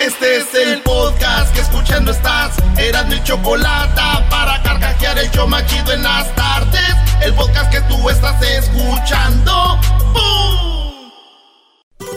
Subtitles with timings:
[0.00, 2.54] Este es el podcast que escuchando estás.
[2.76, 6.94] Eran mi chocolate para carcajear el yo machido en las tardes.
[7.22, 9.80] El podcast que tú estás escuchando.
[10.12, 11.10] ¡Bum!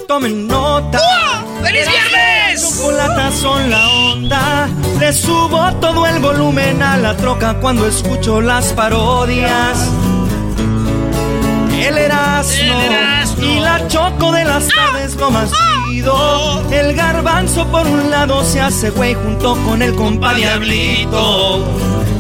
[0.07, 1.45] Tomen nota.
[1.63, 2.69] ¡Feliz viernes!
[2.69, 4.67] Chocolatas son la onda.
[4.99, 9.89] Le subo todo el volumen a la troca cuando escucho las parodias.
[11.87, 13.43] El Erasmo, El Erasmo.
[13.43, 15.51] y la Choco de las tardes lo más
[15.89, 16.63] chido.
[16.71, 21.63] El garbanzo por un lado se hace güey junto con el compa Diablito.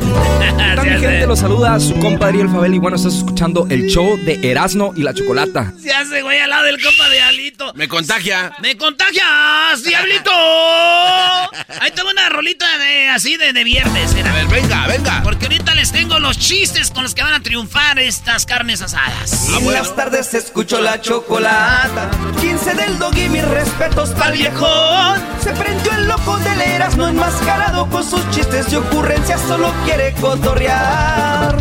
[0.83, 4.39] Mi gente, los saluda su compa Ariel Fabel y bueno, estás escuchando el show de
[4.49, 5.73] Erasmo y la Chocolata.
[5.81, 7.73] Se hace güey al lado del compa de Alito.
[7.75, 8.53] Me contagia.
[8.61, 10.31] ¡Me contagias, diablito!
[10.31, 14.31] Ahí tengo una rolita de así de, de viernes, era.
[14.31, 15.21] A ver, venga, venga.
[15.23, 19.49] Porque ahorita les tengo los chistes con los que van a triunfar estas carnes asadas.
[19.49, 22.09] En las tardes escucho la chocolata.
[22.41, 25.21] 15 del dog y mis respetos pa'l viejón.
[25.43, 31.55] Se prendió el loco del Erasmo enmascarado con sus chistes y ocurrencias, solo quiere cotorrear.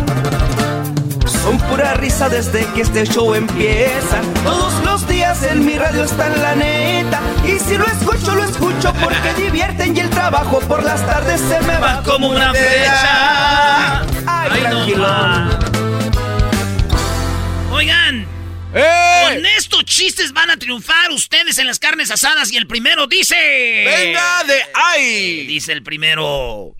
[1.43, 4.21] Son pura risa desde que este show empieza.
[4.43, 7.21] Todos los días en mi radio está en la neta.
[7.45, 11.59] Y si lo escucho, lo escucho porque divierten y el trabajo por las tardes se
[11.61, 14.01] me va como una flecha.
[14.25, 15.07] Ay, tranquilo.
[17.71, 18.27] Oigan,
[18.73, 19.23] ¡Eh!
[19.23, 23.35] con estos chistes van a triunfar ustedes en las carnes asadas y el primero dice...
[23.35, 25.47] ¡Venga de ahí!
[25.47, 26.75] Dice el primero.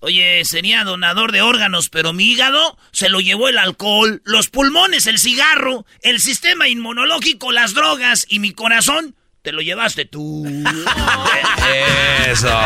[0.00, 5.08] Oye, sería donador de órganos, pero mi hígado se lo llevó el alcohol, los pulmones,
[5.08, 10.46] el cigarro, el sistema inmunológico, las drogas y mi corazón te lo llevaste tú.
[12.30, 12.56] Eso.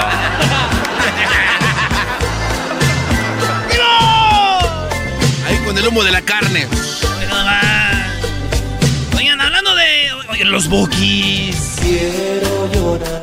[5.46, 6.66] Ahí con el humo de la carne.
[6.66, 7.60] Bueno, va.
[9.16, 11.78] Oigan, hablando de oigan, los bookies.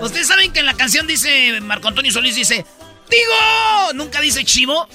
[0.01, 2.65] Ustedes saben que en la canción dice, Marco Antonio Solís dice,
[3.09, 4.87] digo, nunca dice chivo.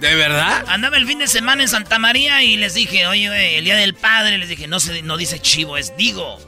[0.00, 0.64] ¿De verdad?
[0.68, 3.94] Andaba el fin de semana en Santa María y les dije, oye, el día del
[3.94, 6.38] padre, les dije, no, se, no dice chivo, es digo.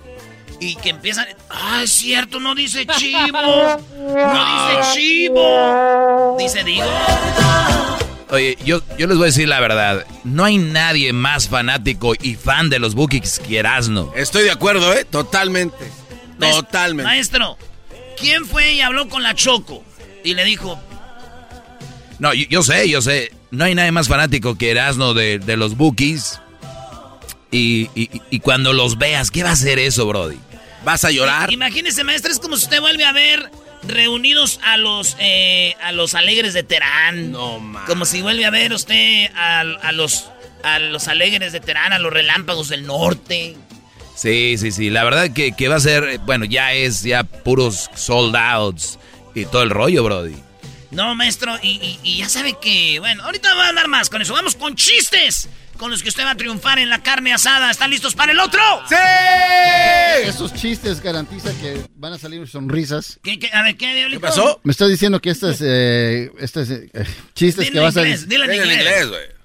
[0.61, 3.81] Y que empiezan, ah, es cierto, no dice chivo.
[3.99, 6.37] No dice chivo.
[6.39, 6.91] Dice digo.
[8.31, 10.05] Oye, yo, yo les voy a decir la verdad.
[10.25, 14.13] No hay nadie más fanático y fan de los Bookies que Erasmo.
[14.17, 15.05] Estoy de acuerdo, ¿eh?
[15.05, 15.91] Totalmente.
[16.39, 17.05] Totalmente.
[17.05, 17.57] Maestro,
[18.19, 19.85] ¿quién fue y habló con la Choco?
[20.27, 20.79] Y le dijo,
[22.19, 23.33] No, yo, yo sé, yo sé.
[23.51, 26.41] No hay nadie más fanático que Erasmo de, de los Bookies.
[27.51, 30.37] Y, y- y cuando los veas, ¿qué va a hacer eso, Brody?
[30.85, 31.53] ¿Vas a llorar?
[31.53, 33.51] Imagínese, maestra, es como si usted vuelve a ver
[33.87, 37.31] reunidos a los eh, a los alegres de Terán.
[37.33, 37.85] No, ma.
[37.87, 40.29] Como si vuelve a ver usted a, a los
[40.65, 43.57] a los alegres de Terán, a los relámpagos del norte.
[44.17, 44.91] Sí, sí, sí.
[44.91, 48.99] La verdad que, que va a ser, eh, bueno, ya es ya puros sold outs
[49.37, 50.35] y todo el rollo, Brody.
[50.91, 54.23] No, maestro, y, y- y ya sabe que, bueno, ahorita va a andar más con
[54.23, 54.33] eso.
[54.33, 57.71] Vamos con chistes con los que usted va a triunfar en la carne asada.
[57.71, 58.61] ¿Están listos para el otro?
[58.89, 58.95] ¡Sí!
[60.25, 63.19] Esos chistes garantizan que van a salir sonrisas.
[63.23, 64.61] ¿Qué, qué- a ver, ¿qué, pasó?
[64.65, 66.89] Me estás diciendo que estos, eh, estos eh,
[67.35, 68.29] chistes Dile que vas a inglés, decir.
[68.29, 69.37] dile en inglés, güey.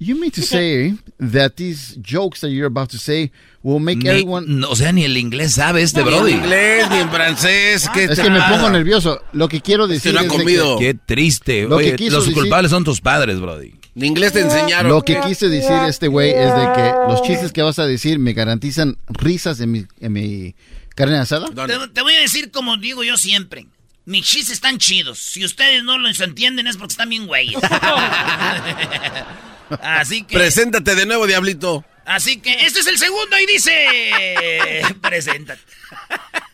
[0.00, 0.94] You mean to say
[1.32, 3.30] that these jokes that you're about to say
[3.64, 4.46] will make Ni- everyone.
[4.48, 6.32] no, o sea, ni el inglés sabe este Ni Brody.
[6.32, 7.90] en inglés, ni en francés.
[7.92, 9.20] ¿qué Es que me pongo nervioso.
[9.32, 10.78] Lo que quiero decir no ha es de comido.
[10.78, 11.64] Qué triste.
[11.64, 13.74] Lo Oye, los decir- culpables son tus padres, Brody.
[13.96, 14.90] Ni inglés te enseñaron.
[14.92, 18.18] Lo que quise decir este güey es de que los chistes que vas a decir
[18.18, 20.54] me garantizan risas en mi, en mi
[20.94, 21.46] carne asada.
[21.48, 23.66] Te, te voy a decir como digo yo siempre.
[24.06, 25.18] Mis chistes están chidos.
[25.18, 27.56] Si ustedes no los entienden es porque están bien güeyes.
[29.80, 30.36] así que...
[30.36, 31.84] Preséntate de nuevo, diablito.
[32.06, 34.82] Así que este es el segundo y dice...
[35.02, 35.62] Preséntate.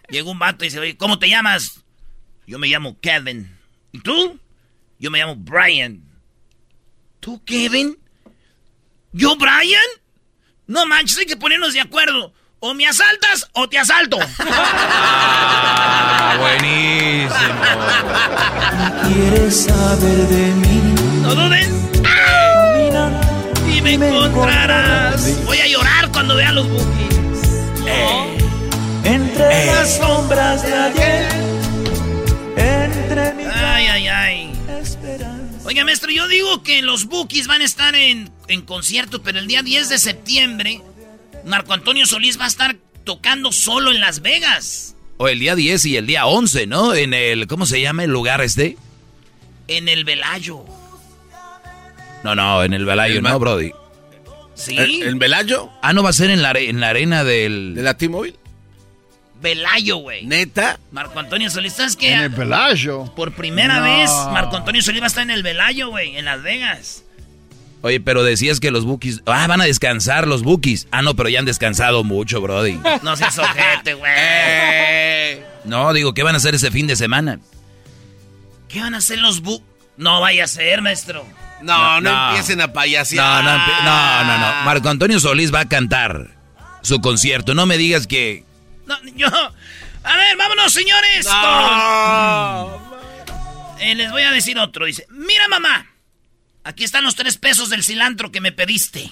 [0.08, 1.80] Llegó un vato y dice, oye, ¿cómo te llamas?
[2.46, 3.56] Yo me llamo Kevin.
[3.92, 4.38] ¿Y tú?
[4.98, 6.02] Yo me llamo Brian.
[7.20, 7.96] ¿Tú, Kevin?
[9.12, 9.80] ¿Yo, Brian?
[10.66, 12.32] No manches, hay que ponernos de acuerdo.
[12.60, 14.18] O me asaltas o te asalto.
[16.22, 17.60] Ah, buenísimo.
[19.08, 20.94] ¿Quieres saber de mí?
[21.22, 21.89] No duden.
[23.98, 25.44] Me encontrarás.
[25.44, 27.42] Voy a llorar cuando vea los bookies.
[27.86, 28.38] Eh.
[29.04, 31.28] Entre las sombras de ayer.
[32.56, 34.52] Entre mi Ay, ay, ay.
[35.64, 39.46] Oiga, maestro, yo digo que los bookies van a estar en, en concierto, pero el
[39.46, 40.80] día 10 de septiembre,
[41.44, 44.96] Marco Antonio Solís va a estar tocando solo en Las Vegas.
[45.16, 46.94] O el día 10 y el día 11, ¿no?
[46.94, 48.76] En el, ¿cómo se llama el lugar este?
[49.68, 50.64] En el Velayo.
[52.24, 53.72] No, no, en el Velayo, ¿El no, Brody.
[54.60, 54.76] ¿Sí?
[54.76, 55.70] ¿El, el Velayo?
[55.82, 57.74] Ah, ¿no va a ser en la, en la arena del...
[57.74, 58.36] ¿De la T-Mobile?
[59.40, 60.26] Velayo, güey.
[60.26, 60.78] ¿Neta?
[60.92, 62.12] Marco Antonio Solís, ¿sabes qué?
[62.12, 63.06] En el Pelayo.
[63.14, 63.84] Por primera No.
[63.84, 67.04] vez, Marco Antonio Solís va a estar en el Velayo, güey, en Las Vegas.
[67.82, 69.22] Oye, pero decías que los bookies...
[69.24, 70.86] Ah, van a descansar los bookies.
[70.90, 72.78] Ah, no, pero ya han descansado mucho, Brody.
[73.02, 74.12] No seas ojete, güey.
[74.14, 75.44] Eh.
[75.64, 77.40] No, digo, ¿qué van a hacer ese fin de semana?
[78.68, 79.62] ¿Qué van a hacer los bu...
[79.96, 81.24] No vaya a ser, maestro.
[81.62, 82.28] No, no, No.
[82.30, 83.44] empiecen a No, payasear.
[83.44, 84.52] no, no, no, no.
[84.64, 86.28] Marco Antonio Solís va a cantar
[86.82, 87.54] su concierto.
[87.54, 88.44] No me digas que...
[88.86, 89.26] No, yo...
[90.02, 91.26] A ver, vámonos, señores.
[91.26, 92.80] No.
[92.88, 94.86] con- Eh, les voy a decir otro.
[94.86, 95.86] Dice, mira, mamá.
[96.64, 99.10] Aquí están los tres pesos del cilantro que me pediste.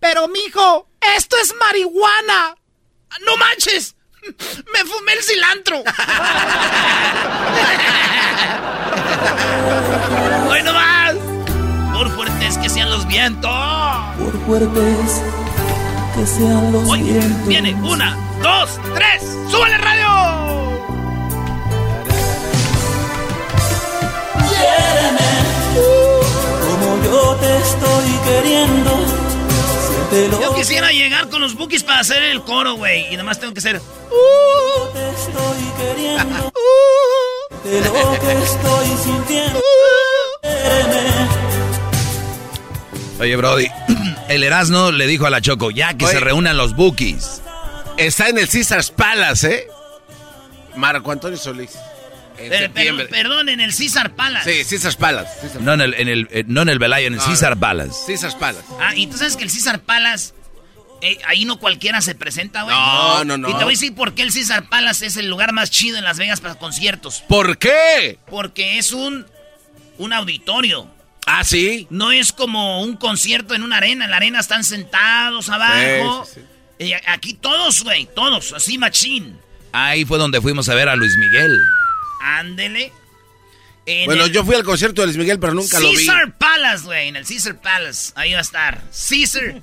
[0.00, 2.54] Pero, mijo, esto es marihuana.
[3.26, 3.96] ¡No manches!
[4.72, 5.78] Me fumé el cilantro.
[10.48, 10.97] ¡Hoy no más!
[12.78, 13.50] Sean los vientos.
[14.20, 15.22] por fuertes
[16.14, 17.48] que sean los Hoy vientos.
[17.48, 19.20] viene una, dos, tres.
[19.50, 20.06] ¡Súbale radio!
[26.60, 28.90] Como yo te estoy queriendo.
[29.88, 30.40] Siéntelo.
[30.40, 33.10] Yo quisiera llegar con los bookies para hacer el coro, güey.
[33.10, 33.80] Y además tengo que ser.
[33.80, 36.52] Yo te estoy queriendo.
[37.64, 39.60] De lo que estoy sintiendo.
[40.42, 41.37] Quiéreme.
[43.20, 43.66] Oye, Brody,
[44.28, 46.14] el Erasmo le dijo a la Choco, ya que Oye.
[46.14, 47.42] se reúnan los bookies.
[47.96, 49.66] Está en el Caesars Palace, ¿eh?
[50.76, 51.72] Marco Antonio Solís.
[52.38, 53.06] En Per- septiembre.
[53.06, 54.62] per- perdón, en el César Palace.
[54.62, 55.58] Sí, Caesars Palace.
[55.60, 57.60] No en el, en el, eh, no en el Velayo, en el No, Caesar no.
[57.60, 57.98] Palace.
[58.06, 58.64] Caesars Palace.
[58.80, 60.34] Ah, y tú sabes que el César Palace.
[61.02, 62.76] eh, ahí no cualquiera se presenta, güey.
[62.76, 63.48] No, no, no.
[63.48, 65.98] Y te voy a decir por qué el César Palace es el lugar más chido
[65.98, 67.24] en Las Vegas para conciertos.
[67.28, 68.18] ¿Por qué?
[68.30, 69.26] Porque es un.
[69.98, 70.86] Un auditorio.
[71.30, 71.86] Ah, sí.
[71.90, 74.06] No es como un concierto en una arena.
[74.06, 76.24] En la arena están sentados abajo.
[76.24, 76.40] Sí,
[76.80, 79.38] sí, aquí todos, güey, todos, así machín.
[79.72, 81.60] Ahí fue donde fuimos a ver a Luis Miguel.
[82.22, 82.92] Ándele.
[83.84, 85.96] En Bueno, el yo fui al concierto de Luis Miguel, pero nunca lo vi.
[85.96, 88.12] Caesar Palace, güey, en el Caesar Palace.
[88.16, 88.82] Ahí va a estar.
[89.10, 89.62] Caesar.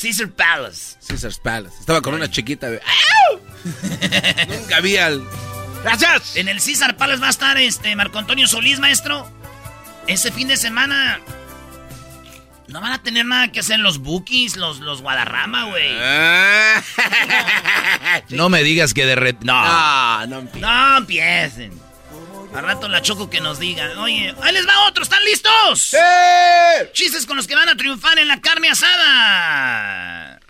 [0.00, 0.96] Caesar Palace.
[1.08, 1.76] Caesars Palace.
[1.78, 2.68] Estaba con una chiquita.
[4.48, 5.22] nunca vi al.
[5.84, 6.36] ¡Gracias!
[6.36, 9.30] En el Caesar Palace va a estar este Marco Antonio Solís, maestro.
[10.06, 11.20] Ese fin de semana.
[12.68, 15.96] No van a tener nada que hacer los Bookies, los, los Guadarrama, güey.
[16.00, 16.82] Ah.
[18.30, 19.36] No me digas que de re...
[19.42, 19.62] No.
[19.62, 21.80] No, no empie- No empiecen.
[22.54, 23.90] Al rato la choco que nos diga.
[24.00, 25.94] Oye, ahí les va otro, ¿están listos?
[26.92, 30.40] Chistes con los que van a triunfar en la carne asada.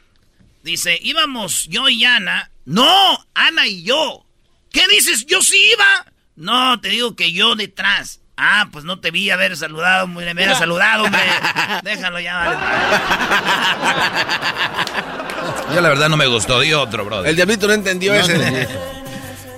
[0.62, 2.50] Dice, íbamos yo y Ana.
[2.64, 4.24] No, Ana y yo.
[4.70, 5.26] ¿Qué dices?
[5.26, 6.06] Yo sí iba.
[6.36, 8.20] No, te digo que yo detrás.
[8.36, 11.22] Ah, pues no te vi haber saludado, me hubiera saludado, hombre.
[11.82, 12.56] Déjalo ya, vale.
[15.74, 16.60] Yo la verdad no me gustó.
[16.60, 17.30] Di otro, Brody.
[17.30, 18.36] El diablito no entendió ese.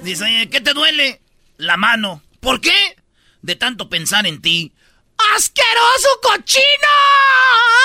[0.02, 1.20] Dice, oye, ¿qué te duele?
[1.56, 2.22] La mano.
[2.40, 2.96] ¿Por qué?
[3.42, 4.72] De tanto pensar en ti.
[5.36, 6.88] ¡Asqueroso cochino!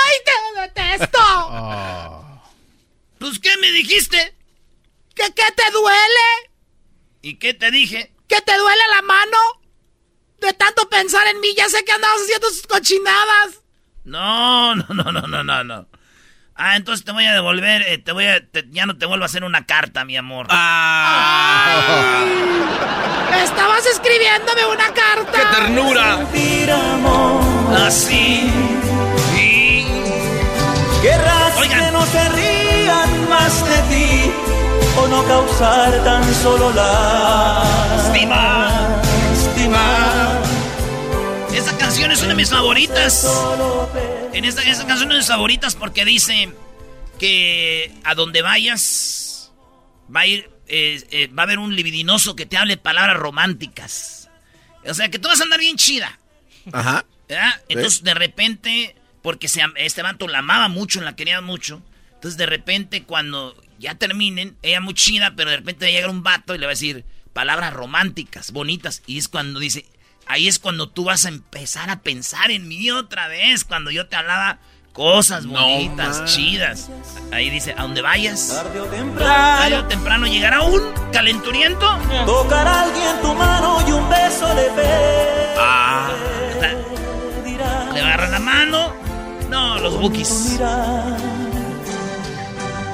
[0.05, 1.19] ¡Ay, te detesto!
[1.19, 2.43] Ah.
[3.17, 4.35] Pues, ¿qué me dijiste?
[5.15, 6.51] ¿Que qué te duele?
[7.23, 8.11] ¿Y qué te dije?
[8.27, 9.37] ¿Que te duele la mano?
[10.45, 13.61] De tanto pensar en mí, ya sé que andabas haciendo sus cochinadas.
[14.03, 15.87] No, no, no, no, no, no, no.
[16.55, 19.23] Ah, entonces te voy a devolver, eh, te voy a, te- ya no te vuelvo
[19.23, 20.47] a hacer una carta, mi amor.
[20.49, 22.23] ¡Ah!
[23.43, 25.31] Estabas escribiéndome una carta.
[25.31, 26.19] ¡Qué ternura!
[27.87, 28.51] Así.
[29.33, 29.87] Sí.
[31.01, 31.85] Querrás Oigan.
[31.85, 34.31] que no se rían más de ti
[34.97, 38.69] o no causar tan solo Lástima.
[39.31, 40.22] lástima.
[41.93, 43.23] Canción es una de mis favoritas.
[44.33, 46.51] En esta, esa canción es de mis favoritas porque dice
[47.19, 49.51] que a donde vayas
[50.13, 54.27] va a ir, eh, eh, va a haber un libidinoso que te hable palabras románticas.
[54.83, 56.17] O sea, que tú vas a andar bien chida.
[56.71, 57.05] Ajá.
[57.29, 57.61] ¿verdad?
[57.69, 61.83] Entonces, de repente, porque se, este vato la amaba mucho, la quería mucho.
[62.15, 66.09] Entonces, de repente, cuando ya terminen, ella muy chida, pero de repente va a llegar
[66.09, 69.03] un vato y le va a decir palabras románticas, bonitas.
[69.05, 69.85] Y es cuando dice,
[70.25, 74.07] ahí es cuando tú vas a empezar a pensar en mí otra vez, cuando yo
[74.07, 74.59] te hablaba
[74.93, 76.89] cosas bonitas, chidas.
[77.31, 81.87] Ahí dice, a donde vayas, tarde o temprano, temprano llegará un calenturiento.
[82.25, 85.55] Tocar a alguien tu mano y un beso le ve.
[85.57, 86.09] Ah.
[87.93, 88.93] Le agarra la mano.
[89.49, 90.59] No, los bookies.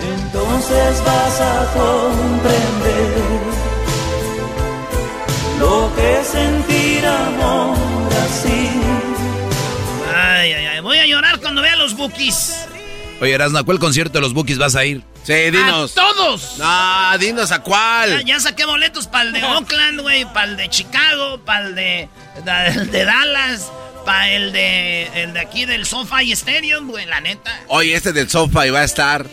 [0.01, 3.48] Entonces vas a comprender
[5.59, 7.77] lo que es sentir amor
[8.25, 8.69] así.
[10.15, 10.79] Ay, ay, ay.
[10.79, 12.65] Voy a llorar cuando vea los bookies.
[13.21, 15.03] Oye, Erasno, ¿a cuál concierto de los Bookies vas a ir?
[15.23, 15.91] Sí, dinos.
[15.91, 16.57] ¡A todos!
[16.57, 18.23] No, dinos a cuál.
[18.23, 22.07] ya saqué boletos para el de Oakland, güey, para el de Chicago, para el de,
[22.67, 23.69] el de Dallas,
[24.05, 27.59] para el de, el de aquí del SoFi Stadium, güey, la neta.
[27.67, 29.25] Oye, este del sofá y va a estar.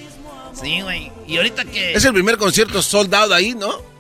[0.61, 1.13] Sí, güey.
[1.29, 1.93] Y ahorita que...
[1.95, 3.96] Es el primer concierto sold out ahí, ¿no?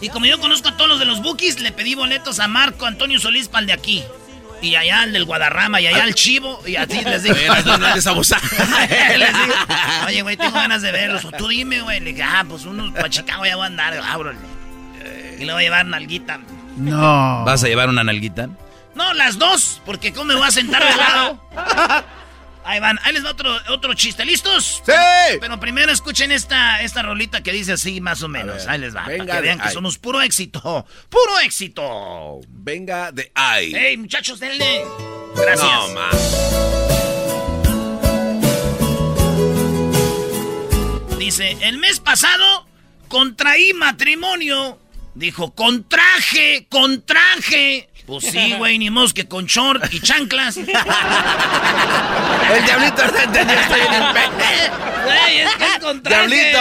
[0.00, 2.86] Y como yo conozco a todos los de los bookies, le pedí boletos a Marco
[2.86, 4.04] Antonio Solís para el de aquí.
[4.60, 7.34] Y allá el del Guadarrama, y allá el Chivo, y así les digo.
[7.50, 7.94] Oye, no, no.
[7.94, 9.54] Les digo,
[10.06, 11.24] Oye, güey, tengo ganas de verlos.
[11.24, 12.00] O tú dime, güey.
[12.00, 14.00] Le dije, ah, pues unos para Chicago ya voy a andar.
[14.16, 14.38] Órale.
[15.38, 16.40] Y le voy a llevar nalguita.
[16.76, 17.44] No.
[17.44, 18.48] ¿Vas a llevar una nalguita?
[18.94, 21.40] No, las dos, porque ¿cómo me voy a sentar de lado?
[22.68, 24.26] Ahí van, ahí les va otro, otro chiste.
[24.26, 24.82] ¿Listos?
[24.84, 24.92] ¡Sí!
[25.40, 28.56] Pero primero escuchen esta, esta rolita que dice así, más o menos.
[28.56, 30.86] ver, ahí les va, venga para que vean que somos puro éxito.
[31.08, 32.40] ¡Puro éxito!
[32.46, 33.74] Venga de ahí.
[33.74, 34.84] ¡Ey, muchachos, denle!
[35.34, 35.70] Gracias.
[35.70, 35.88] No.
[41.16, 42.66] Dice, el mes pasado
[43.08, 44.78] contraí matrimonio.
[45.14, 47.87] Dijo, contraje, contraje.
[48.08, 50.56] Pues sí, güey, ni modo que con short y chanclas.
[50.56, 50.64] El
[52.64, 54.20] diablito no entendió, estoy en el pe...
[55.04, 56.02] Güey, es que es.
[56.02, 56.58] ¡Diablito!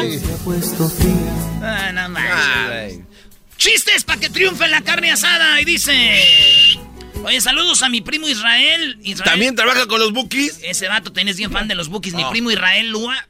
[0.00, 0.26] Sí, sí,
[1.00, 1.14] sí.
[1.62, 3.04] Ah, no manches, güey.
[3.56, 5.60] Chistes para que triunfe la carne asada.
[5.60, 6.20] Y dice...
[7.24, 8.98] Oye, saludos a mi primo Israel.
[9.04, 10.58] Israel ¿También trabaja con los bookies?
[10.64, 12.14] Ese vato, tenés bien fan de los bookies.
[12.14, 12.30] Mi Oh.
[12.30, 13.28] primo Israel Lua.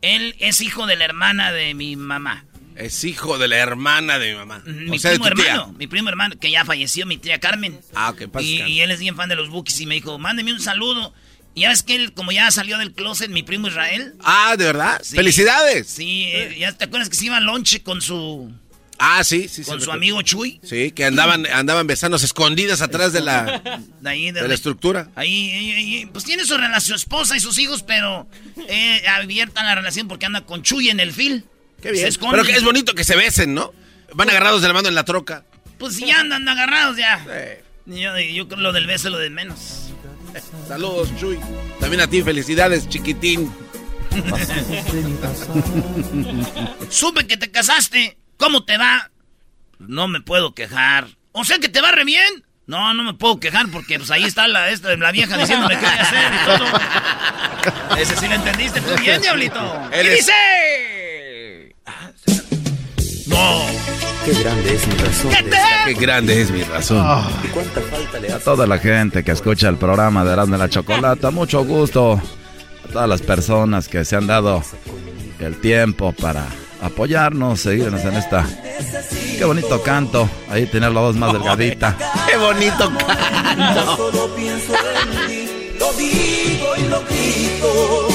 [0.00, 2.46] Él es hijo de la hermana de mi mamá.
[2.76, 4.62] Es hijo de la hermana de mi mamá.
[4.66, 5.52] Mi o sea, de primo tía.
[5.54, 5.72] hermano.
[5.78, 7.80] Mi primo hermano, que ya falleció, mi tía Carmen.
[7.94, 8.44] Ah, ok, pasa.
[8.46, 11.14] Y, y él es bien fan de los bookies y me dijo, mándeme un saludo.
[11.54, 14.14] Y ya ves que él, como ya salió del closet, mi primo Israel.
[14.20, 15.00] Ah, ¿de verdad?
[15.02, 15.16] Sí.
[15.16, 15.86] ¡Felicidades!
[15.86, 18.52] Sí, eh, ya te acuerdas que se iba a lonche con su,
[18.98, 19.62] Ah, sí, sí.
[19.64, 20.60] sí, con su amigo Chuy.
[20.62, 23.62] Sí, que andaban, andaban besándose escondidas atrás de la,
[24.02, 25.08] De ahí, de, de la estructura.
[25.14, 28.28] ahí, ahí, ahí, pues tiene su relación, su esposa y sus hijos, pero
[28.68, 31.44] eh, abierta la relación porque anda con Chuy en el fil.
[31.86, 32.02] Qué bien.
[32.02, 32.36] Se esconde.
[32.36, 33.72] Pero que es bonito que se besen, ¿no?
[34.14, 35.44] Van agarrados de la mano en la troca.
[35.78, 37.24] Pues ya andan agarrados ya.
[37.86, 39.90] Yo, yo creo lo del beso es lo de menos.
[40.68, 41.38] Saludos, Chuy.
[41.78, 43.52] También a ti, felicidades, chiquitín.
[46.90, 48.18] Supe que te casaste.
[48.36, 49.10] ¿Cómo te va?
[49.78, 51.06] No me puedo quejar.
[51.32, 52.44] O sea que te va re bien.
[52.66, 55.86] No, no me puedo quejar porque pues ahí está la, esta, la vieja diciéndome qué
[55.86, 56.64] voy a hacer y todo.
[58.00, 59.88] Ese sí lo entendiste tú bien, diablito.
[59.92, 60.95] ¿Qué dice?
[63.36, 63.60] No.
[64.24, 65.30] Qué grande es mi razón.
[65.30, 67.06] ¿Qué de grande es mi razón.
[67.44, 70.68] ¿Y cuánta falta le A toda la gente que escucha el programa de Erasmo la
[70.68, 72.14] Chocolata, mucho gusto.
[72.14, 74.62] A todas las personas que se han dado
[75.38, 76.46] el tiempo para
[76.82, 78.44] apoyarnos, seguirnos en esta.
[79.38, 80.28] Qué bonito canto.
[80.48, 81.96] Ahí tener la voz más delgadita.
[82.26, 83.96] Qué bonito canto.
[83.96, 88.08] Solo pienso en ti, lo digo y lo grito.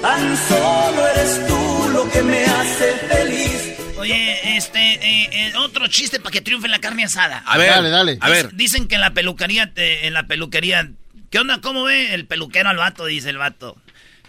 [0.00, 3.69] Tan solo eres tú lo que me hace feliz.
[4.00, 7.38] Oye, este, eh, eh, otro chiste para que triunfe la carne asada.
[7.46, 8.18] A ver, Dale, dale.
[8.20, 8.54] A ver.
[8.54, 10.90] Dicen que en la peluquería, te- en la peluquería,
[11.30, 11.60] ¿qué onda?
[11.60, 13.04] ¿Cómo ve el peluquero al vato?
[13.06, 13.76] Dice el vato.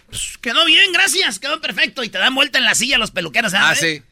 [0.08, 2.04] "Pues, quedó bien, gracias, quedó perfecto.
[2.04, 3.80] Y te dan vuelta en la silla los peluqueros, Ah, ¿sabes?
[3.80, 4.02] sí.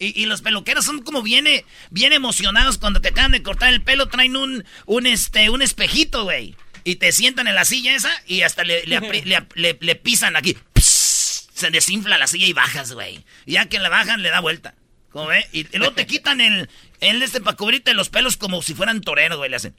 [0.00, 3.72] Y, y los peluqueros son como bien, eh, bien emocionados cuando te acaban de cortar
[3.72, 6.54] el pelo, traen un, un, este, un espejito, güey.
[6.84, 9.76] Y te sientan en la silla esa y hasta le, le, apri- le ap- le-
[9.80, 10.56] le pisan aquí.
[10.76, 13.24] Se desinfla la silla y bajas, güey.
[13.44, 14.74] Y ya que la bajan, le da vuelta.
[15.10, 15.44] ¿Cómo ve?
[15.52, 16.68] Y, y luego te quitan el,
[17.00, 19.50] el este para cubrirte los pelos como si fueran toreros, güey.
[19.50, 19.74] Le hacen.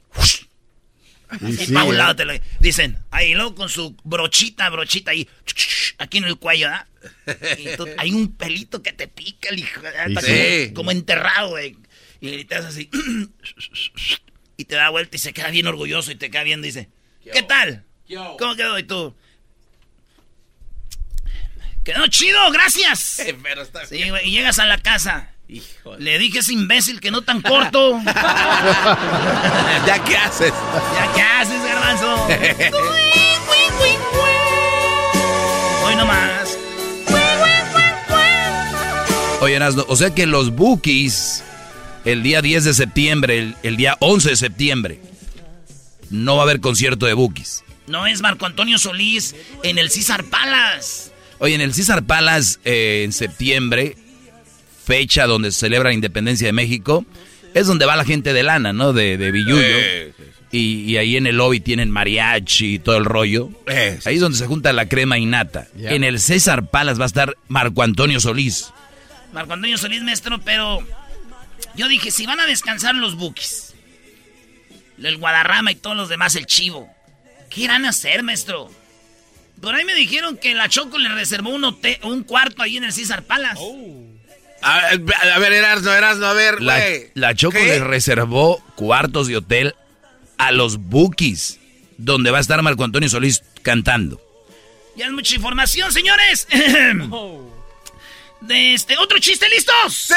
[1.40, 1.98] Y Y sí, pa' un ¿eh?
[1.98, 2.98] lado te lo dicen.
[3.12, 5.28] Ahí luego con su brochita, brochita ahí.
[5.98, 6.86] Aquí en el cuello, ¿ah?
[7.98, 9.80] Hay un pelito que te pica, el hijo.
[10.06, 10.64] Está Sí.
[10.68, 11.76] como, como enterrado, güey.
[12.20, 12.90] Y te haces así.
[14.56, 16.90] Y te da vuelta y se queda bien orgulloso y te queda viendo y dice:
[17.32, 17.84] ¿Qué tal?
[18.38, 18.78] ¿Cómo quedó?
[18.78, 19.14] Y tú.
[21.84, 23.22] Quedó chido, gracias.
[23.42, 25.30] Pero está Sí, güey, y llegas a la casa
[25.98, 27.98] Le dije ese imbécil que no tan corto.
[28.04, 30.52] ¿Ya qué haces?
[30.94, 32.26] ¿Ya qué haces, garbanzo?
[35.84, 36.56] Hoy nomás.
[39.40, 41.42] Oye, Erasno, o sea que los Bookies,
[42.04, 45.00] el día 10 de septiembre, el, el día 11 de septiembre,
[46.10, 47.64] no va a haber concierto de Bookies.
[47.86, 51.09] No es Marco Antonio Solís en el César Palace.
[51.40, 53.96] Oye, en el César Palace eh, en septiembre,
[54.84, 57.04] fecha donde se celebra la independencia de México,
[57.54, 58.92] es donde va la gente de lana, ¿no?
[58.92, 59.62] De, de Billuyo.
[59.62, 60.30] Eh, sí, sí.
[60.52, 63.50] Y, y ahí en el lobby tienen mariachi y todo el rollo.
[63.66, 64.08] Eh, sí.
[64.08, 65.68] Ahí es donde se junta la crema y nata.
[65.78, 68.72] En el César Palace va a estar Marco Antonio Solís.
[69.32, 70.80] Marco Antonio Solís, maestro, pero
[71.76, 73.74] yo dije, si van a descansar los Bookies,
[75.02, 76.88] el Guadarrama y todos los demás, el Chivo,
[77.48, 78.70] ¿qué irán a hacer, maestro?
[79.60, 82.84] Por ahí me dijeron que la Choco le reservó un, hotel, un cuarto ahí en
[82.84, 83.60] el César Palace.
[84.62, 86.60] A, a ver, Erasno, Erasno, a ver,
[87.14, 87.66] La, Choco ¿Qué?
[87.66, 89.74] le reservó cuartos de hotel
[90.38, 91.58] a los Bookies,
[91.98, 94.20] donde va a estar Marco Antonio Solís cantando.
[94.96, 96.46] Ya es mucha información, señores.
[98.40, 99.94] De este, otro chiste, ¿listos?
[99.94, 100.14] ¡Sí!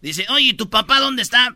[0.00, 1.54] Dice, oye, ¿tu papá dónde está?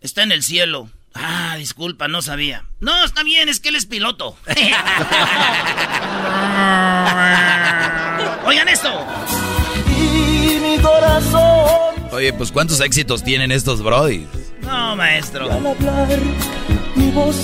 [0.00, 0.88] Está en el cielo.
[1.14, 2.64] Ah, disculpa, no sabía.
[2.80, 4.36] No, está bien, es que él es piloto.
[8.44, 9.06] Oigan esto.
[9.88, 14.26] Y mi corazón Oye, pues ¿cuántos éxitos tienen estos Brody?
[14.62, 15.48] No, maestro.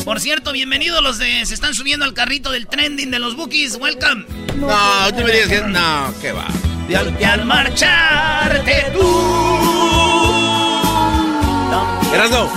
[0.05, 1.45] Por cierto, bienvenidos los de...
[1.47, 3.77] Se están subiendo al carrito del trending de los bookies.
[3.77, 4.25] Welcome.
[4.57, 5.61] No, tú me digas que.
[5.61, 6.47] No, ¿qué va?
[6.89, 9.96] Y al, y al marcharte tú.
[12.13, 12.51] Erasno.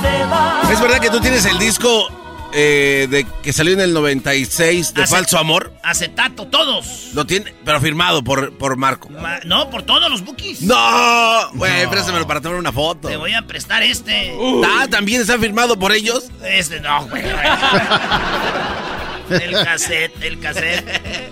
[0.72, 2.08] ¿es verdad que tú tienes el disco
[2.54, 5.74] eh, de que salió en el 96 de Ace- Falso Amor?
[5.84, 7.10] Acetato, todos.
[7.14, 9.10] Lo tiene, pero firmado por, por Marco.
[9.10, 10.62] Ma- no, por todos los bookies.
[10.62, 11.52] ¡No!
[11.54, 13.08] Güey, préstamelo para tomar una foto.
[13.08, 14.36] Te voy a prestar este.
[14.66, 16.26] Ah, ¿también está firmado por ellos?
[16.44, 17.24] Este no, güey.
[19.30, 21.32] el cassette, el cassette.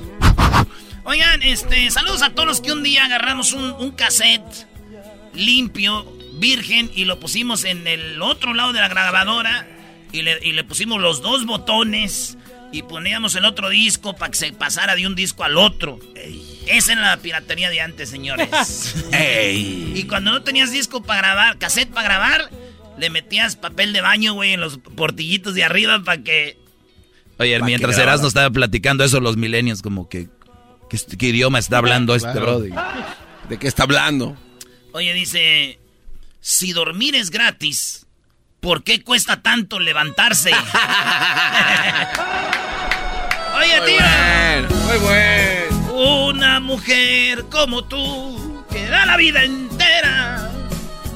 [1.04, 4.68] Oigan, este, saludos a todos los que un día agarramos un, un cassette
[5.34, 6.06] limpio,
[6.40, 9.68] virgen, y lo pusimos en el otro lado de la grabadora.
[10.12, 12.38] Y le, y le pusimos los dos botones.
[12.72, 16.00] Y poníamos el otro disco para que se pasara de un disco al otro.
[16.66, 18.96] Esa es la piratería de antes, señores.
[19.14, 19.94] ¡Ey!
[19.96, 22.50] Y cuando no tenías disco para grabar, cassette para grabar,
[22.98, 26.58] le metías papel de baño, güey, en los portillitos de arriba para que...
[27.40, 28.12] Oye, Pa' mientras que grabara.
[28.14, 30.28] Erasmo estaba platicando eso, los milenios como que...
[30.90, 32.60] ¿Qué, qué idioma está hablando este Claro.
[32.60, 32.72] Brody?
[33.50, 34.36] ¿De qué está hablando?
[34.92, 35.80] Oye, dice,
[36.40, 38.06] si dormir es gratis,
[38.60, 40.52] ¿por qué cuesta tanto levantarse?
[43.58, 44.06] Oye, Muy tío,
[44.86, 45.94] muy bueno.
[46.30, 50.52] una mujer como tú, que da la vida entera.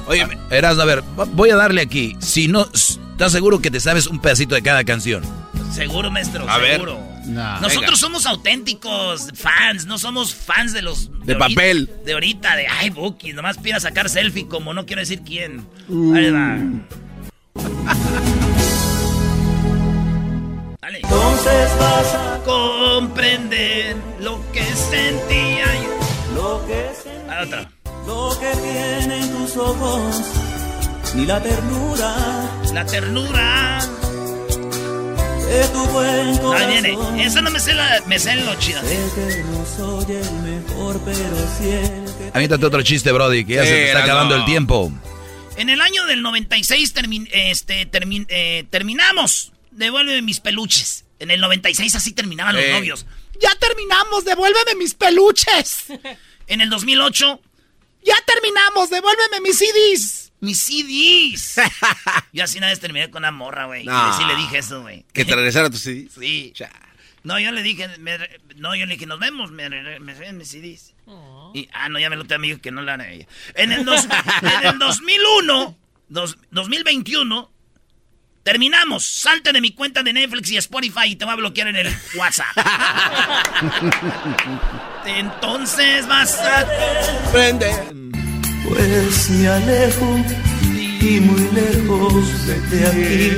[0.06, 2.16] Oye, Erasmo, a ver, voy a darle aquí.
[2.20, 5.22] Si no, ¿estás seguro que te sabes un pedacito de cada canción?
[5.72, 6.82] Seguro, maestro, A ver.
[7.26, 7.96] Nosotros Venga.
[7.96, 11.08] somos auténticos fans, no somos fans de los...
[11.24, 11.90] De ahorita- papel.
[12.04, 15.66] de ahorita, de, ay, Buki, nomás pida sacar selfie como no quiero decir quién.
[15.88, 16.14] Uh.
[16.14, 16.58] Ahí va.
[20.82, 20.98] Dale.
[21.02, 26.34] Entonces vas a Comprender lo que sentía yo.
[26.34, 27.70] lo que es A otra.
[28.06, 30.22] lo que tienen tus ojos,
[31.14, 32.16] ni la ternura
[32.74, 33.78] La ternura.
[35.52, 37.24] De tu buen Ahí viene.
[37.24, 38.80] Esa no me sé, la, me sé lo chido.
[38.82, 41.18] Sé que no soy el mejor, pero
[41.58, 44.44] sí el que Aviéntate otro chiste, Brody, que ya Sí, se te está acabando el
[44.44, 44.90] tiempo.
[45.56, 49.52] En el año del 96 termin- este, termin- eh, terminamos.
[49.70, 51.04] Devuélveme mis peluches.
[51.18, 53.06] En el 96 así terminaban los novios.
[53.40, 55.84] Ya terminamos, devuélveme mis peluches.
[56.46, 57.40] en el 2008,
[58.04, 60.21] ya terminamos, devuélveme mis CDs.
[60.42, 61.56] Mis CDs.
[62.32, 63.84] Yo así una vez terminé con una morra, güey.
[63.84, 64.10] No.
[64.10, 65.06] Y sí le dije eso, güey.
[65.14, 66.08] que te regresara tu CD.
[66.14, 66.52] Sí.
[67.24, 68.18] No, yo le dije, me
[68.56, 69.80] no, yo le dije, nos vemos, me, me
[70.12, 70.92] regresan mis CDs.
[71.54, 73.26] Y, ah, no, ya me lo tengo amigo que no la han ella.
[73.54, 74.08] En el, dos-
[74.42, 75.78] en el 2001,
[76.08, 77.48] dos- 2021,
[78.42, 79.04] terminamos.
[79.04, 81.96] Salte de mi cuenta de Netflix y Spotify y te voy a bloquear en el
[82.16, 82.56] WhatsApp.
[85.06, 86.66] Entonces vas a...
[87.30, 88.11] Prende.
[88.72, 90.24] Pues me alejo
[90.98, 93.30] y muy lejos de aquí.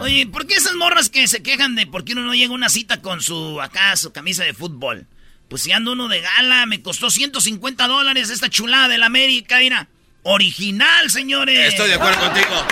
[0.00, 2.54] Oye, ¿por qué esas morras que se quejan de por qué uno no llega a
[2.54, 5.06] una cita con su, acá, su camisa de fútbol?
[5.50, 9.88] Pues si ando uno de gala, me costó 150 dólares esta chulada del América, mira.
[10.22, 11.68] Original, señores.
[11.68, 12.64] Estoy de acuerdo contigo.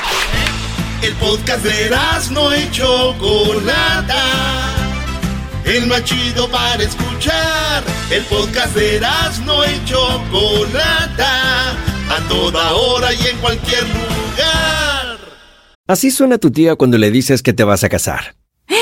[1.02, 1.90] El podcast de
[2.30, 4.83] no y Chocolata.
[5.66, 7.82] El más chido para escuchar.
[8.10, 9.00] El podcast de
[9.44, 15.18] no y Chocolata, a toda hora y en cualquier lugar.
[15.86, 18.36] Así suena tu tía cuando le dices que te vas a casar.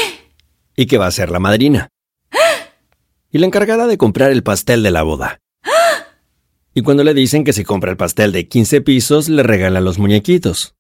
[0.75, 1.89] Y que va a ser la madrina.
[3.31, 5.41] Y la encargada de comprar el pastel de la boda.
[6.75, 9.99] Y cuando le dicen que si compra el pastel de 15 pisos, le regalan los
[9.99, 10.75] muñequitos.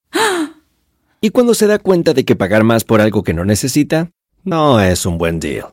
[1.21, 4.11] Y cuando se da cuenta de que pagar más por algo que no necesita,
[4.43, 5.73] no es un buen deal.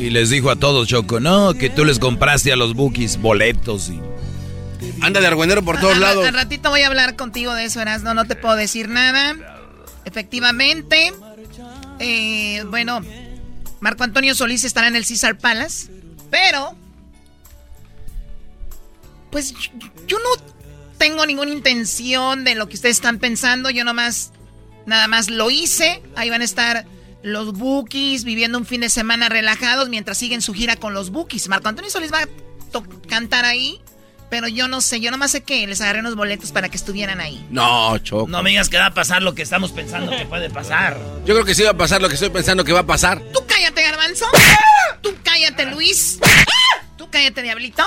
[0.00, 3.90] Y les dijo a todos, Choco, no, que tú les compraste a los bookies boletos
[3.90, 4.00] y...
[5.02, 6.26] Anda de argüenero por todos lados.
[6.26, 9.36] Al ratito voy a hablar contigo de eso, Erasno, no te puedo decir nada.
[10.06, 11.12] Efectivamente,
[11.98, 13.02] eh, bueno,
[13.80, 15.90] Marco Antonio Solís estará en el César Palace,
[16.30, 16.74] pero...
[19.30, 19.52] Pues
[20.06, 20.42] yo no
[20.96, 24.32] tengo ninguna intención de lo que ustedes están pensando, yo nomás,
[24.86, 26.86] nada más lo hice, ahí van a estar
[27.22, 31.48] los Bookies viviendo un fin de semana relajados mientras siguen su gira con los Bookies.
[31.48, 32.28] Marco Antonio Solís va a
[33.08, 33.80] cantar ahí,
[34.30, 37.20] pero yo no sé, yo nomás sé que les agarré unos boletos para que estuvieran
[37.20, 37.44] ahí.
[37.50, 38.28] No, Choco.
[38.28, 40.96] No me digas que va a pasar lo que estamos pensando que puede pasar.
[41.26, 43.20] Yo creo que sí va a pasar lo que estoy pensando que va a pasar.
[43.32, 44.26] Tú cállate, Garbanzo.
[45.02, 46.18] Tú cállate, Luis.
[46.96, 47.82] Tú cállate, Diablito.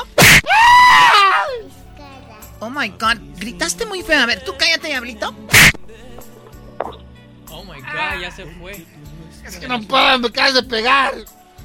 [2.60, 4.20] Oh my god, gritaste muy feo.
[4.20, 5.36] A ver, tú cállate, Diablito.
[7.50, 8.86] Oh my god, ya se fue.
[9.46, 11.14] Es que no puedo, me acabas de pegar.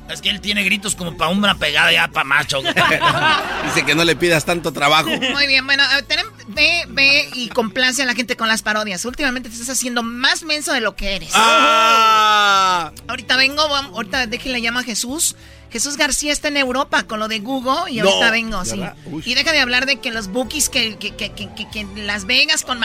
[0.08, 2.62] Es que él tiene gritos como para una pegada ya para macho.
[3.64, 5.10] Dice que no le pidas tanto trabajo.
[5.10, 5.84] Muy bien, bueno,
[6.48, 9.04] ve, ve y complace a la gente con las parodias.
[9.04, 11.32] Últimamente te estás haciendo más menso de lo que eres.
[11.34, 12.90] Ah.
[13.06, 15.36] Ahorita vengo, ahorita déjenle llama a Jesús.
[15.70, 18.82] Jesús García está en Europa con lo de Google y ahorita vengo, sí.
[19.26, 22.80] Y deja de hablar de que los bookies que, que, que, que, Las Vegas con...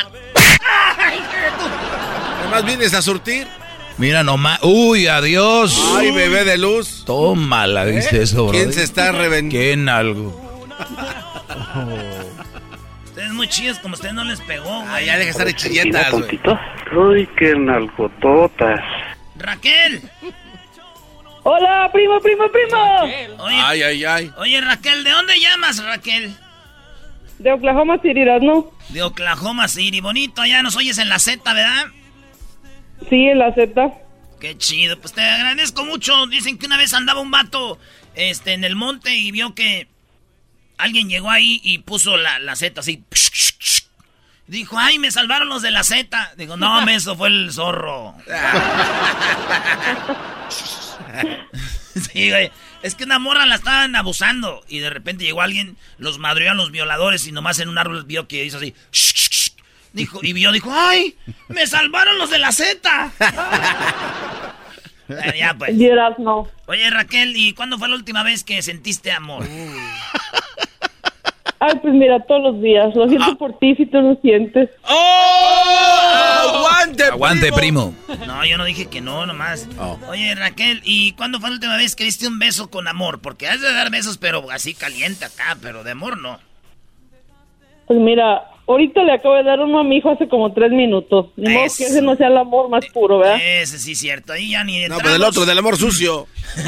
[2.41, 3.47] Además vienes a surtir.
[3.97, 4.59] Mira nomás.
[4.63, 5.79] Uy, adiós.
[5.95, 7.03] Ay, bebé de luz.
[7.05, 8.23] Tómala, ¿viste ¿Eh?
[8.23, 8.53] eso, bro?
[8.53, 9.91] ¿Quién se está reventando?
[9.91, 10.43] algo?
[13.05, 14.87] Ustedes muy chidos, como ustedes no les pegó, güey.
[14.89, 16.39] Ah, ya deja estar de chilletas, güey.
[16.95, 18.81] Uy, qué nalgototas.
[19.35, 20.01] Raquel.
[21.43, 23.01] Hola, primo, primo, primo.
[23.43, 24.31] Oye, ay, ay, ay.
[24.37, 26.35] Oye, Raquel, ¿de dónde llamas, Raquel?
[27.39, 28.71] De Oklahoma City, ¿no?
[28.89, 30.41] De Oklahoma City, bonito.
[30.41, 31.87] Allá nos oyes en la Z, ¿verdad?
[33.09, 33.93] Sí, la Z.
[34.39, 36.27] Qué chido, pues te agradezco mucho.
[36.27, 37.79] Dicen que una vez andaba un vato
[38.15, 39.87] este, en el monte y vio que
[40.77, 43.03] alguien llegó ahí y puso la, la Z así.
[44.47, 46.33] Dijo, ay, me salvaron los de la Z.
[46.35, 48.15] Digo, no, eso fue el zorro.
[52.11, 52.51] sí, güey.
[52.81, 54.65] Es que una morra la estaban abusando.
[54.67, 58.03] Y de repente llegó alguien, los madrió a los violadores y nomás en un árbol
[58.03, 58.75] vio que hizo así.
[59.93, 61.15] Dijo, y vio, dijo, ¡ay!
[61.49, 63.11] ¡Me salvaron los de la Z!
[65.35, 65.75] ya, pues.
[66.17, 66.47] no.
[66.65, 69.45] Oye, Raquel, ¿y cuándo fue la última vez que sentiste amor?
[71.59, 72.93] Ay, pues mira, todos los días.
[72.95, 73.35] Lo siento ah.
[73.37, 74.69] por ti si tú lo sientes.
[74.83, 76.49] ¡Oh!
[76.49, 77.93] ¡Aguante, Aguante, primo.
[78.27, 79.69] No, yo no dije que no, nomás.
[79.79, 79.97] Oh.
[80.09, 83.21] Oye, Raquel, ¿y cuándo fue la última vez que diste un beso con amor?
[83.21, 86.39] Porque has de dar besos, pero así caliente acá, pero de amor no.
[87.87, 91.27] Pues mira, ahorita le acabo de dar uno a mi hijo hace como tres minutos.
[91.35, 93.39] Ni modo Es- que ese no sea el amor más puro, ¿verdad?
[93.41, 94.33] Ese sí es cierto.
[94.33, 96.27] Ahí ya ni No, pero del otro, del amor sucio.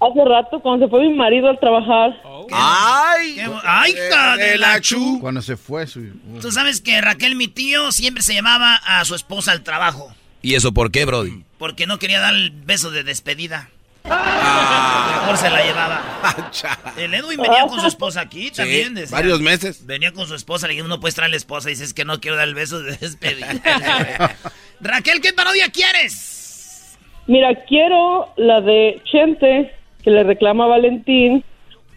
[0.00, 2.14] Hace rato, cuando se fue mi marido al trabajar.
[2.52, 3.34] ¡Ay!
[3.34, 5.18] Qué ¡Ay, hija de la chu!
[5.20, 6.00] Cuando se fue su...
[6.40, 10.14] Tú sabes que Raquel, mi tío, siempre se llamaba a su esposa al trabajo.
[10.40, 11.42] ¿Y eso por qué, Brody?
[11.58, 13.70] Porque no quería dar el beso de despedida.
[14.08, 16.50] Mejor se la llevaba.
[16.96, 18.94] El Edwin venía con su esposa aquí también.
[18.94, 19.16] decía.
[19.16, 19.86] varios meses.
[19.86, 21.68] Venía con su esposa, le dije, no puedes traer a la esposa.
[21.68, 23.54] Y dices que no quiero dar el beso de despedida.
[24.80, 26.96] Raquel, ¿qué parodia quieres?
[27.26, 31.44] Mira, quiero la de Chente, que le reclama a Valentín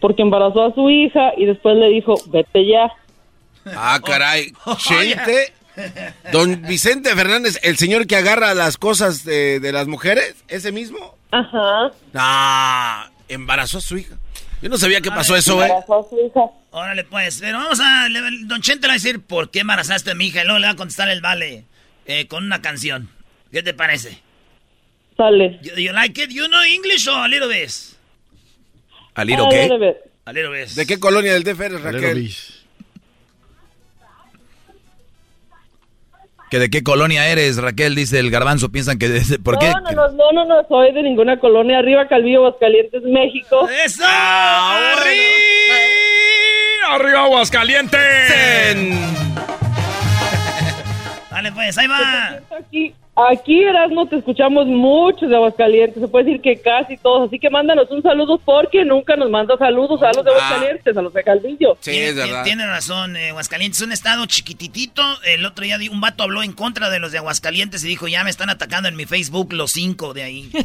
[0.00, 2.92] porque embarazó a su hija y después le dijo, vete ya.
[3.64, 4.52] Ah, caray.
[4.78, 5.52] Chente.
[6.32, 11.16] Don Vicente Fernández, el señor que agarra las cosas de, de las mujeres, ¿ese mismo?
[11.32, 11.90] Ajá.
[12.14, 14.16] Ah, embarazó a su hija.
[14.60, 15.66] Yo no sabía qué pasó eso, ¿eh?
[15.66, 16.40] Embarazó a su hija.
[16.70, 17.38] Órale, pues.
[17.40, 18.08] Pero vamos a.
[18.08, 20.42] le- Don Chente le va a decir por qué embarazaste a mi hija.
[20.42, 21.64] Y luego le va a contestar el vale
[22.06, 23.08] eh, con una canción.
[23.50, 24.20] ¿Qué te parece?
[25.16, 25.58] Sale.
[25.62, 26.30] You, you like it?
[26.30, 27.70] You know English or a little bit?
[29.14, 30.02] ¿A Ah, debe ver.
[30.24, 30.68] A little bit.
[30.70, 32.30] ¿De qué colonia del DF eres, Raquel?
[36.52, 37.94] ¿Que ¿De qué colonia eres, Raquel?
[37.94, 38.70] Dice el garbanzo.
[38.70, 39.08] Piensan que...
[39.08, 39.70] de- ¿Por qué?
[39.70, 41.78] No, no, no, no, no, no soy de ninguna colonia.
[41.78, 43.66] Arriba Calvillo, Aguascalientes, México.
[43.86, 44.04] ¡Eso!
[46.90, 47.98] ¡Arriba Aguascalientes!
[51.30, 52.38] Dale, pues, ahí va.
[52.60, 56.00] Aquí, aquí Erasmo, te escuchamos mucho de Aguascalientes.
[56.00, 57.28] Se puede decir que casi todos.
[57.28, 60.34] Así que mándanos un saludo porque nunca nos manda saludos a los de Ah.
[60.34, 61.76] Aguascalientes, a los de Calvillo.
[61.82, 65.02] Tiene, tiene- tiene razón, eh, Aguascalientes es un estado chiquititito.
[65.24, 68.24] El otro día un vato habló en contra de los de Aguascalientes y dijo, ya
[68.24, 70.50] me están atacando en mi Facebook los cinco de ahí.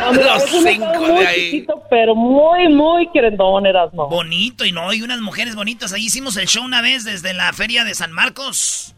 [0.00, 4.08] No, mira, es un estado muy chiquito, pero muy, muy querendón, Erasmo.
[4.08, 5.92] Bonito, y no, y unas mujeres bonitas.
[5.92, 8.94] Ahí hicimos el show una vez desde la feria de San Marcos.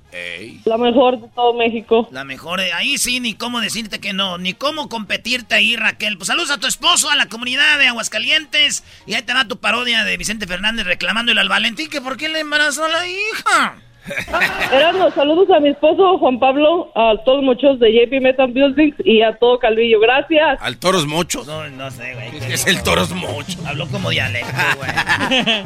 [0.65, 2.09] La mejor de todo México.
[2.11, 6.19] La mejor, eh, ahí sí, ni cómo decirte que no, ni cómo competirte ahí, Raquel.
[6.19, 8.85] Pues saludos a tu esposo, a la comunidad de Aguascalientes.
[9.07, 12.29] Y ahí te va tu parodia de Vicente Fernández reclamándole al Valentín que por qué
[12.29, 13.83] le embarazó a la hija.
[14.73, 18.97] Erasmo, saludos a mi esposo Juan Pablo, a todos los muchachos de JP Metal Buildings
[19.05, 20.01] y a todo Calvillo.
[20.01, 20.59] Gracias.
[20.61, 21.47] ¿Al Toros Mochos?
[21.47, 22.37] No, no sé, güey.
[22.37, 23.59] Es que es el Toros Mochos.
[23.65, 24.91] Habló como dialecto, güey.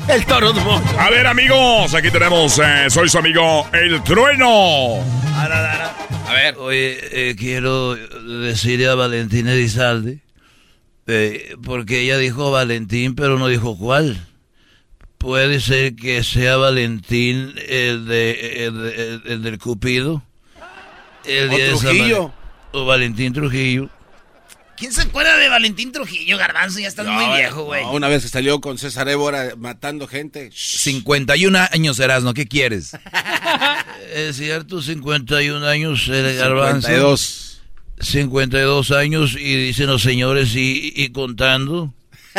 [0.17, 0.99] el Toros Mochos.
[0.99, 4.97] A ver, amigos, aquí tenemos, eh, soy su amigo El Trueno.
[5.35, 6.57] A ver.
[6.59, 6.99] Oye,
[7.31, 10.21] eh, quiero decirle a Valentina Elizalde,
[11.07, 14.19] eh, porque ella dijo Valentín, pero no dijo cuál.
[15.19, 20.23] Puede ser que sea Valentín el, de, el, de- el- el del Cupido.
[21.25, 22.33] El O día Trujillo.
[22.73, 23.89] O Valentín Trujillo.
[24.77, 26.79] ¿Quién se acuerda de Valentín Trujillo, Garbanzo?
[26.79, 27.83] Ya estás muy No, viejo, güey.
[27.83, 30.51] no, una vez que salió con César Évora matando gente.
[30.53, 32.93] 51 años, Erasno, ¿qué quieres?
[34.15, 36.89] es cierto, 51 años el garbanzo.
[36.89, 37.63] 52.
[38.01, 41.95] 52 años y dicen los señores y, y contando.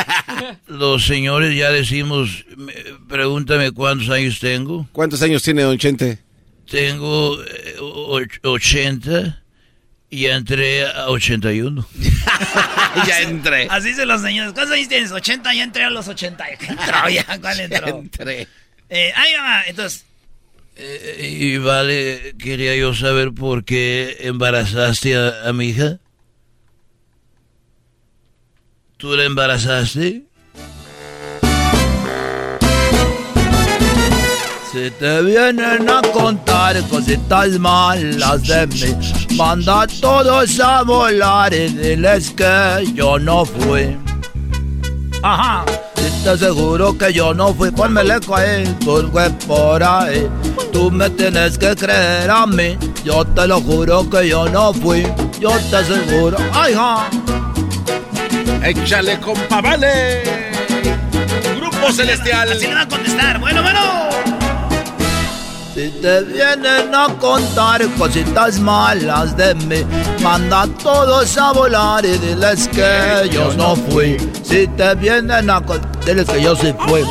[0.68, 2.74] los señores ya decimos, me-
[3.08, 4.88] pregúntame cuántos años tengo.
[4.92, 6.20] ¿Cuántos años tiene Don Chente?
[6.70, 9.42] Tengo eh, och- 80
[10.10, 11.88] y entré a 81.
[13.08, 13.68] ya entré.
[13.70, 14.54] Así se los señores.
[14.54, 15.12] ¿Cuántos años tienes?
[15.12, 16.46] 80, ya entré a los 80.
[16.60, 17.26] ¿Qué entró ya?
[17.42, 17.88] ¿Cuál entró?
[18.00, 18.48] entré.
[18.90, 20.06] Eh, ahí va, entonces.
[20.76, 26.00] Eh, y vale, quería yo saber por qué embarazaste a, a mi hija.
[28.98, 30.26] ¿Tú la embarazaste?
[34.72, 41.68] Si te vienen a contar cositas malas de mí, manda a todos a volar y
[41.68, 43.96] diles que yo no fui.
[45.22, 45.64] Ajá.
[45.96, 50.28] Si te aseguro que yo no fui, ponmele ahí, tú fue por ahí.
[50.74, 55.04] Tú me tienes que creer a mí, yo te lo juro que yo no fui,
[55.40, 56.38] yo te aseguro.
[56.52, 57.08] Ay, ja.
[58.64, 60.24] Échale, compa, vale.
[61.58, 62.52] Grupo Celestial.
[62.52, 63.40] Así le va a contestar.
[63.40, 63.80] Bueno, bueno.
[65.74, 69.86] Si te vienen a contar cositas malas de mí,
[70.24, 74.18] manda a todos a volar y diles que yo no fui.
[74.42, 77.04] Si te vienen a contar, diles que yo sí fui.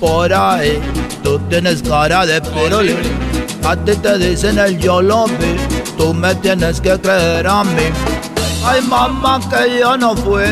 [0.00, 0.80] Por ahí,
[1.22, 2.96] tú tienes cara de pirulín.
[3.62, 5.56] A ti te dicen el yo lo vi,
[5.98, 8.35] tú me tienes que creer a mí.
[8.68, 10.44] Ay, mamá, que yo no fui.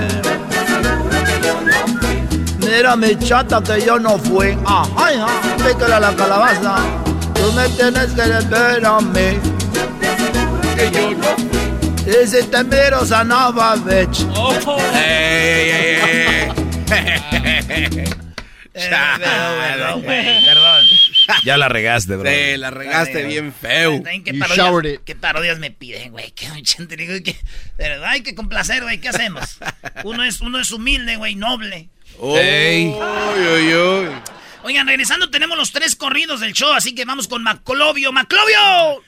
[2.59, 4.57] Mira mi chata que yo no fui.
[4.65, 6.77] Ajá, ajá, pícale a la calabaza.
[7.35, 9.39] Tú me tienes que ver a mí.
[10.77, 12.15] Que yo no fui.
[12.23, 14.27] Y si te miro, sanaba, bitch.
[14.95, 16.53] Ey, ey, ey,
[17.99, 18.05] ey.
[18.77, 20.84] Eh, perdón, güey, perdón.
[21.45, 22.31] Ya la regaste, bro.
[22.31, 24.03] Sí, la regaste bien feo.
[24.03, 26.33] ¿Qué You parodias, qué parodias me piden, güey?
[26.33, 26.47] ¿Qué,
[26.87, 27.37] te digo que,
[27.77, 29.01] pero hay que complacer, güey.
[29.01, 29.59] ¿Qué hacemos?
[30.05, 31.89] Uno es, uno es humilde, güey, noble.
[32.23, 32.87] Ey.
[32.89, 34.09] Uy, uy, uy.
[34.63, 38.13] Oigan, regresando tenemos los tres corridos del show, así que vamos con Maclovio.
[38.13, 39.03] ¡Maclovio!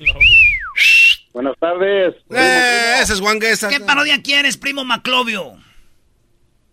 [1.33, 2.15] Buenas tardes.
[2.31, 3.69] Eh, ese es Juan Guesa.
[3.69, 5.55] ¿Qué parodia quieres, primo Maclovio?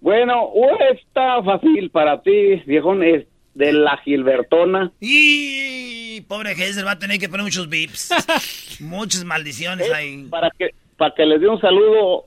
[0.02, 0.50] Bueno,
[0.94, 4.92] está fácil para ti, viejón, es de la Gilbertona.
[5.00, 8.10] Y pobre Geyser va a tener que poner muchos bips.
[8.82, 10.26] Muchas maldiciones ahí.
[10.30, 12.26] Para que, para que les dé un saludo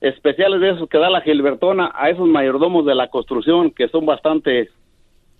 [0.00, 4.04] especial de esos que da la Gilbertona a esos mayordomos de la construcción que son
[4.06, 4.70] bastante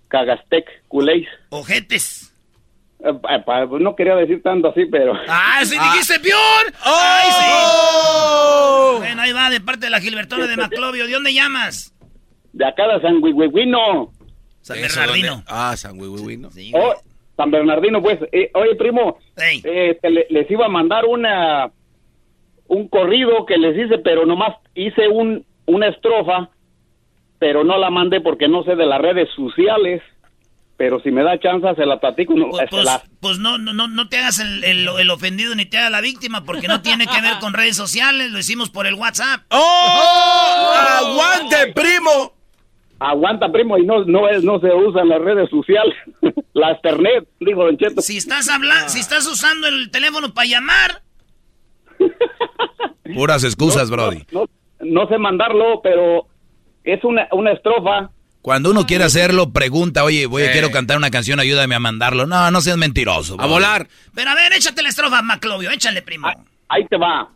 [0.07, 1.27] cagastec, culéis.
[1.49, 2.33] Ojetes.
[2.99, 3.11] Eh,
[3.79, 5.13] no quería decir tanto así, pero...
[5.27, 6.73] ¡Ah, sí dijiste peor!
[6.83, 8.99] ¡Ay, sí!
[8.99, 11.05] Bueno, ahí va, de parte de la Gilbertona de Maclovio.
[11.05, 11.93] ¿De dónde llamas?
[12.53, 14.11] De acá de San Huihuihuino.
[14.63, 15.43] San Eso, Bernardino.
[15.47, 16.49] Ah, San Huihuihuino.
[16.73, 16.95] Oh,
[17.37, 18.17] San Bernardino, pues.
[18.31, 19.17] Eh, oye, primo,
[19.63, 21.71] eh, te le- les iba a mandar una
[22.67, 26.49] un corrido que les hice, pero nomás hice un una estrofa,
[27.39, 30.01] pero no la mandé porque no sé de las redes sociales.
[30.75, 32.33] Pero si me da chance, se la platico.
[32.33, 35.53] no, Pues, pues, la- pues no, no, no, no te hagas el, el- el ofendido
[35.55, 38.69] ni te hagas la víctima porque no tiene que ver con redes sociales, lo hicimos
[38.71, 39.41] por el WhatsApp.
[39.51, 40.73] ¡Oh!
[40.99, 42.33] ¡Aguante, primo!
[43.05, 45.95] Aguanta, primo, y no, no, es, no se usan las redes sociales.
[46.53, 48.01] la Ethernet, dijo Don Cheto.
[48.01, 51.01] Si estás hablando, si estás usando el teléfono para llamar,
[53.13, 54.23] Puras excusas, Brody.
[54.31, 54.45] No,
[54.79, 56.27] no sé mandarlo, pero
[56.83, 58.09] es una, una estrofa.
[58.41, 62.25] Cuando uno quiere hacerlo, pregunta, oye, voy, quiero cantar una canción, ayúdame a mandarlo.
[62.25, 63.37] No, no seas mentiroso.
[63.39, 63.87] A volar.
[64.13, 66.27] pero a ver, échate la estrofa, Maclovio, échale, primo.
[66.67, 67.29] Ahí te va.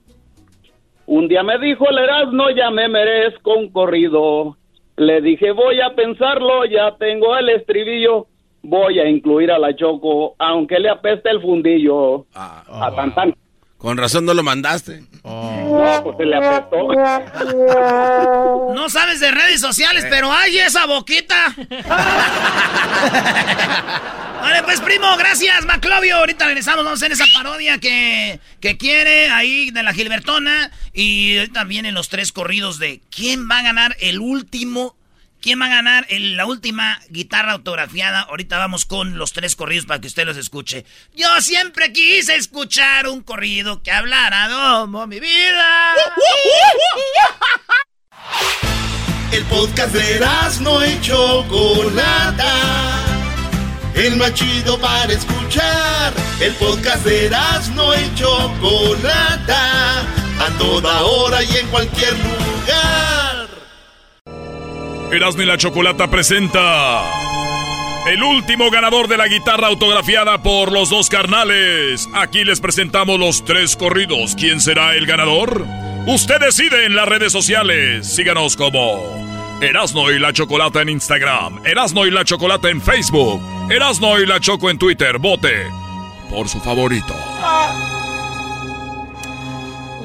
[1.05, 4.56] Un día me dijo el Erasmo, ya me merezco un corrido.
[4.97, 8.27] Le dije, voy a pensarlo, ya tengo el estribillo.
[8.63, 12.25] Voy a incluir a la Choco, aunque le apeste el fundillo.
[12.33, 13.35] A tan tan.
[13.77, 15.03] Con razón no lo mandaste.
[15.23, 16.77] No, pues se le apestó.
[18.73, 21.53] No sabes de redes sociales, pero ¡ay, esa boquita!
[24.41, 26.17] vale, pues, primo, gracias, Maclovio.
[26.17, 30.71] Ahorita regresamos, vamos a hacer esa parodia que, que quiere ahí de la Gilbertona.
[30.93, 34.95] Y ahorita vienen los tres corridos de quién va a ganar el último.
[35.41, 38.21] ¿Quién va a ganar el- la última guitarra autografiada?
[38.21, 40.83] Ahorita vamos con los tres corridos para que usted los escuche.
[41.15, 45.93] Yo siempre quise escuchar un corrido que hablara como mi vida.
[49.31, 50.19] El podcast de
[50.61, 52.53] no y Chocolata.
[53.93, 56.13] El más chido para escuchar.
[56.39, 57.29] El podcast de
[57.75, 60.01] no y Chocolata.
[60.39, 63.16] A toda hora y en cualquier lugar.
[65.11, 67.01] Erasmo y la Chocolata presenta
[68.07, 72.07] el último ganador de la guitarra autografiada por los dos carnales.
[72.13, 74.35] Aquí les presentamos los tres corridos.
[74.35, 75.65] ¿Quién será el ganador?
[76.05, 78.07] Usted decide en las redes sociales.
[78.13, 83.41] Síganos como Erasno y la Chocolata en Instagram, Erasno y la Chocolata en Facebook,
[83.71, 85.17] Erasno y la Choco en Twitter.
[85.19, 85.67] Vote
[86.29, 87.15] por su favorito.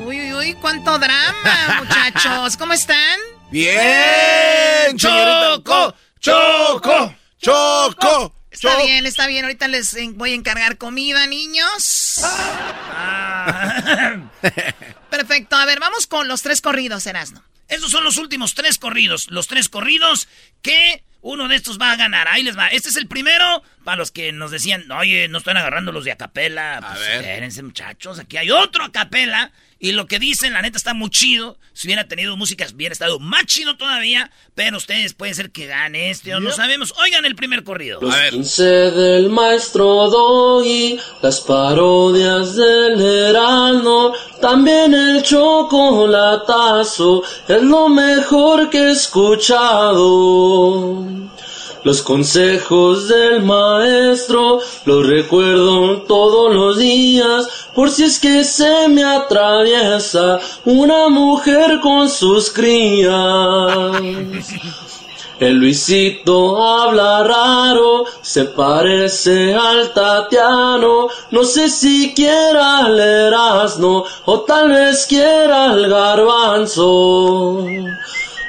[0.07, 2.57] Uy, uy, uy, cuánto drama, muchachos.
[2.57, 3.19] ¿Cómo están?
[3.53, 8.35] Bien, Choco, Choco, Choco.
[8.51, 9.45] Está bien, está bien.
[9.45, 12.23] Ahorita les voy a encargar comida, niños.
[12.25, 14.31] Ah.
[15.11, 15.57] Perfecto.
[15.57, 17.45] A ver, vamos con los tres corridos, Erasno.
[17.69, 19.31] Esos son los últimos tres corridos.
[19.31, 20.29] Los tres corridos
[20.63, 22.29] que uno de estos va a ganar.
[22.29, 22.69] Ahí les va.
[22.69, 23.63] Este es el primero.
[23.85, 26.79] Para los que nos decían, oye, no están agarrando los de acapela.
[26.81, 27.17] Pues ver.
[27.17, 28.19] espérense, muchachos.
[28.19, 29.53] Aquí hay otro acapela.
[29.83, 31.59] Y lo que dicen, la neta, está muy chido.
[31.73, 34.31] Si hubiera tenido música, hubiera estado más chido todavía.
[34.55, 36.95] Pero ustedes puede ser que gane este o no sabemos.
[37.03, 37.99] Oigan el primer corrido.
[38.01, 48.71] Los 15 del maestro Doggy, las parodias del Heraldo, también el chocolatazo, es lo mejor
[48.71, 49.99] que he escuchado.
[51.85, 59.03] Los consejos del maestro los recuerdo todos los días, por si es que se me
[59.03, 63.11] atraviesa una mujer con sus crías.
[65.41, 74.41] El Luisito habla raro, se parece al Tatiano, no sé si quiera al Erasmo o
[74.43, 77.67] tal vez quiera al Garbanzo.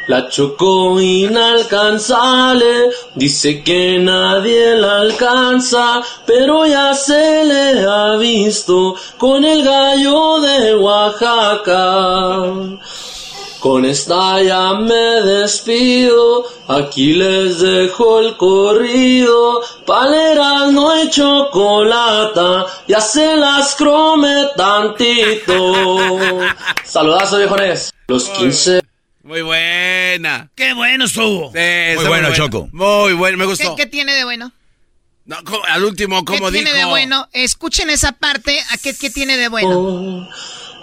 [0.08, 9.46] La chocó inalcanzable, dice que nadie la alcanza, pero ya se le ha visto con
[9.46, 12.44] el gallo de Oaxaca.
[13.62, 19.62] Con esta ya me despido, aquí les dejo el corrido.
[19.86, 25.74] Paleras no hay chocolata, ya se las crome tantito.
[26.84, 28.82] Saludazo viejones, los 15.
[29.24, 30.50] Muy buena.
[30.54, 31.52] Qué bueno estuvo.
[31.52, 32.68] muy bueno, Choco.
[32.74, 33.74] Muy bueno, me gustó.
[33.78, 34.52] ¿Qué, tiene de bueno?
[35.26, 35.38] No,
[35.70, 36.66] al último, como ¿Qué dijo?
[36.66, 37.30] tiene de bueno?
[37.32, 38.62] Escuchen esa parte.
[38.72, 40.28] ¿A qué, qué tiene de bueno?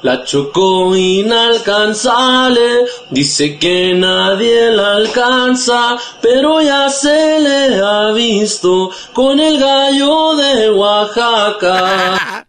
[0.02, 9.38] La chocó inalcanzable, dice que nadie la alcanza, pero ya se le ha visto con
[9.38, 12.46] el gallo de Oaxaca.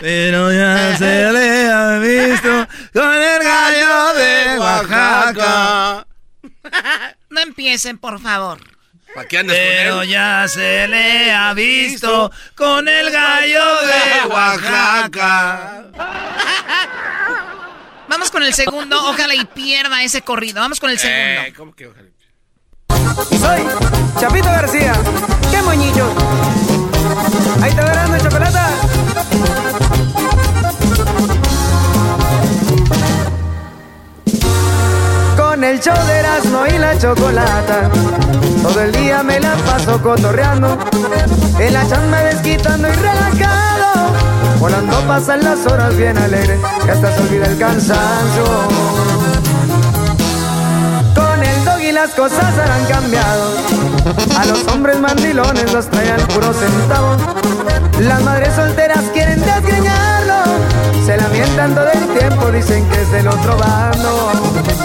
[0.00, 6.06] Pero ya se le ha visto con el gallo de Oaxaca.
[7.30, 8.58] No empiecen, por favor.
[9.14, 10.10] ¿Para qué andas Pero con él?
[10.10, 15.84] ya se le ha visto con el gallo de Oaxaca.
[18.08, 18.98] Vamos con el segundo.
[19.08, 20.60] Ojalá y pierda ese corrido.
[20.60, 21.42] Vamos con el segundo.
[21.42, 22.08] Eh, ¿Cómo que ojalá?
[23.38, 23.62] Soy
[24.20, 24.92] Chapito García.
[25.52, 26.12] ¡Qué moñillo!
[35.60, 37.90] Con el show de Erasmo y la chocolata.
[38.62, 40.78] Todo el día me la paso cotorreando.
[41.58, 44.10] En la chamba desquitando y relajado.
[44.58, 46.58] Volando pasan las horas bien alegre.
[46.82, 48.44] Que hasta se olvida el cansancio.
[51.14, 53.52] Con el dog y las cosas han cambiado.
[54.38, 57.20] A los hombres mandilones los traen puros centavos.
[58.00, 60.36] Las madres solteras quieren desgreñarlo.
[61.04, 64.79] Se lamentan todo el tiempo, dicen que es del otro bando.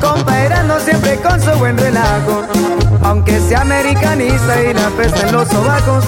[0.00, 2.42] Comparando siempre con su buen relajo.
[3.02, 6.04] Aunque sea americanista y la pesta en los sobacos.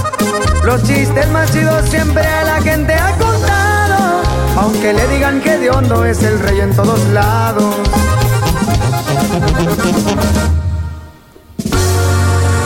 [0.64, 4.22] Los chistes más chidos siempre a la gente ha contado.
[4.56, 7.74] Aunque le digan que de hondo es el rey en todos lados.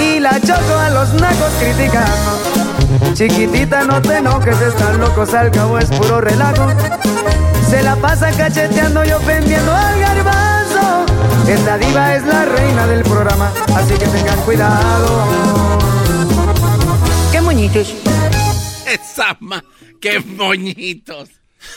[0.01, 3.15] Y la choco a los nacos criticando.
[3.15, 6.67] Chiquitita, no te enojes, están locos, al cabo es puro relajo.
[7.73, 11.07] Se la pasa cacheteando y ofendiendo al garbanzo.
[11.49, 15.27] Esta diva es la reina del programa, así que tengan cuidado.
[17.33, 17.95] ¡Qué moñitos!
[18.87, 19.65] Esa ma...
[20.03, 21.31] ¡Qué moñitos!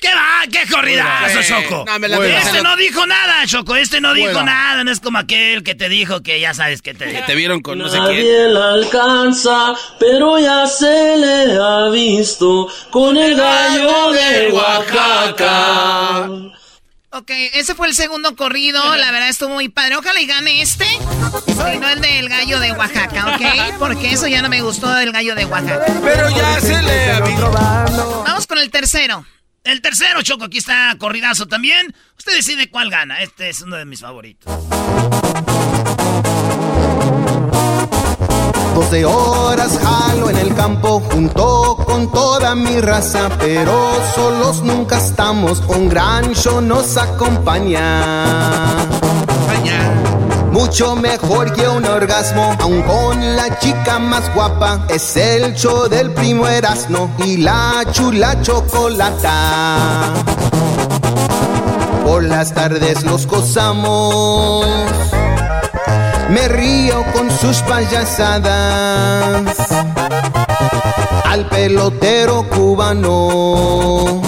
[0.00, 0.40] ¿Qué va?
[0.50, 1.84] ¿Qué corridazo, Choco?
[1.86, 3.76] no, me la- este la- no dijo nada, Choco.
[3.76, 4.82] Este no dijo nada.
[4.84, 7.12] No es como aquel que te dijo que ya sabes que te...
[7.12, 8.08] Que te vieron con no sé quién.
[8.08, 16.28] Nadie la alcanza, pero ya se le ha visto con el gallo de Oaxaca.
[17.12, 18.80] Ok, ese fue el segundo corrido.
[18.96, 19.96] La verdad estuvo muy padre.
[19.96, 20.86] Ojalá y gane este.
[20.86, 23.74] Y no el del gallo de Oaxaca, ¿ok?
[23.80, 25.86] Porque eso ya no me gustó del gallo de Oaxaca.
[26.02, 27.50] Pero ya se le ha visto.
[27.50, 29.26] Vamos con el tercero.
[29.64, 31.94] El tercero, Choco, aquí está corridazo también.
[32.16, 33.20] Usted decide cuál gana.
[33.22, 34.52] Este es uno de mis favoritos.
[38.90, 43.72] 12 horas jalo en el campo junto con toda mi raza, pero
[44.16, 48.74] solos nunca estamos, un gran show nos acompaña.
[50.50, 56.10] Mucho mejor que un orgasmo, aun con la chica más guapa, es el show del
[56.10, 60.12] primo Erasmo y la chula chocolata.
[62.04, 64.66] Por las tardes los gozamos.
[66.30, 69.56] Me río con sus payasadas.
[71.24, 74.22] Al pelotero cubano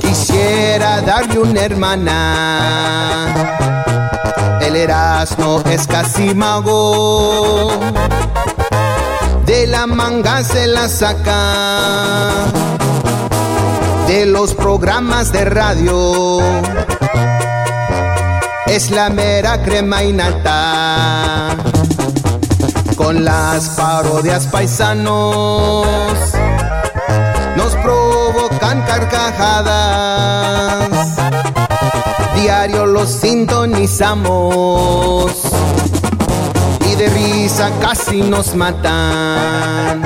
[0.00, 3.34] quisiera darle una hermana.
[4.60, 7.70] El Erasmo es casi mago.
[9.46, 12.46] De la manga se la saca.
[14.08, 16.42] De los programas de radio
[18.66, 21.56] es la mera crema y nata.
[22.96, 25.86] Con las parodias paisanos
[27.56, 30.90] nos provocan carcajadas.
[32.36, 35.32] Diario los sintonizamos
[36.86, 40.02] y de risa casi nos matan.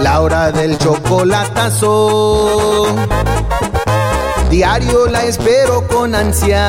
[0.00, 2.86] La hora del chocolatazo
[4.52, 6.68] Diario la espero con ansia.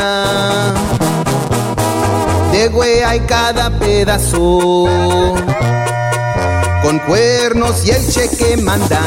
[2.53, 4.87] De güey hay cada pedazo.
[6.81, 9.01] Con cuernos y el cheque mandan.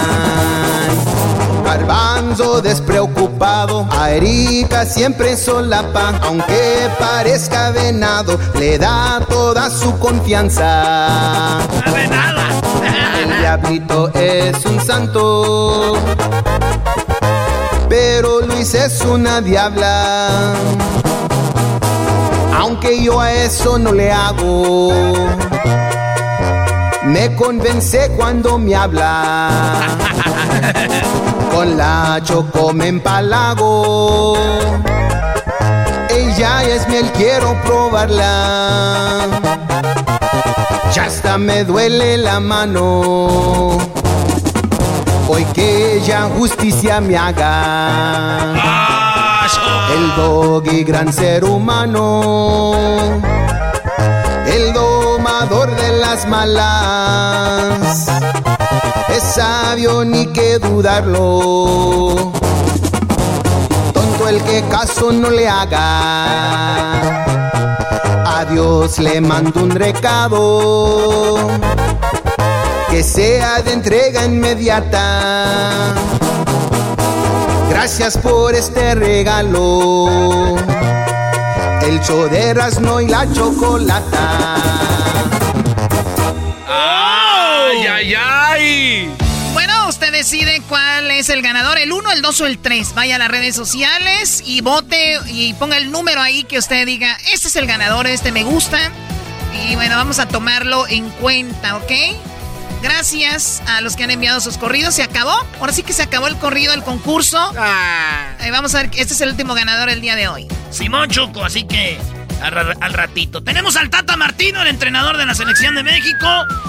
[1.64, 11.60] Garbanzo despreocupado, a Erika siempre solapa, aunque parezca venado, le da toda su confianza.
[13.22, 15.96] El diablito es un santo,
[17.88, 20.54] pero Luis es una diabla.
[22.58, 24.92] Aunque yo a eso no le hago,
[27.04, 29.50] me convence cuando me habla.
[31.54, 34.36] Con la choco me empalago.
[36.10, 39.26] Ella es miel, quiero probarla.
[40.92, 43.78] Ya hasta me duele la mano.
[45.28, 48.54] Hoy que ella justicia me haga.
[49.92, 53.02] El doggy, gran ser humano.
[54.46, 58.06] El domador de las malas.
[59.08, 62.32] Es sabio ni que dudarlo.
[63.92, 67.00] Tonto el que caso no le haga.
[68.38, 71.48] A Dios le mando un recado.
[72.96, 75.94] Que sea de entrega inmediata.
[77.68, 80.56] Gracias por este regalo.
[81.82, 84.56] El show de Erasmo y la chocolata.
[86.66, 89.14] ¡Ay, ay, ay!
[89.52, 92.94] Bueno, usted decide cuál es el ganador, el 1, el 2 o el 3.
[92.94, 97.14] Vaya a las redes sociales y vote y ponga el número ahí que usted diga,
[97.30, 98.78] este es el ganador, este me gusta.
[99.68, 101.92] Y bueno, vamos a tomarlo en cuenta, ¿ok?
[102.82, 104.94] Gracias a los que han enviado sus corridos.
[104.94, 105.34] Se acabó.
[105.60, 107.52] Ahora sí que se acabó el corrido, el concurso.
[107.58, 108.28] Ah.
[108.40, 110.46] Eh, vamos a ver, este es el último ganador el día de hoy.
[110.70, 111.98] Simón Choco, así que
[112.42, 113.42] al, ra- al ratito.
[113.42, 116.26] Tenemos al Tata Martino, el entrenador de la selección de México.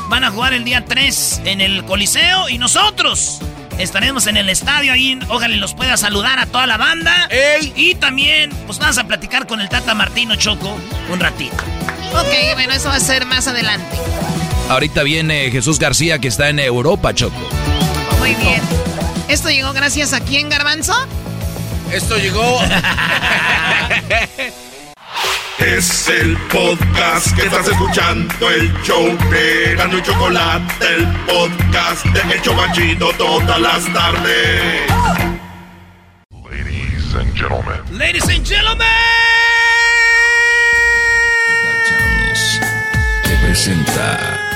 [0.10, 3.40] Van a jugar el día 3 en el Coliseo y nosotros
[3.78, 5.20] estaremos en el estadio ahí.
[5.28, 7.28] Ojalá y los pueda saludar a toda la banda.
[7.76, 10.80] Y también, pues vamos a platicar con el Tata Martino Choco
[11.12, 11.58] un ratito.
[12.14, 13.98] Ok, bueno, eso va a ser más adelante.
[14.70, 17.38] Ahorita viene Jesús García que está en Europa, Choco.
[18.20, 18.62] Muy bien.
[19.30, 20.94] ¿Esto llegó gracias a quién, Garbanzo?
[21.92, 22.60] Esto llegó.
[25.60, 32.36] Es el podcast que estás escuchando, el show de Gano y Chocolate, el podcast de
[32.36, 34.88] El Chobachito todas las tardes.
[36.30, 37.98] Ladies and gentlemen.
[37.98, 38.88] Ladies and gentlemen.
[43.24, 44.47] Te presenta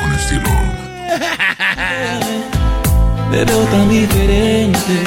[0.00, 0.50] con estilo.
[3.30, 5.04] Me veo tan diferente.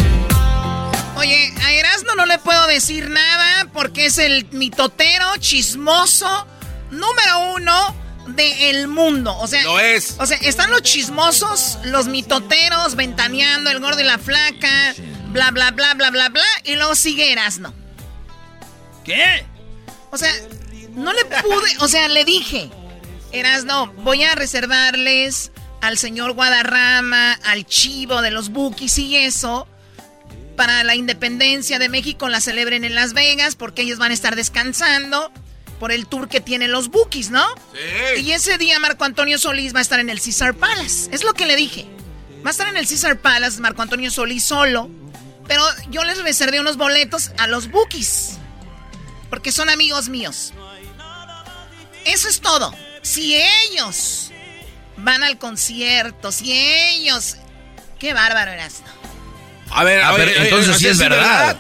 [1.18, 6.48] Oye, a Erasmo no le puedo decir nada porque es el mitotero chismoso
[6.92, 7.96] número uno
[8.28, 9.36] del mundo.
[9.38, 10.16] O sea, Lo es.
[10.20, 14.94] O sea, están los chismosos, los mitoteros, ventaneando, el gordo y la flaca,
[15.28, 16.46] bla, bla, bla, bla, bla, bla.
[16.64, 17.74] Y luego sigue Erasmo.
[19.04, 19.46] ¿Qué?
[20.12, 20.32] O sea,
[20.92, 22.70] no le pude, o sea, le dije,
[23.34, 29.68] Erasno, voy a reservarles al señor Guadarrama, al chivo de los bookies y eso,
[30.56, 34.36] para la independencia de México la celebren en Las Vegas, porque ellos van a estar
[34.36, 35.32] descansando
[35.80, 37.46] por el tour que tienen los bookies, ¿no?
[37.74, 38.22] Sí.
[38.22, 41.34] Y ese día Marco Antonio Solís va a estar en el Caesar Palace, es lo
[41.34, 41.88] que le dije.
[42.46, 44.90] Va a estar en el Caesar Palace Marco Antonio Solís solo,
[45.48, 48.38] pero yo les reservé unos boletos a los bookies
[49.34, 50.54] porque son amigos míos.
[52.06, 52.72] Eso es todo.
[53.04, 54.32] Si ellos
[54.98, 57.38] van al concierto, si ellos...
[58.00, 58.82] Qué bárbaro eras.
[59.72, 61.58] A ver, Ah, a ver, pero eh, entonces sí es verdad.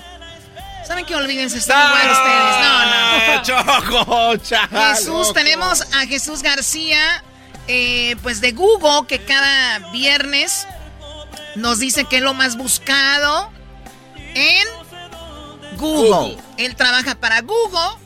[0.86, 1.16] ¿Saben qué?
[1.16, 3.64] Olvídense, están igual ustedes.
[3.64, 3.94] No, no.
[3.94, 4.96] Choco, chale.
[4.96, 7.24] Jesús, tenemos a Jesús García,
[7.68, 10.68] eh, pues de Google, que cada viernes
[11.56, 13.50] nos dice que es lo más buscado
[14.36, 14.68] en
[15.78, 16.10] Google.
[16.10, 16.38] Google.
[16.58, 18.03] Él trabaja para Google.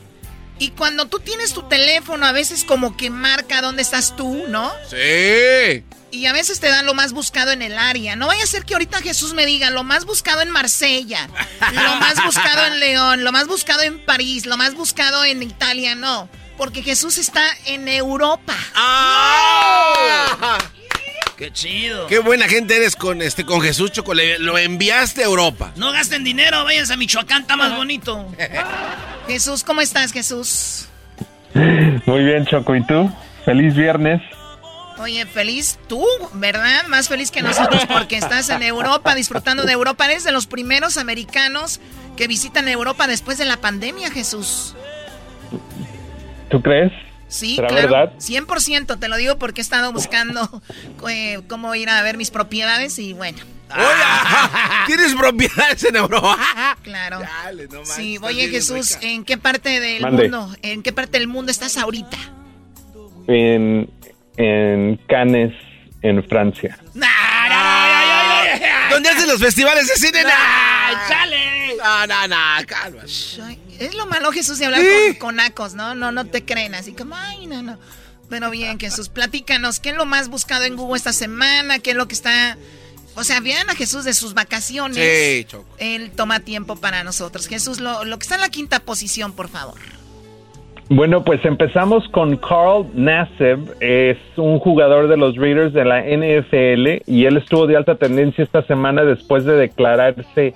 [0.58, 4.72] Y cuando tú tienes tu teléfono, a veces como que marca dónde estás tú, ¿no?
[4.90, 5.84] Sí.
[6.10, 8.16] Y a veces te dan lo más buscado en el área.
[8.16, 11.28] No vaya a ser que ahorita Jesús me diga lo más buscado en Marsella,
[11.72, 15.94] lo más buscado en León, lo más buscado en París, lo más buscado en Italia.
[15.94, 18.56] No, porque Jesús está en Europa.
[18.74, 20.58] ¡Ah!
[21.36, 22.06] Qué chido.
[22.08, 24.12] Qué buena gente eres con este con Jesús Choco.
[24.14, 25.72] le- Lo enviaste a Europa.
[25.76, 28.26] No gasten dinero, váyanse a Michoacán, está más bonito.
[29.28, 30.88] Jesús, ¿cómo estás, Jesús?
[31.54, 32.74] Muy bien, Choco.
[32.74, 33.10] ¿Y tú?
[33.44, 34.20] Feliz viernes.
[34.98, 36.04] Oye, feliz tú,
[36.34, 36.84] ¿verdad?
[36.88, 40.06] Más feliz que nosotros porque estás en Europa, disfrutando de Europa.
[40.06, 41.78] Eres de los primeros americanos
[42.16, 44.74] que visitan Europa después de la pandemia, Jesús.
[46.50, 46.90] ¿Tú crees?
[47.28, 47.88] Sí, ¿Será claro.
[47.88, 48.12] verdad?
[48.18, 50.62] 100%, te lo digo porque he estado buscando
[51.08, 53.38] eh, cómo ir a ver mis propiedades y bueno,
[54.86, 56.38] ¿Tienes propiedades en Europa?
[56.82, 57.20] Claro.
[57.20, 60.22] Dale, no sí, oye Jesús, ¿en qué parte del Mande.
[60.30, 62.16] mundo, en qué parte del mundo estás ahorita?
[63.26, 63.90] En,
[64.38, 65.52] en Cannes,
[66.00, 66.78] en Francia.
[68.90, 70.20] ¿Dónde hacen los festivales de cine?
[70.24, 71.76] ¡Ay, chale!
[71.76, 73.02] No, no, no, calma.
[73.78, 75.94] Es lo malo, Jesús, de hablar con, con nacos, ¿no?
[75.94, 77.78] No, no te creen, así como, ay, no, no.
[78.28, 81.78] Pero bien, Jesús, platícanos, ¿qué es lo más buscado en Google esta semana?
[81.78, 82.56] ¿Qué es lo que está...?
[83.14, 84.96] O sea, vean a Jesús de sus vacaciones.
[84.96, 85.66] Sí, Choco.
[85.78, 87.48] Él toma tiempo para nosotros.
[87.48, 89.78] Jesús, lo, lo que está en la quinta posición, por favor.
[90.90, 97.02] Bueno, pues empezamos con Carl Nassib, es un jugador de los Raiders de la NFL
[97.06, 100.54] y él estuvo de alta tendencia esta semana después de declararse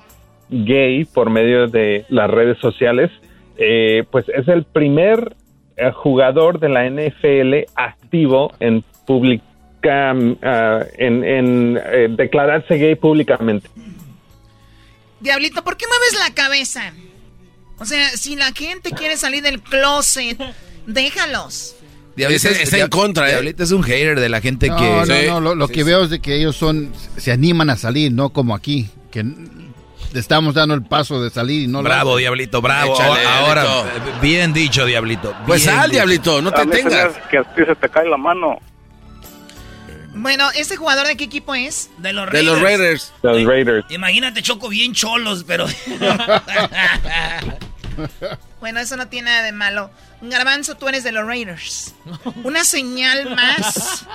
[0.53, 3.11] gay por medio de las redes sociales.
[3.57, 5.34] Eh, pues es el primer
[5.76, 10.11] eh, jugador de la NFL activo en publica,
[10.42, 13.68] ah, en, en, eh, declararse gay públicamente.
[15.20, 16.92] Diablito, ¿por qué mueves la cabeza?
[17.78, 20.38] O sea, si la gente quiere salir del closet,
[20.86, 21.76] déjalos.
[22.16, 23.32] Diablito está en contra, ¿eh?
[23.32, 24.84] Diablito es un hater de la gente No, que...
[24.84, 25.86] no, no, lo, lo Sí, que sí.
[25.86, 29.24] veo es de que ellos son, se animan a salir, no como aquí, que
[30.15, 32.17] estamos dando el paso de salir y no lo Bravo.
[32.17, 32.95] Diablito, bravo.
[32.95, 34.21] Échale, ahora, Diablito.
[34.21, 35.35] bien dicho, Diablito.
[35.47, 35.93] Pues bien sal, dicho.
[35.99, 37.15] diablito, no te tengas.
[37.31, 38.59] que a ti se te cae la mano.
[40.15, 41.91] Bueno, ¿este jugador de qué equipo es?
[41.99, 42.47] De los De Raiders.
[42.53, 43.13] los Raiders.
[43.23, 43.87] Los Raiders.
[43.91, 45.67] Imagínate, Choco, bien cholos, pero...
[48.63, 49.91] Bueno, eso no tiene nada de malo.
[50.21, 51.95] Garbanzo, tú eres de los Raiders.
[52.45, 54.07] Una señal más.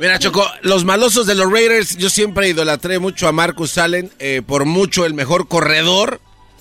[0.00, 4.42] Mira, Choco, los malosos de los Raiders, yo siempre idolatré mucho a Marcus Allen, eh,
[4.44, 6.20] por mucho el mejor corredor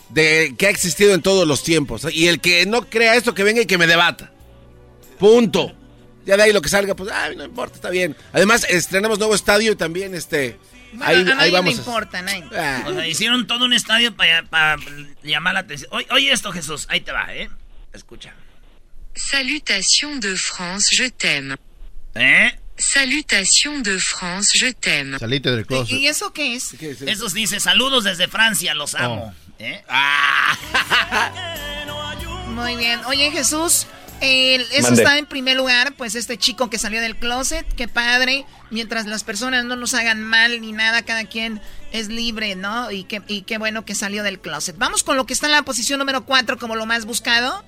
[0.09, 2.05] de que ha existido en todos los tiempos.
[2.14, 4.32] Y el que no crea esto, que venga y que me debata.
[5.18, 5.72] Punto.
[6.28, 8.16] Ya de ahí lo que salga, pues, ay, no importa, está bien.
[8.34, 10.59] Además, estrenamos nuevo estadio y también, este...
[10.93, 11.73] Bueno, ahí, a ahí nadie le vamos.
[11.73, 12.43] a- importa, a nadie.
[12.55, 12.83] Ah.
[12.87, 14.77] O sea, hicieron todo un estadio para
[15.23, 15.89] llamar la atención.
[15.93, 16.85] Oye, oye esto, Jesús.
[16.89, 17.49] Ahí te va, ¿eh?
[17.93, 18.33] Escucha.
[19.15, 21.55] Salutations de France, je t'aime.
[22.15, 22.57] ¿Eh?
[22.77, 25.19] Salutations de France, je t'aime.
[25.19, 25.91] Salite del ¿Y, closet.
[25.99, 26.73] y eso qué es?
[26.81, 29.33] Eso dice, saludos desde Francia, los amo.
[29.59, 29.83] ¿Eh?
[32.47, 32.99] Muy bien.
[33.05, 33.85] Oye, Jesús,
[34.22, 38.45] el- eso está en primer lugar, pues este chico que salió del closet, qué padre.
[38.69, 41.59] Mientras las personas no nos hagan mal ni nada, cada quien
[41.91, 42.91] es libre, ¿no?
[42.91, 44.78] Y qué, y qué bueno que salió del closet.
[44.78, 47.63] Vamos con lo que está en la posición número 4 como lo más buscado.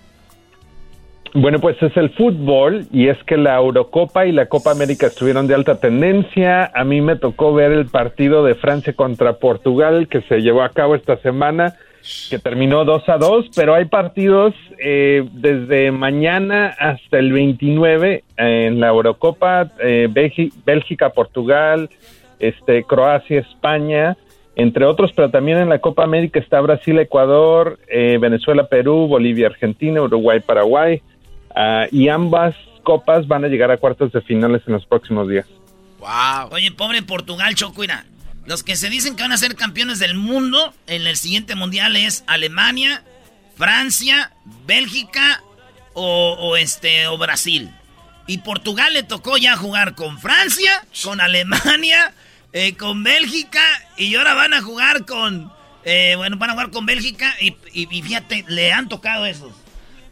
[1.35, 5.47] Bueno, pues es el fútbol y es que la Eurocopa y la Copa América estuvieron
[5.47, 6.71] de alta tendencia.
[6.75, 10.69] A mí me tocó ver el partido de Francia contra Portugal que se llevó a
[10.69, 11.75] cabo esta semana,
[12.29, 18.79] que terminó 2 a 2, pero hay partidos eh, desde mañana hasta el 29 en
[18.79, 21.89] la Eurocopa, eh, Bélgi- Bélgica, Portugal,
[22.39, 24.17] este, Croacia, España,
[24.55, 29.47] entre otros, pero también en la Copa América está Brasil, Ecuador, eh, Venezuela, Perú, Bolivia,
[29.47, 31.01] Argentina, Uruguay, Paraguay,
[31.55, 35.47] ah, y ambas copas van a llegar a cuartos de finales en los próximos días.
[35.99, 36.49] Wow.
[36.51, 38.03] Oye, pobre Portugal, Choco, mira.
[38.45, 41.95] Los que se dicen que van a ser campeones del mundo en el siguiente mundial
[41.95, 43.03] es Alemania,
[43.57, 44.31] Francia,
[44.65, 45.41] Bélgica
[45.93, 47.71] o, o este o Brasil.
[48.27, 52.13] Y Portugal le tocó ya jugar con Francia, con Alemania,
[52.53, 53.61] eh, con Bélgica
[53.97, 55.51] y ahora van a jugar con
[55.85, 59.53] eh, bueno van a jugar con Bélgica y, y- y fíjate le han tocado esos.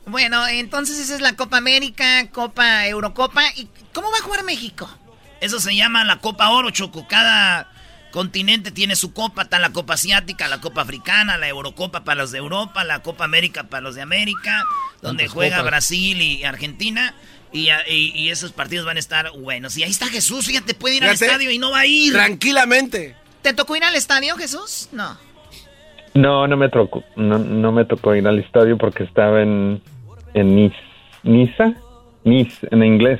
[0.05, 3.43] Bueno, entonces esa es la Copa América, Copa Eurocopa.
[3.55, 4.89] ¿Y cómo va a jugar México?
[5.41, 7.07] Eso se llama la Copa Oro, Choco.
[7.07, 7.69] Cada
[8.11, 9.43] continente tiene su copa.
[9.43, 13.23] Está la Copa Asiática, la Copa Africana, la Eurocopa para los de Europa, la Copa
[13.25, 14.63] América para los de América,
[15.01, 15.71] donde juega copas.
[15.71, 17.15] Brasil y Argentina.
[17.53, 19.75] Y, y- y esos partidos van a estar buenos.
[19.77, 22.13] Y ahí está Jesús, fíjate, puede ir al estadio y no va a ir.
[22.13, 23.15] Tranquilamente.
[23.41, 24.87] ¿Te tocó ir al estadio, Jesús?
[24.93, 25.17] No.
[26.13, 29.81] No, no me tocó, no, no me tocó ir al estadio porque estaba en,
[30.33, 30.75] en Nice,
[31.23, 31.73] Niza,
[32.23, 33.19] Nice, en inglés.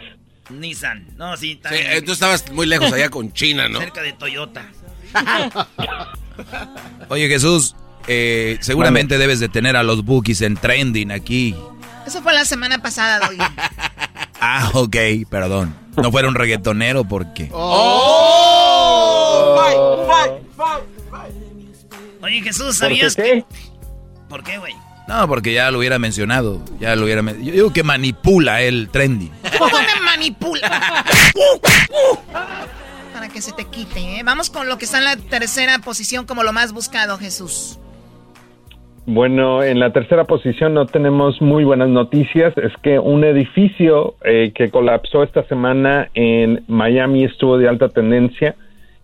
[0.49, 1.07] Nissan.
[1.15, 3.79] No, sí, eh, tú estabas muy lejos allá con China, ¿no?
[3.79, 4.69] cerca de Toyota.
[7.09, 7.75] Oye, Jesús,
[8.07, 11.55] eh, seguramente debes de tener a los bookies en trending aquí.
[12.05, 13.37] Eso fue la semana pasada, Doggy.
[14.43, 14.95] Ah, ok,
[15.29, 15.75] perdón.
[15.97, 17.47] No fuera un reggaetonero porque...
[22.23, 23.21] Oye, Jesús, ¿Por ¿sabías qué?
[23.23, 23.45] que...
[24.29, 24.73] ¿Por qué, güey?
[25.07, 26.61] No, porque ya lo hubiera mencionado.
[26.79, 27.21] Ya lo hubiera...
[27.21, 29.31] men- Yo digo que manipula el trending.
[29.59, 31.05] ¿Cómo me manipula?
[33.29, 34.21] Que se te quite, ¿eh?
[34.25, 37.79] Vamos con lo que está en la tercera posición como lo más buscado, Jesús.
[39.05, 42.57] Bueno, en la tercera posición no tenemos muy buenas noticias.
[42.57, 48.55] Es que un edificio eh, que colapsó esta semana en Miami estuvo de alta tendencia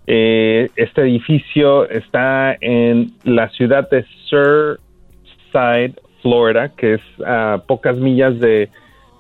[0.09, 8.39] Eh, este edificio está en la ciudad de Surfside, Florida, que es a pocas millas
[8.39, 8.69] de,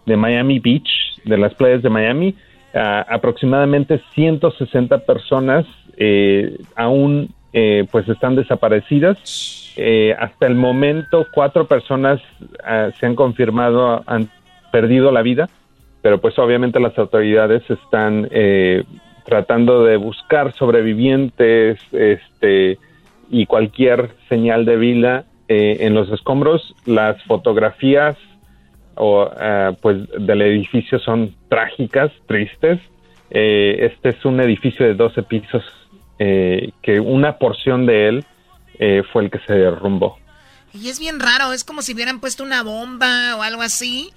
[0.05, 0.89] Miami Beach,
[1.25, 2.35] de las playas de Miami.
[2.77, 5.65] Aproximadamente 160 personas
[5.97, 9.73] eh, aún eh, pues están desaparecidas.
[9.77, 12.21] Eh, hasta el momento cuatro personas
[12.63, 14.29] ah, se han confirmado han
[14.71, 15.49] perdido la vida,
[16.01, 18.29] pero pues obviamente las autoridades están
[19.27, 22.77] tratando de buscar sobrevivientes este,
[23.29, 26.75] y cualquier señal de vida eh, en los escombros.
[26.85, 28.17] Las fotografías
[28.97, 32.79] o, eh, pues del edificio son trágicas, tristes.
[33.29, 35.63] Eh, este es un edificio de 12 pisos
[36.19, 38.25] que una porción de él
[39.13, 40.17] fue el que se derrumbó.
[40.73, 44.09] Y es bien raro, es como si hubieran puesto una bomba o algo así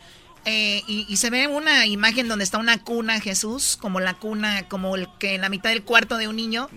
[0.46, 4.96] eh, y, se ve una imagen donde está una cuna, Jesús, como la cuna, como
[4.96, 6.68] el que en la mitad del cuarto de un niño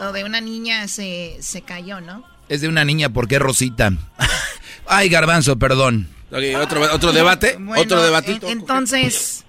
[0.00, 2.24] o de una niña se, se cayó, ¿no?
[2.48, 3.92] Es de una niña porque es Rosita.
[4.88, 6.08] Ay, garbanzo, perdón.
[6.60, 8.48] Otro, otro debate, otro debatito.
[8.48, 9.44] entonces,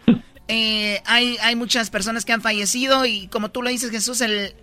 [0.47, 4.53] eh, hay, hay muchas personas que han fallecido y como tú lo dices, Jesús, el,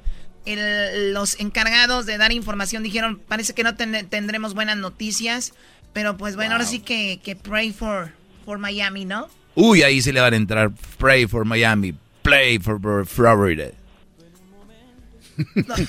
[1.12, 5.52] los encargados de dar información dijeron, parece que no tendremos buenas noticias,
[5.92, 8.12] pero pues bueno, ahora sí que, que pray for
[8.44, 9.28] por Miami, ¿no?
[9.54, 10.70] Uy, ahí se le van a entrar.
[10.98, 11.94] Pray for Miami.
[12.22, 13.70] Play for Florida.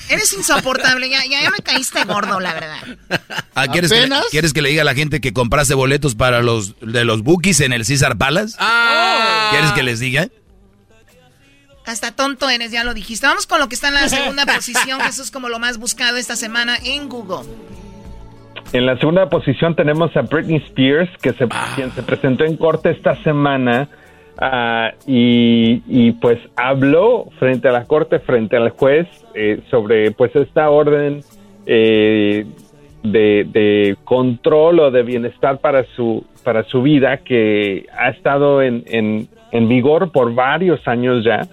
[0.08, 2.78] Eres insoportable, ya, ya, me caíste gordo, la verdad.
[3.54, 6.74] Ah, ¿quieres, que, ¿Quieres que le diga a la gente que compraste boletos para los
[6.80, 8.56] de los bookies en el César Palace?
[8.58, 9.48] Ah.
[9.52, 10.28] ¿Quieres que les diga?
[11.86, 13.26] Hasta tonto eres, ya lo dijiste.
[13.26, 16.16] Vamos con lo que está en la segunda posición, eso es como lo más buscado
[16.16, 17.48] esta semana en Google.
[18.72, 21.72] En la segunda posición tenemos a Britney Spears, que se, ah.
[21.76, 23.88] quien se presentó en corte esta semana
[24.38, 30.70] ah, y, pues habló frente a la corte, frente al juez, eh, sobre pues esta
[30.70, 31.20] orden
[31.66, 32.46] eh,
[33.02, 39.68] de, control o de bienestar para su, para su vida que ha estado en, en,
[39.68, 41.46] vigor por varios años ya.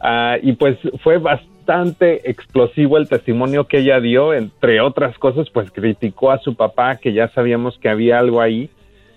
[0.00, 5.70] Ah, y pues fue bastante explosivo el testimonio que ella dio, entre otras cosas, pues
[5.70, 8.70] criticó a su papá, que ya sabíamos que había algo ahí,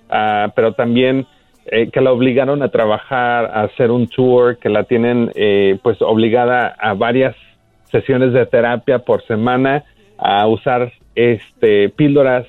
[0.09, 1.25] ah, pero también
[1.71, 6.01] eh, que la obligaron a trabajar, a hacer un tour, que la tienen eh, pues
[6.01, 7.35] obligada a varias
[7.91, 9.83] sesiones de terapia por semana,
[10.17, 12.47] a usar este píldoras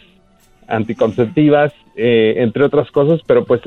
[0.69, 3.61] anticonceptivas, eh, entre otras cosas, pero pues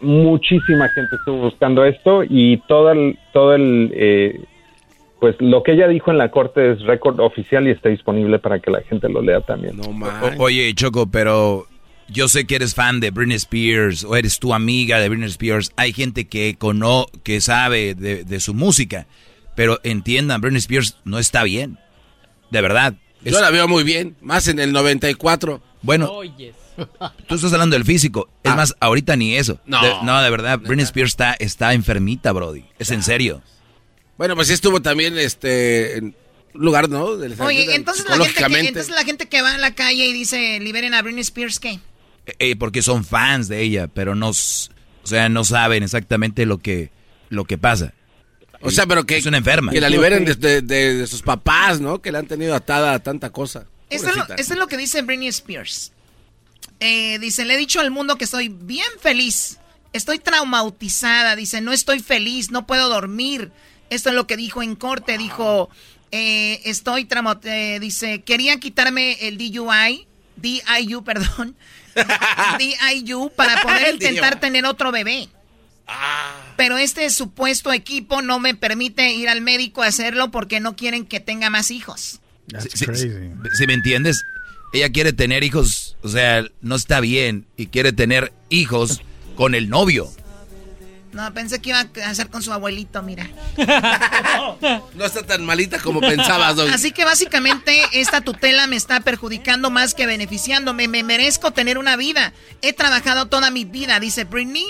[0.00, 4.46] muchísima gente estuvo buscando esto y todo el, todo el
[5.18, 8.60] pues lo que ella dijo en la corte es récord oficial y está disponible para
[8.60, 9.80] que la gente lo lea también.
[10.38, 11.66] oye, Choco, pero
[12.08, 15.72] yo sé que eres fan de Britney Spears o eres tu amiga de Britney Spears.
[15.76, 19.06] Hay gente que cono que sabe de, su música,
[19.54, 21.78] pero entiendan, Britney Spears no está bien.
[22.50, 22.94] De verdad.
[23.24, 25.60] Yo la veo muy bien, más en el 94.
[25.82, 26.12] Bueno,
[27.26, 28.28] tú estás hablando del físico.
[28.44, 28.56] Es ah.
[28.56, 29.60] más, ahorita ni eso.
[29.66, 32.64] No, de, no, de verdad, Britney Spears está, está enfermita, Brody.
[32.78, 33.42] Es en serio.
[34.16, 36.16] Bueno, pues sí estuvo también este en
[36.54, 37.04] lugar, ¿no?
[37.04, 40.58] Oye, entonces la, gente que, entonces la gente que va a la calle y dice,
[40.60, 41.80] liberen a Britney Spears, ¿qué?
[42.38, 44.34] Eh, porque son fans de ella, pero no, o
[45.04, 46.90] sea, no saben exactamente lo que,
[47.28, 47.94] lo que pasa.
[48.60, 49.16] O sea, pero que...
[49.16, 49.72] Es una enferma.
[49.72, 52.00] Que la liberen de, sus papás, ¿no?
[52.00, 53.66] Que le han tenido atada a tanta cosa.
[53.90, 55.92] Esto es, lo, que dice Britney Spears.
[56.80, 59.58] Eh, dice, le he dicho al mundo que estoy bien feliz.
[59.92, 61.36] Estoy traumatizada.
[61.36, 63.52] Dice, no estoy feliz, no puedo dormir.
[63.90, 65.16] Esto es lo que dijo en corte.
[65.18, 65.70] Dijo,
[66.10, 67.08] eh, estoy
[67.44, 70.06] eh, dice, querían quitarme el DUI,
[70.36, 71.56] DIU, perdón,
[72.58, 75.28] DIU para poder intentar tener otro bebé.
[75.86, 76.34] Ah.
[76.56, 81.06] Pero este supuesto equipo no me permite ir al médico a hacerlo porque no quieren
[81.06, 82.20] que tenga más hijos.
[82.74, 84.22] Si, me entiendes,
[84.72, 89.02] ella quiere tener hijos, o sea, no está bien y quiere tener hijos
[89.36, 90.10] con el novio.
[91.16, 93.26] No, pensé que iba a hacer con su abuelito, mira.
[94.94, 99.94] no está tan malita como pensabas, Así que básicamente esta tutela me está perjudicando más
[99.94, 100.88] que beneficiándome.
[100.88, 102.34] Me merezco tener una vida.
[102.60, 104.66] He trabajado toda mi vida, dice Britney.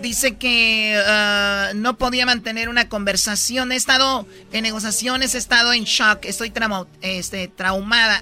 [0.00, 3.70] Dice que uh, no podía mantener una conversación.
[3.70, 6.54] He estado en negociaciones, he estado en shock, estoy
[7.02, 8.18] este, traumada.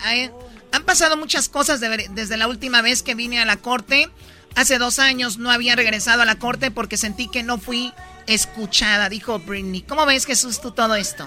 [0.72, 4.10] han pasado muchas cosas desde la última vez que vine a la corte.
[4.56, 7.92] Hace dos años no había regresado a la corte porque sentí que no fui
[8.26, 9.82] escuchada, dijo Britney.
[9.82, 11.26] ¿Cómo ves, Jesús, tú todo esto?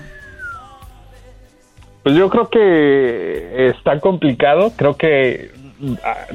[2.03, 4.74] Pues yo creo que está complicado.
[4.76, 5.51] Creo que
[6.03, 6.28] ah,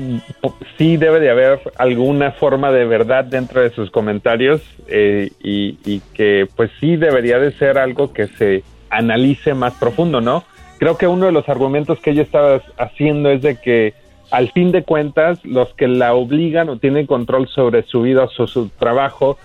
[0.79, 6.49] sí debe de haber alguna forma de verdad dentro de sus comentarios eh, y, que
[6.57, 10.45] pues sí debería de ser algo que se analice más profundo, ¿no?
[10.79, 13.95] Creo que uno de los argumentos que ella estaba haciendo es de que
[14.31, 18.47] al fin de cuentas los que la obligan o tienen control sobre su vida o
[18.47, 19.39] su, trabajo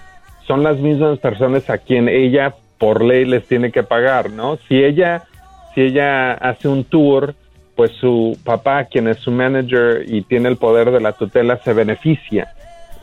[0.46, 4.58] son las mismas personas a quien ella por ley les tiene que pagar, ¿no?
[4.68, 5.24] Si ella
[5.74, 7.34] si ella hace un tour,
[7.76, 11.74] pues su papá, quien es su manager y tiene el poder de la tutela, se
[11.74, 12.54] beneficia.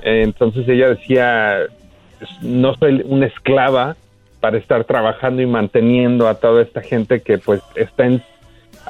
[0.03, 1.59] Entonces ella decía,
[2.43, 3.97] no soy una esclava
[4.41, 8.23] para estar trabajando y manteniendo a toda esta gente que pues está en...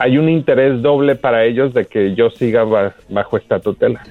[0.01, 4.03] Hay un interés doble para ellos de que yo siga bajo esta tutela.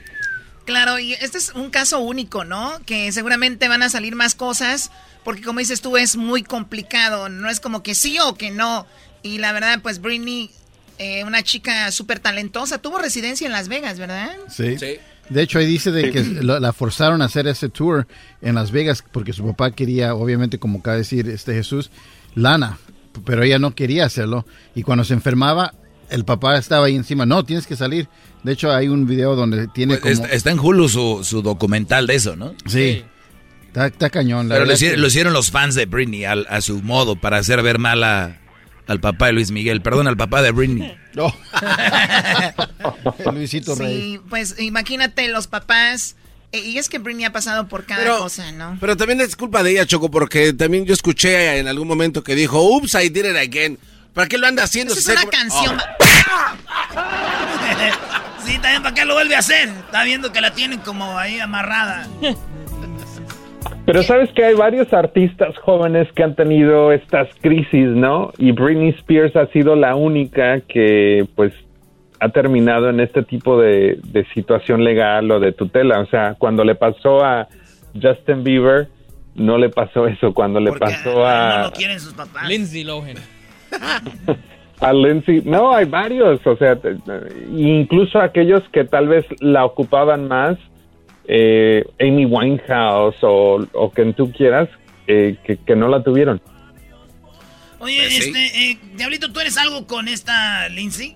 [0.65, 2.73] Claro, y este es un caso único, ¿no?
[2.85, 4.91] Que seguramente van a salir más cosas,
[5.23, 8.85] porque como dices tú, es muy complicado, no es como que sí o que no.
[9.23, 10.51] Y la verdad, pues Britney,
[10.99, 14.29] eh, una chica súper talentosa, tuvo residencia en Las Vegas, ¿verdad?
[14.47, 14.77] Sí.
[15.29, 18.05] De hecho, ahí dice de que la forzaron a hacer ese tour
[18.43, 21.89] en Las Vegas porque su papá quería, obviamente, como acaba de decir este Jesús,
[22.35, 22.77] lana,
[23.25, 24.45] pero ella no quería hacerlo.
[24.75, 25.73] Y cuando se enfermaba,
[26.09, 28.07] el papá estaba ahí encima, no, tienes que salir.
[28.43, 30.29] De hecho, hay un video donde tiene pues, como...
[30.31, 32.53] Está, en Hulu su, su, documental de eso, ¿no?
[32.65, 33.03] Sí.
[33.73, 34.47] Está, cañón.
[34.49, 34.73] Pero lo
[35.07, 38.39] hicieron, los fans de Britney a su modo para hacer ver mal a,
[38.89, 40.97] al papá de Luis Miguel, perdón, al papá de Britney.
[41.15, 41.33] No.
[43.33, 44.13] Luisito Rey.
[44.13, 46.15] Sí, pues imagínate los papás.
[46.51, 48.77] Eh, y es que Britney ha pasado por cada cosa, ¿no?
[48.79, 52.35] Pero también es culpa de ella, Choco, porque también yo escuché en algún momento que
[52.35, 53.79] dijo, ups, I did it again.
[54.13, 54.93] ¿Para qué lo anda haciendo?
[54.93, 55.77] es una canción.
[55.77, 56.09] Oh.
[58.45, 59.69] sí, también para qué lo vuelve a hacer.
[59.69, 62.07] Está viendo que la tienen como ahí amarrada.
[63.85, 68.31] Pero sabes que hay varios artistas jóvenes que han tenido estas crisis, ¿no?
[68.37, 71.53] Y Britney Spears ha sido la única que pues
[72.19, 73.99] ha terminado en este tipo de,
[74.33, 76.01] situación legal o de tutela.
[76.01, 77.47] O sea, cuando le pasó a
[77.99, 78.89] Justin Bieber,
[79.35, 80.33] no le pasó eso.
[80.33, 81.57] Cuando le pasó a...
[81.57, 82.47] No lo quieren sus papás.
[82.47, 83.15] Lindsay Lohan.
[84.79, 86.77] a Lindsay, no, hay varios, o sea,
[87.55, 90.57] incluso aquellos que tal vez la ocupaban más,
[91.25, 94.69] eh, Amy Winehouse o, o quien tú quieras,
[95.07, 96.41] eh, que, no la tuvieron.
[97.79, 101.15] Oye, pues este, eh, Diablito, ¿tú eres algo con esta Lindsay?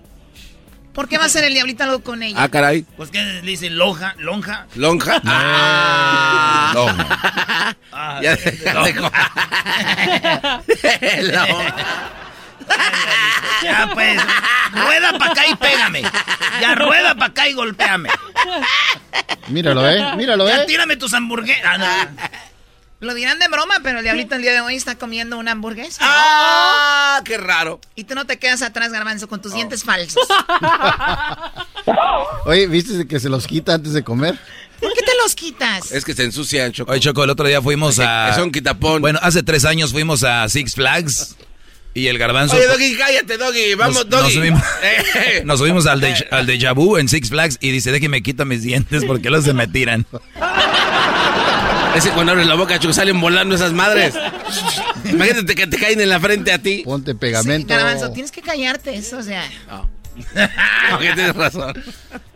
[0.92, 2.36] ¿Por qué va a ser el Diablito algo con ella?
[2.38, 2.84] Ah, caray.
[2.96, 4.66] Pues que le dice lonja, lonja.
[4.76, 5.20] ¿Lonja?
[5.26, 6.72] Ah.
[6.74, 7.76] Lonja.
[7.96, 8.36] Ah, ya,
[13.62, 14.20] ya pues,
[14.72, 16.02] rueda para acá y pégame.
[16.60, 18.10] Ya rueda para acá y golpéame.
[19.48, 20.66] Míralo, eh, míralo, ya eh.
[20.66, 21.64] tírame tus hamburguesas.
[21.64, 22.08] Ah,
[23.00, 26.00] Lo dirán de broma, pero el diablito el día de hoy está comiendo una hamburguesa.
[26.02, 27.20] ¡Ah!
[27.24, 27.80] ¡Qué raro!
[27.94, 29.56] Y tú no te quedas atrás, garbanzo, con tus oh.
[29.56, 30.26] dientes falsos.
[32.46, 34.38] Oye, ¿viste que se los quita antes de comer?
[34.80, 35.92] ¿Por qué te los quitas?
[35.92, 36.92] Es que se ensucian, Choco.
[36.92, 38.30] Oye, Choco, el otro día fuimos a...
[38.30, 39.00] Es un quitapón.
[39.00, 41.36] Bueno, hace tres años fuimos a Six Flags
[41.94, 42.56] y el garbanzo.
[42.56, 43.74] Oye, Doggy, cállate, Doggy.
[43.76, 44.50] Vamos, Doggy.
[45.44, 48.62] Nos subimos, al, de, al Deja Vu en Six Flags y dice, déjeme quita mis
[48.62, 50.04] dientes porque los se me tiran.
[51.94, 54.14] Ese cuando abres la boca, Choco, salen volando esas madres.
[55.04, 56.82] Imagínate que te caen en la frente a ti.
[56.84, 57.72] Ponte pegamento.
[57.72, 59.48] garbanzo, tienes que callarte, eso, o sea.
[60.90, 60.98] No.
[61.00, 61.82] tienes razón.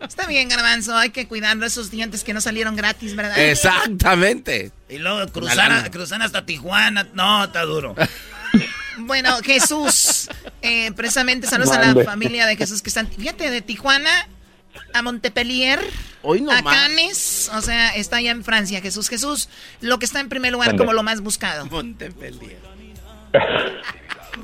[0.05, 3.39] Está bien, Garbanzo, hay que cuidar esos dientes que no salieron gratis, ¿verdad?
[3.39, 4.73] Exactamente.
[4.89, 7.07] Y luego cruzar, cruzar hasta Tijuana.
[7.13, 7.95] No, está duro.
[9.01, 10.29] Bueno, Jesús,
[10.61, 14.27] eh, precisamente saludos a la familia de Jesús que están, fíjate, de Tijuana
[14.93, 15.79] a Montpellier,
[16.51, 19.09] a Cannes, o sea, está allá en Francia, Jesús.
[19.09, 19.49] Jesús,
[19.81, 21.65] lo que está en primer lugar como lo más buscado.
[21.67, 22.57] Montpellier.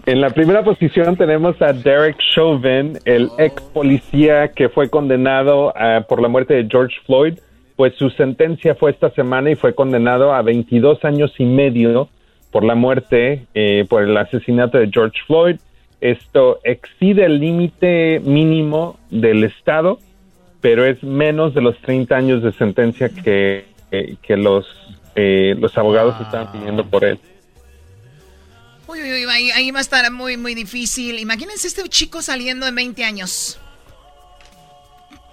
[0.05, 6.05] En la primera posición tenemos a Derek Chauvin, el ex policía que fue condenado ah,
[6.07, 7.39] por la muerte de George Floyd.
[7.75, 12.09] Pues su sentencia fue esta semana y fue condenado a 22 años y medio
[12.55, 15.57] por la muerte, eh, por el asesinato de George Floyd.
[15.99, 19.99] Esto excede el límite mínimo del Estado,
[20.61, 24.65] pero es menos de los 30 años de sentencia que, que los,
[25.15, 27.19] eh, los abogados estaban pidiendo por él.
[28.87, 31.19] Uy, uy, uy, ahí, ahí, va a estar muy, muy difícil.
[31.19, 33.59] Imagínense este chico saliendo en 20 años.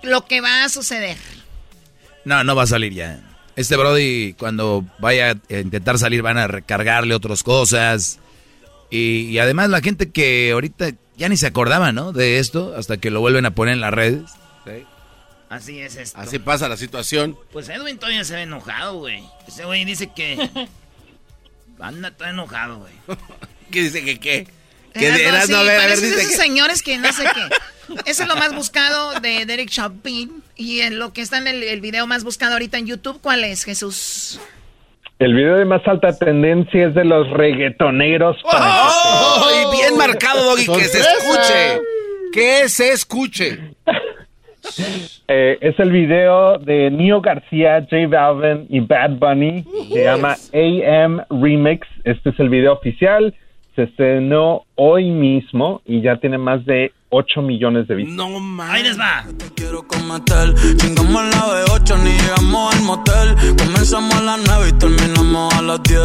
[0.02, 1.18] Lo que va a suceder.
[2.24, 3.20] No, no va a salir ya.
[3.56, 8.18] Este Brody, cuando vaya a intentar salir, van a recargarle otras cosas.
[8.90, 12.12] Y, además la gente que ahorita ya ni se acordaba, ¿no?
[12.12, 14.30] De esto, hasta que lo vuelven a poner en las redes.
[15.48, 16.18] Así es esto.
[16.18, 17.38] Así pasa la situación.
[17.52, 19.22] Pues Edwin todavía se ve enojado, güey.
[19.46, 20.48] Ese güey dice que...
[21.78, 22.92] Anda, está enojado, güey.
[23.70, 24.46] ¿Qué dice que qué?
[24.94, 28.00] Que de, no, a ver, a ver, dice esos señores que no sé qué.
[28.10, 30.41] Eso es lo más buscado de Derek Chauvin.
[30.56, 33.64] Y en lo que está en el, video más buscado ahorita en YouTube, ¿cuál es,
[33.64, 34.40] Jesús?
[35.18, 38.36] El video de más alta tendencia es de los reggaetoneros.
[38.44, 39.48] ¡Oh!
[39.50, 41.80] y bien bien marcado, Doggy, que se escuche.
[42.32, 43.58] Que se escuche.
[45.26, 49.64] Eh, es el video de Neo García, J Balvin y Bad Bunny.
[49.92, 51.86] Se llama AM Remix.
[52.04, 53.34] Este es el video oficial.
[53.74, 58.16] Se estrenó hoy mismo y ya tiene más de 8 millones de vistas.
[58.16, 58.70] No mames.
[58.70, 59.24] Ahí les va.
[59.54, 63.56] Quiero cometer, chingamos la de 8 ni llegamos al motel.
[63.56, 65.98] Comenzamos a las 9 y terminamos a las 10.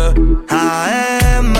[0.49, 1.53] AM,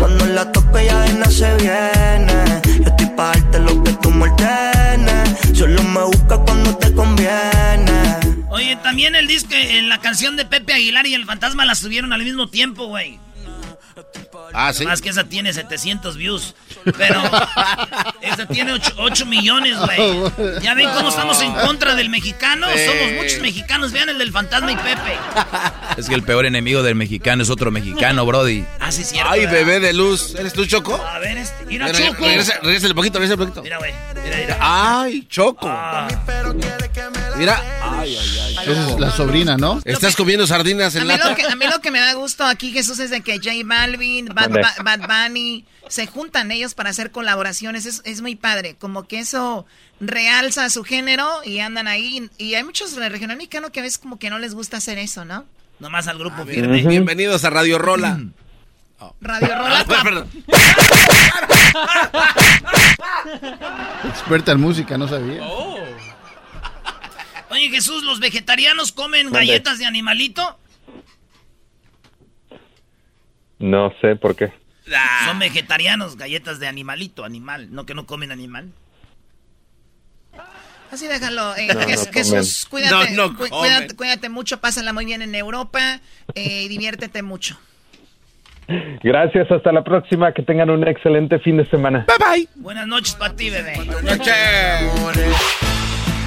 [0.00, 2.60] cuando la tope ya de no se viene.
[2.80, 5.56] Yo estoy pa' darte lo que tú me ordenes.
[5.56, 7.92] Solo me busca cuando te conviene.
[8.50, 12.12] Oye, también el disco, en la canción de Pepe Aguilar y el fantasma la subieron
[12.12, 13.20] al mismo tiempo, güey.
[14.54, 14.84] Ah, sí.
[14.84, 16.54] Más que esa tiene 700 views.
[16.96, 17.22] Pero
[18.20, 20.60] esa tiene 8, millones, güey.
[20.62, 22.66] ¿Ya ven cómo estamos en contra del mexicano?
[22.68, 23.92] Somos muchos mexicanos.
[23.92, 25.16] Vean el del fantasma y Pepe.
[25.96, 28.64] Es que el peor enemigo del mexicano es otro mexicano, Brody.
[28.80, 29.30] Ah, sí, cierto.
[29.30, 30.34] Ay, bebé de luz.
[30.34, 30.94] ¿Eres tú, Choco?
[30.94, 31.64] A ver, este.
[31.66, 32.24] Mira, Choco.
[32.26, 33.62] regresa, regresa el poquito, regresa el poquito.
[33.62, 33.92] Mira, güey.
[34.22, 34.58] Mira, mira.
[34.60, 35.68] Ay, Choco.
[35.68, 36.08] Ah.
[37.42, 37.60] Mira.
[37.98, 38.70] Ay, ay, ay.
[38.70, 39.80] Esa es la sobrina, ¿no?
[39.84, 41.30] Estás comiendo sardinas A en mí, lata.
[41.30, 43.50] lo que, a mí lo que me da gusto aquí, Jesús, es de que J
[43.64, 44.50] Balvin, Bad,
[44.84, 47.84] Bad Bunny, se juntan ellos para hacer colaboraciones.
[47.84, 48.76] Es, es muy padre.
[48.78, 49.66] Como que eso
[50.00, 52.30] realza su género y andan ahí.
[52.38, 55.24] Y hay muchos regional mexicanos que a veces como que no les gusta hacer eso,
[55.24, 55.44] ¿no?
[55.80, 56.82] Nomás al grupo Bien- firme.
[56.88, 58.20] Bienvenidos a Radio Rola.
[59.20, 59.84] Radio Rola.
[59.88, 60.28] Ah, perdón.
[64.10, 65.42] Experta en música, no sabía.
[67.52, 70.58] Oye, Jesús, ¿los vegetarianos comen galletas de animalito?
[73.58, 74.50] No sé por qué.
[75.26, 77.68] Son vegetarianos, galletas de animalito, animal.
[77.70, 78.70] No que no comen animal.
[80.90, 81.54] Así déjalo.
[81.56, 81.86] eh, No, no.
[82.12, 83.60] Jesús, cuídate, No, no cu- comen.
[83.70, 86.00] cuídate, cuídate mucho, pásala muy bien en Europa
[86.34, 87.58] eh, y diviértete mucho.
[89.02, 90.32] Gracias, hasta la próxima.
[90.32, 92.06] Que tengan un excelente fin de semana.
[92.08, 92.48] Bye bye.
[92.56, 93.74] Buenas noches para ti, bebé.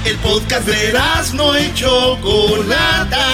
[0.06, 0.92] El podcast de
[1.34, 3.26] no y Chocolata.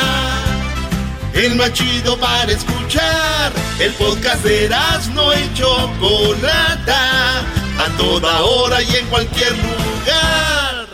[1.34, 3.52] El más chido para escuchar.
[3.78, 4.70] El podcast de
[5.14, 7.40] no y Chocolata.
[7.78, 10.88] A toda hora y en cualquier lugar.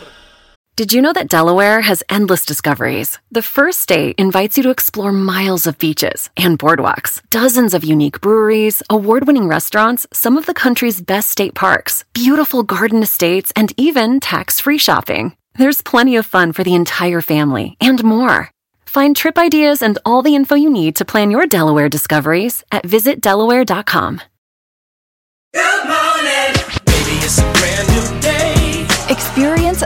[0.75, 3.19] Did you know that Delaware has endless discoveries?
[3.31, 8.21] The first state invites you to explore miles of beaches and boardwalks, dozens of unique
[8.21, 13.73] breweries, award winning restaurants, some of the country's best state parks, beautiful garden estates, and
[13.77, 15.35] even tax free shopping.
[15.59, 18.51] There's plenty of fun for the entire family and more.
[18.87, 22.85] Find trip ideas and all the info you need to plan your Delaware discoveries at
[22.85, 24.21] visitdelaware.com.
[26.87, 27.58] Baby, it's a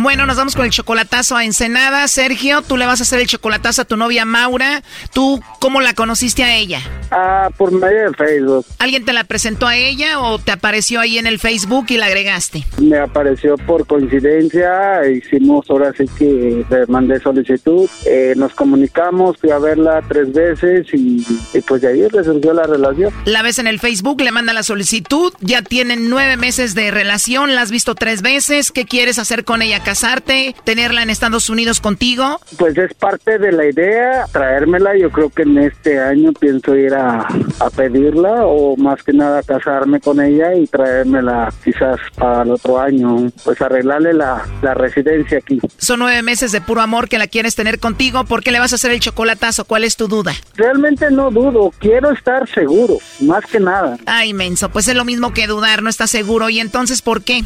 [0.00, 2.06] Bueno, nos vamos con el chocolatazo a Ensenada.
[2.06, 4.84] Sergio, tú le vas a hacer el chocolatazo a tu novia Maura.
[5.12, 6.80] ¿Tú cómo la conociste a ella?
[7.10, 8.64] Ah, por medio de Facebook.
[8.78, 12.06] ¿Alguien te la presentó a ella o te apareció ahí en el Facebook y la
[12.06, 12.64] agregaste?
[12.80, 19.50] Me apareció por coincidencia, hicimos ahora sí que le mandé solicitud, eh, nos comunicamos, fui
[19.50, 23.12] a verla tres veces y, y pues de ahí resurgió la relación.
[23.24, 27.56] La ves en el Facebook, le manda la solicitud, ya tienen nueve meses de relación,
[27.56, 28.70] la has visto tres veces.
[28.70, 29.82] ¿Qué quieres hacer con ella?
[29.88, 30.54] ¿Casarte?
[30.64, 32.42] ¿Tenerla en Estados Unidos contigo?
[32.58, 36.92] Pues es parte de la idea, traérmela, yo creo que en este año pienso ir
[36.92, 37.26] a,
[37.58, 42.78] a pedirla o más que nada casarme con ella y traérmela quizás para el otro
[42.78, 45.58] año, pues arreglarle la, la residencia aquí.
[45.78, 48.26] Son nueve meses de puro amor que la quieres tener contigo.
[48.26, 49.64] ¿Por qué le vas a hacer el chocolatazo?
[49.64, 50.34] ¿Cuál es tu duda?
[50.56, 53.96] Realmente no dudo, quiero estar seguro, más que nada.
[54.04, 56.50] Ay, menso, pues es lo mismo que dudar, no estás seguro.
[56.50, 57.42] ¿Y entonces por qué?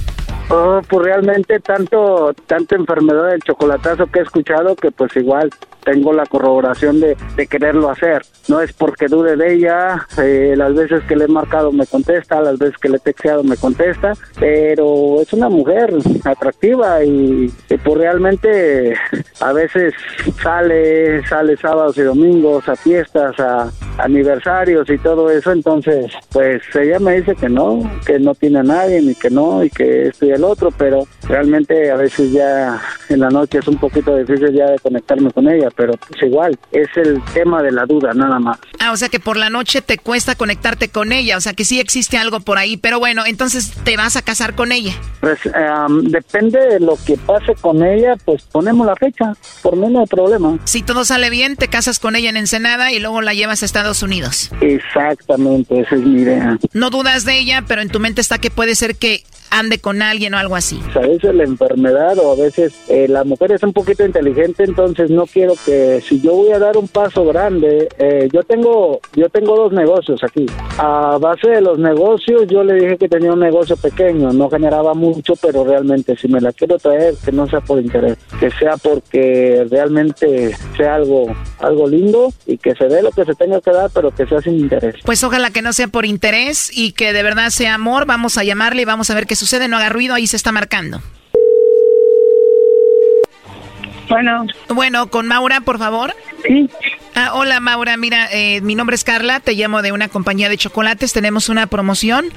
[0.55, 5.49] Oh, pues realmente tanto, tanta enfermedad del chocolatazo que he escuchado que pues igual
[5.83, 8.23] tengo la corroboración de, de quererlo hacer.
[8.49, 12.41] No es porque dude de ella, eh, las veces que le he marcado me contesta,
[12.41, 15.95] las veces que le he texteado me contesta, pero es una mujer
[16.25, 18.95] atractiva y, y pues realmente
[19.41, 19.95] a veces
[20.43, 26.99] sale, sale sábados y domingos a fiestas, a aniversarios y todo eso, entonces pues ella
[26.99, 30.27] me dice que no, que no tiene a nadie ni que no y que esto
[30.27, 34.53] y el otro, pero realmente a veces ya en la noche es un poquito difícil
[34.53, 38.39] ya de conectarme con ella, pero pues igual es el tema de la duda nada
[38.39, 38.59] más.
[38.81, 41.65] Ah, o sea que por la noche te cuesta conectarte con ella, o sea que
[41.65, 44.93] sí existe algo por ahí, pero bueno, entonces te vas a casar con ella.
[45.21, 49.87] Pues em, depende de lo que pase con ella, pues ponemos la fecha, por mí
[49.89, 50.59] no hay problema.
[50.65, 53.67] Si todo sale bien, te casas con ella en Ensenada y luego la llevas a
[53.67, 54.51] Estados Unidos.
[54.61, 56.59] Exactamente, esa es mi idea.
[56.73, 59.23] No dudas de ella, pero en tu mente está que puede ser que
[59.53, 60.81] ande con alguien o algo así.
[60.95, 65.11] A veces la enfermedad o a veces eh, la mujer es un poquito inteligente, entonces
[65.11, 69.29] no quiero que si yo voy a dar un paso grande, eh, yo tengo yo
[69.29, 70.47] tengo dos negocios aquí.
[70.79, 74.95] A base de los negocios yo le dije que tenía un negocio pequeño, no generaba
[74.95, 78.77] mucho, pero realmente si me la quiero traer que no sea por interés, que sea
[78.77, 81.27] porque realmente sea algo
[81.59, 84.41] algo lindo y que se dé lo que se tenga que dar, pero que sea
[84.41, 84.97] sin interés.
[85.05, 88.07] Pues ojalá que no sea por interés y que de verdad sea amor.
[88.07, 89.69] Vamos a llamarle y vamos a ver qué sucede.
[89.69, 91.03] No haga ruido, ahí se está marcando.
[94.09, 94.47] Bueno.
[94.69, 96.15] Bueno, con Maura, por favor.
[96.47, 96.69] Sí.
[97.15, 100.57] Ah, hola Maura, mira, eh, mi nombre es Carla, te llamo de una compañía de
[100.57, 102.33] chocolates, tenemos una promoción.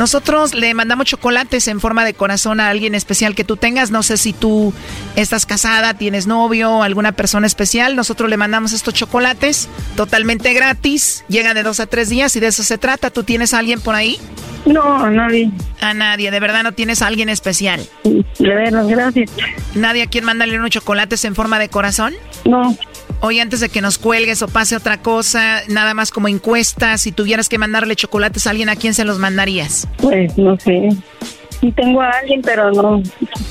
[0.00, 3.90] Nosotros le mandamos chocolates en forma de corazón a alguien especial que tú tengas.
[3.90, 4.72] No sé si tú
[5.14, 7.96] estás casada, tienes novio, alguna persona especial.
[7.96, 11.22] Nosotros le mandamos estos chocolates totalmente gratis.
[11.28, 13.10] Llega de dos a tres días y de eso se trata.
[13.10, 14.16] ¿Tú tienes a alguien por ahí?
[14.64, 15.50] No, a nadie.
[15.82, 17.86] A nadie, de verdad no tienes a alguien especial.
[18.04, 18.24] De
[18.54, 19.30] verdad, gracias.
[19.74, 22.14] ¿Nadie a quien mandarle unos chocolates en forma de corazón?
[22.46, 22.74] No.
[23.22, 27.12] Oye, antes de que nos cuelgues o pase otra cosa, nada más como encuesta, si
[27.12, 29.86] tuvieras que mandarle chocolates a alguien, ¿a quién se los mandarías?
[29.98, 30.88] Pues no sé.
[31.60, 33.02] Sí tengo a alguien, pero no.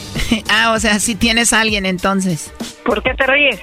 [0.50, 2.52] ah, o sea, sí tienes a alguien entonces.
[2.84, 3.60] ¿Por qué te ríes?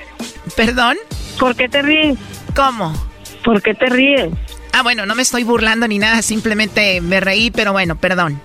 [0.55, 0.97] ¿Perdón?
[1.41, 2.17] ¿Por qué te ríes?
[2.55, 2.93] ¿Cómo?
[3.45, 4.29] ¿Por qué te ríes?
[4.73, 8.41] Ah, bueno, no me estoy burlando ni nada, simplemente me reí, pero bueno, perdón.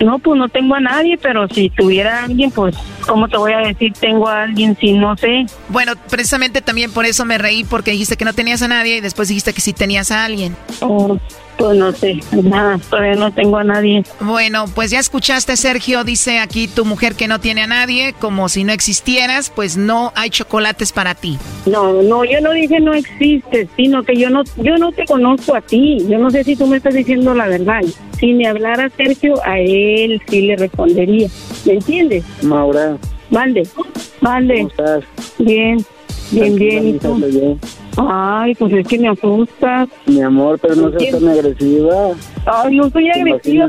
[0.00, 2.74] No, pues no tengo a nadie, pero si tuviera a alguien, pues,
[3.06, 5.46] ¿cómo te voy a decir tengo a alguien si no sé?
[5.68, 9.00] Bueno, precisamente también por eso me reí, porque dijiste que no tenías a nadie y
[9.00, 10.56] después dijiste que sí tenías a alguien.
[10.80, 11.18] Oh,
[11.58, 14.04] pues no sé, nada, todavía no tengo a nadie.
[14.20, 18.48] Bueno, pues ya escuchaste, Sergio, dice aquí tu mujer que no tiene a nadie, como
[18.48, 21.38] si no existieras, pues no hay chocolates para ti.
[21.66, 25.54] No, no, yo no dije no existes, sino que yo no, yo no te conozco
[25.54, 25.98] a ti.
[26.08, 27.80] Yo no sé si tú me estás diciendo la verdad.
[28.18, 31.28] Si me hablara Sergio, a él sí le respondería.
[31.64, 32.24] ¿Me entiendes?
[32.42, 32.96] Maura.
[33.30, 33.68] Mande,
[34.20, 34.54] mande.
[34.54, 35.04] ¿Cómo estás?
[35.38, 35.84] Bien,
[36.30, 36.88] bien, bien.
[36.88, 37.14] ¿Y tú?
[37.14, 37.58] Bien.
[37.96, 39.88] Ay, pues es que me asustas.
[40.06, 42.10] Mi amor, pero no seas tan agresiva.
[42.44, 43.68] Ay, no soy agresiva.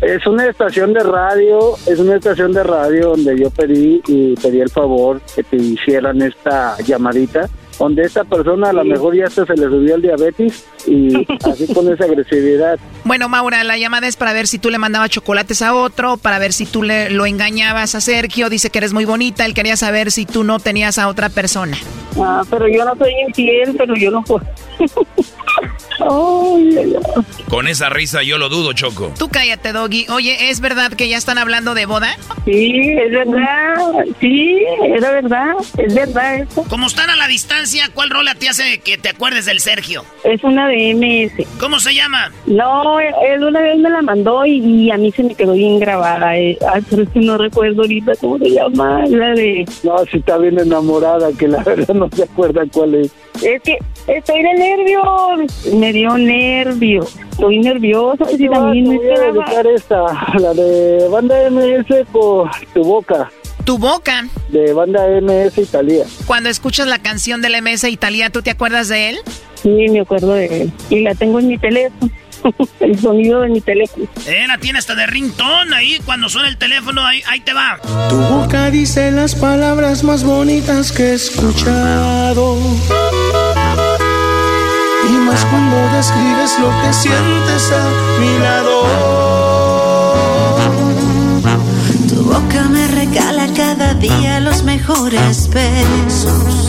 [0.00, 4.60] Es una estación de radio, es una estación de radio donde yo pedí y pedí
[4.60, 7.48] el favor que te hicieran esta llamadita
[7.78, 11.14] donde esta persona a lo mejor ya hasta se le subió el diabetes y
[11.44, 12.78] así con esa agresividad.
[13.04, 16.38] Bueno, Maura, la llamada es para ver si tú le mandabas chocolates a otro, para
[16.38, 19.76] ver si tú le lo engañabas a Sergio, dice que eres muy bonita, él quería
[19.76, 21.76] saber si tú no tenías a otra persona.
[22.18, 24.44] Ah, pero yo no soy infiel, pero yo no puedo.
[27.48, 29.12] Con esa risa yo lo dudo, Choco.
[29.18, 30.06] Tú cállate, Doggy.
[30.10, 32.16] Oye, ¿es verdad que ya están hablando de boda?
[32.44, 33.74] Sí, es verdad.
[34.20, 34.58] Sí,
[34.94, 35.52] es verdad.
[35.76, 36.64] Es verdad eso.
[36.68, 40.04] Como están a la distancia, ¿cuál rola te hace que te acuerdes del Sergio?
[40.24, 41.46] Es una de MS.
[41.58, 42.30] ¿Cómo se llama?
[42.46, 45.78] No, él una vez me la mandó y, y a mí se me quedó bien
[45.78, 46.36] grabada.
[46.36, 46.58] eh.
[46.72, 49.04] Ay, pero es que no recuerdo ahorita cómo se llama.
[49.08, 49.64] La de...
[49.82, 53.10] No, si está bien enamorada, que la verdad no se acuerda cuál es.
[53.42, 55.74] Es que estoy de nervios.
[55.74, 57.16] Me dio nervios.
[57.30, 58.24] Estoy nerviosa.
[58.24, 60.04] Sí, va, también me voy a dedicar esta,
[60.38, 63.30] la de banda MS por tu boca.
[63.64, 64.26] Tu boca.
[64.48, 66.04] De banda MS Italia.
[66.26, 69.18] Cuando escuchas la canción del MS Italia, ¿tú te acuerdas de él?
[69.62, 70.72] Sí, me acuerdo de él.
[70.90, 72.10] Y la tengo en mi teléfono.
[72.80, 74.06] el sonido de mi teléfono.
[74.26, 75.98] Eh, la tiene hasta de ringtone ahí.
[76.04, 77.78] Cuando suena el teléfono, ahí, ahí te va.
[78.08, 82.58] Tu boca dice las palabras más bonitas que he escuchado.
[85.08, 87.90] Y más cuando describes lo que sientes a
[88.20, 88.84] mi lado.
[92.08, 96.67] Tu boca me regala cada día los mejores besos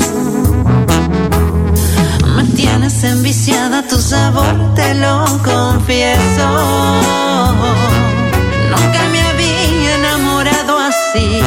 [2.59, 6.47] tienes enviciada tu sabor, te lo confieso.
[8.71, 11.39] Nunca me había enamorado así.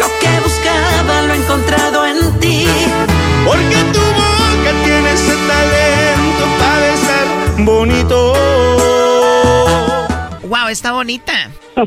[0.00, 2.66] Lo que buscaba lo he encontrado en ti.
[3.46, 7.26] Porque tu boca tiene ese talento para besar
[7.58, 8.16] bonito.
[10.48, 11.32] Wow, está bonita.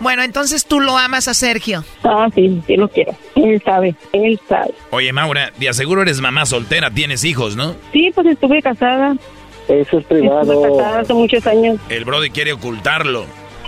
[0.00, 1.84] Bueno, entonces tú lo amas a Sergio.
[2.02, 3.14] Ah, sí, sí lo quiero.
[3.36, 4.74] Él sabe, él sabe.
[4.90, 7.76] Oye, Maura, de aseguro eres mamá soltera, tienes hijos, ¿no?
[7.92, 9.16] Sí, pues estuve casada.
[9.68, 10.52] Eso es privado.
[10.52, 11.78] Estuve casada hace muchos años.
[11.88, 13.26] El Brody quiere ocultarlo.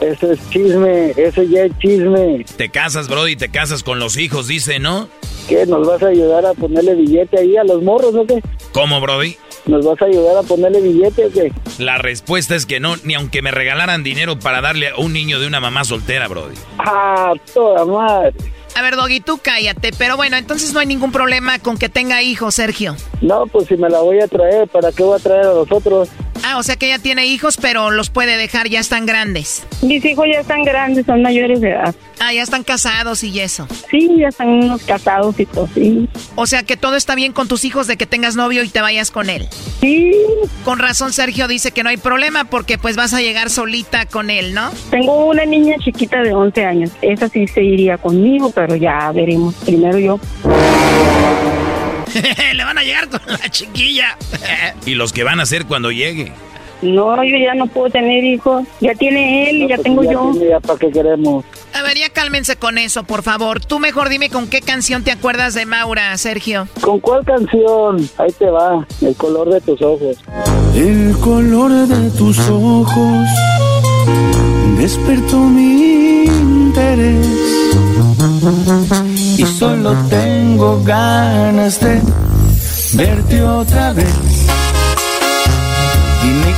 [0.00, 2.44] Eso es chisme, eso ya es chisme.
[2.56, 5.08] Te casas, Brody, te casas con los hijos, dice, ¿no?
[5.48, 5.66] ¿Qué?
[5.66, 8.40] ¿Nos vas a ayudar a ponerle billete ahí a los morros o qué?
[8.72, 9.36] ¿Cómo, Brody?
[9.66, 11.52] ¿Nos vas a ayudar a ponerle billete o qué?
[11.78, 15.38] La respuesta es que no, ni aunque me regalaran dinero para darle a un niño
[15.38, 16.56] de una mamá soltera, Brody.
[16.78, 18.34] Ah, toda madre.
[18.74, 19.90] A ver, Doggy, tú cállate.
[19.96, 22.96] Pero bueno, entonces no hay ningún problema con que tenga hijos, Sergio.
[23.20, 25.70] No, pues si me la voy a traer, ¿para qué voy a traer a los
[25.70, 26.08] otros?
[26.44, 29.64] Ah, o sea que ella tiene hijos, pero los puede dejar, ya están grandes.
[29.82, 31.94] Mis hijos ya están grandes, son mayores de edad.
[32.24, 33.66] Ah, ya están casados y eso.
[33.90, 36.08] Sí, ya están unos casados y todo, sí.
[36.36, 38.80] O sea que todo está bien con tus hijos de que tengas novio y te
[38.80, 39.48] vayas con él.
[39.80, 40.12] Sí.
[40.64, 44.30] Con razón Sergio dice que no hay problema porque pues vas a llegar solita con
[44.30, 44.70] él, ¿no?
[44.92, 46.90] Tengo una niña chiquita de 11 años.
[47.02, 49.56] Esa sí se iría conmigo, pero ya veremos.
[49.56, 50.20] Primero yo.
[52.54, 54.16] Le van a llegar con la chiquilla.
[54.86, 56.32] ¿Y los que van a hacer cuando llegue?
[56.82, 58.64] No, yo ya no puedo tener hijos.
[58.80, 60.30] Ya tiene él y ya pues tengo ya yo.
[60.32, 61.44] tiene, ya ¿Para qué queremos?
[61.74, 63.64] A ver, ya cálmense con eso, por favor.
[63.64, 66.68] Tú mejor dime con qué canción te acuerdas de Maura, Sergio.
[66.80, 68.08] ¿Con cuál canción?
[68.18, 70.16] Ahí te va, el color de tus ojos.
[70.74, 73.28] El color de tus ojos
[74.78, 77.26] despertó mi interés
[79.38, 82.00] y solo tengo ganas de
[82.94, 84.41] verte otra vez.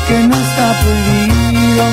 [0.09, 1.85] Que no está prohibido.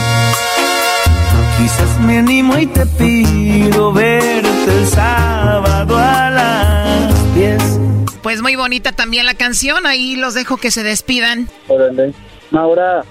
[1.57, 7.79] Quizás me animo y te pido verte el sábado a las 10.
[8.21, 9.85] Pues muy bonita también la canción.
[9.85, 11.47] Ahí los dejo que se despidan.
[11.67, 12.13] Órale.
[12.51, 13.03] Maura,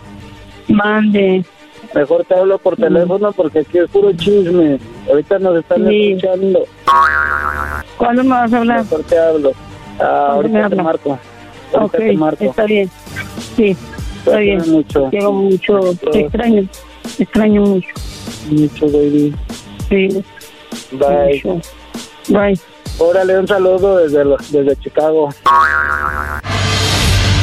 [0.69, 1.45] Mande.
[1.95, 4.79] mejor te hablo por teléfono porque aquí es puro chisme.
[5.09, 6.13] Ahorita nos están Sí.
[6.13, 6.65] escuchando.
[7.97, 8.83] ¿Cuándo me vas a hablar?
[8.83, 9.53] Mejor te hablo.
[9.99, 11.19] Ah, ¿Cuándo me ahorita te marco.
[11.73, 12.45] Ahorita Ok, te marco.
[12.45, 12.91] está bien.
[13.57, 13.77] Sí,
[14.25, 14.63] está bien.
[14.71, 15.09] mucho.
[15.11, 15.81] Quiero mucho.
[16.13, 16.69] Te extraño.
[17.17, 17.89] Te extraño mucho.
[18.51, 19.35] Mucho, baby.
[19.89, 20.25] Sí.
[20.93, 21.43] Bye.
[21.45, 21.69] mucho.
[22.29, 22.59] Bye.
[22.99, 25.31] Órale, un saludo desde, desde Chicago.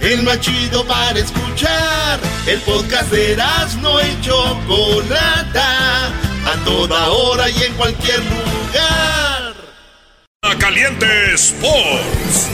[0.00, 2.18] El más chido para escuchar.
[2.46, 3.36] El podcast de
[3.82, 6.06] no y Chocolata.
[6.06, 9.54] A toda hora y en cualquier lugar.
[10.58, 12.48] Caliente Sports.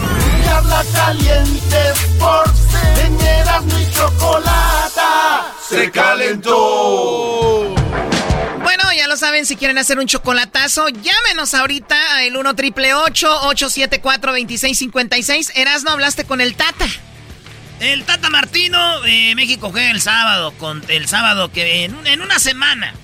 [0.44, 2.60] Charla caliente Sports.
[3.04, 5.52] En Erasmo y Chocolata.
[5.68, 7.74] Se calentó.
[8.62, 14.32] Bueno, ya lo saben, si quieren hacer un chocolatazo, llámenos ahorita al 1 triple 874
[14.32, 15.52] 2656.
[15.54, 16.86] Erasno, hablaste con el Tata.
[17.80, 22.22] El Tata Martino, eh, México juega el sábado, con el sábado que en, un- en
[22.22, 22.94] una semana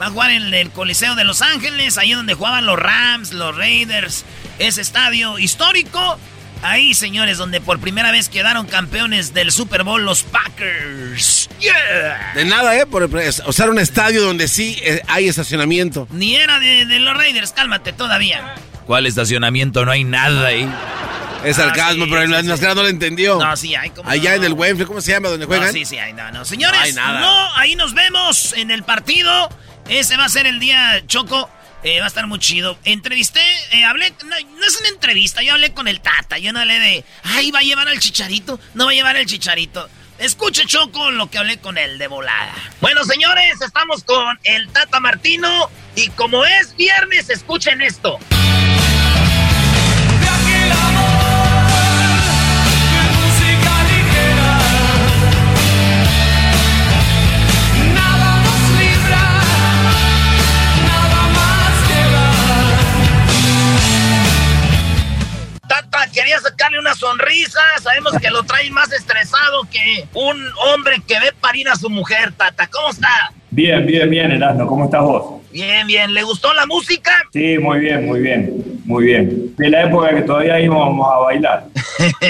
[0.00, 3.54] va a jugar en el Coliseo de Los Ángeles, ahí donde jugaban los Rams, los
[3.56, 4.24] Raiders,
[4.58, 6.18] ese estadio histórico.
[6.64, 11.50] Ahí, señores, donde por primera vez quedaron campeones del Super Bowl los Packers.
[11.60, 12.32] Yeah.
[12.36, 12.86] De nada, ¿eh?
[12.86, 13.02] Por
[13.46, 16.06] usar un estadio donde sí eh, hay estacionamiento.
[16.12, 18.54] Ni era de, de los Raiders, cálmate todavía.
[18.86, 19.84] ¿Cuál estacionamiento?
[19.84, 20.68] No hay nada ahí.
[21.44, 23.38] Es Ah, sarcasmo, sí, pero el sí, no lo entendió.
[23.38, 24.08] No, sí hay como.
[24.08, 25.28] Allá en el Wembley, ¿cómo se llama?
[25.28, 25.66] ¿Donde juegan?
[25.66, 26.44] No, sí, sí, hay, no, no.
[26.44, 27.20] Señores, No hay nada.
[27.20, 29.48] no, ahí nos vemos en el partido.
[29.88, 31.50] Ese va a ser el día Choco.
[31.84, 32.78] Eh, va a estar muy chido.
[32.84, 33.40] Entrevisté,
[33.72, 36.38] eh, hablé, no, no es una entrevista, yo hablé con el Tata.
[36.38, 38.60] Yo no hablé de, ay, va a llevar al chicharito.
[38.74, 39.88] No va a llevar el chicharito.
[40.18, 42.52] Escuche, Choco, lo que hablé con él de volada.
[42.80, 45.68] Bueno, señores, estamos con el Tata Martino.
[45.96, 48.18] Y como es viernes, escuchen esto.
[50.24, 51.11] Tata,
[66.40, 67.60] sacarle una sonrisa.
[67.82, 70.36] Sabemos que lo trae más estresado que un
[70.66, 72.66] hombre que ve parir a su mujer, Tata.
[72.68, 73.32] ¿Cómo está?
[73.50, 74.66] Bien, bien, bien, Erasmo.
[74.66, 75.42] ¿Cómo estás vos?
[75.50, 76.14] Bien, bien.
[76.14, 77.12] ¿Le gustó la música?
[77.32, 79.54] Sí, muy bien, muy bien, muy bien.
[79.56, 81.64] De la época que todavía íbamos a bailar.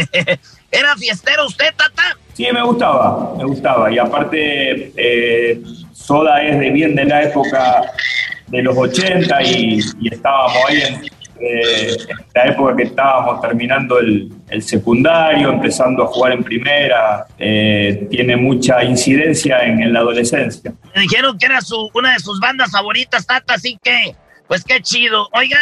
[0.70, 2.16] ¿Era fiestero usted, Tata?
[2.32, 3.92] Sí, me gustaba, me gustaba.
[3.92, 5.60] Y aparte, eh,
[5.92, 7.82] Soda es de bien de la época
[8.48, 9.78] de los 80 y,
[10.10, 11.11] estábamos ahí en,
[11.42, 11.96] eh,
[12.34, 17.26] la época que estábamos terminando el, secundario, empezando a jugar en primera.
[17.38, 20.72] Eh, tiene mucha incidencia en, la adolescencia.
[20.94, 24.14] Me dijeron que era su, una de sus bandas favoritas, Tata, así que,
[24.46, 25.28] pues qué chido.
[25.32, 25.58] Oiga,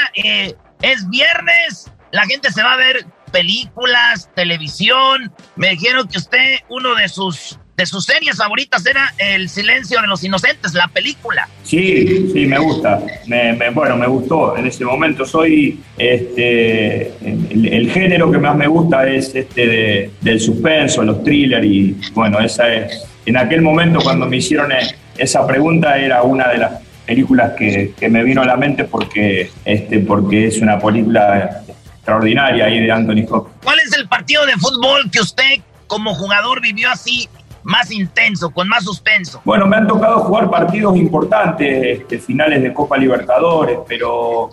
[0.82, 5.32] es viernes, la gente se va a ver películas, televisión.
[5.56, 10.06] Me dijeron que usted, uno de sus, de sus series favoritas era El silencio de
[10.06, 11.48] los inocentes, la película.
[11.62, 13.00] Sí, sí, me gusta.
[13.26, 15.24] Me, bueno, me gustó en ese momento.
[15.24, 21.64] Soy, este, el, género que más me gusta es este de, del suspenso, los thrillers
[21.64, 24.70] y bueno, esa es, en aquel momento cuando me hicieron
[25.16, 29.50] esa pregunta era una de las películas que, que, me vino a la mente porque,
[29.64, 31.62] este, porque es una película
[31.96, 33.56] extraordinaria ahí de Anthony Hopkins.
[33.64, 37.28] ¿Cuál es el partido de fútbol que usted como jugador vivió así
[37.62, 39.40] más intenso, con más suspenso?
[39.44, 44.50] Bueno, me han tocado jugar partidos importantes, este, finales de Copa Libertadores, pero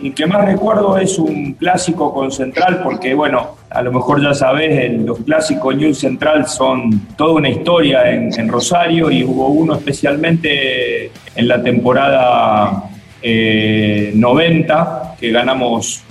[0.00, 4.34] el que más recuerdo es un clásico con Central, porque bueno, a lo mejor ya
[4.34, 11.10] sabes, los clásicos New Central son toda una historia en, Rosario y hubo uno especialmente
[11.34, 12.90] en la temporada
[13.22, 16.02] 90 eh, que ganamos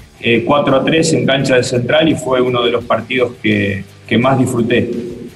[0.45, 3.83] 4 eh, a 3 en cancha de central y fue uno de los partidos que,
[4.19, 4.91] más disfruté.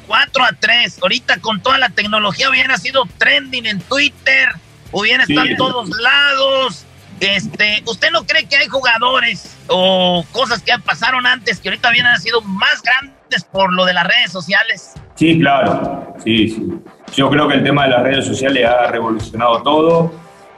[0.08, 4.50] 4 a 3, ahorita con toda la tecnología hubiera sido trending en Twitter,
[4.92, 6.86] hubiera estado en todos lados.
[7.20, 12.20] Este, ¿Usted no cree que hay jugadores o cosas que pasaron antes que ahorita hubieran
[12.22, 14.94] sido más grandes por lo de las redes sociales?
[15.16, 16.64] Sí, claro, sí, sí.
[17.16, 20.14] Yo creo que el tema de las redes sociales ha revolucionado todo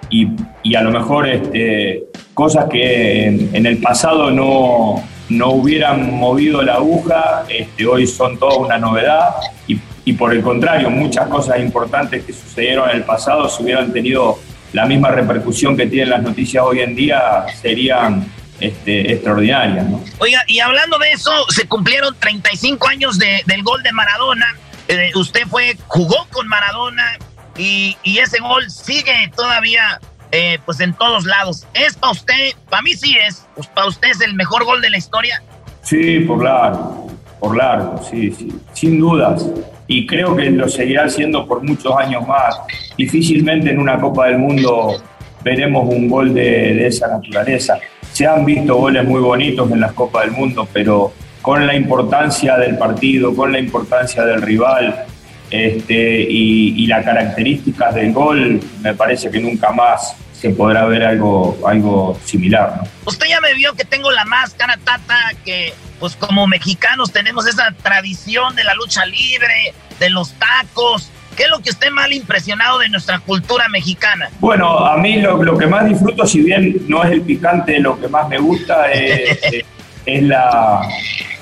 [0.09, 0.27] y,
[0.63, 2.03] y a lo mejor este,
[2.33, 8.57] cosas que en, el pasado no, no, hubieran movido la aguja, este, hoy son toda
[8.57, 9.35] una novedad
[9.67, 14.39] y, por el contrario, muchas cosas importantes que sucedieron en el pasado, si hubieran tenido
[14.73, 18.25] la misma repercusión que tienen las noticias hoy en día, serían
[18.59, 19.85] este, extraordinarias.
[20.17, 24.57] Oiga, y hablando de eso, se cumplieron 35 años de, del gol de Maradona.
[24.87, 27.17] Eh, usted fue, jugó con Maradona
[27.55, 29.99] y ese gol sigue todavía
[30.31, 31.65] eh, pues en todos lados.
[31.73, 32.53] ¿Es para usted?
[32.69, 33.47] Para mí sí es.
[33.55, 35.41] Pues para usted es el mejor gol de la historia.
[35.81, 37.07] Sí, por largo,
[37.39, 39.45] por largo, sí, sí, sin dudas.
[39.87, 42.59] Y creo que lo seguirá siendo por muchos años más.
[42.97, 45.01] Difícilmente en una Copa del Mundo
[45.43, 46.41] veremos un gol de,
[46.75, 47.79] de esa naturaleza.
[48.11, 52.57] Se han visto goles muy bonitos en las Copas del Mundo, pero con la importancia
[52.57, 55.05] del partido, con la importancia del rival,
[55.51, 61.59] este, y, las características del gol, me parece que nunca más se podrá ver algo,
[61.67, 62.81] algo similar.
[63.05, 67.71] Usted ya me vio que tengo la máscara, Tata, que pues como mexicanos tenemos esa
[67.83, 71.11] tradición de la lucha libre, de los tacos.
[71.35, 74.29] ¿Qué es lo que esté mal impresionado de nuestra cultura mexicana?
[74.39, 78.07] Bueno, a mí lo, que más disfruto, si bien no es el picante, lo que
[78.07, 79.39] más me gusta es,
[80.05, 80.81] es la,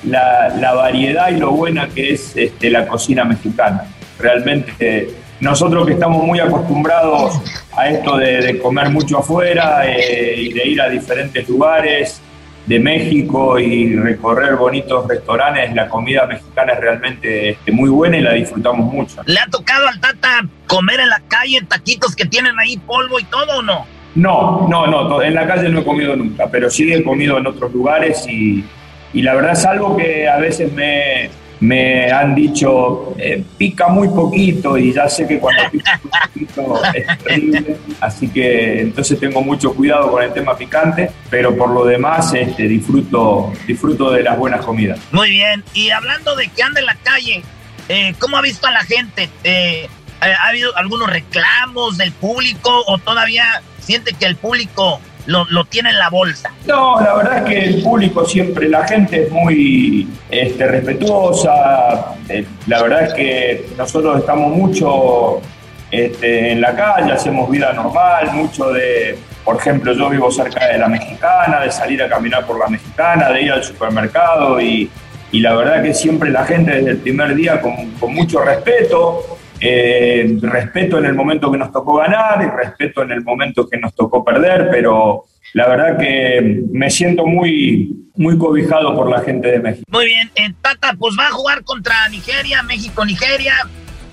[0.04, 3.86] la, variedad y lo buena que es este, la cocina mexicana.
[4.20, 7.40] Realmente nosotros que estamos muy acostumbrados
[7.76, 12.22] a esto de, comer mucho afuera eh, y de ir a diferentes lugares
[12.66, 18.22] de México y recorrer bonitos restaurantes, la comida mexicana es realmente este, muy buena y
[18.22, 19.22] la disfrutamos mucho.
[19.26, 23.24] ¿Le ha tocado al Tata comer en la calle taquitos que tienen ahí polvo y
[23.24, 23.86] todo o no?
[24.16, 27.48] No, no, no, en la calle no he comido nunca, pero sí he comido en
[27.48, 28.66] otros lugares y,
[29.14, 34.10] y la verdad es algo que a veces me, me han dicho eh, pica muy
[34.10, 39.42] poquito y ya sé que cuando pica muy poquito es terrible, así que entonces tengo
[39.42, 44.38] mucho cuidado con el tema picante, pero por lo demás este, disfruto, disfruto de las
[44.38, 45.00] buenas comidas.
[45.12, 47.44] Muy bien, y hablando de que anda en la calle,
[47.90, 49.30] eh, ¿cómo ha visto a la gente?
[49.44, 49.88] Eh,
[50.20, 55.90] ¿Ha habido algunos reclamos del público o todavía siente que el público lo, lo, tiene
[55.90, 56.52] en la bolsa?
[56.66, 62.16] No, la verdad es que el público siempre, la gente es muy este, respetuosa.
[62.28, 65.42] Eh, la verdad es que nosotros estamos mucho
[65.92, 70.78] este, en la calle, hacemos vida normal, mucho de, por ejemplo, yo vivo cerca de
[70.78, 74.90] la mexicana, de salir a caminar por la mexicana, de ir al supermercado y,
[75.32, 79.37] y la verdad que siempre la gente desde el primer día con, con mucho respeto
[79.60, 83.78] eh, respeto en el momento que nos tocó ganar y respeto en el momento que
[83.78, 89.50] nos tocó perder, pero la verdad que me siento muy, muy cobijado por la gente
[89.50, 89.86] de México.
[89.90, 93.54] Muy bien, en Tata, pues va a jugar contra Nigeria, México-Nigeria.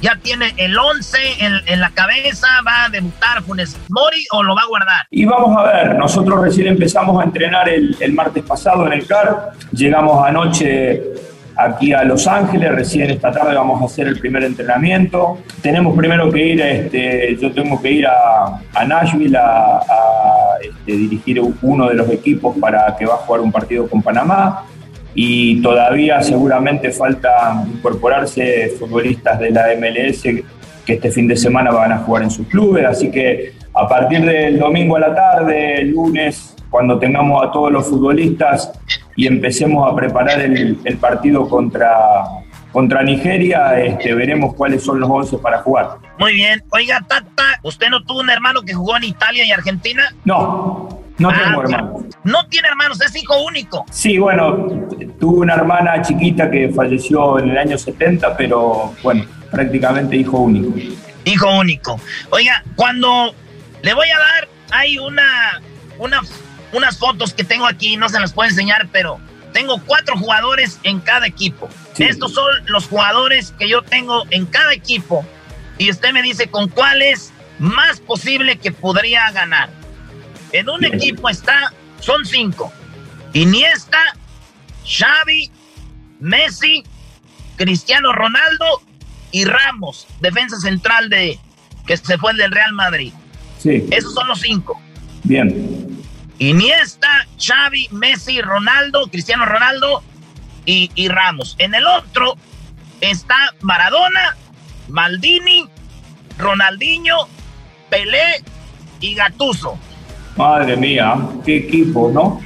[0.01, 1.19] Ya tiene el 11
[1.67, 5.07] en, la cabeza, va a debutar Funes Mori o lo va a guardar.
[5.11, 9.07] Y vamos a ver, nosotros recién empezamos a entrenar el, el martes pasado en el
[9.07, 11.03] CAR, llegamos anoche
[11.57, 12.73] aquí a Los Ángeles.
[12.73, 15.39] Recién esta tarde vamos a hacer el primer entrenamiento.
[15.63, 19.81] Tenemos primero que ir, este, yo tengo que ir a, Nashville a,
[20.63, 24.65] este, dirigir uno de los equipos para que va a jugar un partido con Panamá.
[25.17, 30.23] Y todavía seguramente falta incorporarse futbolistas de la MLS
[30.85, 32.85] que este fin de semana van a jugar en sus clubes.
[32.85, 37.87] Así que a partir del domingo a la tarde, lunes, cuando tengamos a todos los
[37.87, 38.73] futbolistas
[39.15, 42.25] y empecemos a preparar el, el partido contra,
[42.73, 45.99] contra Nigeria, este, veremos cuáles son los 11 para jugar.
[46.19, 46.65] Muy bien.
[46.71, 50.03] Oiga, Tata, ¿usted no tuvo un hermano que jugó en Italia y Argentina?
[50.25, 52.03] No, no Ah, tengo hermanos.
[52.25, 53.85] No tiene hermanos, es hijo único.
[53.93, 54.67] Sí, bueno,
[55.21, 60.77] tuve una hermana chiquita que falleció en el año 70, pero bueno, prácticamente hijo único.
[61.25, 62.01] Hijo único.
[62.31, 63.33] Oiga, cuando
[63.83, 65.61] le voy a dar, hay una,
[66.01, 66.21] una,
[66.75, 69.21] unas fotos que tengo aquí, no se las puedo enseñar, pero
[69.53, 71.69] tengo cuatro jugadores en cada equipo.
[71.97, 75.25] Estos son los jugadores que yo tengo en cada equipo.
[75.79, 79.71] Y usted me dice con cuál es más posible que podría ganar.
[80.53, 82.73] En un equipo está, son cinco.
[83.33, 84.01] Iniesta,
[84.85, 85.51] Xavi,
[86.21, 86.85] Messi,
[87.57, 88.83] Cristiano Ronaldo
[89.31, 91.39] y Ramos, defensa central de
[91.87, 93.13] que se fue del Real Madrid.
[93.59, 93.85] Sí.
[93.91, 94.81] Esos son los cinco.
[95.23, 96.04] Bien.
[96.39, 100.03] Iniesta, Xavi, Messi, Ronaldo, Cristiano Ronaldo
[100.67, 101.57] y, Ramos.
[101.59, 102.35] En el otro
[103.01, 104.37] está Maradona,
[104.89, 105.67] Maldini,
[106.39, 107.17] Ronaldinho,
[107.91, 108.43] Pelé
[109.01, 109.79] y Gatuso.
[110.37, 112.41] Madre mía, qué equipo, ¿no?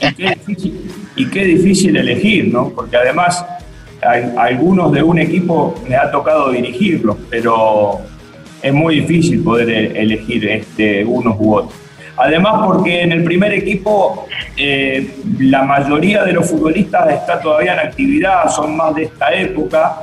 [0.00, 2.70] Y qué difícil, y qué difícil elegir, ¿no?
[2.70, 3.44] Porque además
[4.38, 8.00] algunos de un equipo me ha tocado dirigirlos, pero
[8.62, 11.85] es muy difícil poder e- elegir este, unos u otros.
[12.16, 14.26] Además porque en el primer equipo
[14.56, 20.02] eh, la mayoría de los futbolistas está todavía en actividad, son más de esta época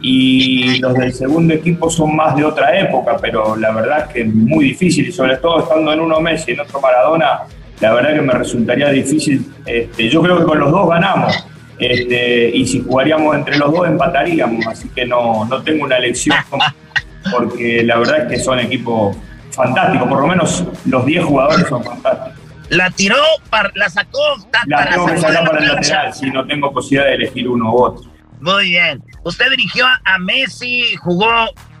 [0.00, 4.20] y los del segundo equipo son más de otra época, pero la verdad es que
[4.20, 7.40] es muy difícil y sobre todo estando en uno Messi y en otro Maradona,
[7.80, 9.44] la verdad que me resultaría difícil.
[9.66, 11.44] Este, yo creo que con los dos ganamos
[11.78, 16.36] este, y si jugaríamos entre los dos empataríamos, así que no, no tengo una elección
[17.32, 19.16] porque la verdad es que son equipos
[19.58, 22.38] fantásticos, por lo menos los 10 jugadores son fantásticos.
[22.70, 23.16] La tiró,
[23.50, 24.18] par- la sacó,
[24.50, 27.70] Tata, La tengo que sacar para el lateral si no tengo posibilidad de elegir uno
[27.72, 28.10] u otro.
[28.40, 29.02] Muy bien.
[29.24, 31.28] Usted dirigió a- a Messi, jugó,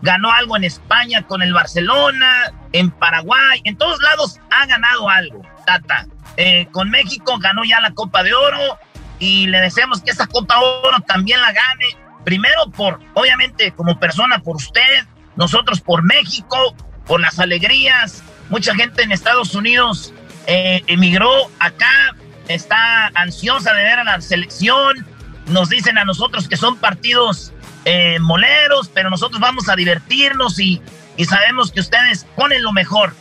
[0.02, 5.42] ganó algo en España con el Barcelona, en Paraguay, en todos lados ha ganado algo,
[5.66, 6.06] Tata.
[6.36, 8.78] Eh, con México ganó ya la Copa de Oro
[9.18, 11.86] y le deseamos que esa Copa de Oro también la gane.
[12.24, 15.06] Primero por, obviamente, como persona, por usted,
[15.36, 16.74] nosotros por México,
[17.08, 18.22] por las alegrías.
[18.50, 20.12] Mucha gente en Estados Unidos
[20.46, 22.14] eh, emigró acá,
[22.46, 25.04] está ansiosa de ver a la selección.
[25.46, 27.52] Nos dicen a nosotros que son partidos
[27.84, 30.80] eh, moleros, pero nosotros vamos a divertirnos y,
[31.16, 33.14] y sabemos que ustedes ponen lo mejor.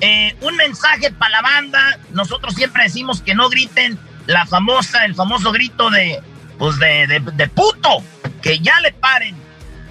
[0.00, 1.98] Eh, un mensaje para la banda.
[2.12, 6.20] Nosotros siempre decimos que no griten la famosa, el famoso grito de,
[6.58, 8.02] pues de, de, de puto,
[8.42, 9.36] que ya le paren.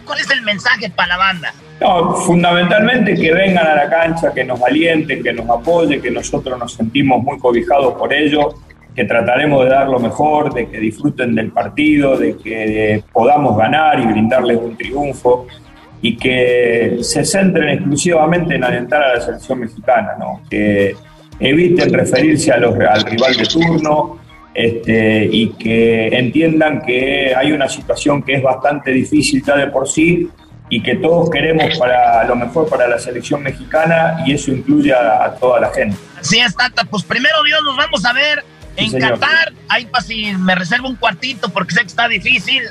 [0.06, 1.54] ¿Cuál es el mensaje para la banda?
[1.80, 6.58] No, fundamentalmente que vengan a la cancha, que nos alienten, que nos apoyen, que nosotros
[6.58, 8.56] nos sentimos muy cobijados por ellos,
[8.96, 14.00] que trataremos de dar lo mejor, de que disfruten del partido, de que podamos ganar
[14.00, 15.46] y brindarles un triunfo
[16.02, 20.42] y que se centren exclusivamente en alentar a la selección mexicana, ¿no?
[20.50, 20.96] que
[21.40, 24.18] eviten referirse a los, al rival de turno
[24.52, 29.88] este, y que entiendan que hay una situación que es bastante difícil ya de por
[29.88, 30.28] sí
[30.70, 35.24] y que todos queremos para lo mejor para la selección mexicana y eso incluye a,
[35.26, 35.98] a toda la gente.
[36.20, 36.84] Así es, Tata.
[36.84, 38.44] Pues primero Dios, nos vamos a ver
[38.76, 39.20] en Sí, señor.
[39.20, 39.54] Qatar.
[39.70, 42.64] Ahí para si me reservo un cuartito porque sé que está difícil.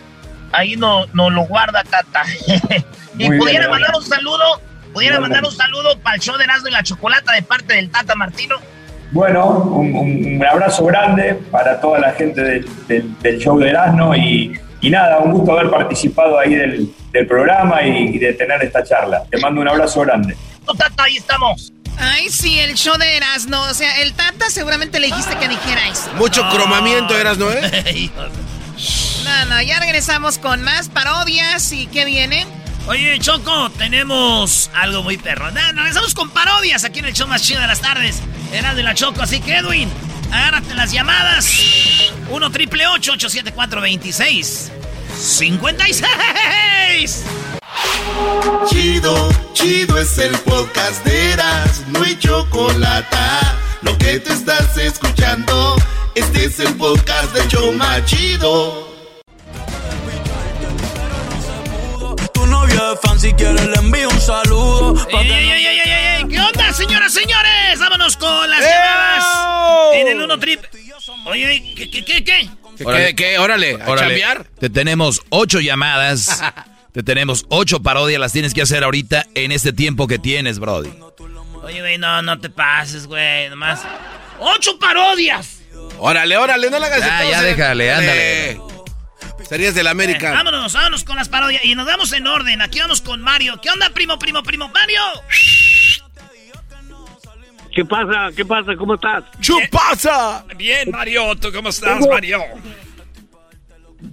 [0.53, 2.23] Ahí no, no lo guarda, Tata.
[3.19, 4.61] y Muy pudiera bien, mandar un saludo,
[4.93, 7.91] pudiera mandar un saludo para el show de Erasmo y la Chocolata de parte del
[7.91, 8.57] Tata Martino.
[9.13, 13.71] Bueno, un, un- un abrazo grande para toda la gente del, del- del show de
[13.71, 18.33] Erasmo y, y nada, un gusto haber participado ahí del, del programa y, y de
[18.35, 19.25] tener esta charla.
[19.31, 20.37] Te mando un abrazo grande.
[20.67, 21.73] No, Tata, ahí estamos.
[21.99, 23.59] Ay, sí, el show de Erasmo.
[23.63, 26.13] O sea, el Tata seguramente le dijiste que dijera eso.
[26.17, 26.51] Mucho No.
[26.51, 27.51] cromamiento eras, ¿no?
[27.51, 28.11] Eh?
[29.25, 32.47] No, no, ya regresamos con más parodias y ¿qué viene?
[32.87, 35.51] Oye, Choco, tenemos algo muy perro.
[35.51, 38.23] No, regresamos con parodias aquí en el show más chido de las tardes.
[38.53, 39.91] Erasmo y la Choco, así que Edwin,
[40.33, 41.51] agárrate las llamadas.
[42.29, 44.73] 1 triple 874 26
[45.19, 47.25] 56
[48.69, 53.17] Chido, chido es el podcast de Eras, no hay chocolate.
[53.83, 55.77] Lo que te estás escuchando,
[56.15, 58.86] este es el podcast de Choma Chido.
[62.77, 64.95] Es fan, si quiere le envío un saludo.
[65.09, 66.29] ¡Ey, ey, ey, ey, ey, ey!
[66.29, 67.79] ¿Qué onda, señoras, señores?
[67.79, 69.25] Vámonos con las llamadas
[69.95, 70.61] en el 1 trip.
[71.27, 72.51] Oye, oye, ¿qué, qué, qué, qué?
[72.85, 73.07] Órale.
[73.07, 73.39] ¿Qué, qué?
[73.39, 74.23] Órale, ¿a Órale.
[74.61, 76.43] Te tenemos ocho llamadas.
[76.93, 78.21] Te tenemos ocho parodias.
[78.21, 80.91] Las tienes que hacer ahorita en este tiempo que tienes, Brody.
[81.63, 83.81] Oye, güey, no, no te pases, güey, nomás.
[84.39, 85.59] ¡Ocho parodias!
[85.99, 88.61] Órale, órale, no la hagas Ya, de ya déjale, ándale.
[89.39, 90.33] Eh, Serías del América.
[90.33, 91.65] Vámonos, vámonos con las parodias.
[91.65, 92.61] Y nos vamos en orden.
[92.63, 93.55] Aquí vamos con Mario.
[93.63, 94.69] ¿Qué onda, primo, primo, primo?
[94.69, 95.01] ¡Mario!
[97.75, 98.31] ¿Qué pasa?
[98.35, 98.75] ¿Qué pasa?
[98.77, 99.25] ¿Cómo estás?
[99.41, 100.45] ¡Chupasa!
[100.57, 101.35] Bien, Mario.
[101.37, 102.41] ¿Tú cómo estás, Tengo- Mario?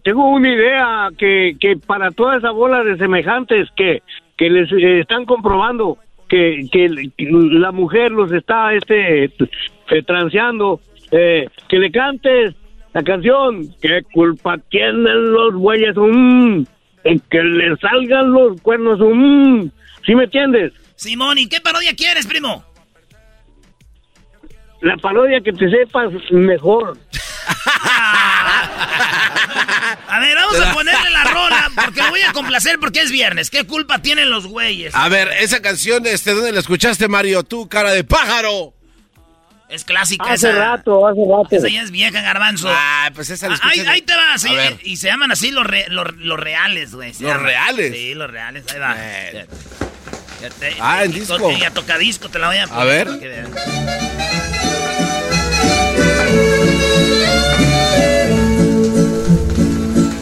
[0.04, 4.02] Tengo una idea que, que para toda esa bola de semejantes que,
[4.38, 6.90] que les eh, están comprobando que, que
[7.30, 10.82] la mujer los está este eh, transeando,
[11.12, 12.54] eh, que le cantes
[12.94, 13.74] la canción.
[13.82, 15.96] ¿Qué culpa tienen los bueyes?
[15.96, 16.64] Mm,
[17.04, 19.00] en que le salgan los cuernos.
[19.00, 19.68] Mm,
[20.06, 20.74] ¿Sí me entiendes?
[20.96, 22.64] Simón, ¿y qué parodia quieres, primo?
[24.82, 26.98] La parodia que te sepas mejor.
[30.08, 33.50] A ver, vamos a ponerle la rola porque lo voy a complacer porque es viernes.
[33.50, 34.94] ¿Qué culpa tienen los güeyes?
[34.94, 37.44] A ver, esa canción, este, ¿dónde la escuchaste, Mario?
[37.44, 38.74] Tú, cara de pájaro.
[39.70, 40.58] Es clásica Hace esa.
[40.60, 41.48] rato, hace rato.
[41.56, 42.68] Esa ya es vieja, garbanzo.
[42.72, 44.78] Ah, pues esa la Ah, ahí, ahí te vas, A sí, ver.
[44.84, 47.10] y se llaman así los, re- los, los reales, güey.
[47.10, 47.44] ¿Los llaman.
[47.44, 47.94] reales?
[47.96, 48.96] Sí, los reales, ahí va.
[48.96, 49.46] Ya-
[50.42, 51.38] ya te- Ah, y disco.
[51.38, 53.08] to- Y a tocadisco te la voy a poner.
[53.08, 53.20] ver.
[53.20, 53.50] que veas.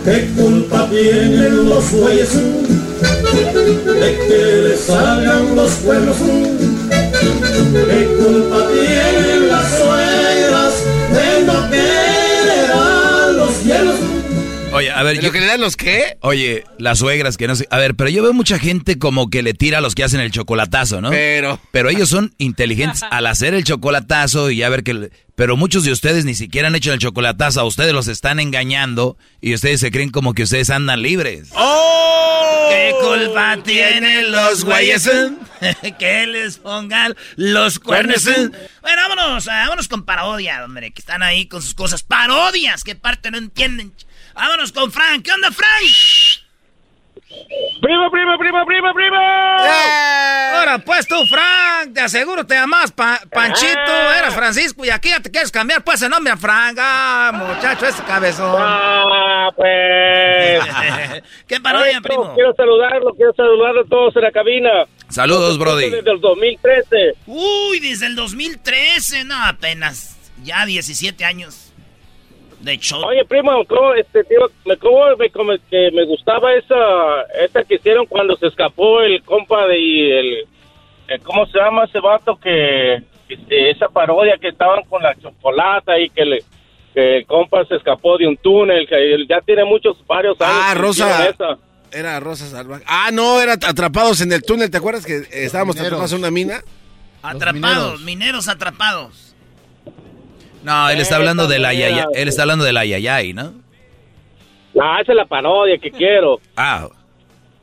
[0.03, 6.17] ¿Qué culpa tienen los bueyes de que les salgan los cuernos?
[7.21, 13.95] ¿Qué culpa tienen las suegras de no querer a los hielos?
[14.73, 15.17] Oye, a ver.
[15.17, 16.17] ¿De lo que le dan los qué?
[16.21, 17.67] Oye, las suegras que no sé.
[17.69, 20.21] A ver, pero yo veo mucha gente como que le tira a los que hacen
[20.21, 21.09] el chocolatazo, ¿no?
[21.09, 21.59] Pero.
[21.71, 25.11] Pero ellos son inteligentes al hacer el chocolatazo y ya ver que.
[25.35, 27.61] Pero muchos de ustedes ni siquiera han hecho el chocolatazo.
[27.61, 31.49] A ustedes los están engañando y ustedes se creen como que ustedes andan libres.
[31.53, 32.67] ¡Oh!
[32.69, 35.09] ¿Qué culpa tienen los güeyes?
[35.99, 38.25] que les pongan los cuernos.
[38.25, 42.03] Bueno, vámonos, ah, vámonos con parodia, hombre, que están ahí con sus cosas.
[42.03, 43.93] Parodias, que parte no entienden.
[44.33, 45.23] Vámonos con Frank.
[45.23, 45.69] ¿Qué onda, Frank?
[47.81, 49.17] ¡Primo, primo, primo, primo, primo!
[49.17, 54.17] Ahora, pues tú, Frank, te aseguro te llamas Pa- Panchito, Ah.
[54.17, 56.77] eras Francisco y aquí ya te quieres cambiar pues el nombre a Frank.
[56.79, 58.55] Ah, muchacho, ese cabezón.
[58.61, 61.23] Ah, pues.
[61.47, 62.33] ¿Qué parodia, primo?
[62.35, 64.69] Quiero saludarlo, quiero saludar a todos en la cabina.
[65.11, 65.89] Saludos, Brody.
[65.89, 67.13] Desde el 2013.
[67.27, 70.17] Uy, desde el 2013, no, apenas.
[70.43, 71.67] Ya 17 años.
[72.61, 73.03] De show.
[73.05, 76.75] Oye, primo, ¿cómo, este, tío, me, cómo me, como que me gustaba esa,
[77.43, 80.47] esa que hicieron cuando se escapó el compa de el,
[81.07, 85.99] el- ¿cómo se llama ese vato que, este, esa parodia que estaban con la chocolata
[85.99, 86.43] y que, le,
[86.93, 90.63] que el compa se escapó de un túnel, que ya tiene muchos, varios años.
[90.63, 91.33] Ah, Rosa.
[91.91, 92.83] Era Rosa Salvaje.
[92.87, 94.69] Ah, no, era atrapados en el túnel.
[94.71, 95.87] ¿Te acuerdas que eh, estábamos mineros.
[95.93, 96.63] atrapados en una mina?
[97.21, 98.47] Atrapados, mineros.
[98.47, 99.35] atrapados.
[100.63, 103.53] No, él está hablando de la yaya, él está hablando de la yayay, ¿no?
[104.81, 106.39] Ah, esa es la parodia que quiero.
[106.55, 106.87] Ah,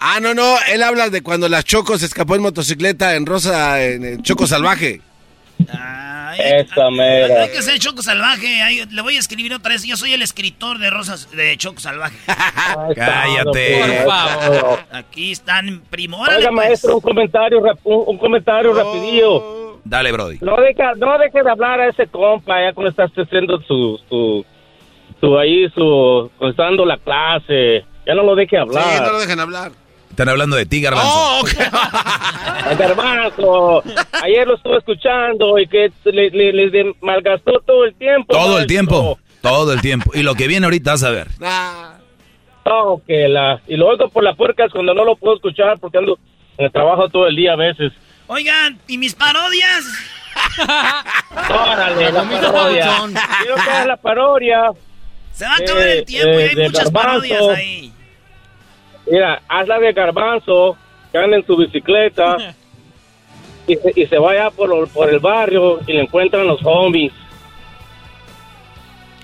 [0.00, 0.56] Ah, no, no.
[0.72, 4.46] Él habla de cuando la Choco se escapó en motocicleta en Rosa, en el Choco
[4.46, 5.00] Salvaje.
[6.38, 7.42] Esa mera.
[7.42, 8.62] Hay que ser Choco Salvaje.
[8.62, 9.84] ahí le voy a escribir otra vez.
[9.84, 12.16] Yo soy el escritor de Rosas de Choco Salvaje.
[12.94, 13.80] cállate.
[13.80, 14.78] Por favor.
[14.92, 16.18] Aquí están primo.
[16.20, 16.56] Órale, Oiga, pues.
[16.68, 19.80] maestro, un comentario, un, un comentario rapidillo.
[19.84, 20.38] Dale, Brody.
[20.40, 24.44] No deje, no deje de hablar a ese compa ya cuando estás haciendo su, su,
[25.20, 27.84] su ahí, su, cuando está dando la clase.
[28.06, 28.84] Ya no lo deje hablar.
[28.84, 29.72] Sí, no lo dejan hablar.
[30.18, 31.12] Están hablando de ti, Garbanzo.
[31.14, 31.50] Oh, ok.
[32.66, 33.84] Ay, Garbanzo,
[34.20, 38.34] ayer lo estuve escuchando y que le, le, le malgastó todo el tiempo.
[38.34, 39.16] Todo el tiempo.
[39.40, 40.10] Todo el tiempo.
[40.14, 41.28] Y lo que viene ahorita vas a ver.
[42.64, 45.78] Oh, que la, y lo oigo por la puerca es cuando no lo puedo escuchar
[45.78, 46.18] porque ando
[46.56, 47.92] en el trabajo todo el día a veces.
[48.26, 49.84] Oigan, ¿y mis parodias?
[51.48, 52.90] Órale, la parodia.
[53.40, 54.62] Quiero que la parodia.
[55.32, 57.08] Se va a acabar el Eh, tiempo y eh, hay de muchas Garbanzo.
[57.30, 57.92] parodias ahí.
[59.10, 60.76] Mira, hazla de garbanzo,
[61.12, 62.36] que anda en su bicicleta
[63.66, 67.12] y se, y se vaya por, lo- por el barrio y le encuentran los zombies.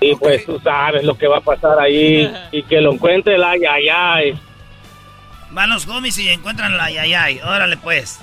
[0.01, 3.43] Y pues tú sabes lo que va a pasar ahí y que lo encuentre el
[3.43, 4.39] ay, ay, ay.
[5.51, 7.39] Van los homies y encuentran la yayay.
[7.41, 8.19] Órale, pues.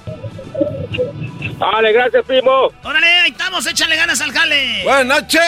[1.58, 2.72] Vale, gracias, primo.
[2.82, 4.82] Órale, ahí estamos, échale ganas al jale.
[4.84, 5.40] Buenas noches.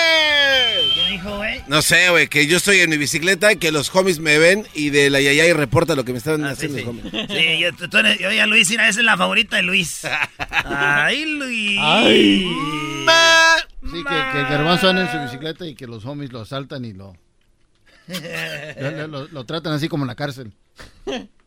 [0.94, 1.62] ¿Qué dijo, güey?
[1.66, 4.66] No sé, güey, que yo estoy en mi bicicleta y que los homies me ven
[4.74, 7.04] y de la yayay reporta lo que me están haciendo los homies.
[7.30, 10.02] Sí, yo, tú eres, yo ya Luis, mira, esa es la favorita de Luis.
[10.64, 11.78] Ay, Luis.
[11.82, 12.46] Ay.
[13.82, 16.84] Sí, que, que el garbanzo anda en su bicicleta y que los homies lo asaltan
[16.84, 17.16] y lo,
[18.80, 20.52] lo, lo- lo tratan así como en la cárcel.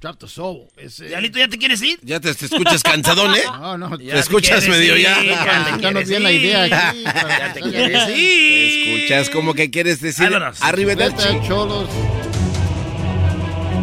[0.00, 0.68] Drop the soul.
[0.76, 1.06] Ese...
[1.06, 1.98] Diablito, ¿ya te quieres ir?
[2.02, 3.42] Ya te, te escuchas cansadón, ¿eh?
[3.60, 3.96] No, no.
[3.96, 5.22] Te escuchas medio ya.
[5.22, 7.02] Explicanos bien la idea aquí.
[7.02, 8.14] Ya te quieres ir.
[8.16, 10.60] Te escuchas como que quieres decir Vámonos.
[10.62, 11.88] arriba de Bicicleta, cholos.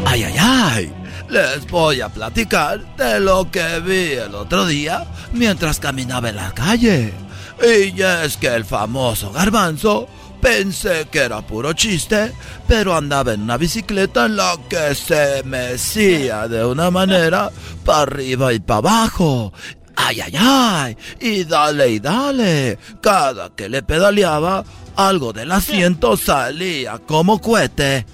[0.05, 0.93] Ay, ay, ay.
[1.29, 6.53] Les voy a platicar de lo que vi el otro día mientras caminaba en la
[6.53, 7.11] calle.
[7.59, 10.07] Y es que el famoso garbanzo
[10.43, 12.33] pensé que era puro chiste,
[12.67, 17.49] pero andaba en una bicicleta en la que se mecía de una manera
[17.85, 19.53] para arriba y para abajo.
[19.95, 20.97] Ay, ay, ay.
[21.21, 22.77] Y dale y dale.
[23.01, 24.65] Cada que le pedaleaba,
[24.97, 28.05] algo del asiento salía como cohete.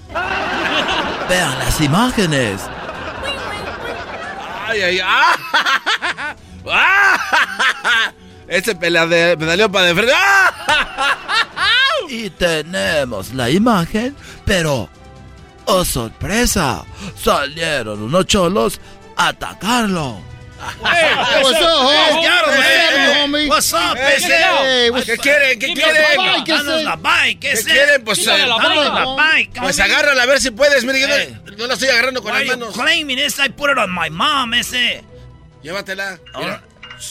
[1.28, 2.60] Vean las imágenes.
[4.68, 5.00] Ay, ay,
[6.70, 8.12] ah.
[8.50, 10.12] Ese pelade- pedaleó para de frente.
[10.14, 11.16] ¡Ah!
[12.08, 14.88] Y tenemos la imagen, pero...
[15.66, 16.84] ¡Oh, sorpresa!
[17.22, 18.80] Salieron unos cholos
[19.16, 20.20] a atacarlo.
[20.84, 22.24] Hey, what's up, homie?
[22.24, 23.48] Him, What's up, homie?
[23.48, 25.58] What's up, Hey, hey, ¿Qué quieren?
[25.60, 26.02] ¿Qué quieren?
[26.16, 27.64] bike, ¿qué Danos la bike, ¿qué ¿Qué es?
[27.64, 28.04] quieren?
[28.04, 30.82] Pues, Danos eh, la bike, Pues agárrala a ver si puedes.
[30.84, 31.40] Mire, yo no- Eh.
[31.58, 32.74] no, la estoy agarrando con Why las you manos.
[32.74, 33.38] claiming this?
[33.38, 35.04] I put it on my mom, ese.
[35.62, 36.18] Llévatela.
[36.36, 36.62] Mira,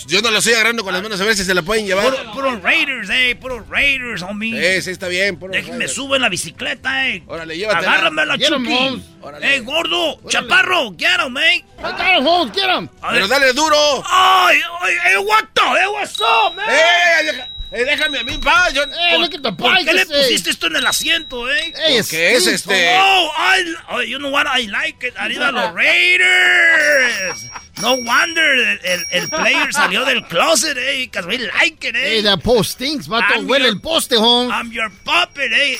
[0.08, 2.06] Yo no la estoy agarrando con las manos a ver si se la pueden llevar.
[2.10, 4.76] Puro, puro Raiders, eh, puro Raiders, homie.
[4.76, 5.38] Sí, sí, está bien.
[5.38, 7.24] puro Déjenme subo en la bicicleta, eh.
[7.28, 8.08] Órale, llévatela.
[8.36, 8.74] 'em, Chucky.
[8.74, 9.04] Holmes.
[9.22, 9.56] Órale.
[9.56, 11.56] Eh, gordo, chaparro, get him, eh.
[11.58, 12.90] I got him, Holmes, get him.
[13.02, 14.04] A Pero dale duro.
[14.06, 16.66] Ay, ay, eh, what the, eh, what's up, man?
[16.70, 17.50] ¡Eh!
[17.72, 18.70] Eh, déjame a mí, pa.
[18.72, 19.86] Yo, Hey, look at the ¿Por bike.
[19.86, 20.14] qué le ese.
[20.14, 21.74] pusiste esto en el asiento, eh?
[21.76, 24.46] Hey, Porque es Steve, este- Oh, I, oh, you know what?
[24.48, 25.14] I like it.
[25.18, 27.50] Arriba los Raiders.
[27.82, 32.20] No wonder el, el, el player salió del closet, eh, because we like it, Hey,
[32.20, 32.24] eh.
[32.24, 33.34] that post stinks, vato.
[33.36, 34.52] I'm Huele your- el poste, Holmes.
[34.54, 35.78] I'm your puppet, eh.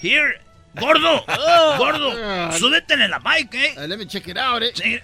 [0.00, 0.40] Here,
[0.78, 1.24] gordo,
[1.78, 2.12] gordo,
[2.58, 3.74] súbete en la bike, eh.
[3.78, 4.70] Uh, let me check it out, eh.
[4.74, 5.00] Sí.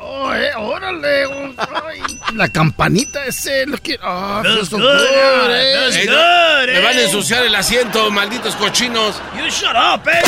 [0.00, 1.26] Oh, eh, órale.
[1.26, 1.54] oh,
[1.86, 2.00] ay.
[2.34, 3.66] La campanita ese.
[3.66, 6.66] Look at, oh, Feels feels so good, eh.
[6.72, 9.20] Me van a ensuciar el asiento, malditos cochinos.
[9.36, 10.22] You shut up, eh.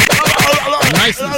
[1.04, 1.34] Nice and,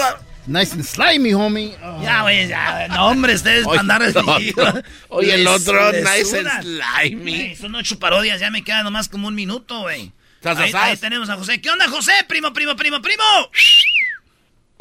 [0.46, 1.76] nice and slimy, homie.
[1.82, 2.02] Oh.
[2.02, 2.88] Ya, güey, ya.
[2.88, 4.16] No, hombre, ustedes Oye, andar así.
[4.18, 4.28] el
[4.58, 4.82] otro.
[5.08, 7.54] Oye, el otro, nice and slimy.
[7.56, 10.12] Son ocho parodias, ya me queda nomás como un minuto, güey.
[10.44, 11.60] Ahí, ahí tenemos a José.
[11.60, 12.12] ¿Qué onda, José?
[12.26, 13.22] Primo, primo, primo, primo.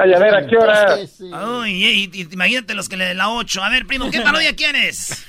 [0.03, 0.95] Ay, a ver, ¿a qué hora?
[1.33, 3.63] Ay, y, y- imagínate los que le den la 8.
[3.63, 5.27] A ver, primo, ¿qué parodia quieres?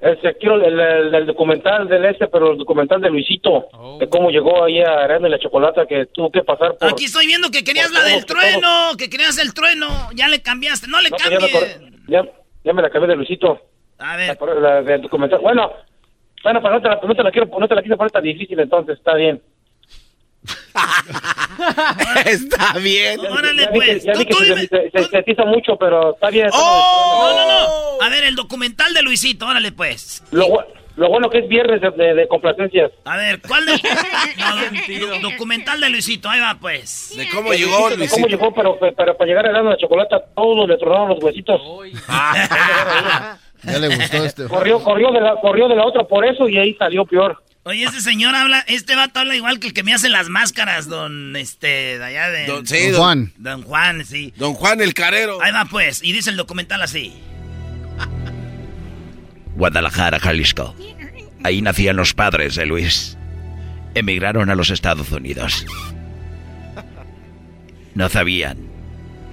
[0.00, 3.66] Este, quiero el, el- el documental del este, pero el documental de Luisito,
[4.00, 6.88] de cómo llegó ahí a Aranda y la Chocolata, que tuvo que pasar por...
[6.88, 10.08] Aquí estoy viendo que querías la del trueno, que querías el trueno.
[10.14, 11.80] Ya le cambiaste, no le No, pues ya, cambies.
[12.08, 12.24] ya,
[12.64, 13.60] ya me la acabé de Luisito.
[13.98, 15.40] A La, ver, la del documental.
[15.40, 15.70] Bueno,
[16.42, 18.22] bueno, pero no te la, no te la quiero, no te la quise poner tan
[18.22, 19.42] difícil, entonces está bien.
[22.26, 23.20] Está bien.
[23.20, 24.04] órale, ya vi que, pues.
[24.04, 24.60] ya Tú, vi que se, dime.
[24.68, 26.46] se, se sintetiza mucho, pero está bien.
[26.46, 27.30] está ¡Oh!
[27.34, 27.48] No, no,
[27.98, 28.04] no.
[28.04, 30.22] A ver, el documental de Luisito, órale, pues.
[30.30, 30.46] Lo,
[30.96, 32.90] lo bueno que es viernes de, de- de complacencias.
[33.04, 33.72] A ver, ¿cuál de...
[34.38, 37.12] No, do- documental de Luisito, ahí va, pues.
[37.16, 38.14] De cómo llegó De Luisito.
[38.16, 38.54] ¿Cómo llegó?
[38.54, 41.60] Pero, pero para llegar a Aranda y la Chocolata, todos le tronaron los huesitos.
[43.62, 44.44] Ya le gustó este.
[44.48, 47.42] Corrió, corrió de la, corrió de la otra por eso y ahí salió peor.
[47.62, 50.88] Oye, este señor habla, este vato habla igual que el que me hace las máscaras,
[50.88, 52.46] don, este, de allá de...
[52.46, 53.32] Don, sí, Don don, Juan.
[53.36, 54.32] Don Juan, sí.
[54.36, 55.42] don Juan el Carero.
[55.42, 57.12] Ahí va, pues, y dice el documental así.
[59.56, 60.74] Guadalajara, Jalisco.
[61.44, 63.18] Ahí nacían los padres de Luis.
[63.94, 65.66] Emigraron a los Estados Unidos.
[67.94, 68.56] No sabían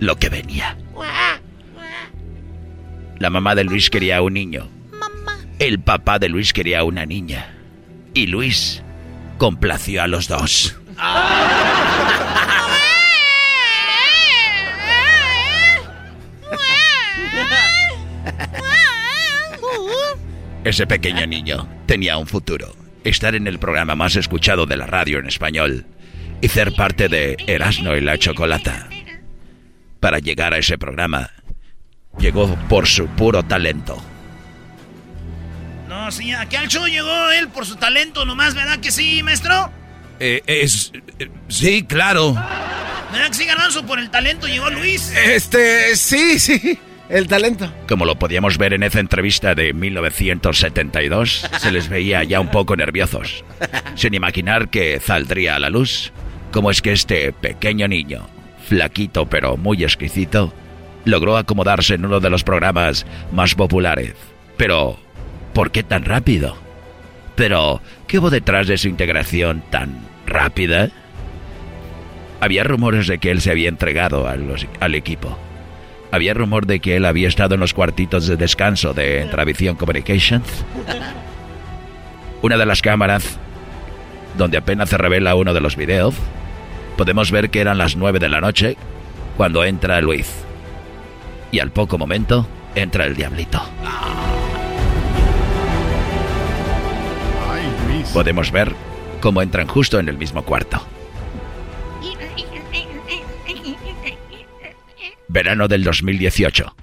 [0.01, 0.77] lo que venía.
[3.19, 4.69] La mamá de Luis quería un niño.
[5.59, 7.56] El papá de Luis quería una niña.
[8.17, 8.81] Y Luis
[9.37, 10.75] complació a los dos.
[20.63, 22.75] Ese pequeño niño tenía un futuro.
[23.03, 25.85] Estar en el programa más escuchado de la radio en español
[26.41, 28.89] y ser parte de Erasmo y la Chocolata.
[29.99, 31.29] Para llegar a ese programa,
[32.17, 34.03] llegó por su puro talento.
[35.87, 39.71] No, sí, aquí al show llegó él por su talento nomás, ¿verdad que sí, maestro?
[40.19, 40.91] Eh, es.
[41.19, 42.33] eh, sí, claro.
[42.33, 43.85] ¿Verdad que sí, Garbanzo?
[43.85, 45.11] Por el talento llegó Luis.
[45.15, 46.79] Este, sí, sí.
[47.09, 47.71] El talento.
[47.87, 52.75] Como lo podíamos ver en esa entrevista de 1972, se les veía ya un poco
[52.75, 53.45] nerviosos,
[53.95, 56.11] sin imaginar que saldría a la luz
[56.51, 58.27] cómo es que este pequeño niño,
[58.67, 60.53] flaquito pero muy exquisito,
[61.05, 64.13] logró acomodarse en uno de los programas más populares.
[64.57, 64.99] Pero,
[65.57, 66.55] ¿por qué tan rápido?
[67.35, 70.89] Pero, ¿qué hubo detrás de su integración tan rápida?
[72.39, 75.35] Había rumores de que él se había entregado al equipo
[76.11, 80.47] había rumor de que él había estado en los cuartitos de descanso de Travision Communications.
[82.41, 83.37] Una de las cámaras,
[84.37, 86.15] donde apenas se revela uno de los videos,
[86.97, 88.77] podemos ver que eran las nueve de la noche
[89.35, 90.45] cuando entra Luis.
[91.51, 93.61] Y al poco momento entra el diablito.
[98.13, 98.73] Podemos ver
[99.21, 100.81] cómo entran justo en el mismo cuarto.
[105.27, 106.73] Verano del 2018.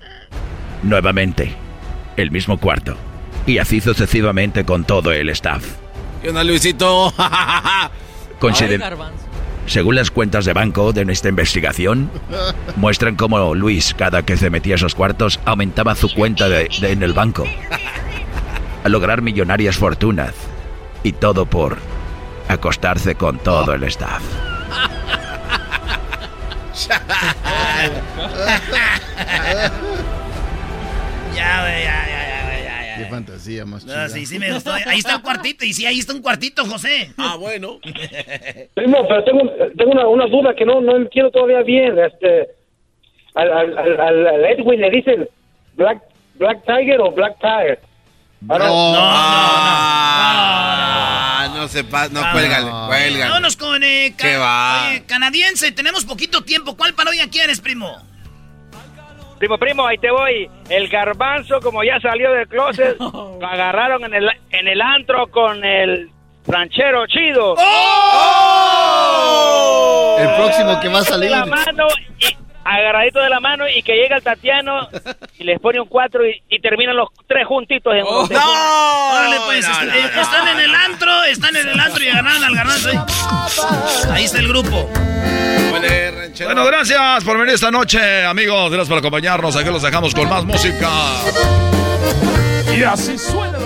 [0.82, 1.54] Nuevamente,
[2.16, 2.96] el mismo cuarto.
[3.46, 5.64] Y así sucesivamente con todo el staff.
[6.22, 7.12] ¿Qué onda, Luisito?
[9.66, 12.10] Según las cuentas de banco de nuestra investigación,
[12.76, 17.02] muestran cómo Luis, cada que se metía a esos cuartos, aumentaba su cuenta de, en
[17.02, 17.46] el banco.
[18.84, 20.34] A lograr millonarias fortunas.
[21.04, 21.76] Y todo por
[22.48, 24.22] acostarse con todo el staff.
[31.34, 32.96] ya, güey, ya, ya, ya, ya, ya.
[32.98, 34.08] Qué fantasía más chida.
[34.08, 34.72] sí, sí me gustó.
[34.72, 37.12] Ahí está un cuartito, y sí, ahí está un cuartito, José.
[37.16, 37.78] Ah, bueno.
[38.74, 39.42] Primo, pero tengo,
[39.76, 41.98] tengo una, una, duda que no, no entiendo todavía bien.
[41.98, 42.48] Este,
[43.34, 45.28] al, al, al, al Edwin le dicen
[45.74, 46.02] Black,
[46.36, 47.78] Black Tiger o Black Tiger.
[48.46, 49.00] No, no, no,
[51.48, 53.28] no, no, se pasa, no, cuélgale, cuélgale.
[53.30, 54.90] Vámonos con eh, ¿Qué va?
[55.06, 56.76] canadiense, tenemos poquito tiempo.
[56.76, 57.96] ¿Cuál parodia quieres, primo?
[59.38, 60.48] Primo, primo, ahí te voy.
[60.68, 65.64] El garbanzo, como ya salió del closet, lo agarraron en el, en el antro con
[65.64, 66.10] el
[66.46, 67.54] ranchero chido.
[67.58, 68.94] ¡Oh!
[70.18, 71.30] El próximo que va a salir.
[71.30, 71.86] La mano
[72.18, 72.33] y,
[72.64, 74.88] agarradito de la mano y que llega el Tatiano
[75.38, 77.94] y les pone un cuatro y, y terminan los tres juntitos.
[77.94, 79.12] En oh, ¡No!
[79.12, 82.54] Órale, pues, no, no, están en el antro, están en el antro y ganaron al
[82.54, 82.90] garbanzo.
[84.10, 84.90] Ahí está el grupo.
[86.44, 88.70] Bueno, gracias por venir esta noche, amigos.
[88.70, 89.56] Gracias por acompañarnos.
[89.56, 90.88] Aquí los dejamos con más música.
[92.76, 93.58] Y así suena,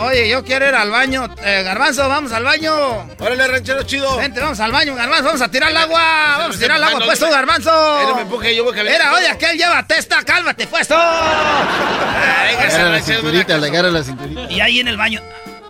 [0.00, 1.28] Oye, yo quiero ir al baño.
[1.44, 3.06] Eh, garbanzo, vamos al baño.
[3.18, 4.16] Órale, ranchero chido.
[4.16, 5.24] Vente, vamos al baño, Garbanzo.
[5.26, 6.36] Vamos a tirar el agua.
[6.38, 7.70] Vamos a tirar el agua, puesto, Garbanzo.
[8.08, 10.94] no me empuje, yo voy a Mira, oye, aquel lleva testa, cálmate, puesto.
[10.96, 14.50] Agarra la cinturita, le agarra la cinturita.
[14.50, 15.20] Y ahí en el baño.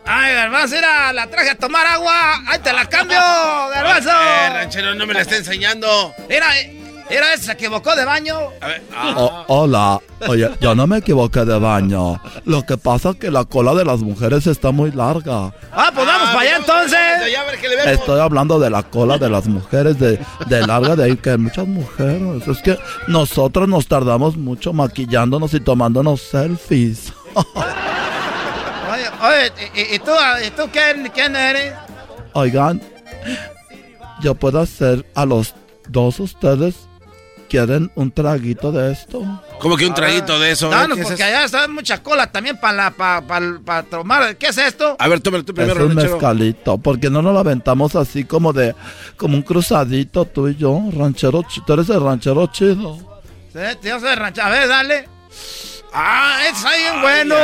[0.07, 2.43] Ay, Garbanzo, mira, la traje a tomar agua.
[2.47, 4.11] Ahí te la cambio, Garbanzo.
[4.11, 6.15] Eh, ranchero, no me la está enseñando.
[6.29, 6.80] Mira, eh.
[7.11, 8.39] Era ese, se equivocó de baño.
[8.61, 9.45] A ver, ah.
[9.49, 12.21] hola, oye, yo no me equivoqué de baño.
[12.45, 15.53] Lo que pasa es que la cola de las mujeres está muy larga.
[15.73, 16.99] Ah, pues vamos para allá entonces.
[17.87, 21.39] Estoy hablando de la cola de las mujeres, de, de larga, de ahí que hay
[21.39, 22.47] muchas mujeres.
[22.47, 22.79] Es que
[23.09, 27.13] nosotros nos tardamos mucho maquillándonos y tomándonos selfies.
[27.35, 30.13] oye, oye, ¿y, tú,
[30.47, 31.75] y tú quién, quién eres?
[32.35, 32.81] Oigan,
[34.23, 35.55] yo puedo hacer a los
[35.89, 36.90] dos ustedes
[37.51, 39.43] ¿Quieren un traguito de esto?
[39.59, 40.71] ¿Cómo que un traguito de eso?
[40.71, 44.37] No, no, porque allá está mucha cola también para para tomar.
[44.37, 44.95] ¿Qué es esto?
[44.97, 46.79] A ver, tómalo tú primero, Es un mezcalito.
[46.79, 48.77] porque no nos lo aventamos así como de...
[49.17, 51.43] Como un cruzadito tú y yo, ranchero...
[51.67, 52.97] Tú eres el ranchero chido.
[53.53, 54.47] Sí, yo soy el ranchero.
[54.47, 55.09] A ver, dale.
[55.93, 57.35] Ah, es ahí en bueno.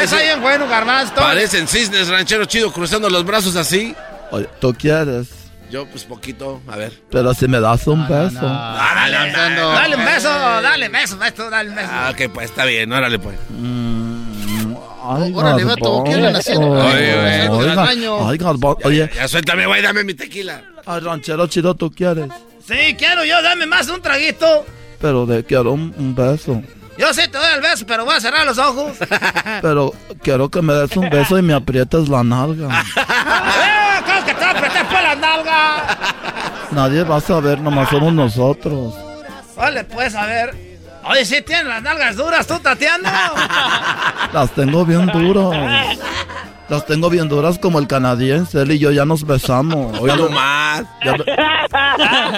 [0.00, 1.16] es ahí en bueno, garbanzo.
[1.16, 3.92] Parecen cisnes, ranchero chido, cruzando los brazos así.
[4.30, 5.37] Oye, ¿tú quieres?
[5.70, 6.92] Yo, pues poquito, a ver.
[7.10, 8.40] Pero si me das un beso.
[8.40, 11.88] dale, dale, un beso, dale un beso, maestro, dale un beso.
[11.92, 13.36] Ah, ok, pues está bien, órale, pues.
[13.50, 14.74] Mm,
[15.04, 16.70] ay, órale, vato, ¿qué andan haciendo?
[16.70, 19.10] Oye, oye, oye.
[19.14, 20.62] Ya, suéltame, güey, dame mi tequila.
[20.86, 22.28] Ay, ranchero chido, ¿tú quieres?
[22.66, 24.64] Sí, quiero yo, dame más un traguito.
[25.00, 26.62] Pero de quiero un, beso.
[26.96, 28.96] Yo sí te doy el beso, pero voy a cerrar los ojos.
[29.62, 32.84] Pero quiero que me des un beso y me aprietes la nalga.
[35.20, 36.68] ¿Cómo que te va a apretar por la nalga?
[36.70, 38.94] Nadie va a saber, nomás somos nosotros.
[39.56, 40.54] Vale, pues a ver.
[41.04, 43.32] Oye, si tienes las nalgas duras, tú, Tatiana.
[44.32, 45.98] Las tengo bien duras.
[46.68, 48.60] Las tengo bien duras como el canadiense.
[48.60, 49.98] Él y yo ya nos besamos.
[50.00, 50.84] Oye, no más.
[51.02, 51.16] Ya,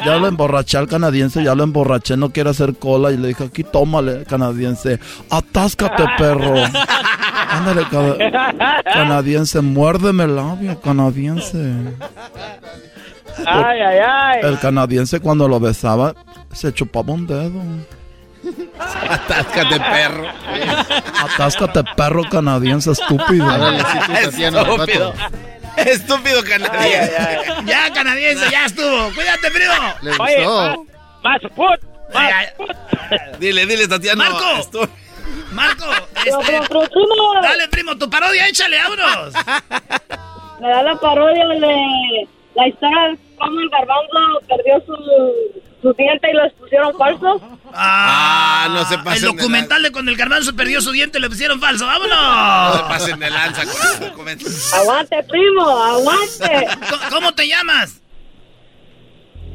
[0.05, 3.11] ya, lo emborraché al canadiense, ya lo emborraché, no quiere hacer cola.
[3.11, 5.01] Y le dije, aquí tómale, canadiense.
[5.31, 6.55] Atáscate, perro.
[7.32, 7.86] Ándale,
[8.85, 11.74] canadiense, muérdeme el labio, canadiense.
[13.47, 14.40] Ay, ay, ay.
[14.43, 16.15] El canadiense cuando lo besaba
[16.52, 17.62] se chupaba un dedo.
[19.09, 20.24] Atáscate, perro.
[21.24, 23.48] Atáscate, perro canadiense estúpido.
[24.19, 25.15] Estúpido.
[25.77, 27.16] Estúpido canadiense.
[27.66, 29.12] Ya, canadiense, ya estuvo.
[29.15, 29.74] Cuídate, primo.
[30.02, 30.86] Le gustó.
[31.23, 31.81] Más put.
[33.39, 34.31] Dile, dile, Tatiana.
[34.31, 34.89] Marco.
[35.52, 35.84] Marco,
[36.24, 39.34] este, pero, pero, primo, dale, primo, tu parodia, échale, vámonos.
[40.60, 44.94] me da la parodia de la historia de cómo el garbanzo perdió su,
[45.82, 47.42] su diente y los pusieron falsos.
[47.72, 51.28] Ah, no se El pasen de documental de cuando el garbanzo perdió su diente le
[51.28, 51.86] pusieron falso.
[51.86, 52.82] No se ¡Vámonos!
[52.82, 54.47] pasen de lanza con ese documento.
[54.74, 56.68] Aguante, primo, aguante.
[56.90, 57.97] ¿Cómo- ¿Cómo te llamas?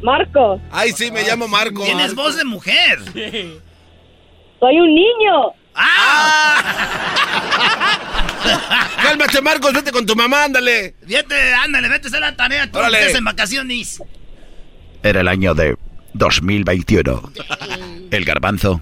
[0.02, 1.84] Marco, Ay, sí, me llamo Marco.
[1.84, 3.00] Tienes voz de mujer.
[4.60, 5.54] Soy un niño.
[5.76, 6.64] ¡Ah!
[9.02, 10.96] Cálmate, Marcos, vete con tu mamá, ándale.
[11.06, 12.72] Vete, ándale, vete a hacer la tarea.
[12.72, 13.00] Tú Órale.
[13.00, 14.02] estás en vacaciones.
[15.04, 15.78] Era el año de
[16.14, 17.32] 2021.
[18.12, 18.82] El garbanzo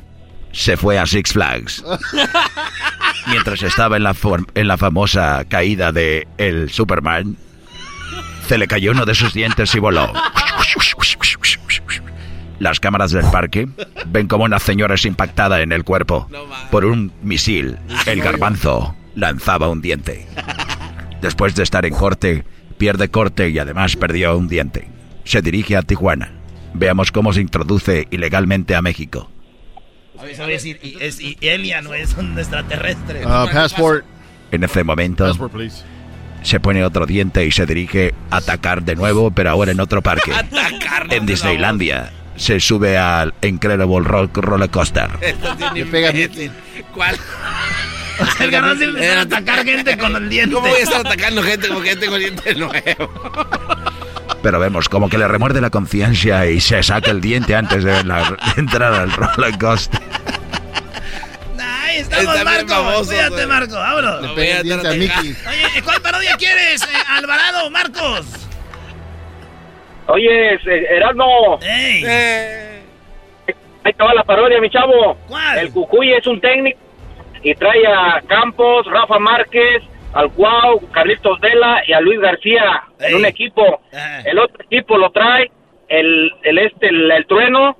[0.52, 1.84] se fue a Six Flags.
[3.28, 4.16] Mientras estaba en la,
[4.56, 7.38] en la famosa caída de el Superman,
[8.48, 10.12] se le cayó uno de sus dientes y voló.
[12.64, 13.68] Las cámaras del parque
[14.08, 16.30] ven como una señora es impactada en el cuerpo
[16.72, 17.78] por un misil.
[18.06, 20.26] El garbanzo lanzaba un diente.
[21.22, 22.46] Después de estar en corte,
[22.78, 24.88] pierde corte y además perdió un diente.
[25.26, 26.32] Se dirige a Tijuana.
[26.74, 29.30] Veamos cómo se introduce ilegalmente a México.
[30.18, 33.24] A ver, a ver si y- es y alien o es un extraterrestre.
[33.26, 34.06] Ah, passport.
[34.52, 35.84] En ese momento Passport, please.
[36.44, 40.02] se pone otro diente y se dirige a atacar de nuevo, pero ahora en otro
[40.02, 40.32] parque.
[41.10, 45.10] En Disneylandia se sube al Incredible Rock Roller Coaster.
[45.74, 46.52] Tiene.
[46.94, 47.18] ¿Cuál?
[48.40, 50.54] El a atacar gente con el diente.
[50.56, 53.12] ¿Cómo voy a estar atacando gente como que ya tengo diente nuevo?
[54.44, 58.04] Pero vemos como que le remuerde la conciencia y se saca el diente antes de,
[58.04, 60.00] la- de entrar al roller coaster.
[61.60, 62.68] Ahí estamos, Está Marco.
[62.74, 63.48] famoso, Cuídate, güey.
[63.48, 63.74] Marco.
[63.76, 64.22] Vámonos.
[64.22, 65.36] Le pega el diente a Mickey.
[65.48, 68.26] Oye, ¿cuál parodia quieres, eh, Alvarado, Marcos?
[70.08, 71.60] Oye, eh, Erasmo.
[71.62, 72.04] ¡Ey!
[73.86, 75.18] Ahí te va la parodia, mi chavo.
[75.28, 75.60] ¿Cuál?
[75.60, 76.80] El Cucuy es un técnico
[77.42, 83.16] y trae a Campos, Rafa Márquez, al Cuau, Carlitos Vela y a Luis García en
[83.16, 83.82] un equipo.
[83.92, 84.22] Ajá.
[84.22, 85.52] El otro equipo lo trae
[85.90, 87.78] el, el este, el, el Trueno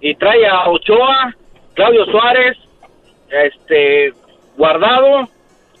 [0.00, 1.34] y trae a Ochoa,
[1.74, 2.58] Claudio Suárez,
[3.30, 4.12] este,
[4.56, 5.28] Guardado,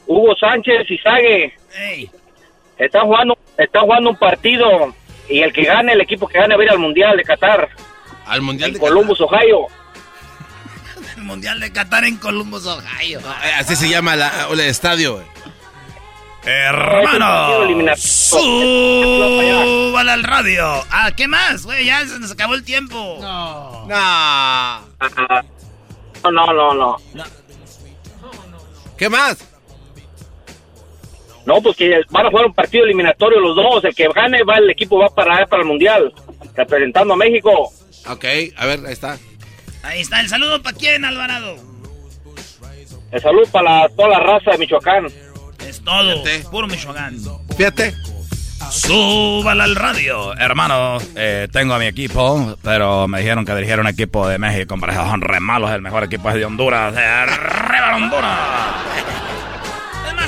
[0.06, 1.52] Hugo Sánchez y Sague.
[2.78, 4.94] Están jugando, están jugando un partido
[5.28, 7.68] y el que gane, el equipo que gane va a ir al Mundial de Qatar,
[8.26, 9.66] Al mundial en de Columbus, Ohio.
[11.16, 13.20] El Mundial de Qatar en Columbus, Ohio.
[13.20, 13.46] Qatar.
[13.46, 15.22] Eh, Así se llama la- el estadio.
[16.44, 20.84] Hermano, súbala al radio.
[20.90, 21.84] Ah, ¿qué más, güey?
[21.84, 23.18] Ya se nos acabó el tiempo.
[23.20, 23.86] No.
[23.86, 24.80] No,
[26.30, 26.96] no, no, no.
[28.96, 29.36] ¿Qué más?
[31.46, 33.84] No, pues que van a jugar un partido eliminatorio los dos.
[33.84, 36.12] El que gane va, el equipo va para para el mundial,
[36.56, 37.72] representando a México.
[38.08, 38.24] Ok,
[38.56, 39.18] a ver, ahí está.
[39.82, 41.56] Ahí está, el saludo para quién, Alvarado.
[43.10, 45.06] El salud para toda la raza de Michoacán.
[45.68, 46.48] Es todo, Fíjate.
[46.50, 47.16] puro Michoacán.
[47.56, 47.94] Fíjate.
[48.70, 50.96] Súbala al radio, hermano.
[51.14, 54.72] Eh, tengo a mi equipo, pero me dijeron que dirigiera un equipo de México.
[54.74, 55.70] Hombre, son re malos.
[55.72, 56.96] El mejor equipo es de Honduras.
[56.96, 58.32] ¡Arriba Honduras!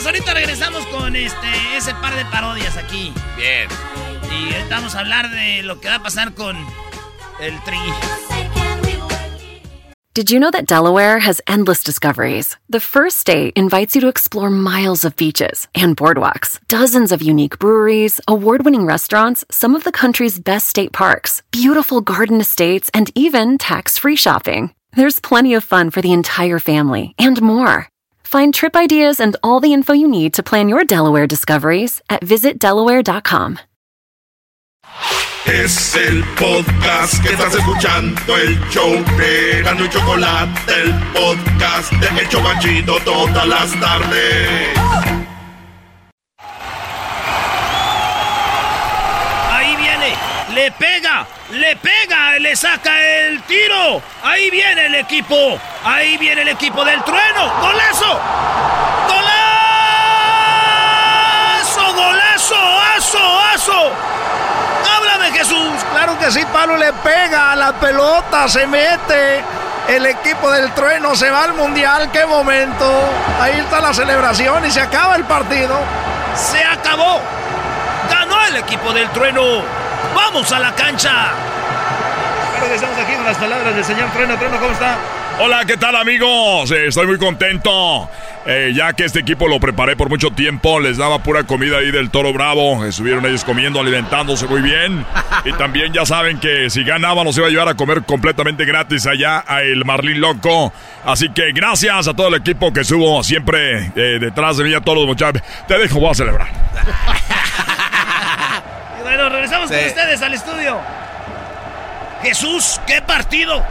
[0.04, 3.10] Además, ahorita regresamos con este ese par de parodias aquí.
[3.38, 3.68] Bien.
[4.30, 6.56] Y ahorita vamos a hablar de lo que va a pasar con
[7.40, 7.78] el tri.
[10.12, 12.56] Did you know that Delaware has endless discoveries?
[12.68, 17.58] The first state invites you to explore miles of beaches and boardwalks, dozens of unique
[17.58, 23.10] breweries, award winning restaurants, some of the country's best state parks, beautiful garden estates, and
[23.14, 24.74] even tax free shopping.
[24.92, 27.88] There's plenty of fun for the entire family and more.
[28.34, 32.20] Find trip ideas and all the info you need to plan your Delaware discoveries at
[32.22, 33.60] visitdelaware.com.
[35.46, 42.22] Es el podcast que estás escuchando, el show de Gano y Chocolate, el podcast de
[42.22, 44.78] El Chocachito todas las tardes.
[49.52, 50.16] Ahí viene,
[50.52, 51.24] le pega,
[51.54, 54.02] le pega, le saca el tiro.
[54.22, 57.52] Ahí viene el equipo, ahí viene el equipo del trueno.
[57.60, 58.20] ¡Golazo!
[61.64, 61.94] ¡Golazo!
[61.94, 62.56] ¡Golazo!
[62.96, 63.40] ¡Aso!
[63.54, 63.92] ¡Aso!
[64.96, 65.72] ¡Háblame, Jesús!
[65.92, 69.42] Claro que sí, Pablo le pega a la pelota, se mete.
[69.88, 72.90] El equipo del trueno se va al mundial, qué momento.
[73.40, 75.78] Ahí está la celebración y se acaba el partido.
[76.34, 77.20] ¡Se acabó!
[78.10, 79.83] ¡Ganó el equipo del trueno!
[80.14, 81.32] ¡Vamos a la cancha!
[82.52, 84.36] Claro que estamos aquí con las palabras del señor Trueno.
[84.36, 84.96] Trueno, ¿cómo está?
[85.40, 86.70] Hola, ¿qué tal amigos?
[86.70, 88.08] Eh, estoy muy contento.
[88.46, 91.90] Eh, ya que este equipo lo preparé por mucho tiempo, les daba pura comida ahí
[91.90, 92.84] del toro bravo.
[92.84, 95.04] Estuvieron ellos comiendo, alimentándose muy bien.
[95.44, 99.06] Y también ya saben que si ganaba nos iba a llevar a comer completamente gratis
[99.06, 100.72] allá a el Marlín Loco.
[101.04, 104.80] Así que gracias a todo el equipo que estuvo siempre eh, detrás de mí, a
[104.80, 105.42] todos los muchachos.
[105.66, 106.48] Te dejo, voy a celebrar.
[109.44, 110.80] Regresamos con ustedes al estudio.
[112.22, 113.64] Jesús, ¿qué partido?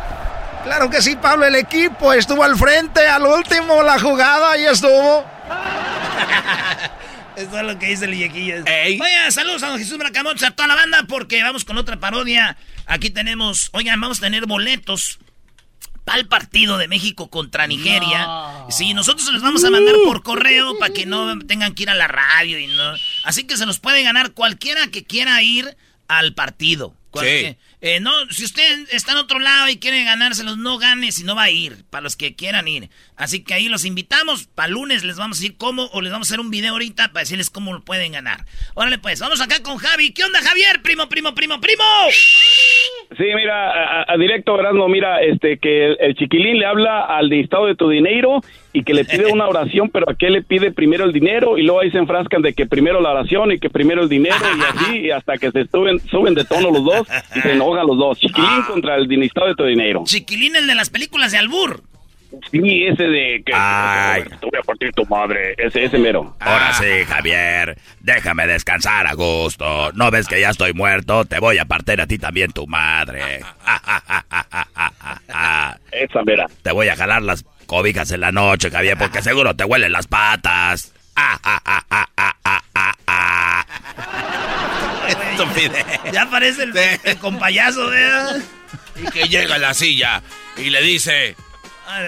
[0.64, 5.26] Claro que sí, Pablo, el equipo estuvo al frente, al último, la jugada, ahí estuvo.
[7.36, 8.64] Esto es lo que dice el Yequillo.
[8.68, 12.56] Oigan, saludos a don Jesús Bracamontes, a toda la banda, porque vamos con otra parodia.
[12.86, 15.18] Aquí tenemos, oigan, vamos a tener boletos
[16.06, 18.28] el partido de México contra Nigeria.
[18.70, 21.90] Sí, nosotros se los vamos a mandar por correo para que no tengan que ir
[21.90, 22.94] a la radio y no.
[23.24, 25.76] Así que se los puede ganar cualquiera que quiera ir
[26.08, 26.96] al partido.
[27.16, 27.58] Sí.
[27.86, 31.36] Eh, no, si usted está en otro lado y quiere ganárselos, no gane si no
[31.36, 32.88] va a ir, para los que quieran ir.
[33.18, 36.30] Así que ahí los invitamos, para lunes les vamos a decir cómo, o les vamos
[36.30, 38.46] a hacer un video ahorita para decirles cómo lo pueden ganar.
[38.74, 40.14] Órale pues, vamos acá con Javi.
[40.14, 40.82] ¿Qué onda Javier?
[40.82, 41.84] Primo, primo, primo, primo.
[43.18, 47.76] Sí, mira, a, directo, Erasmo, mira, este, que el, chiquilín le habla al listado de
[47.76, 48.40] tu dinero
[48.74, 51.64] y que le pide una oración, pero a qué le pide primero el dinero y
[51.64, 54.62] luego ahí se enfrascan de que primero la oración y que primero el dinero y
[54.62, 57.98] así y hasta que se suben, suben de tono los dos y se enojan los
[57.98, 58.20] dos.
[58.20, 58.66] Chiquilín ah.
[58.68, 60.04] contra el listado de tu dinero.
[60.06, 61.84] Chiquilín el de las películas de Albur.
[62.52, 64.24] Sí, ese de que Ay.
[64.24, 66.36] te voy a partir tu madre, ese, ese mero.
[66.40, 66.74] Ahora ah.
[66.74, 69.92] sí, Javier, déjame descansar a gusto.
[69.94, 71.26] ¿No ves que ya estoy muerto?
[71.26, 73.42] Te voy a partir a ti también tu madre.
[75.92, 76.48] Esa mera.
[76.64, 77.44] Te voy a jalar las
[77.74, 80.92] cobijas en la noche, Javier, porque seguro te huelen las patas.
[86.12, 88.38] Ya parece el, el compayazo, ¿verdad?
[88.96, 90.22] Y que llega a la silla
[90.56, 91.36] y le dice...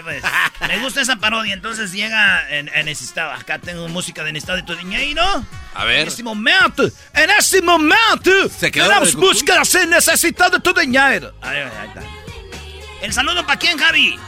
[0.03, 0.23] Pues,
[0.67, 2.95] me gusta esa parodia, entonces llega en, en
[3.35, 5.23] Acá tengo música de Necesitado de tu dinero.
[5.73, 6.01] A ver.
[6.01, 11.33] En este momento, en este momento, ¿Se quedó tenemos música de Necesitado de tu dinero.
[11.41, 12.01] Ahí, está.
[13.01, 14.19] El saludo para quién, Javi.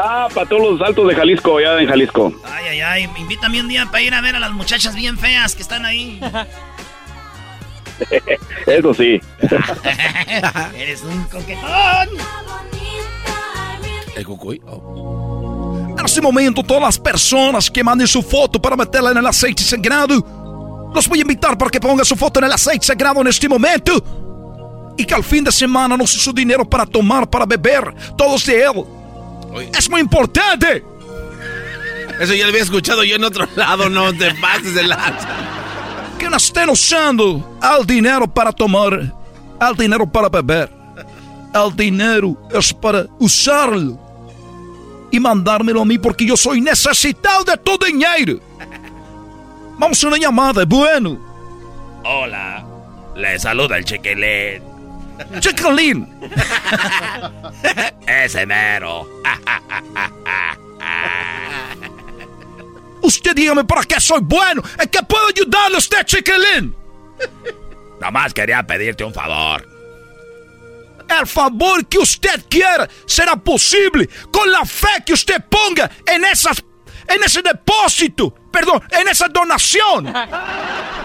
[0.00, 2.32] Ah, para todos los altos de Jalisco, allá en Jalisco.
[2.44, 3.10] Ay, ay, ay.
[3.18, 6.20] Invítame un día para ir a ver a las muchachas bien feas que están ahí.
[8.66, 9.20] Eso sí.
[10.76, 12.10] Eres un coquetón.
[14.14, 14.62] El cucuy.
[14.68, 15.96] Oh.
[15.98, 19.64] En este momento, todas las personas que manden su foto para meterla en el aceite
[19.64, 23.26] sagrado, los voy a invitar para que pongan su foto en el aceite sagrado en
[23.26, 24.94] este momento.
[24.96, 28.64] Y que al fin de semana nos su dinero para tomar, para beber, todos de
[29.60, 30.84] Es muy importante.
[32.20, 35.28] Eso ya lo había escuchado yo en otro lado, no te pases de lanza.
[36.18, 40.70] Que no estén usando el dinero para tomar, el dinero para beber.
[41.54, 43.98] El dinero es para usarlo
[45.10, 48.40] y mandármelo a mí porque yo soy necesitado de tu dinero.
[49.78, 51.18] Vamos a una llamada, bueno.
[52.04, 52.64] Hola,
[53.14, 54.77] le saluda el chiquilín.
[55.40, 56.08] Chiquilín.
[58.06, 59.06] Ese mero.
[63.02, 64.62] usted dígame para qué soy bueno.
[64.78, 66.74] ¿En qué puedo ayudarle a usted, chiquilín?
[68.00, 69.66] Nomás quería pedirte un favor.
[71.08, 76.62] El favor que usted quiera será posible con la fe que usted ponga en esas
[77.08, 80.12] en ese depósito, perdón, en esa donación.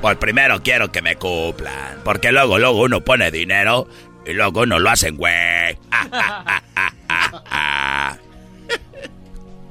[0.00, 3.86] Pues primero quiero que me cumplan, porque luego luego uno pone dinero
[4.24, 5.78] y luego uno lo hacen güey.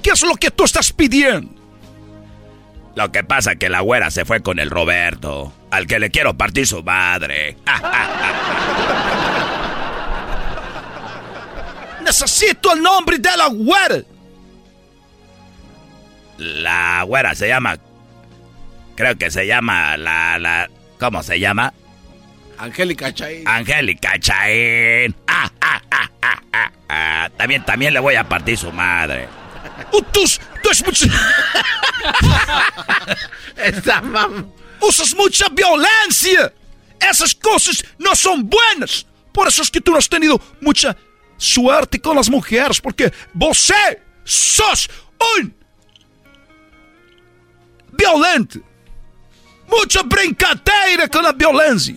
[0.04, 1.60] ¿Qué es lo que tú estás pidiendo?
[2.96, 6.36] Lo que pasa que la güera se fue con el Roberto, al que le quiero
[6.36, 7.58] partir su madre.
[12.04, 14.04] Necesito el nombre de la güera.
[16.38, 17.78] La güera se llama.
[19.00, 20.38] Creo que se llama la.
[20.38, 20.70] la
[21.00, 21.74] ¿Cómo se llama?
[22.58, 23.48] Angélica Chaín.
[23.48, 25.16] Angélica Chaín.
[25.26, 25.82] Ah, ah,
[26.90, 29.30] ah, también, también le voy a partir su madre.
[29.90, 31.06] Tú, tú es mucho...
[34.82, 36.54] Usas mucha violencia.
[37.00, 39.06] Esas cosas no son buenas.
[39.32, 40.98] Por eso es que tú no has tenido mucha
[41.38, 43.72] suerte con las mujeres, porque vos
[44.26, 44.90] sos
[45.38, 45.56] un
[47.94, 48.60] violento.
[49.70, 51.96] Mucha brincadeira con la violencia.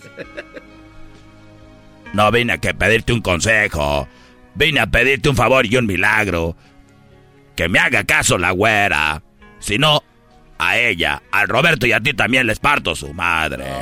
[2.13, 4.07] No vine a que pedirte un consejo.
[4.55, 6.55] Vine a pedirte un favor y un milagro.
[7.55, 9.23] Que me haga caso la güera.
[9.59, 10.03] Si no,
[10.59, 13.65] a ella, al Roberto y a ti también les parto su madre.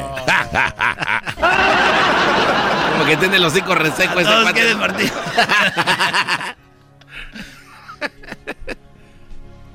[2.93, 4.59] Como que tiene los hocico reseco ese Todos cuate.
[4.59, 5.11] quieren partir.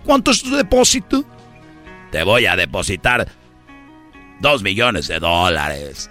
[0.05, 1.25] ¿Cuánto es tu depósito?
[2.11, 3.27] Te voy a depositar
[4.41, 6.11] dos millones de dólares.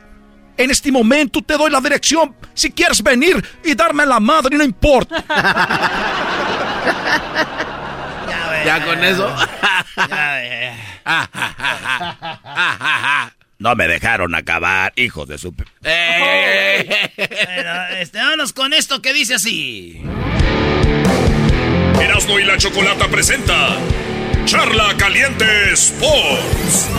[0.57, 2.33] En este momento te doy la dirección.
[2.53, 5.23] Si quieres venir y darme la madre, no importa.
[8.65, 9.31] Ya con eso.
[13.57, 15.53] No me dejaron acabar, hijos de su...
[15.55, 20.01] p- Bueno, este, vámonos con esto que dice así.
[22.01, 23.77] Erasmo y la Chocolata presenta
[24.43, 26.89] Charla Caliente Sports.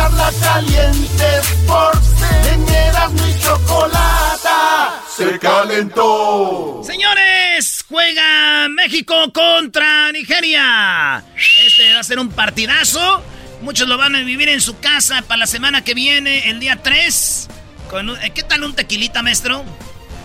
[0.00, 2.08] Charla caliente Sports.
[2.50, 4.94] En Erasmo y Chocolata.
[5.14, 6.80] Se calentó.
[6.86, 11.22] Señores, juega México contra Nigeria.
[11.66, 13.22] Este va a ser un partidazo.
[13.60, 16.80] Muchos lo van a vivir en su casa para la semana que viene, el día
[16.82, 17.48] 3.
[17.90, 19.62] Con un- eh, ¿Qué tal un tequilita, maestro?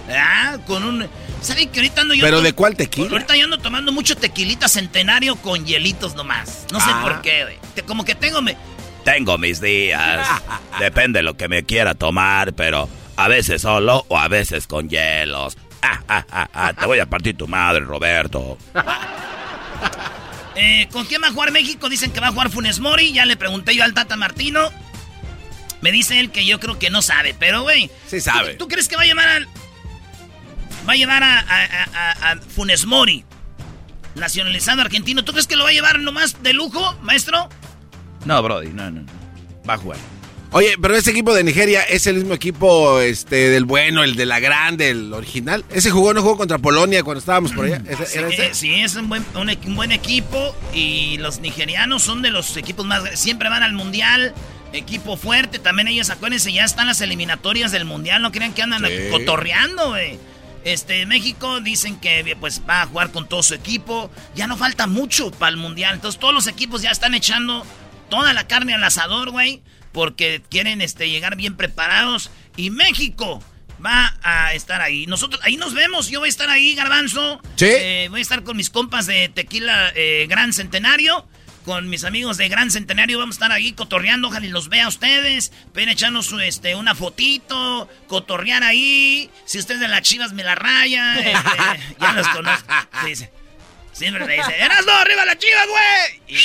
[0.10, 1.06] Ah, con un...
[1.41, 2.23] ¿Saben que ahorita ando yo...
[2.23, 3.10] ¿Pero de cuál tequila?
[3.11, 6.65] Ahorita yo ando tomando mucho tequilita centenario con hielitos nomás.
[6.72, 7.02] No sé Ah.
[7.03, 7.57] por qué, güey.
[7.85, 8.41] Como que tengo...
[8.41, 8.56] Me...
[9.06, 10.27] Tengo mis días.
[10.80, 14.90] Depende de lo que me quiera tomar, pero a veces solo o a veces con
[14.90, 15.57] hielos.
[15.82, 18.57] Ah, ah, ah, ah, te voy a partir tu madre, Roberto.
[20.57, 21.90] Eh, ¿Con quién va a jugar México?
[21.90, 23.11] Dicen que va a jugar Funes Mori.
[23.11, 24.72] Ya le pregunté yo al Tata Martino.
[25.82, 27.91] Me dice él que yo creo que no sabe, pero güey.
[28.07, 28.53] Sí sabe.
[28.53, 29.48] ¿tú, tú crees que va a llevar al.
[30.88, 33.26] Va a llevar a, a- a- a Funes Mori?
[34.15, 35.26] Nacionalizado argentino.
[35.26, 37.49] ¿Tú crees que lo va a llevar nomás de lujo, maestro?
[38.26, 39.07] No, Brody, no, no, no.
[39.68, 39.97] Va a jugar.
[40.52, 44.26] Oye, pero ese equipo de Nigeria es el mismo equipo este del bueno, el de
[44.26, 45.65] la grande, el original.
[45.69, 47.81] Ese jugó, no jugó contra Polonia cuando estábamos por allá.
[47.88, 48.45] ¿Ese- Sí, era ese?
[48.45, 52.31] eh, sí, es un buen, un, equ- un buen equipo y los nigerianos son de
[52.31, 53.03] los equipos más...
[53.19, 54.34] Siempre van al mundial,
[54.72, 55.60] equipo fuerte.
[55.60, 58.22] También ellos, acuérdense, ya están las eliminatorias del mundial.
[58.22, 58.93] No crean que andan Sí.
[59.11, 60.18] cotorreando, güey.
[60.64, 64.10] Este, México dicen que pues va a jugar con todo su equipo.
[64.35, 65.95] Ya no falta mucho para el mundial.
[65.95, 67.65] Entonces todos los equipos ya están echando
[68.10, 69.61] toda la carne al asador, güey.
[69.91, 72.32] Porque quieren este, llegar bien preparados.
[72.57, 73.41] Y México
[73.84, 75.06] va a estar ahí.
[75.07, 76.10] Nosotros, ahí nos vemos.
[76.10, 77.41] Yo voy a estar ahí, Garbanzo.
[77.56, 77.68] Sí.
[77.68, 81.26] Eh, voy a estar con mis compas de Tequila eh, Gran Centenario.
[81.65, 84.27] Con mis amigos de Gran Centenario vamos a estar ahí cotorreando.
[84.27, 85.52] Ojalá y los vea a ustedes.
[85.73, 87.90] Ven echarnos este, una fotito.
[88.07, 89.30] Cotorrear ahí.
[89.45, 91.15] Si ustedes de las chivas me la raya.
[91.19, 92.72] este, ya los conozco.
[93.06, 93.26] Sí, sí.
[93.96, 96.22] Siempre me dice, ¡Erasno, arriba la chivas, güey!
[96.28, 96.36] Y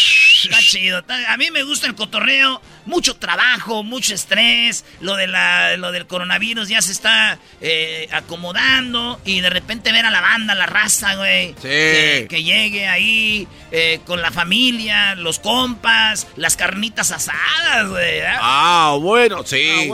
[0.48, 0.98] Está chido.
[1.00, 2.62] está- a mí me gusta el cotorreo.
[2.86, 4.84] Mucho trabajo, mucho estrés.
[5.00, 9.20] Lo, de la, lo del coronavirus ya se está eh, acomodando.
[9.24, 11.48] Y de repente ver a la banda, la raza, güey.
[11.48, 11.62] Sí.
[11.62, 18.18] Que, que llegue ahí eh, con la familia, los compas, las carnitas asadas, güey.
[18.20, 18.24] ¿eh?
[18.40, 19.90] Ah, bueno, sí.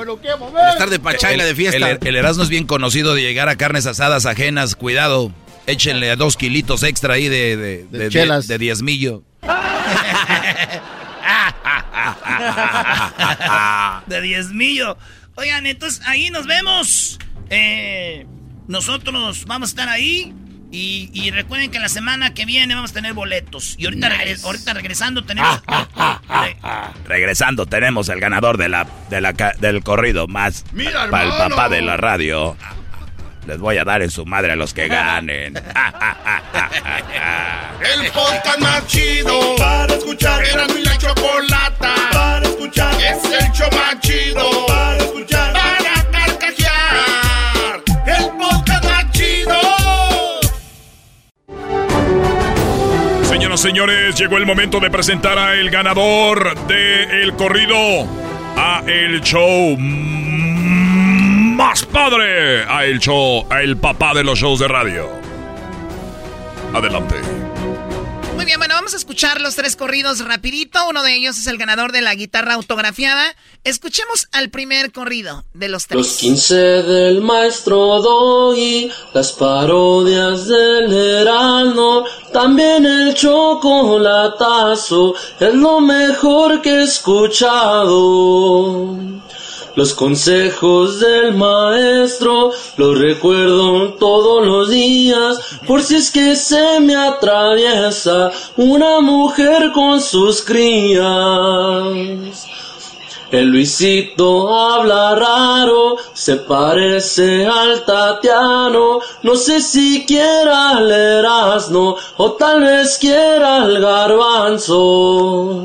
[0.72, 1.90] Estar de pachanga de fiesta.
[1.90, 4.76] El, el Erasmo es bien conocido de llegar a carnes asadas ajenas.
[4.76, 5.32] Cuidado,
[5.66, 8.48] échenle dos kilitos extra ahí de, de, De de, chelas.
[8.48, 9.22] de diezmillo.
[14.06, 14.96] de diezmillo.
[15.36, 17.18] Oigan, entonces ahí nos vemos.
[17.50, 18.26] Eh,
[18.68, 20.32] nosotros vamos a estar ahí.
[20.72, 23.76] Y, y recuerden que la semana que viene vamos a tener boletos.
[23.78, 25.62] Y ahorita, regre- ahorita regresando tenemos.
[25.64, 26.56] Re-
[27.06, 31.68] Regresando, tenemos el ganador de la, de la, del corrido más Mira, para el papá
[31.68, 32.56] de la radio.
[33.46, 35.54] Les voy a dar en su madre a los que ganen.
[37.80, 40.44] El podcast más chido para escuchar.
[40.44, 42.92] Era mi la chocolata para escuchar.
[42.94, 45.52] Es el show más chido para escuchar.
[45.52, 47.82] Para carcajear.
[48.06, 49.60] El podcast más chido.
[53.28, 57.76] Señoras y señores, llegó el momento de presentar a el ganador de el corrido
[58.56, 59.76] a el show
[61.66, 65.08] más padre, a el show, a el papá de los shows de radio.
[66.72, 67.16] Adelante.
[68.36, 70.78] Muy bien, bueno, vamos a escuchar los tres corridos rapidito.
[70.88, 73.34] Uno de ellos es el ganador de la guitarra autografiada.
[73.64, 75.98] Escuchemos al primer corrido de los tres.
[75.98, 86.62] Los 15 del maestro Doggy, las parodias del Heraldo, también el chocolatazo, es lo mejor
[86.62, 87.96] que he escuchado.
[89.76, 96.96] Los consejos del maestro los recuerdo todos los días, por si es que se me
[96.96, 101.04] atraviesa una mujer con sus crías.
[103.30, 112.32] El Luisito habla raro, se parece al Tatiano, no sé si quiera el Erasmo o
[112.32, 115.56] tal vez quiera el garbanzo.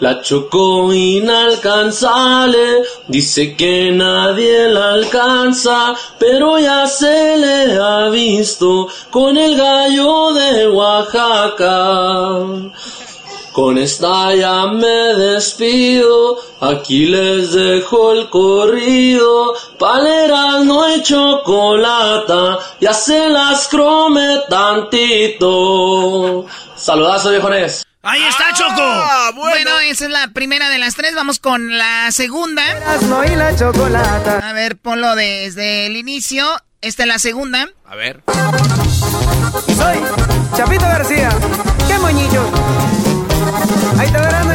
[0.00, 9.36] La chocó inalcanzable, dice que nadie la alcanza, pero ya se le ha visto con
[9.36, 12.38] el gallo de Oaxaca.
[13.52, 22.94] Con esta ya me despido, aquí les dejo el corrido, paleras no hay chocolata, ya
[22.94, 26.46] se las crome tantito.
[26.76, 27.87] Saludazo viejones.
[28.02, 29.40] Ahí está, ah, Choco.
[29.40, 29.78] bueno.
[29.80, 31.14] esa es la primera de las tres.
[31.14, 32.62] Vamos con la segunda.
[33.26, 34.38] y la chocolata.
[34.48, 36.46] A ver, ponlo desde el inicio.
[36.80, 37.68] Esta es la segunda.
[37.86, 38.22] A ver.
[39.76, 39.98] Soy
[40.56, 41.30] Chapito García.
[41.88, 42.44] ¡Qué moñillo!
[43.98, 44.54] Ahí te verán de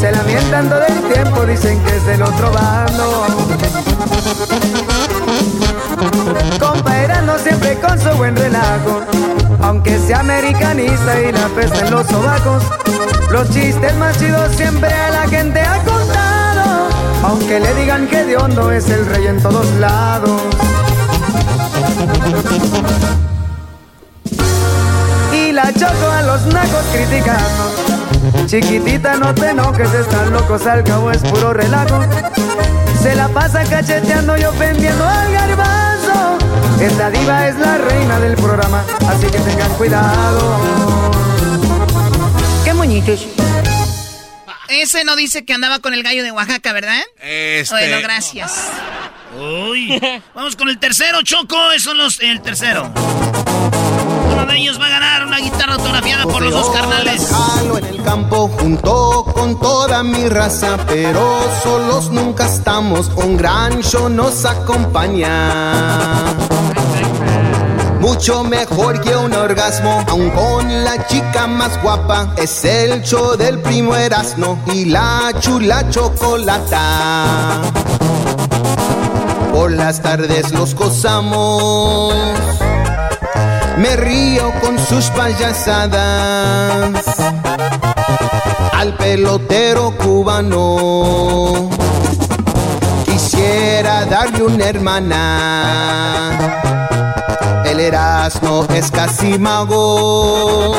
[0.00, 3.26] Se lamentan todo el tiempo, dicen que es del otro bando.
[7.26, 9.02] no siempre con su buen relajo.
[9.62, 12.62] Aunque sea americanista y la peste en los sobacos.
[13.30, 16.88] Los chistes más chidos siempre a la gente ha contado.
[17.24, 20.40] Aunque le digan que de hondo es el rey en todos lados.
[25.32, 27.85] Y la choco a los nacos criticando.
[28.46, 32.00] Chiquitita, no te enojes, están locos, al cabo es puro relajo.
[33.02, 36.38] Se la pasa cacheteando y ofendiendo al garbanzo.
[36.80, 40.60] Esta diva es la reina del programa, así que tengan cuidado.
[42.64, 43.26] ¡Qué moñitos!
[44.68, 47.00] Ese no dice que andaba con el gallo de Oaxaca, ¿verdad?
[47.20, 47.74] Este...
[47.74, 48.68] Bueno, gracias.
[49.38, 50.00] Uy.
[50.34, 51.72] Vamos con el tercero, Choco.
[51.72, 52.92] Eso es los, el tercero.
[54.46, 57.32] Uno de ellos va a ganar una guitarra autografiada por los dos carnales.
[57.78, 63.10] en el campo junto con toda mi raza, pero solos nunca estamos.
[63.16, 66.32] Un gran show nos acompaña.
[67.98, 72.32] Mucho mejor que un orgasmo, aun con la chica más guapa.
[72.36, 77.62] Es el show del primo Erasmo y la chula chocolata.
[79.52, 82.14] Por las tardes los gozamos.
[83.76, 87.04] Me río con sus payasadas.
[88.72, 91.68] Al pelotero cubano
[93.04, 96.32] quisiera darle una hermana.
[97.66, 100.74] El Erasmo es casi mago.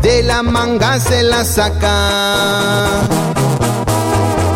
[0.00, 3.02] De la manga se la saca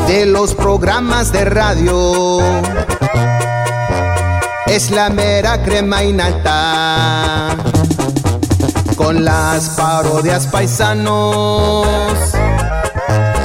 [0.07, 2.40] de los programas de radio.
[4.73, 7.55] Es la mera crema innata.
[8.97, 11.86] Con las parodias paisanos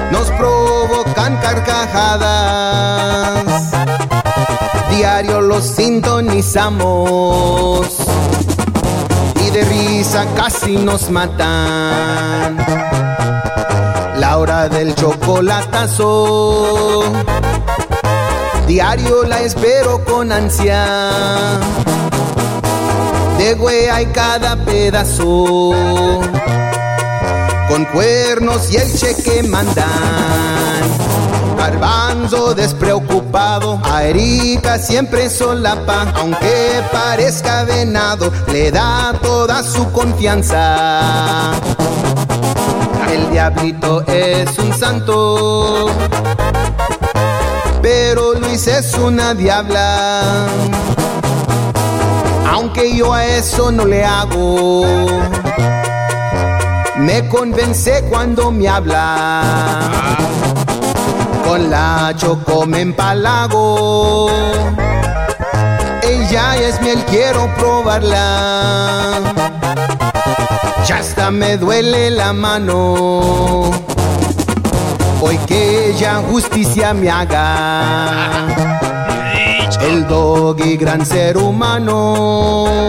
[0.09, 3.43] nos provocan carcajadas.
[4.89, 7.89] Diario los sintonizamos
[9.45, 12.55] y de risa casi nos matan
[14.15, 17.03] la hora del chocolatazo.
[18.68, 20.85] Diario la espero con ansia.
[23.38, 25.73] De güey hay cada pedazo.
[27.69, 29.85] Con cuernos y el cheque mandan.
[31.57, 41.52] Garbanzo despreocupado, a Erika siempre solapa, aunque parezca venado, le da toda su confianza.
[43.11, 45.89] El diablito es un santo,
[47.88, 50.47] pero Luis es una diabla.
[52.51, 54.85] Aunque yo a eso no le hago,
[56.97, 59.88] me convence cuando me habla.
[61.47, 64.30] Con la choco me empalago.
[66.03, 69.22] Ella es miel, quiero probarla
[70.85, 73.86] ya hasta me duele la mano.
[75.19, 78.48] Hoy que ella justicia me haga.
[79.81, 82.85] El doggy, gran ser humano.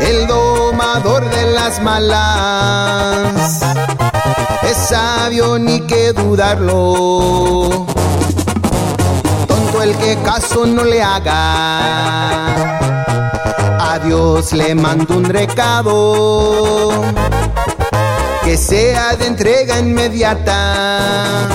[0.00, 3.60] El domador de las malas.
[4.62, 7.86] Es sabio ni que dudarlo.
[9.48, 12.54] Tonto el que caso no le haga
[13.80, 17.02] A Dios le mando un recado
[18.48, 21.50] que sea de entrega inmediata.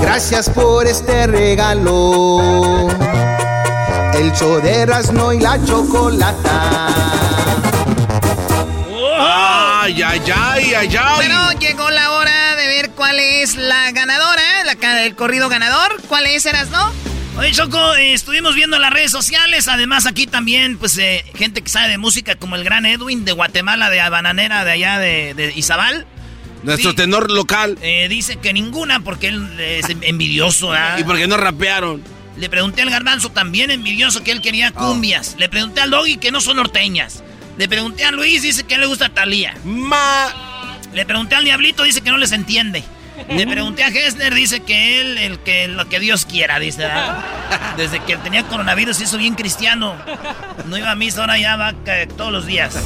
[0.00, 2.86] Gracias por este regalo.
[4.14, 6.86] El show de Erasmo y la chocolata.
[9.18, 11.16] Ay, ay, ay, ay, ay.
[11.16, 16.00] Bueno, llegó la hora de ver cuál es la ganadora, la, el corrido ganador.
[16.08, 16.92] ¿Cuál es, Erasno?
[17.38, 19.68] Oye, Choco, eh, estuvimos viendo las redes sociales.
[19.68, 23.32] Además, aquí también, pues, eh, gente que sabe de música, como el gran Edwin de
[23.32, 26.06] Guatemala, de Bananera, de allá de, de Izabal.
[26.62, 26.96] Nuestro Sí.
[26.96, 27.76] tenor local.
[27.82, 30.96] Eh, dice que ninguna, porque él es envidioso, ¿ah?
[30.98, 32.02] ¿Y por qué no rapearon?
[32.38, 35.36] Le pregunté al garbanzo, también envidioso, que él quería cumbias.
[35.38, 37.22] Le pregunté al Doggy, que no son norteñas.
[37.58, 39.54] Le pregunté a Luis, dice que le gusta Talía.
[39.64, 40.28] Ma.
[40.94, 42.82] Le pregunté al Diablito, dice que no les entiende.
[43.28, 46.82] Le pregunté a Gessner, dice que él, el que lo que Dios quiera, dice.
[46.82, 47.24] ¿verdad?
[47.76, 49.96] Desde que tenía coronavirus se hizo bien cristiano.
[50.66, 52.76] No iba a misa, ahora ya va eh, todos los días.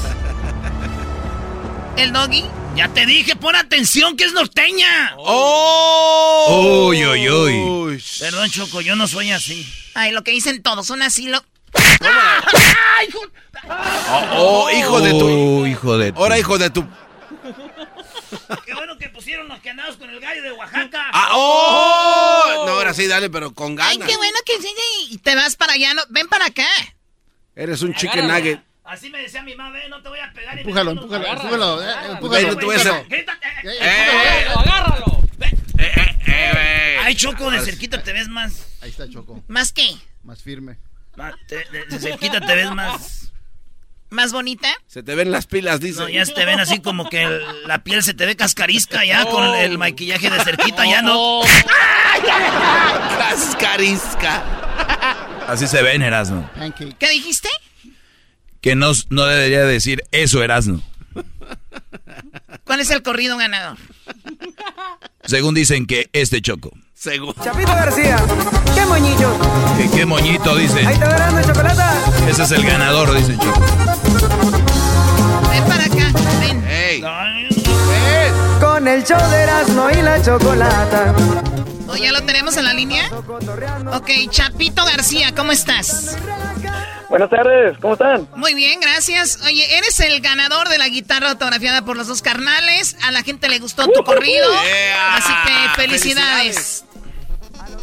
[1.96, 2.44] ¿El Doggy?
[2.76, 5.14] Ya te dije, pon atención que es norteña.
[5.18, 6.86] ¡Oh!
[6.88, 8.04] Uy, uy, uy.
[8.20, 9.66] Perdón, Choco, yo no soy así.
[9.94, 11.42] Ay, lo que dicen todos, son así lo...
[14.08, 14.24] Oh,
[14.66, 15.26] oh, hijo de tu.
[15.28, 16.86] Oh, hijo de tu- Ahora, hijo de tu.
[19.50, 21.10] Bueno que los canados con el gallo de Oaxaca.
[21.12, 22.64] Ah, ¡Oh!
[22.66, 24.08] No, ahora sí, dale, pero con Ay, ganas.
[24.08, 24.52] qué bueno que...
[25.10, 26.66] Y te vas para allá, no, ven para acá.
[27.56, 28.60] Eres un chicken nugget.
[28.84, 30.58] Así me decía mi mamá, ve, no te voy a pegar.
[30.58, 31.82] Empújalo, empújalo, Agárralo.
[31.82, 33.46] empújalo, eh, empújalo, hacer- Quítate.
[33.64, 34.46] ¡Eh!
[34.56, 35.20] agárralo.
[35.78, 38.66] eh, Ay, Choco, de cerquita te ves más.
[38.80, 39.96] Ahí está Choco, ¿Más qué?
[40.24, 40.78] más firme.
[41.16, 43.32] más- te- de, de cerquita te ves más.
[44.10, 44.68] ¿Más bonita?
[44.86, 46.00] Se te ven las pilas, dice.
[46.00, 49.04] No, ya se te ven así como que el- la piel se te ve cascarisca
[49.04, 51.40] ya con el maquillaje de cerquita, ya no.
[53.18, 54.42] Cascarisca.
[55.46, 56.48] Así se ven, Erasmo.
[56.98, 57.48] ¿Qué dijiste?
[58.60, 60.82] Que no, no debería decir eso, Erasmo.
[62.64, 63.76] ¿Cuál es el corrido ganador?
[65.24, 66.72] Según dicen que este choco.
[67.00, 67.34] Seguro.
[67.42, 68.18] Chapito García,
[68.74, 69.30] qué moñillo.
[69.78, 70.86] Que qué moñito, dicen.
[70.86, 71.82] Ahí te verán de chocolate.
[72.28, 73.58] Ese es el ganador, dicen choco.
[75.50, 76.62] Ven para acá, ven.
[76.68, 77.02] ¡Ey!
[78.60, 81.14] Con el show de Erasmo y la chocolata.
[81.88, 83.08] ¿O ya lo tenemos en la línea?
[83.94, 86.18] Ok, Chapito García, ¿cómo estás?
[87.08, 88.28] Buenas tardes, ¿cómo están?
[88.36, 89.38] Muy bien, gracias.
[89.46, 92.94] Oye, eres el ganador de la guitarra autografiada por los dos carnales.
[93.02, 94.46] A la gente le gustó tu corrido.
[94.62, 95.16] Yeah.
[95.16, 96.84] Así que felicidades.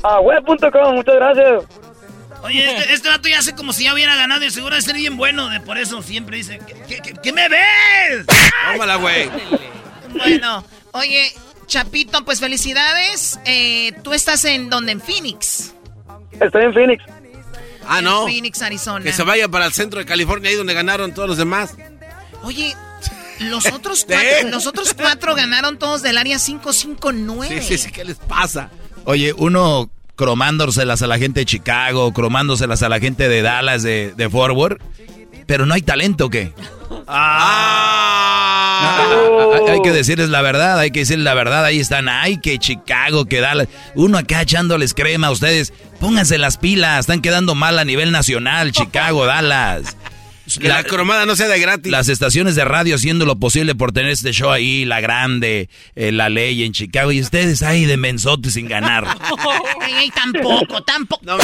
[0.03, 1.63] A web.com, muchas gracias.
[2.43, 4.95] Oye, este, este vato ya hace como si ya hubiera ganado y seguro de ser
[4.95, 5.49] bien bueno.
[5.49, 8.25] De por eso siempre dice, ¿qué, qué- qué me ves?
[8.71, 9.29] Tómala, güey.
[10.15, 11.33] Bueno, oye,
[11.65, 13.39] Chapito, pues felicidades.
[13.45, 14.91] Eh, Tú estás en donde?
[14.93, 15.73] En Phoenix.
[16.39, 17.03] Estoy en Phoenix.
[17.87, 18.25] Ah, no.
[18.25, 19.03] Phoenix, Arizona.
[19.03, 21.75] Que se vaya para el centro de California, ahí donde ganaron todos los demás.
[22.43, 22.75] Oye,
[23.39, 24.05] los otros ¿Eh?
[24.41, 27.61] cuatro, los otros cuatro ganaron todos del área 559.
[27.61, 28.69] Sí, sí, sí, ¿qué les pasa?
[29.09, 34.13] Oye, uno cromándoselas a la gente de Chicago, cromándoselas a la gente de Dallas, de,
[34.17, 34.79] de Forward.
[35.45, 36.51] Pero no hay talento, ¿o ¿qué?
[37.07, 39.05] Ah.
[39.55, 41.63] Hay- Hay que decirles la verdad, hay que decirles la verdad.
[41.63, 43.67] Ahí están, ay, que Chicago, que Dallas.
[43.95, 45.71] Uno acá echándoles crema a ustedes.
[46.01, 49.95] Pónganse las pilas, están quedando mal a nivel nacional, Chicago, Dallas.
[50.55, 51.91] Que la cromada no sea de gratis.
[51.91, 56.13] Las estaciones de radio haciendo lo posible por tener este show ahí, La Grande, eh,
[56.13, 59.05] La Ley en Chicago, y ustedes ahí de mensotes sin ganar.
[59.85, 61.21] Ey, ey, tampoco, tampoco.
[61.25, 61.37] No,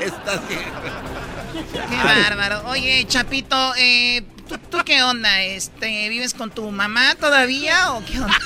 [0.00, 0.60] Estás bien.
[1.90, 2.62] Qué bárbaro.
[2.68, 5.42] Oye, Chapito, eh, ¿tú, tú qué onda?
[5.42, 8.38] Este, ¿Vives con tu mamá todavía o qué onda?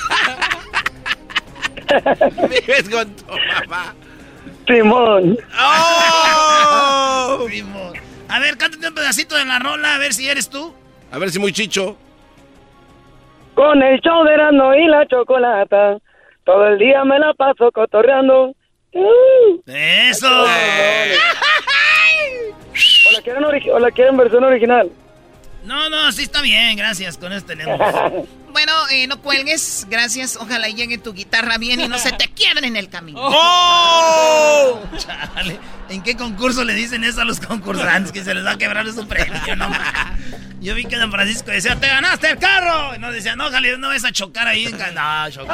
[2.49, 3.95] Vives con tu mamá.
[4.69, 5.37] Simón.
[5.59, 7.43] ¡Oh!
[7.47, 7.91] Primo.
[8.27, 10.73] A ver, cántate un pedacito de la rola, a ver si eres tú.
[11.11, 11.97] A ver si muy chicho.
[13.55, 15.97] Con el show de Erasmo y la chocolata.
[16.45, 18.53] Todo el día me la paso cotorreando.
[19.65, 20.27] Eso.
[23.07, 24.89] ¿O la quieren, ori- o la quieren versión original?
[25.63, 27.79] No, no, sí está bien, gracias, con eso tenemos.
[28.49, 30.35] Bueno, eh, no cuelgues, gracias.
[30.35, 33.19] Ojalá llegue tu guitarra bien y no se te quiebre en el camino.
[33.21, 34.81] ¡Oh!
[34.97, 35.59] Chale,
[35.89, 38.11] ¿en qué concurso le dicen eso a los concursantes?
[38.11, 39.69] Que se les va a quebrar su premio, no.
[40.61, 42.95] Yo vi que Don Francisco decía, ¡te ganaste el carro!
[42.95, 44.65] Y no decía, no, ojalá no vas a chocar ahí.
[44.65, 44.91] en ca-".
[44.93, 45.53] No, chocó.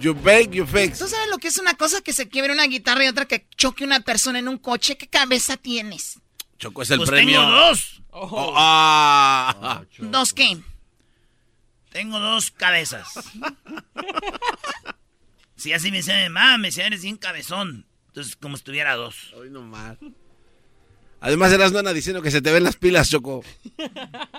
[0.00, 0.98] You bake, you fix.
[1.00, 3.46] ¿Tú sabes lo que es una cosa que se quiebre una guitarra y otra que
[3.58, 4.96] choque una persona en un coche?
[4.96, 6.18] ¿Qué cabeza tienes?
[6.58, 7.40] Choco es el Pues premio.
[7.40, 8.01] tengo dos.
[8.14, 9.82] Oh, ah.
[9.98, 10.58] ¿Dos qué?
[11.90, 13.08] Tengo dos cabezas.
[15.56, 17.86] Si así me decía mi mamá, me decía, eres bien cabezón.
[18.08, 19.32] Entonces, como si tuviera dos.
[19.34, 19.96] Hoy nomás.
[21.20, 23.44] Además, eras nana diciendo que se te ven las pilas, Choco.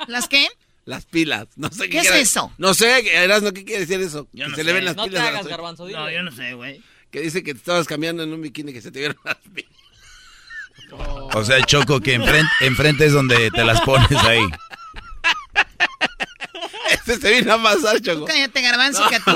[0.08, 0.50] ¿Las qué?
[0.84, 1.48] Las pilas.
[1.56, 2.52] No sé ¿Qué es quiere- eso?
[2.58, 4.28] No sé, eras no qué quiere decir eso.
[4.34, 4.64] Yo que no se sé.
[4.66, 5.28] le ven las No te pilas.
[5.30, 5.88] hagas, garbanzo.
[5.88, 6.84] No, yo no sé, güey.
[7.10, 9.72] Que dice que te estabas cambiando en un bikini que se te vieron las pilas.
[11.34, 14.44] O sea, Choco, que enfrente, enfrente es donde te las pones ahí.
[16.92, 18.26] Este se vino a pasar, Tú Choco.
[18.26, 19.32] cállate, garbanzo, que a ti.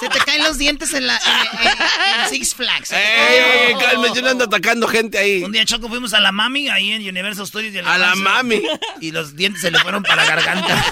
[0.00, 2.92] Se te caen los dientes en, la, en, en- en Six Flags.
[2.92, 5.42] Ey, calma, yo no ando atacando gente ahí.
[5.42, 7.86] Un día, Choco, fuimos a la mami, ahí en Universal Studios.
[7.86, 8.62] A la mami.
[9.00, 10.84] Y los dientes se le fueron para la garganta.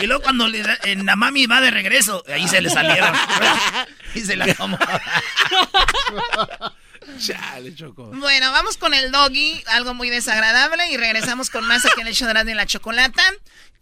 [0.00, 3.14] y luego cuando le en la mami va de regreso, ahí se le salieron.
[4.14, 4.78] y se la acomodó.
[7.18, 8.04] Chale, Choco.
[8.14, 12.14] Bueno, vamos con el doggy, algo muy desagradable, y regresamos con más aquí en el
[12.14, 13.22] show de la Chocolata.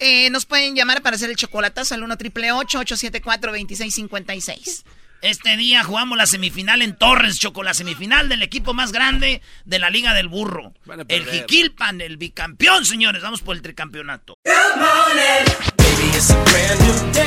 [0.01, 4.85] Eh, nos pueden llamar para hacer el chocolatazo al 1 triple 874 2656
[5.21, 9.79] Este día jugamos la semifinal en Torres, Choco, la semifinal del equipo más grande de
[9.81, 10.75] la Liga del Burro.
[11.09, 11.25] El.
[11.27, 13.21] Jiquilpan, el bicampeón, señores.
[13.21, 14.39] Vamos por el tricampeonato.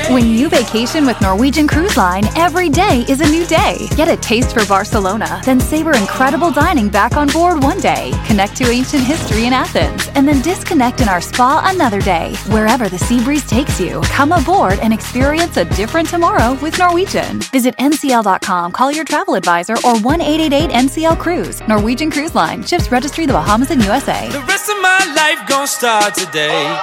[0.09, 3.87] When you vacation with Norwegian Cruise Line, every day is a new day.
[3.95, 8.11] Get a taste for Barcelona, then savor incredible dining back on board one day.
[8.27, 12.35] Connect to ancient history in Athens, and then disconnect in our spa another day.
[12.47, 17.39] Wherever the sea breeze takes you, come aboard and experience a different tomorrow with Norwegian.
[17.51, 21.61] Visit ncl.com, call your travel advisor, or 1 888 NCL Cruise.
[21.67, 24.29] Norwegian Cruise Line, ships registry the Bahamas and USA.
[24.29, 26.79] The rest of my life gon' start today.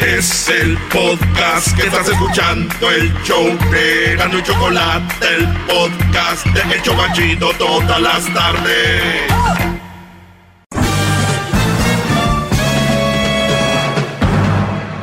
[0.00, 6.74] Es el podcast que estás escuchando, el show de Gano y Chocolate, el podcast de
[6.74, 9.30] El Chobachito todas las tardes.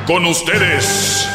[0.08, 1.28] Con ustedes.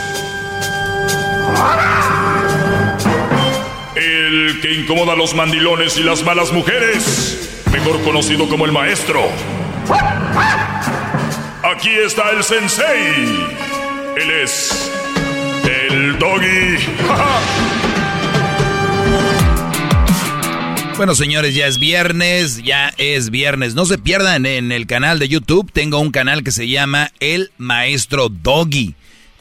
[4.25, 7.65] El que incomoda a los mandilones y las malas mujeres.
[7.73, 9.21] Mejor conocido como el maestro.
[11.65, 13.25] Aquí está el sensei.
[14.17, 14.93] Él es
[15.65, 16.77] el doggy.
[20.97, 23.75] Bueno, señores, ya es viernes, ya es viernes.
[23.75, 25.73] No se pierdan en el canal de YouTube.
[25.73, 28.95] Tengo un canal que se llama El Maestro Doggy.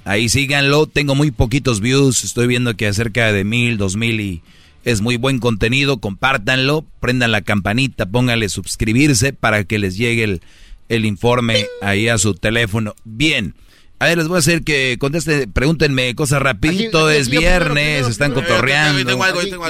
[0.04, 0.88] Ahí síganlo.
[0.88, 2.24] Tengo muy poquitos views.
[2.24, 4.42] Estoy viendo que acerca de mil, dos mil y
[4.86, 6.00] es muy buen contenido.
[6.00, 10.42] Compártanlo, prendan la campanita, pónganle suscribirse para que les llegue el,
[10.90, 12.96] el informe ahí a su teléfono.
[13.04, 13.56] Bien.
[14.00, 17.40] A ver, les voy a hacer que contesten, pregúntenme cosas rapidito, Aquí- es aquí yo
[17.42, 18.50] primero, viernes, primero, están primero.
[18.56, 19.18] cotorreando.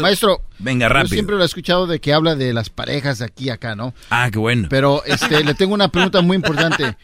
[0.02, 1.14] Maestro, Venga, yo rápido.
[1.16, 3.94] siempre lo he escuchado de que habla de las parejas aquí y acá, ¿no?
[4.10, 4.68] Ah, qué bueno.
[4.70, 6.96] Pero este, le tengo una pregunta muy importante.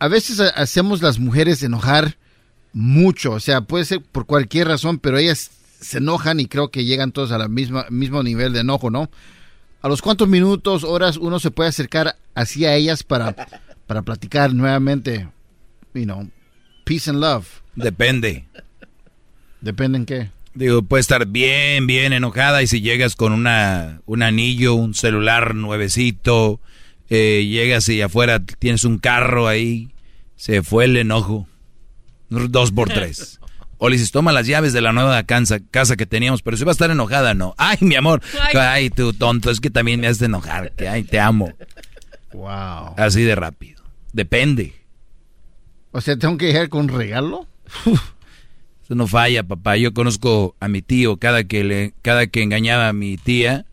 [0.00, 2.16] A veces ha- hacemos las mujeres enojar
[2.72, 5.50] mucho, o sea, puede ser por cualquier razón, pero ellas
[5.82, 9.10] se enojan y creo que llegan todos a la misma mismo nivel de enojo, ¿no?
[9.82, 13.34] ¿A los cuántos minutos, horas uno se puede acercar hacia ellas para,
[13.86, 15.28] para platicar nuevamente,
[15.92, 16.30] you know,
[16.84, 17.46] peace and love?
[17.74, 18.46] Depende.
[19.60, 20.30] ¿Depende en qué?
[20.54, 25.54] Digo, puede estar bien, bien enojada y si llegas con una, un anillo, un celular
[25.54, 26.60] nuevecito,
[27.08, 29.90] eh, llegas y afuera tienes un carro ahí,
[30.36, 31.48] se fue el enojo.
[32.28, 33.40] Dos por tres.
[33.84, 36.62] O le dices, toma las llaves de la nueva casa, casa que teníamos, pero si
[36.62, 37.52] va a estar enojada, no.
[37.58, 38.22] Ay, mi amor.
[38.40, 38.56] Ay.
[38.56, 40.70] Ay, tú tonto, es que también me haces enojar.
[40.76, 41.52] Que, ay, te amo.
[42.32, 42.94] Wow.
[42.96, 43.82] Así de rápido.
[44.12, 44.72] Depende.
[45.90, 47.48] O sea, ¿tengo que llegar con un regalo?
[48.84, 49.76] Eso no falla, papá.
[49.76, 53.66] Yo conozco a mi tío, cada que le, cada que engañaba a mi tía,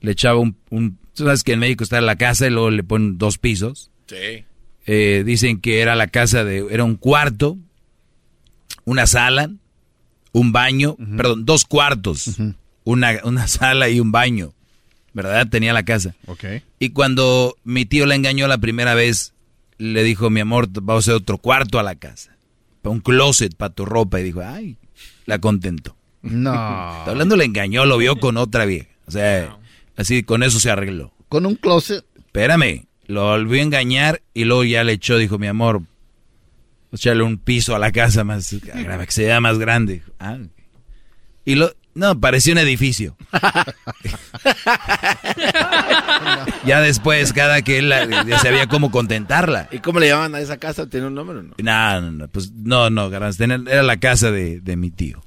[0.00, 2.82] le echaba un, un tú sabes que en México está la casa y luego le
[2.82, 3.92] ponen dos pisos.
[4.08, 4.44] Sí.
[4.86, 7.58] Eh, dicen que era la casa de, era un cuarto,
[8.86, 9.50] una sala,
[10.32, 12.36] un baño, perdón, dos cuartos,
[12.84, 14.54] una, una sala y un baño,
[15.12, 15.48] ¿verdad?
[15.48, 16.14] Tenía la casa.
[16.78, 19.34] Y cuando mi tío la engañó la primera vez,
[19.76, 22.36] le dijo, mi amor, vamos a hacer otro cuarto a la casa.
[22.80, 24.20] Pa' Un closet para tu ropa.
[24.20, 24.78] Y dijo, ay,
[25.26, 25.96] la contentó.
[26.22, 26.50] No.
[26.98, 28.88] Está hablando, le engañó, lo vio con otra vieja.
[29.06, 29.58] O sea,
[29.96, 31.12] así con eso se arregló.
[31.28, 32.04] ¿Con un closet?
[32.16, 35.82] Espérame, lo volvió a engañar y luego ya le echó, dijo, mi amor,
[36.92, 40.02] echarle un piso a la casa más, que se vea más grande.
[40.18, 40.38] Ah.
[41.44, 43.16] Y lo, no, parecía un edificio.
[46.64, 47.92] ya después, cada que él
[48.26, 49.68] ya sabía cómo contentarla.
[49.70, 50.88] ¿Y cómo le llaman a esa casa?
[50.88, 51.54] ¿Tiene un nombre o no?
[51.58, 55.22] No, no, no, pues no, no, era la casa de, de mi tío.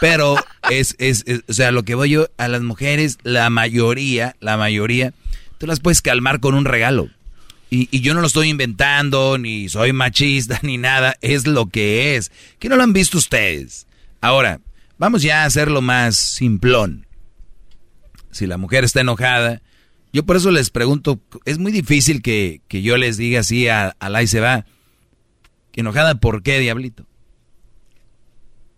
[0.00, 0.36] Pero
[0.70, 4.56] es, es, es- o sea, lo que voy yo a las mujeres, la mayoría, la
[4.56, 5.12] mayoría,
[5.58, 7.08] tú las puedes calmar con un regalo.
[7.68, 12.16] Y, y yo no lo estoy inventando, ni soy machista, ni nada, es lo que
[12.16, 12.30] es.
[12.58, 13.86] Que no lo han visto ustedes.
[14.20, 14.60] Ahora,
[14.98, 17.06] Vamos ya a hacerlo más simplón.
[18.30, 19.62] Si la mujer está enojada,
[20.12, 24.08] yo por eso les pregunto, es muy difícil que, yo les diga así a, a
[24.08, 24.66] la se va,
[25.74, 27.06] enojada, ¿por qué, diablito?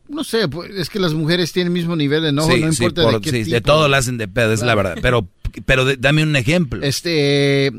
[0.08, 3.02] No sé, pues, es que las mujeres tienen el mismo nivel de enojo, no importa
[3.10, 4.96] de qué de todo lo hacen de pedo, es la verdad.
[5.02, 5.28] Pero,
[5.66, 6.82] pero dame un ejemplo.
[6.82, 7.72] Este,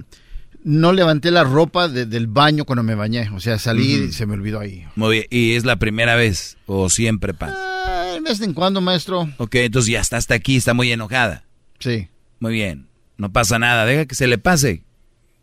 [0.63, 4.33] no levanté la ropa del baño cuando me bañé, o sea, salí y se me
[4.33, 4.85] olvidó ahí.
[4.95, 7.55] Muy bien, ¿y es la primera vez o siempre pasa?
[7.57, 9.29] Ah, de vez en cuando, maestro.
[9.37, 11.43] Ok, entonces ya está hasta aquí, está muy enojada.
[11.79, 12.09] Sí.
[12.39, 12.87] Muy bien,
[13.17, 14.83] no pasa nada, deja que se le pase.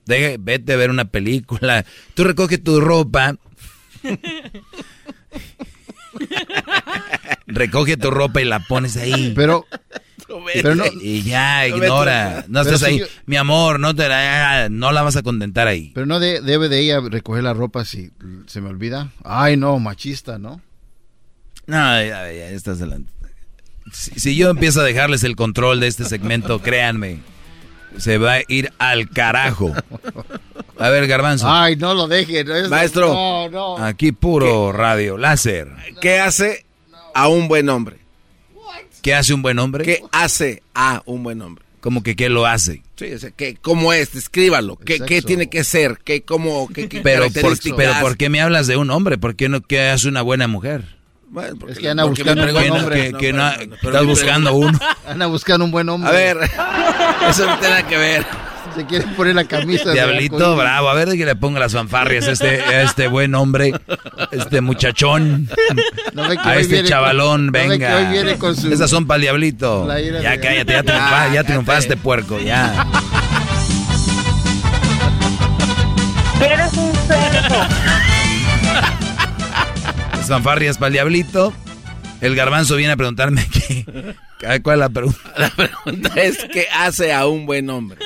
[0.06, 1.84] Deja, vete a ver una película.
[2.14, 3.36] Tú recoge tu ropa.
[7.46, 9.32] Recoge tu ropa y la pones ahí.
[9.34, 9.66] Pero,
[11.00, 12.44] y ya, ignora.
[12.48, 13.02] No estás ahí.
[13.26, 15.92] Mi amor, no, te la, no la vas a contentar ahí.
[15.94, 18.10] Pero no debe de ella recoger la ropa si
[18.46, 19.12] se me olvida.
[19.24, 20.60] Ay, no, machista, ¿no?
[21.66, 23.12] No, ya, ya, estás delante.
[23.92, 27.20] si yo empiezo a dejarles el control de este segmento, créanme
[27.98, 29.72] se va a ir al carajo.
[30.78, 31.50] A ver, Garbanzo.
[31.50, 32.46] Ay, no lo dejen.
[32.68, 33.12] Maestro.
[33.12, 33.78] No, no.
[33.78, 35.68] Aquí puro radio, láser.
[36.00, 36.66] ¿Qué hace
[37.14, 37.98] a un buen hombre?
[39.06, 39.84] ¿Qué hace un buen hombre?
[39.84, 41.64] ¿Qué hace a un buen hombre?
[41.78, 42.82] Como que qué lo hace.
[42.96, 44.16] Sí, o sea, que, ¿cómo es?
[44.16, 44.74] Escríbalo.
[44.78, 46.00] ¿Qué, ¿Qué, tiene que ser?
[46.02, 49.16] ¿Qué, cómo, qué, qué pero, por, pero ¿por qué me hablas de un hombre?
[49.16, 50.96] ¿Por qué no qué hace una buena mujer?
[51.28, 53.12] Bueno, es que anda buscando un buen hombre.
[53.12, 54.76] Que, no, estás buscando uno.
[55.06, 56.08] Anda buscando un buen hombre.
[56.08, 56.38] A ver,
[57.30, 58.26] eso no tiene nada que ver.
[58.76, 59.92] Se quiere poner la camisa.
[59.92, 60.88] Diablito, bravo.
[60.90, 63.72] A ver que le ponga las fanfarrias a este, a este buen hombre,
[64.32, 65.48] este muchachón,
[66.44, 68.12] a este chavalón, venga.
[68.14, 69.88] Esas son para el diablito.
[70.22, 72.86] Ya cállate, ya, triunfa, ya triunfaste, puerco, ya.
[76.40, 77.56] Eres un cerdo
[80.26, 81.52] fanfarrias para el diablito.
[82.20, 84.14] El garbanzo viene a preguntarme qué.
[84.62, 85.20] ¿Cuál es la pregunta?
[85.36, 87.98] La pregunta es: ¿qué hace a un buen hombre?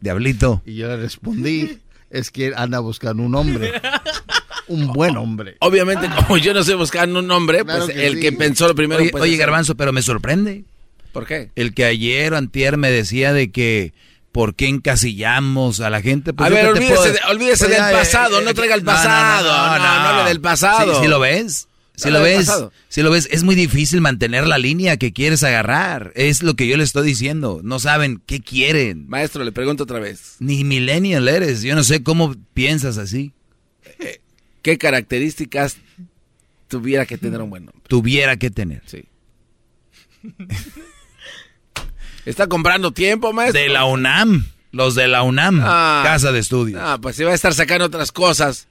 [0.00, 0.62] Diablito.
[0.64, 1.78] Y yo le respondí:
[2.10, 3.72] es que anda buscando un hombre.
[4.68, 5.56] Un buen hombre.
[5.60, 9.02] Obviamente, como yo no sé buscando un hombre, pues el que pensó lo primero.
[9.02, 10.64] Oye, oye Garbanzo, pero me sorprende.
[11.12, 11.50] ¿Por qué?
[11.56, 13.92] El que ayer o antier me decía de que
[14.32, 16.32] ¿Por qué encasillamos a la gente?
[16.32, 21.02] Pues a ver, olvídese, del pasado, no traiga el pasado, no, no, no, del pasado.
[21.02, 21.66] ¿Sí, lo ves?
[22.00, 22.50] Si lo ves,
[22.88, 26.12] si lo ves, es muy difícil mantener la línea que quieres agarrar.
[26.14, 27.60] Es lo que yo le estoy diciendo.
[27.62, 29.06] No saben qué quieren.
[29.06, 30.36] Maestro, le pregunto otra vez.
[30.38, 31.62] Ni millennial eres.
[31.62, 33.34] Yo no sé cómo piensas así.
[33.98, 34.20] Eh,
[34.62, 35.76] ¿Qué características
[36.68, 37.82] tuviera que tener un buen hombre?
[37.86, 38.82] Tuviera que tener.
[38.86, 39.04] Sí.
[42.24, 43.60] ¿Está comprando tiempo, maestro?
[43.60, 44.46] De la UNAM.
[44.72, 45.60] Los de la UNAM.
[45.62, 46.02] Ah.
[46.04, 46.80] casa de estudios.
[46.82, 48.68] Ah, pues si va a estar sacando otras cosas.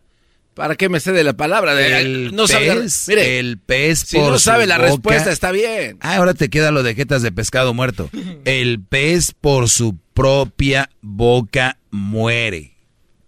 [0.60, 1.73] ¿Para qué me cede la palabra?
[1.73, 5.98] De, el no pez, mire, el pez Si no sabe la respuesta, está bien.
[6.02, 8.10] Ah, ahora te queda lo de jetas de pescado muerto.
[8.44, 12.73] El pez por su propia boca muere.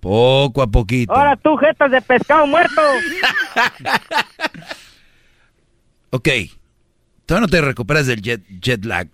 [0.01, 1.15] Poco a poquito.
[1.15, 2.81] Ahora tú, jetas de pescado muerto.
[6.09, 6.27] ok.
[7.25, 9.07] Todavía no te recuperas del jet, jet lag.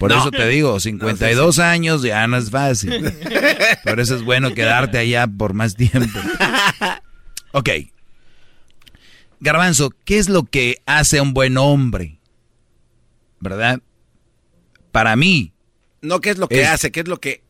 [0.00, 3.14] Por eso te digo, 52 años ya no es fácil.
[3.84, 6.18] Por eso es bueno quedarte allá por más tiempo.
[7.52, 7.70] Ok.
[9.40, 12.18] Garbanzo, ¿qué es lo que hace un buen hombre?
[13.40, 13.80] ¿Verdad?
[14.92, 15.52] Para mí.
[16.00, 16.92] No, ¿qué es lo que hace?
[16.92, 17.42] ¿Qué es lo que...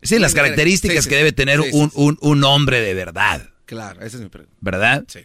[0.00, 3.50] Sí, las características que debe tener un, un, hombre de verdad.
[3.66, 4.56] Claro, esa es mi pregunta.
[4.60, 5.04] ¿Verdad?
[5.08, 5.20] Sí.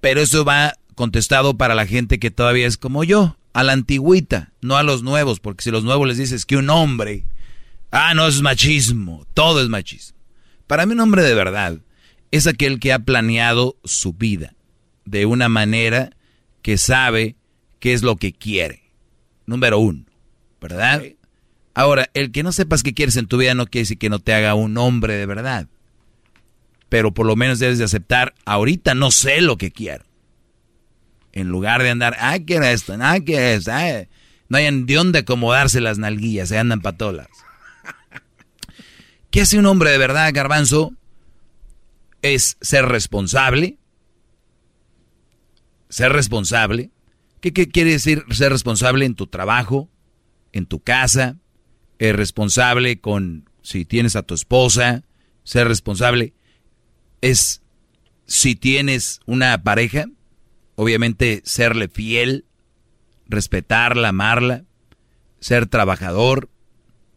[0.00, 4.52] Pero eso va contestado para la gente que todavía es como yo a la antigüita,
[4.60, 7.24] no a los nuevos, porque si los nuevos les dices que un hombre,
[7.90, 10.18] ah, no es machismo, todo es machismo.
[10.66, 11.78] Para mí un hombre de verdad
[12.30, 14.54] es aquel que ha planeado su vida
[15.04, 16.10] de una manera
[16.62, 17.36] que sabe
[17.78, 18.82] qué es lo que quiere.
[19.46, 20.04] Número uno,
[20.60, 21.02] ¿verdad?
[21.74, 24.18] Ahora, el que no sepas qué quieres en tu vida no quiere decir que no
[24.18, 25.66] te haga un hombre de verdad.
[26.88, 30.04] Pero por lo menos debes de aceptar, ahorita no sé lo que quiero.
[31.32, 32.96] En lugar de andar, ah, ¿qué era esto?
[33.00, 33.68] Ah, ¿qué es?
[33.68, 34.06] Ah,
[34.48, 37.28] no hay de dónde acomodarse las nalguillas, se andan patolas.
[39.30, 40.92] ¿Qué hace un hombre de verdad, garbanzo?
[42.22, 43.78] Es ser responsable.
[45.88, 46.90] Ser responsable.
[47.40, 49.88] ¿Qué, quiere decir ser responsable en tu trabajo,
[50.52, 51.38] en tu casa?
[51.98, 55.04] Es responsable con si tienes a tu esposa.
[55.42, 56.34] Ser responsable
[57.20, 57.62] es
[58.26, 60.06] si tienes una pareja
[60.80, 62.46] obviamente serle fiel,
[63.26, 64.64] respetarla, amarla,
[65.38, 66.48] ser trabajador,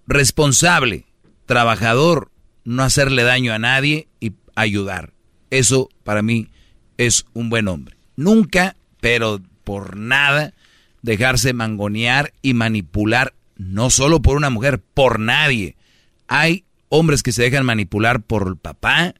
[0.05, 1.05] responsable,
[1.45, 2.29] trabajador,
[2.65, 5.13] no hacerle daño a nadie y ayudar.
[5.49, 6.49] Eso para mí
[6.97, 7.97] es un buen hombre.
[8.15, 10.53] Nunca, pero por nada
[11.01, 15.75] dejarse mangonear y manipular, no solo por una mujer, por nadie.
[16.27, 19.13] Hay hombres que se dejan manipular por el papá,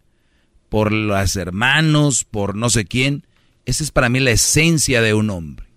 [0.69, 3.27] por los hermanos, por no sé quién.
[3.65, 5.67] Esa es para mí la esencia de un hombre.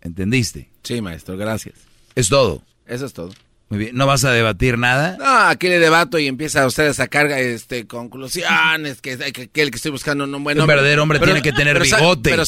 [0.00, 0.70] ¿Entendiste?
[0.82, 1.74] Sí, maestro, gracias.
[2.14, 2.62] Es todo.
[2.86, 3.32] Eso es todo.
[3.68, 3.96] Muy bien.
[3.96, 5.16] ¿No vas a debatir nada?
[5.18, 9.70] No, aquí le debato y empieza usted a sacar este, conclusiones, que, que, que el
[9.70, 10.62] que estoy buscando no bueno.
[10.62, 12.30] Un verdadero hombre tiene que tener bigote.
[12.30, 12.44] pero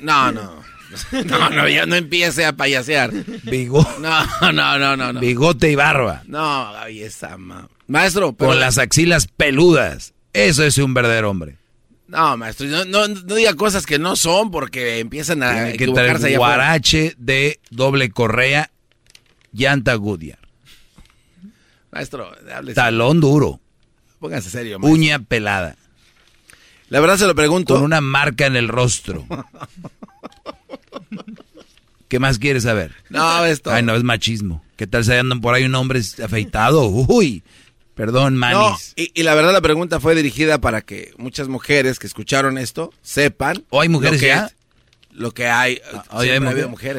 [0.00, 0.68] no, no.
[1.26, 3.12] No, no, ya no empiece a payasear.
[3.44, 3.90] Bigote.
[4.00, 5.20] No, no, no, no, no.
[5.20, 6.22] Bigote y barba.
[6.26, 7.36] No, ahí está,
[7.86, 8.34] maestro.
[8.34, 10.14] Con las axilas peludas.
[10.32, 11.56] Eso es un verdadero hombre.
[12.06, 15.84] No, maestro, no, no, no, diga cosas que no son porque empiezan a Tiene que
[15.84, 18.70] equivocarse guarache de doble correa,
[19.52, 20.38] llanta Goodyear.
[21.90, 23.60] Maestro, hable Talón duro.
[24.18, 24.94] Póngase serio, maestro.
[24.94, 25.76] Uña pelada.
[26.88, 27.74] La verdad se lo pregunto.
[27.74, 29.26] Con una marca en el rostro.
[32.08, 32.92] ¿Qué más quieres saber?
[33.10, 33.70] No, esto.
[33.70, 34.64] Ay, no, es machismo.
[34.76, 36.86] ¿Qué tal se andan por ahí un hombre afeitado?
[36.86, 37.42] Uy,
[37.94, 38.94] perdón, manis.
[38.96, 43.64] y, la verdad la pregunta fue dirigida para que muchas mujeres que escucharon esto sepan.
[43.68, 44.50] ¿O hay mujeres lo que, ya?
[45.10, 45.80] Lo que hay.
[45.92, 46.30] Ah, hay.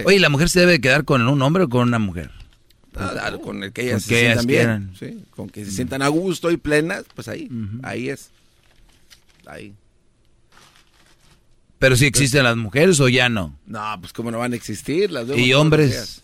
[0.05, 2.29] Oye, ¿la mujer se debe quedar con un hombre o con una mujer?
[2.95, 4.91] Ah, con el que ellas se sientan bien.
[4.97, 7.49] Sí, con que se sientan a gusto y plenas, pues ahí,
[7.83, 8.31] ahí es.
[9.45, 9.73] Ahí.
[11.79, 13.57] Pero si existen las mujeres o ya no.
[13.65, 16.21] No, pues cómo no van a existir las Y hombres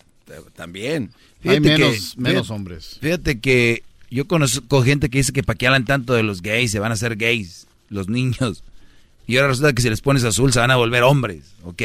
[0.54, 1.12] también.
[1.44, 2.98] Hay menos, menos hombres.
[3.00, 6.70] Fíjate que yo conozco gente que dice que para qué hablan tanto de los gays,
[6.72, 8.64] se van a hacer gays, los niños.
[9.26, 11.54] Y ahora resulta que si les pones azul se van a volver hombres.
[11.64, 11.82] Ok.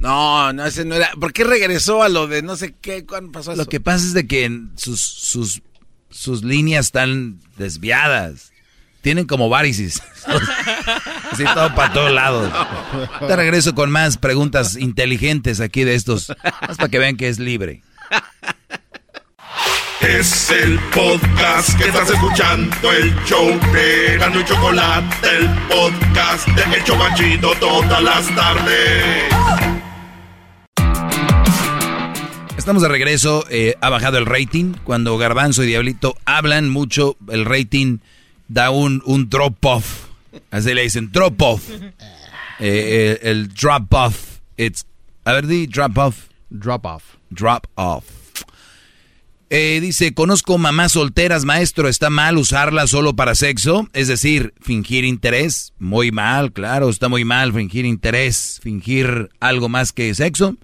[0.00, 1.10] No, no, ese no era.
[1.18, 3.06] ¿Por qué regresó a lo de no sé qué?
[3.06, 3.62] ¿Cuándo pasó eso?
[3.62, 5.62] Lo que pasa es de que sus, sus,
[6.10, 8.52] sus líneas están desviadas.
[9.02, 10.02] Tienen como varices.
[11.30, 12.50] Así todo para todos lados.
[13.26, 16.32] Te regreso con más preguntas inteligentes aquí de estos.
[16.66, 17.82] Más para que vean que es libre.
[20.00, 26.76] Es el podcast que estás escuchando, el show de Gano y Chocolate, el podcast de
[26.78, 29.83] Hecho Machito todas las tardes.
[32.56, 34.74] Estamos de regreso, eh, ha bajado el rating.
[34.84, 37.98] Cuando Garbanzo y Diablito hablan mucho, el rating
[38.48, 40.06] da un, un drop-off.
[40.50, 41.62] Así le dicen, drop-off.
[42.60, 44.38] Eh, el drop-off.
[45.24, 46.28] A ver, di drop-off.
[46.48, 47.02] Drop-off.
[47.30, 48.04] Drop-off.
[49.50, 53.88] Eh, dice, conozco mamás solteras, maestro, ¿está mal usarla solo para sexo?
[53.92, 55.72] Es decir, fingir interés.
[55.78, 60.56] Muy mal, claro, está muy mal fingir interés, fingir algo más que sexo.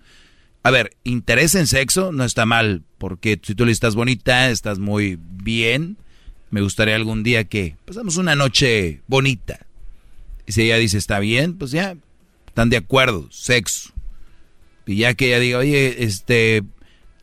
[0.62, 4.78] A ver, interés en sexo no está mal, porque si tú le estás bonita, estás
[4.78, 5.96] muy bien
[6.50, 9.66] me gustaría algún día que pasamos una noche bonita.
[10.46, 11.96] Y si ella dice, está bien, pues ya,
[12.46, 13.92] están de acuerdo, sexo.
[14.86, 16.64] Y ya que ella diga, oye, este,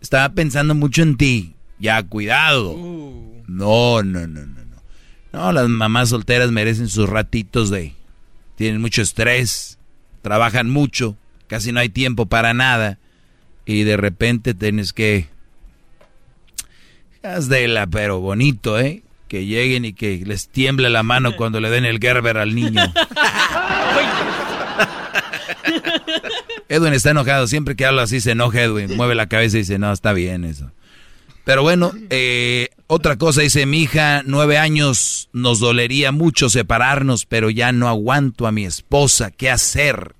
[0.01, 2.71] estaba pensando mucho en ti, ya, cuidado.
[2.71, 3.43] Uh.
[3.47, 4.77] No, no, no, no, no.
[5.33, 7.93] No, las mamás solteras merecen sus ratitos de,
[8.55, 9.77] tienen mucho estrés,
[10.21, 11.17] trabajan mucho,
[11.47, 12.97] casi no hay tiempo para nada.
[13.67, 15.27] Y de repente tienes que...
[17.21, 19.03] Haz de la, pero bonito, ¿eh?
[19.27, 22.81] que lleguen y que les tiemble la mano cuando le den el Gerber al niño.
[26.69, 29.79] Edwin está enojado, siempre que habla así se enoja Edwin, mueve la cabeza y dice,
[29.79, 30.71] no, está bien eso.
[31.45, 37.49] Pero bueno, eh, otra cosa dice, mi hija, nueve años, nos dolería mucho separarnos, pero
[37.49, 40.13] ya no aguanto a mi esposa, ¿qué hacer?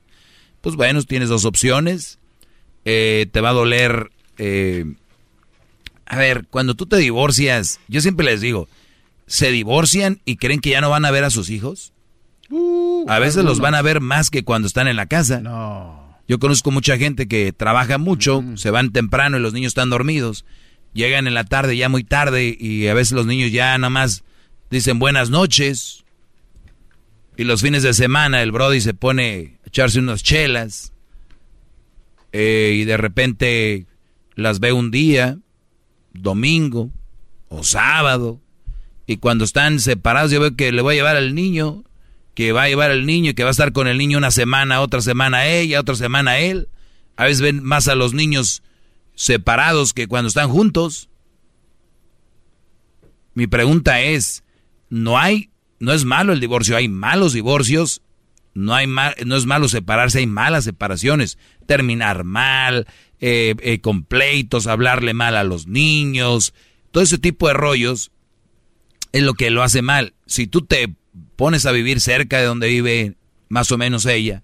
[0.62, 2.17] Pues bueno, tienes dos opciones,
[2.90, 4.12] eh, te va a doler...
[4.38, 4.86] Eh,
[6.06, 8.70] a ver, cuando tú te divorcias, yo siempre les digo,
[9.26, 11.92] se divorcian y creen que ya no van a ver a sus hijos?
[12.50, 15.42] Uh, a veces los van a ver más que cuando están en la casa.
[15.42, 16.16] No.
[16.30, 20.46] Yo conozco mucha gente que trabaja mucho, se van temprano y los niños están dormidos.
[20.94, 24.24] Llegan en la tarde, ya muy tarde, y a veces los niños ya nada más
[24.72, 26.06] dicen buenas noches.
[27.36, 30.94] Y los fines de semana el Brody se pone a echarse unas chelas.
[32.40, 33.88] Eh, y de repente
[34.36, 35.40] las ve un día,
[36.14, 36.92] domingo
[37.50, 38.40] o sábado
[39.08, 41.84] y cuando están separados, yo veo que le voy a llevar al niño,
[42.36, 44.82] que va a llevar al niño que va a estar con el niño una semana,
[44.82, 46.70] otra semana ella, otra semana él.
[47.16, 48.62] A veces ven más a los niños
[49.16, 51.10] separados que cuando están juntos.
[53.34, 54.44] Mi pregunta es,
[54.92, 55.50] no hay,
[55.80, 58.04] no es malo el divorcio, hay malos divorcios,
[58.58, 61.38] no, hay no es malo separarse, hay malas separaciones,
[61.68, 62.88] terminar mal,
[63.20, 66.56] eh, eh, con pleitos, hablarle mal a los niños,
[66.92, 68.12] todo ese tipo de rollos
[69.12, 70.16] es lo que lo hace mal.
[70.26, 70.92] Si tú te
[71.36, 73.16] pones a vivir cerca de donde vive
[73.48, 74.42] más o menos ella,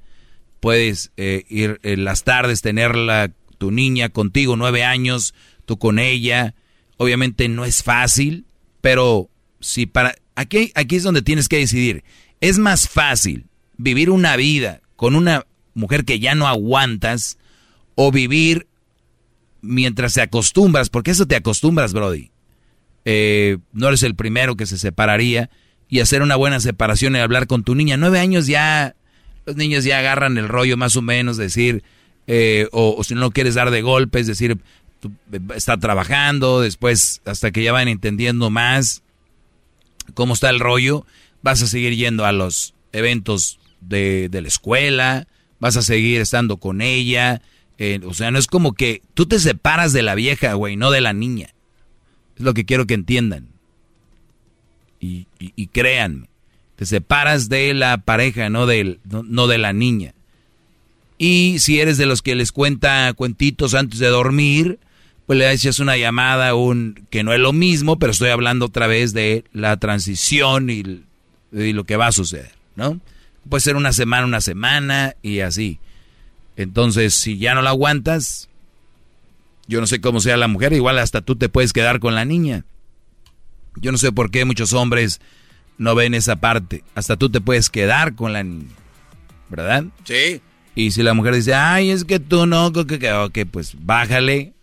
[0.59, 5.33] puedes eh, ir en las tardes, tenerla, tu niña contigo, nueve años,
[5.65, 6.53] tú con ella.
[6.97, 8.45] Obviamente no es fácil,
[8.79, 10.15] pero si para...
[10.35, 12.03] Aquí, aquí es donde tienes que decidir.
[12.41, 13.47] Es más fácil
[13.83, 17.37] vivir una vida con una mujer que ya no aguantas
[17.95, 18.67] o vivir
[19.61, 22.31] mientras te acostumbras, porque eso te acostumbras, Brody.
[23.05, 25.49] Eh, no eres el primero que se separaría
[25.89, 27.97] y hacer una buena separación y hablar con tu niña.
[27.97, 28.95] Nueve años ya,
[29.45, 31.83] los niños ya agarran el rollo más o menos, decir,
[32.27, 34.57] eh, o, si no quieres dar de golpes, decir,
[35.53, 39.03] está trabajando, después hasta que ya van entendiendo más
[40.13, 41.05] cómo está el rollo,
[41.41, 45.27] vas a seguir yendo a los eventos de, de la escuela,
[45.59, 47.41] vas a seguir estando con ella,
[47.77, 50.91] eh, o sea, no es como que tú te separas de la vieja, güey, no
[50.91, 51.49] de la niña.
[52.37, 53.49] Es lo que quiero que entiendan.
[54.99, 56.29] Y, y, créanme,
[56.77, 60.13] te separas de la pareja, no, de, no, de la niña.
[61.17, 64.79] Y si eres de los que les cuenta cuentitos antes de dormir,
[65.25, 68.87] pues le haces una llamada, un que no es lo mismo, pero estoy hablando otra
[68.87, 71.03] vez de la transición y,
[71.51, 73.01] y lo que va a suceder, ¿no?
[73.49, 75.79] Puede ser una semana, una semana y así.
[76.55, 78.49] Entonces, si ya no la aguantas,
[79.67, 82.25] yo no sé cómo sea la mujer, igual hasta tú te puedes quedar con la
[82.25, 82.65] niña.
[83.75, 85.19] Yo no sé por qué muchos hombres
[85.77, 86.83] no ven esa parte.
[86.95, 88.69] Hasta tú te puedes quedar con la niña.
[89.49, 89.85] ¿Verdad?
[90.03, 90.41] Sí.
[90.75, 94.53] Y si la mujer dice, ay, es que tú no, que, que, ok, pues bájale.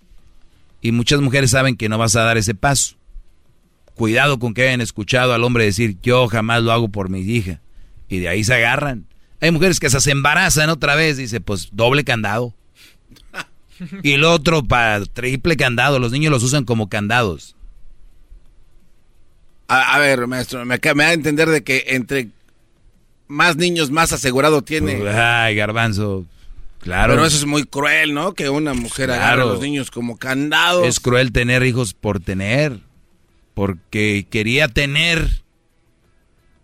[0.80, 2.96] Y muchas mujeres saben que no vas a dar ese paso.
[3.94, 7.60] Cuidado con que hayan escuchado al hombre decir, yo jamás lo hago por mi hija.
[8.10, 9.06] Y de ahí se agarran.
[9.40, 12.54] Hay mujeres que se embarazan otra vez, dice, pues doble candado.
[14.02, 17.56] Y el otro para triple candado, los niños los usan como candados.
[19.68, 22.28] A, ver, maestro, me, me, da a entender de que entre
[23.28, 24.96] más niños más asegurado tiene.
[24.96, 26.26] Pues, ay, garbanzo.
[26.80, 27.14] Claro.
[27.14, 28.34] Pero eso es muy cruel, ¿no?
[28.34, 30.86] Que una mujer agarre a los niños como candados.
[30.86, 32.80] Es cruel tener hijos por tener.
[33.54, 35.39] Porque quería tener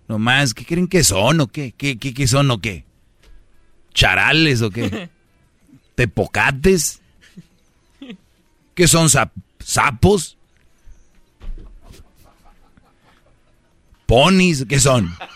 [0.09, 1.73] Nomás, ¿qué creen que son o qué?
[1.77, 2.85] ¿Qué, qué, son o qué?
[3.93, 5.11] ¿Charales o qué?
[5.95, 7.01] ¿Tepocates?
[8.75, 9.09] ¿Qué son
[9.59, 10.37] sapos?
[14.07, 14.65] ¿Ponis?
[14.69, 15.15] ¿Qué son?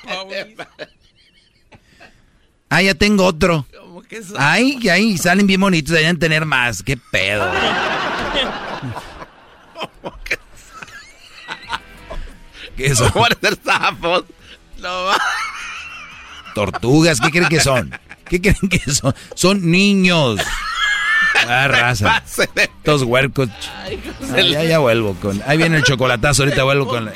[2.73, 3.66] Ah, ya tengo otro.
[4.39, 6.84] Ay, ahí salen bien bonitos, deberían tener más.
[6.84, 7.50] ¿Qué pedo?
[9.74, 10.39] ¿Cómo que
[12.76, 13.12] ¿Qué son?
[13.65, 14.24] sapos?
[16.55, 17.99] Tortugas, ¿qué creen que son?
[18.28, 19.15] ¿Qué creen que son?
[19.34, 20.41] Son niños.
[21.49, 22.23] Ah, raza.
[22.57, 23.49] Estos huercos.
[24.36, 25.42] ya, ya vuelvo con.
[25.47, 27.10] Ahí viene el chocolatazo, ahorita vuelvo con.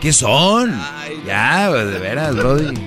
[0.00, 0.80] ¿Qué son?
[1.26, 2.74] Ya, pues, de veras, Brody.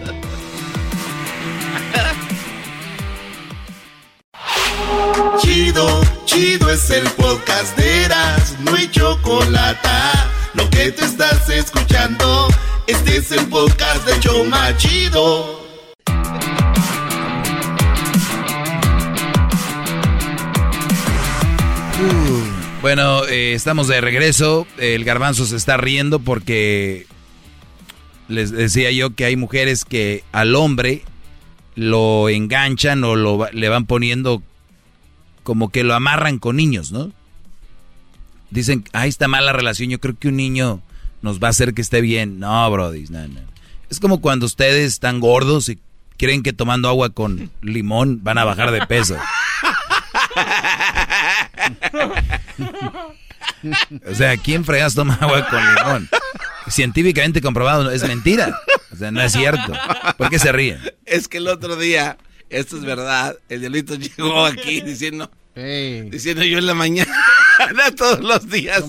[5.41, 9.89] Chido, chido es el podcast de Eras, no hay chocolate.
[10.53, 12.47] Lo que te estás escuchando.
[12.89, 15.59] Este es el podcast de Choma Chido.
[22.81, 24.65] bueno, eh, estamos de regreso.
[24.79, 27.05] El garbanzo se está riendo porque
[28.27, 31.03] les decía yo que hay mujeres que al hombre
[31.75, 34.41] lo enganchan o lo, le van poniendo
[35.43, 37.11] como que lo amarran con niños, ¿no?
[38.49, 39.91] Dicen, ahí está mala relación.
[39.91, 40.81] Yo creo que un niño
[41.21, 42.39] nos va a hacer que esté bien.
[42.39, 43.41] No, Brody, no, no.
[43.89, 45.79] Es como cuando ustedes están gordos y
[46.17, 49.17] creen que tomando agua con limón van a bajar de peso.
[54.05, 56.09] o sea, ¿quién fregas toma agua con limón?
[56.67, 58.59] Científicamente comprobado, es mentira.
[58.91, 59.73] O sea, no es cierto.
[60.17, 60.79] ¿Por qué se ríen?
[61.05, 62.17] Es que el otro día,
[62.49, 67.11] esto es verdad, el diablito llegó aquí diciendo, diciendo yo en la mañana.
[67.97, 68.83] todos los días.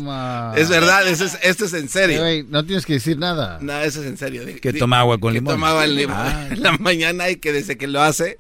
[0.57, 2.23] Es verdad, esto es, en serio.
[2.49, 3.59] no tienes que decir nada.
[3.61, 4.43] No, eso es en serio.
[4.61, 5.55] Que toma agua con limón.
[5.55, 6.49] tomaba el limón ah.
[6.51, 8.39] en la mañana y que desde que lo hace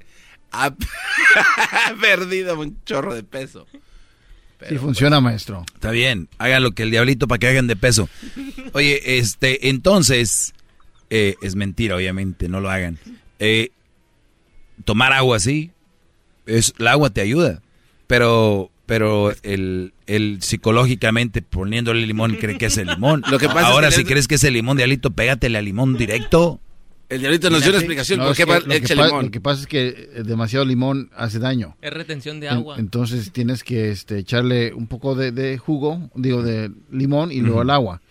[0.52, 0.75] ha
[2.00, 3.67] perdido un chorro de peso.
[4.68, 5.65] sí funciona, maestro.
[5.75, 8.09] Está bien, hagan lo que el diablito para que hagan de peso.
[8.73, 10.55] Oye, este, entonces,
[11.09, 12.99] eh, es mentira, obviamente, no lo hagan.
[13.39, 13.70] Eh,
[14.84, 15.70] tomar agua así,
[16.47, 17.62] es, el agua te ayuda,
[18.07, 23.22] pero pero el, el psicológicamente poniéndole limón cree que es el limón.
[23.30, 25.96] Lo que pasa Ahora, si crees que es el limón de alito, pégatele al limón
[25.96, 26.58] directo.
[27.08, 28.42] El diablito nos dio una explicación por qué
[28.74, 29.26] echa limón.
[29.26, 31.76] Lo que pasa es que demasiado limón hace daño.
[31.80, 32.80] Es retención de agua.
[32.80, 37.70] entonces tienes que este, echarle un poco de, jugo, digo, de limón y luego el
[37.70, 38.02] agua.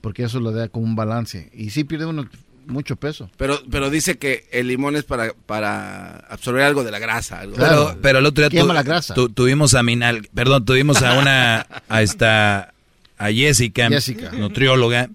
[0.00, 1.48] Porque eso lo da como un balance.
[1.54, 2.28] Y sí pierde uno
[2.66, 3.30] mucho peso.
[3.36, 7.40] Pero, pero dice que el limón es para, para absorber algo de la grasa.
[7.40, 7.56] Algo.
[7.56, 9.14] Pero, pero el otro día Quema la grasa.
[9.14, 12.72] tu- tuvimos a Minal, perdón, tuvimos a una, a esta,
[13.18, 14.32] a Jessica, Jessica.
[14.32, 15.08] nutrióloga,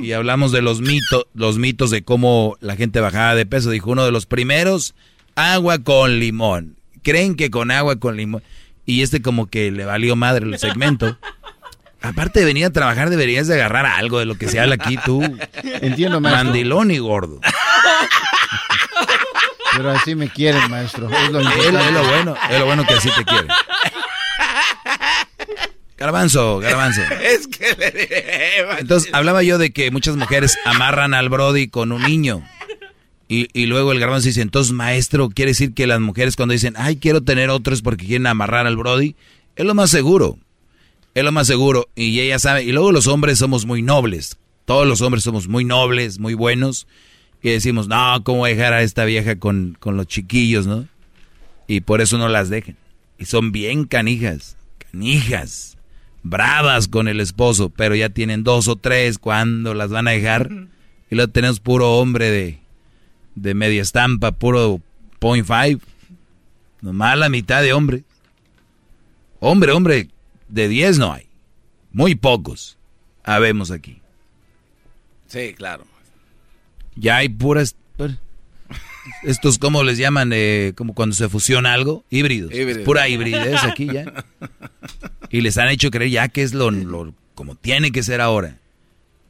[0.00, 3.70] y hablamos de los mitos, los mitos de cómo la gente bajaba de peso.
[3.70, 4.94] Dijo uno de los primeros,
[5.34, 6.76] agua con limón.
[7.02, 8.42] Creen que con agua con limón.
[8.86, 11.18] Y este como que le valió madre el segmento.
[12.04, 14.98] Aparte de venir a trabajar, deberías de agarrar algo de lo que se habla aquí
[15.04, 15.22] tú.
[15.62, 16.44] Entiendo, maestro.
[16.44, 17.40] Mandilón y gordo.
[19.76, 21.08] Pero así me quieren, maestro.
[21.08, 23.48] Es lo, Es lo, es lo bueno, es lo bueno que así te quieren.
[25.96, 27.00] Garbanzo, garbanzo.
[27.22, 32.02] Es que le Entonces, hablaba yo de que muchas mujeres amarran al Brody con un
[32.02, 32.46] niño.
[33.28, 36.74] Y, y luego el garbanzo dice, entonces, maestro, quiere decir que las mujeres cuando dicen,
[36.76, 39.16] ay, quiero tener otros porque quieren amarrar al Brody,
[39.56, 40.38] es lo más seguro.
[41.14, 41.88] Es lo más seguro.
[41.94, 42.64] Y ella sabe.
[42.64, 44.36] Y luego los hombres somos muy nobles.
[44.64, 46.86] Todos los hombres somos muy nobles, muy buenos.
[47.42, 50.88] Y decimos, no, ¿cómo voy a dejar a esta vieja con, con los chiquillos, no?
[51.66, 52.76] Y por eso no las dejen.
[53.18, 55.76] Y son bien canijas, canijas,
[56.22, 60.50] bravas con el esposo, pero ya tienen dos o tres cuando las van a dejar.
[61.10, 62.60] Y luego tenemos puro hombre de,
[63.34, 64.80] de media estampa, puro
[65.18, 65.78] point five.
[66.80, 68.04] Nomás la mitad de hombre.
[69.38, 70.08] Hombre, hombre,
[70.54, 71.26] de 10 no hay.
[71.92, 72.78] Muy pocos
[73.24, 74.00] habemos aquí.
[75.26, 75.84] Sí, claro.
[76.96, 77.76] Ya hay puras...
[79.22, 80.30] Estos, ¿cómo les llaman?
[80.32, 82.04] Eh, como cuando se fusiona algo.
[82.08, 82.52] Híbridos.
[82.54, 82.84] Híbridos.
[82.84, 84.24] Pura hibridez aquí ya.
[85.30, 88.58] Y les han hecho creer ya que es lo, lo- como tiene que ser ahora.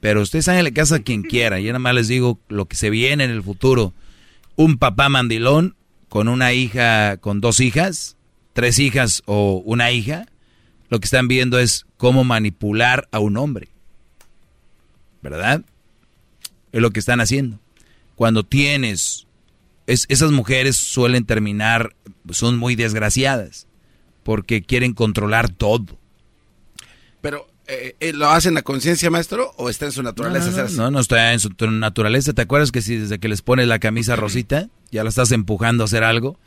[0.01, 1.59] Pero ustedes háganle caso a quien quiera.
[1.61, 3.95] Yo nada más les digo lo que se viene en el futuro.
[4.55, 5.77] Un papá mandilón
[6.11, 8.17] con una hija, con dos hijas,
[8.53, 10.27] tres hijas o una hija.
[10.95, 13.67] Lo que están viendo es cómo manipular a un hombre.
[15.23, 15.63] ¿Verdad?
[16.71, 17.59] Es lo que están haciendo.
[18.15, 19.27] Cuando tienes...
[19.89, 21.97] es- esas mujeres suelen terminar,
[22.31, 23.67] son muy desgraciadas,
[24.23, 25.99] porque quieren controlar todo.
[27.21, 29.53] Pero, eh, eh, ¿lo hacen a conciencia, maestro?
[29.57, 30.77] ¿O está en su naturaleza No, no, así?
[30.77, 32.35] no, no está en su tu- naturaleza.
[32.35, 35.83] ¿Te acuerdas que si desde que les pones la camisa rosita, ya la estás empujando
[35.83, 36.39] a hacer algo?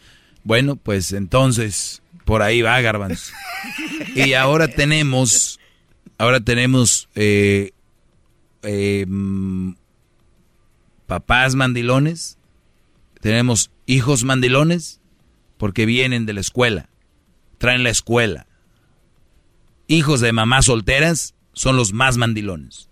[0.46, 3.32] Bueno, pues entonces, por ahí va, Garbanzo.
[4.14, 5.60] Y ahora tenemos,
[6.18, 7.72] ahora tenemos eh,
[8.64, 9.76] eh, mm,
[11.08, 12.38] papás mandilones,
[13.22, 15.00] tenemos hijos mandilones,
[15.58, 16.90] porque vienen de la escuela,
[17.60, 18.46] traen la escuela.
[19.88, 22.90] Hijos de mamás solteras son los más mandilones,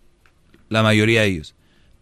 [0.70, 1.56] la mayoría de ellos.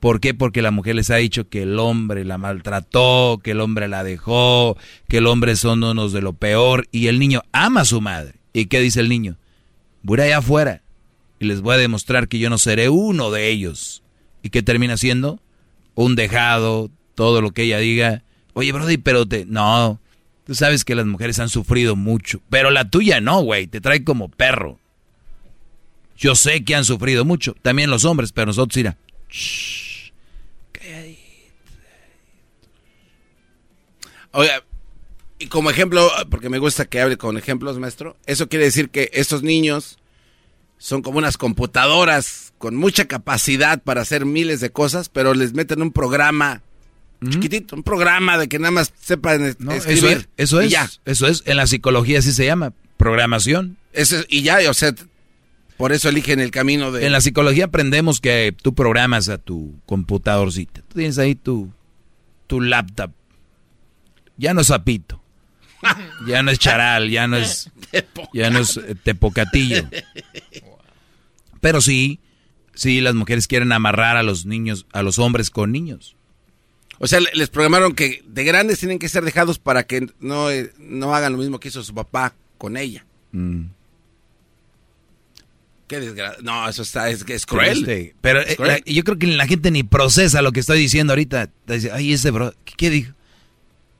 [0.03, 0.33] ¿Por qué?
[0.33, 4.03] Porque la mujer les ha dicho que el hombre la maltrató, que el hombre la
[4.03, 4.75] dejó,
[5.07, 8.33] que el hombre son unos de lo peor, y el niño ama a su madre.
[8.51, 9.37] ¿Y qué dice el niño?
[10.01, 10.81] Voy allá afuera
[11.39, 14.03] y les voy a demostrar que yo no seré uno de ellos.
[14.41, 15.39] ¿Y qué termina siendo?
[15.95, 18.23] Un dejado, todo lo que ella diga.
[18.51, 19.45] Oye, Brody, pero te...
[19.45, 20.01] No,
[20.45, 24.03] tú sabes que las mujeres han sufrido mucho, pero la tuya no, güey, te trae
[24.03, 24.79] como perro.
[26.17, 28.97] Yo sé que han sufrido mucho, también los hombres, pero nosotros, mira,
[34.33, 34.63] Oiga,
[35.39, 39.09] y como ejemplo, porque me gusta que hable con ejemplos, maestro, eso quiere decir que
[39.13, 39.97] estos niños
[40.77, 45.81] son como unas computadoras con mucha capacidad para hacer miles de cosas, pero les meten
[45.81, 46.61] un programa
[47.29, 50.03] chiquitito, un programa de que nada más sepan No, escribir.
[50.03, 50.89] eso es, eso y es, ya.
[51.05, 53.77] eso es, en la psicología así se llama, programación.
[53.93, 54.93] Eso es- y ya, o sea,
[55.77, 57.05] por eso eligen el camino de...
[57.05, 60.81] En la psicología aprendemos que tú programas a tu computadorcita.
[60.89, 61.71] Tú tienes ahí tu,
[62.47, 63.11] tu laptop.
[64.37, 65.21] Ya no es sapito.
[66.27, 67.69] Ya no es charal, ya no es,
[68.33, 69.83] ya no es eh, tepocatillo.
[71.59, 72.19] Pero sí,
[72.73, 76.15] sí, las mujeres quieren amarrar a los niños, a los hombres con niños.
[76.99, 80.49] O sea, le- les programaron que de grandes tienen que ser dejados para que no,
[80.51, 83.05] eh, no hagan lo mismo que hizo su papá con ella.
[83.33, 83.63] Mm.
[85.87, 86.39] Qué desgracia.
[86.41, 88.13] No, eso está, es, es cruel.
[88.21, 88.71] Pero Es eh, cruel.
[88.85, 91.49] la- yo creo que la gente ni procesa lo que estoy diciendo ahorita.
[91.67, 93.13] Dice, ay, ese bro, ¿qué, qué dijo?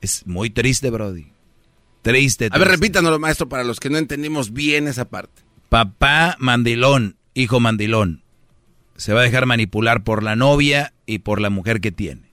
[0.03, 1.27] Es muy triste, Brody.
[2.01, 2.45] Triste.
[2.45, 2.75] A ver, triste.
[2.75, 5.41] repítanoslo, maestro, para los que no entendimos bien esa parte.
[5.69, 8.22] Papá mandilón, hijo mandilón.
[8.98, 12.23] Se va a dejar manipular por la novia y por la mujer que tiene.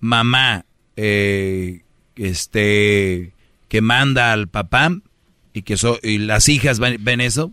[0.00, 1.82] Mamá, eh,
[2.16, 3.32] este,
[3.68, 4.90] que manda al papá
[5.52, 7.52] y que so- y las hijas ven, ven eso,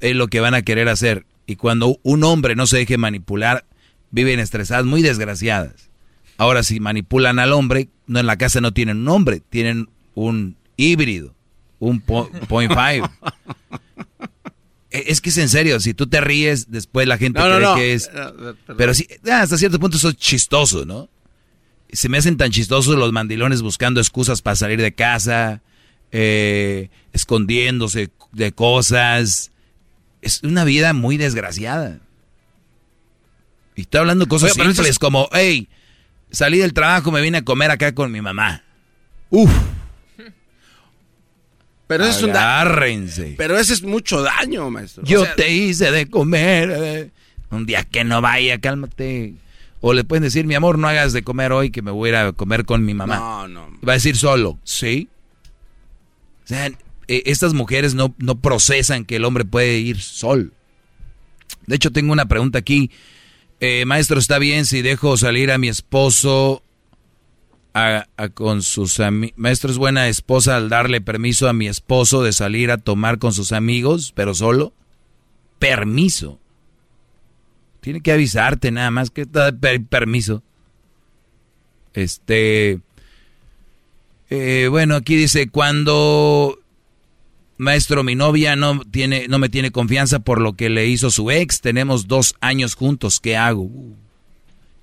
[0.00, 1.26] es lo que van a querer hacer.
[1.46, 3.66] Y cuando un hombre no se deje manipular,
[4.10, 5.89] viven estresadas, muy desgraciadas.
[6.40, 10.56] Ahora, si manipulan al hombre, no en la casa no tienen un hombre, tienen un
[10.78, 11.34] híbrido,
[11.78, 13.02] un po- point five.
[14.90, 17.92] e, es que es en serio, si tú te ríes, después la gente cree que
[17.92, 18.10] es...
[18.78, 21.10] pero sí, ah, hasta cierto punto eso es chistoso, ¿no?
[21.92, 25.60] Se me hacen tan chistosos los mandilones buscando excusas para salir de casa,
[26.10, 29.50] eh, escondiéndose de cosas.
[30.22, 32.00] Es una vida muy desgraciada.
[33.76, 35.68] Y estoy hablando de cosas simples como, hey,
[36.30, 38.62] salí del trabajo, me vine a comer acá con mi mamá.
[39.30, 39.50] Uf.
[41.86, 45.02] Pero eso es un Pero ese es mucho daño, maestro.
[45.04, 46.70] Yo te hice de comer.
[46.72, 47.10] Eh.
[47.50, 49.34] Un día que no vaya, cálmate.
[49.80, 52.12] O le pueden decir, mi amor, no hagas de comer hoy que me voy a
[52.12, 53.16] ir a comer con mi mamá.
[53.16, 53.68] No, no.
[53.86, 55.08] Va a decir solo, ¿sí?
[56.44, 60.52] O sea, eh, estas mujeres no, no procesan que el hombre puede ir sol.
[61.66, 62.92] De hecho, tengo una pregunta aquí.
[63.60, 66.62] Eh, maestro, ¿está bien si dejo salir a mi esposo
[67.74, 69.38] a, con sus amigos?
[69.38, 73.34] Maestro, ¿es buena esposa al darle permiso a mi esposo de salir a tomar con
[73.34, 74.72] sus amigos, pero solo?
[75.58, 76.40] Permiso.
[77.82, 80.42] Tiene que avisarte nada más que da permiso.
[81.92, 82.80] Este.
[84.30, 86.59] Eh, bueno, aquí dice, cuando
[87.60, 91.30] maestro, mi novia no, tiene, no me tiene confianza por lo que le hizo su
[91.30, 93.70] ex, tenemos dos años juntos, ¿qué hago?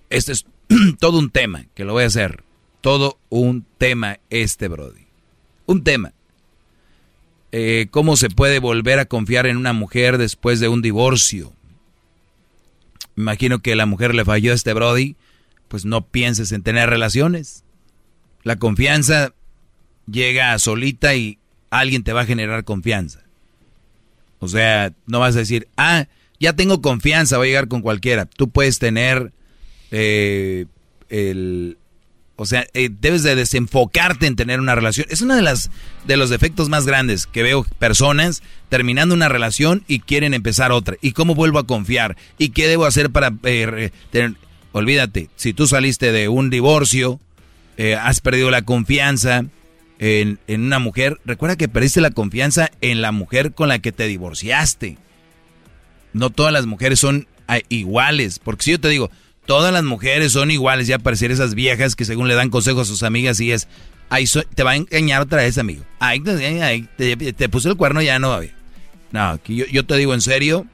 [0.10, 0.46] Este es
[1.00, 2.44] todo un tema que lo voy a hacer.
[2.82, 5.08] Todo un tema este, Brody.
[5.66, 6.14] Un tema.
[7.52, 11.54] Eh, ¿Cómo se puede volver a confiar en una mujer después de un divorcio?
[13.18, 15.16] imagino que la mujer le falló a este Brody,
[15.68, 17.64] pues no pienses en tener relaciones.
[18.44, 19.34] La confianza
[20.06, 21.40] llega solita y
[21.70, 23.22] alguien te va a generar confianza.
[24.40, 26.08] O sea, no vas a decir, ah,
[26.40, 28.26] ya tengo confianza, voy a llegar con cualquiera.
[28.26, 29.32] Tú puedes tener
[29.92, 30.66] eh,
[31.10, 31.78] el...
[32.40, 35.08] O sea, eh, debes de desenfocarte en tener una relación.
[35.10, 35.72] Es uno de, las,
[36.06, 40.98] de los defectos más grandes que veo personas terminando una relación y quieren empezar otra.
[41.02, 42.16] ¿Y cómo vuelvo a confiar?
[42.38, 44.36] ¿Y qué debo hacer para eh, tener...
[44.72, 47.20] Olvídate, si tú saliste de un divorcio,
[48.00, 49.46] has perdido la confianza,
[50.00, 54.08] en, una mujer, recuerda que perdiste la confianza en la mujer con la que te
[54.08, 54.98] divorciaste.
[56.14, 59.12] No todas las mujeres son ah, iguales, porque si yo te digo,
[59.46, 62.92] todas las mujeres son iguales, ya parecer esas viejas que según le dan consejos a
[62.92, 63.68] sus amigas y es,
[64.10, 65.84] ay, te va a engañar otra vez, amigo.
[66.00, 66.20] Ay,
[66.98, 68.42] te, te, puse el cuerno, ya no va
[69.12, 70.66] No, aquí yo, yo te digo en serio,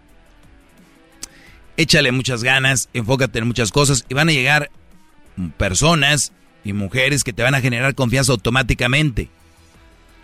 [1.78, 4.70] échale muchas ganas, enfócate en muchas cosas y van a llegar
[5.58, 6.32] personas
[6.64, 9.30] y mujeres que te van a generar confianza automáticamente.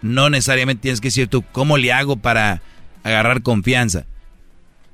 [0.02, 2.62] No necesariamente tienes que decir tú, ¿cómo le hago para
[3.04, 4.06] agarrar confianza?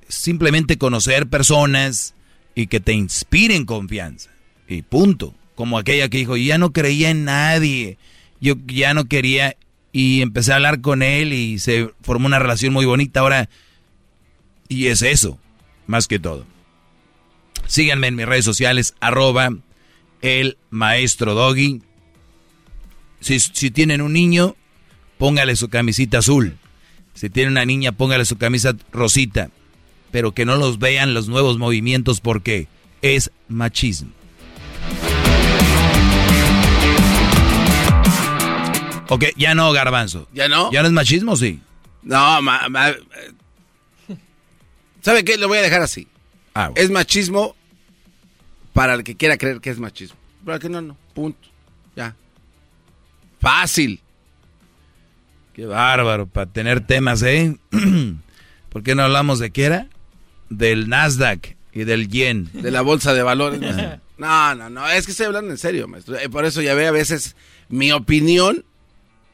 [0.07, 2.15] Simplemente conocer personas
[2.55, 4.31] y que te inspiren confianza.
[4.67, 5.33] Y punto.
[5.55, 7.97] Como aquella que dijo, ya no creía en nadie.
[8.41, 9.55] Yo ya no quería
[9.91, 13.49] y empecé a hablar con él y se formó una relación muy bonita ahora.
[14.67, 15.39] Y es eso,
[15.87, 16.45] más que todo.
[17.67, 19.51] Síganme en mis redes sociales, arroba
[20.25, 21.81] el maestro Doggy.
[23.19, 24.55] Si, si tienen un niño,
[25.19, 26.57] póngale su camisita azul.
[27.13, 29.49] Si tienen una niña, póngale su camisa rosita.
[30.11, 32.67] Pero que no los vean los nuevos movimientos porque
[33.01, 34.09] es machismo.
[39.09, 40.27] Ok, ya no, garbanzo.
[40.33, 40.71] ¿Ya no?
[40.71, 41.59] ¿Ya no es machismo, sí?
[42.01, 42.61] No, ma,
[45.01, 45.37] ¿sabe qué?
[45.37, 46.07] Lo voy a dejar así.
[46.55, 47.55] Ah, es machismo
[48.75, 50.17] para el que quiera creer que es machismo.
[50.43, 50.97] Para que no, no.
[51.13, 51.47] Punto.
[51.95, 52.13] Ya.
[53.39, 54.01] Fácil.
[55.53, 57.57] Qué bárbaro, para tener temas, ¿eh?
[58.69, 59.87] ¿Por qué no hablamos de qué era?
[60.49, 62.49] Del Nasdaq y del yen.
[62.51, 63.61] De la bolsa de valores.
[64.17, 66.17] no, no, no, es que estoy hablando en serio, maestro.
[66.17, 67.37] Eh, por eso ya ve a veces
[67.69, 68.65] mi opinión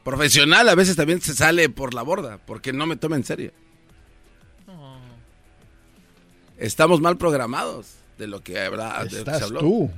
[0.04, 3.50] profesional a veces también se sale por la borda, porque no me toma en serio.
[4.68, 4.98] Oh.
[6.58, 9.90] Estamos mal programados de lo que habrá de Estás tú,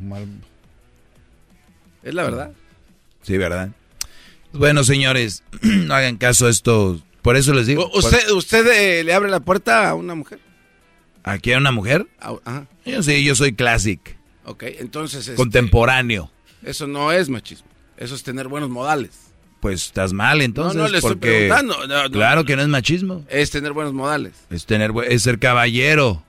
[2.02, 2.52] Es la verdad.
[3.20, 3.70] Sí, verdad.
[4.52, 7.00] Bueno, señores, no hagan caso a esto.
[7.20, 7.90] Por eso les digo.
[7.92, 10.38] ¿Usted, usted eh, le abre la puerta a una mujer?
[11.22, 12.06] ¿Aquí a una mujer?
[12.18, 12.66] Ajá.
[12.86, 14.16] Yo sí, yo soy classic.
[14.46, 15.20] Ok, entonces...
[15.20, 16.30] Este, Contemporáneo.
[16.62, 17.68] Eso no es machismo.
[17.98, 19.10] Eso es tener buenos modales.
[19.60, 20.76] Pues estás mal entonces.
[20.76, 21.76] No, no, le estoy preguntando.
[22.10, 23.24] claro que no es machismo.
[23.28, 24.32] Es tener buenos modales.
[24.50, 26.22] Es, tener, es ser caballero.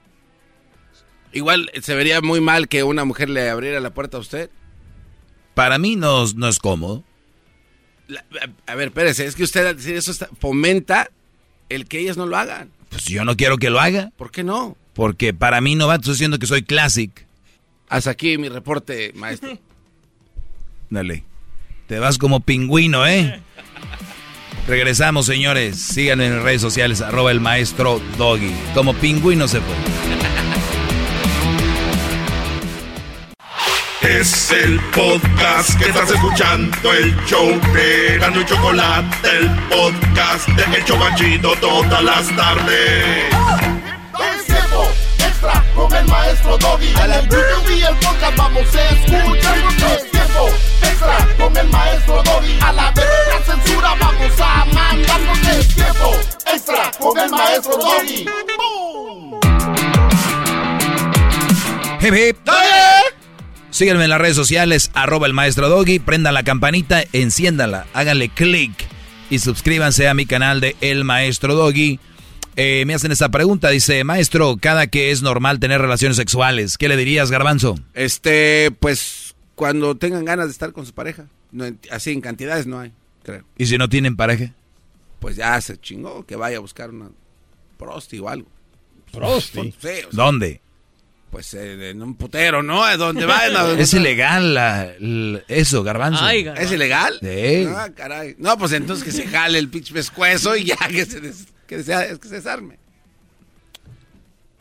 [1.36, 4.48] Igual se vería muy mal que una mujer le abriera la puerta a usted.
[5.52, 7.04] Para mí no, no es cómodo.
[8.66, 11.10] a, ver, espérese, es que usted al decir eso fomenta
[11.68, 12.70] el que ellas no lo hagan.
[12.88, 14.12] Pues yo no quiero que lo haga.
[14.16, 14.78] ¿Por qué no?
[14.94, 17.26] Porque para mí no va, estoy diciendo que soy classic.
[17.90, 19.58] Haz aquí mi reporte, maestro.
[20.88, 21.22] Dale.
[21.86, 23.42] Te vas como pingüino, ¿eh?
[24.66, 25.78] Regresamos, señores.
[25.82, 28.54] Síganme en redes sociales, arroba el maestro Doggy.
[28.72, 29.74] Como pingüino se fue.
[34.02, 40.78] Es el podcast que estás escuchando, el show de Gano y Chocolate, el podcast de
[40.78, 43.24] Hecho Banchito todas las tardes.
[44.20, 44.86] Es tiempo
[45.18, 46.88] extra con el maestro Doggy.
[46.88, 49.58] El YouTube y el podcast vamos a escuchar.
[49.96, 50.48] Es tiempo
[50.82, 52.58] extra con el maestro Doggy.
[52.60, 55.20] A la vez la censura vamos a mandar.
[55.58, 56.14] Es tiempo
[56.52, 58.26] extra con el maestro Doggy.
[62.02, 62.36] Hip, hip.
[63.76, 68.72] Síganme en las redes sociales, arroba el maestro Doggy, prendan la campanita, enciéndanla, háganle clic
[69.28, 72.00] y suscríbanse a mi canal de El Maestro Doggy.
[72.56, 76.88] Eh, me hacen esta pregunta, dice, maestro, cada que es normal tener relaciones sexuales, ¿qué
[76.88, 77.78] le dirías, Garbanzo?
[77.92, 81.26] Este, pues, cuando tengan ganas de estar con su pareja.
[81.52, 83.44] No, así en cantidades no hay, creo.
[83.58, 84.54] ¿Y si no tienen pareja?
[85.20, 87.10] Pues ya se chingó, que vaya a buscar una
[87.76, 88.48] prosti o algo.
[89.12, 89.74] ¿Prosti?
[89.78, 90.62] Sí, o sea, ¿Dónde?
[91.36, 92.82] Pues eh, en un putero, ¿no?
[92.82, 93.46] ¿A dónde va?
[93.78, 94.94] Es ilegal la-
[95.48, 96.24] eso, Garbanzo.
[96.56, 97.18] ¿Es ilegal?
[97.20, 97.66] Sí.
[97.68, 98.36] Ah, caray.
[98.38, 101.82] No, pues entonces que se jale el pinche pescuezo y ya que se, des- que
[101.82, 102.78] se, que se desarme.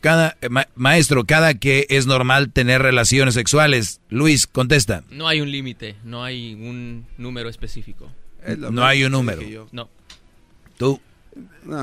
[0.01, 4.01] Cada, eh, ma- maestro, cada que es normal tener relaciones sexuales.
[4.09, 5.05] Luis, contesta.
[5.09, 8.11] No hay un límite, no hay un número específico.
[8.69, 9.41] No hay un número.
[9.71, 9.89] No.
[10.77, 10.99] Tú.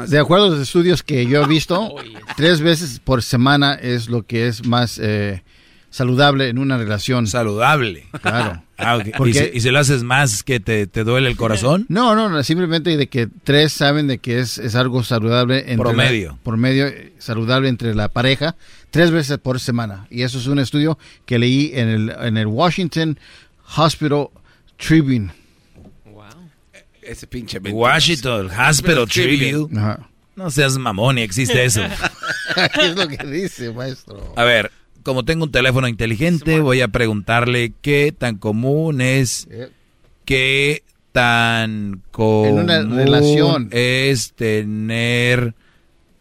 [0.08, 1.94] De acuerdo a los estudios que yo he visto,
[2.36, 5.42] tres veces por semana es lo que es más eh,
[5.90, 7.26] saludable en una relación.
[7.26, 8.06] Saludable.
[8.22, 8.62] Claro.
[8.84, 8.98] Ah.
[9.26, 11.86] ¿Y, si, y si lo haces más que te, te duele el corazón?
[11.88, 15.76] No, no, no, simplemente de que tres saben de que es, es algo saludable entre
[15.76, 16.30] Promedio.
[16.30, 18.56] la- promedio eh, saludable entre la pareja
[18.90, 22.48] tres veces por semana y eso es un estudio que leí en el en el
[22.48, 23.20] Washington
[23.76, 24.30] Hospital
[24.78, 25.30] Tribune.
[27.12, 29.80] Ese pinche Washington Hospital Tribune.
[30.34, 31.82] No seas mamón, ni existe eso.
[32.82, 34.32] es lo que dice, maestro.
[34.34, 34.70] A ver,
[35.02, 39.46] como tengo un teléfono inteligente, voy a preguntarle qué tan común es,
[40.24, 40.82] qué
[41.12, 43.68] tan común una relación.
[43.72, 45.54] es tener...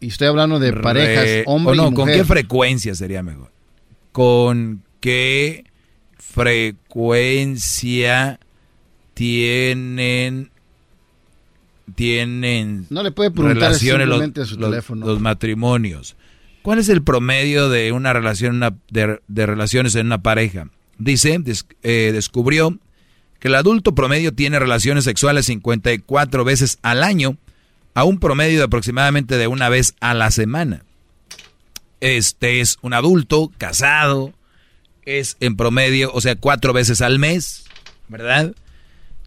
[0.00, 2.16] Y estoy hablando de parejas, re- hombre o no, y ¿con mujer.
[2.18, 3.50] qué frecuencia sería mejor?
[4.10, 5.64] ¿Con qué
[6.18, 8.40] frecuencia
[9.14, 10.50] tienen
[11.94, 15.06] tienen No le puede preguntar relaciones los, simplemente a su los- teléfono.
[15.06, 16.16] los matrimonios?
[16.62, 20.68] ¿Cuál es el promedio de una relación una- de, de relaciones en una pareja?
[20.98, 22.78] Dice, des- eh, descubrió
[23.40, 27.36] que el adulto promedio tiene relaciones sexuales 54 veces al año,
[27.94, 30.84] a un promedio de aproximadamente de una vez a la semana.
[32.00, 34.32] Este es un adulto casado,
[35.04, 37.64] es en promedio, o sea, cuatro veces al mes,
[38.08, 38.54] ¿verdad?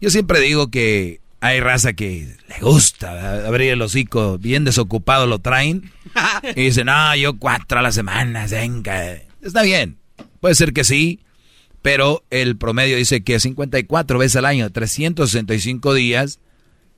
[0.00, 5.38] Yo siempre digo que hay raza que le gusta abrir el hocico, bien desocupado lo
[5.38, 5.92] traen,
[6.56, 9.18] y dicen, no, yo cuatro a la semana, venga.
[9.40, 9.98] Está bien,
[10.40, 11.20] puede ser que sí,
[11.82, 16.40] pero el promedio dice que 54 veces al año, 365 días,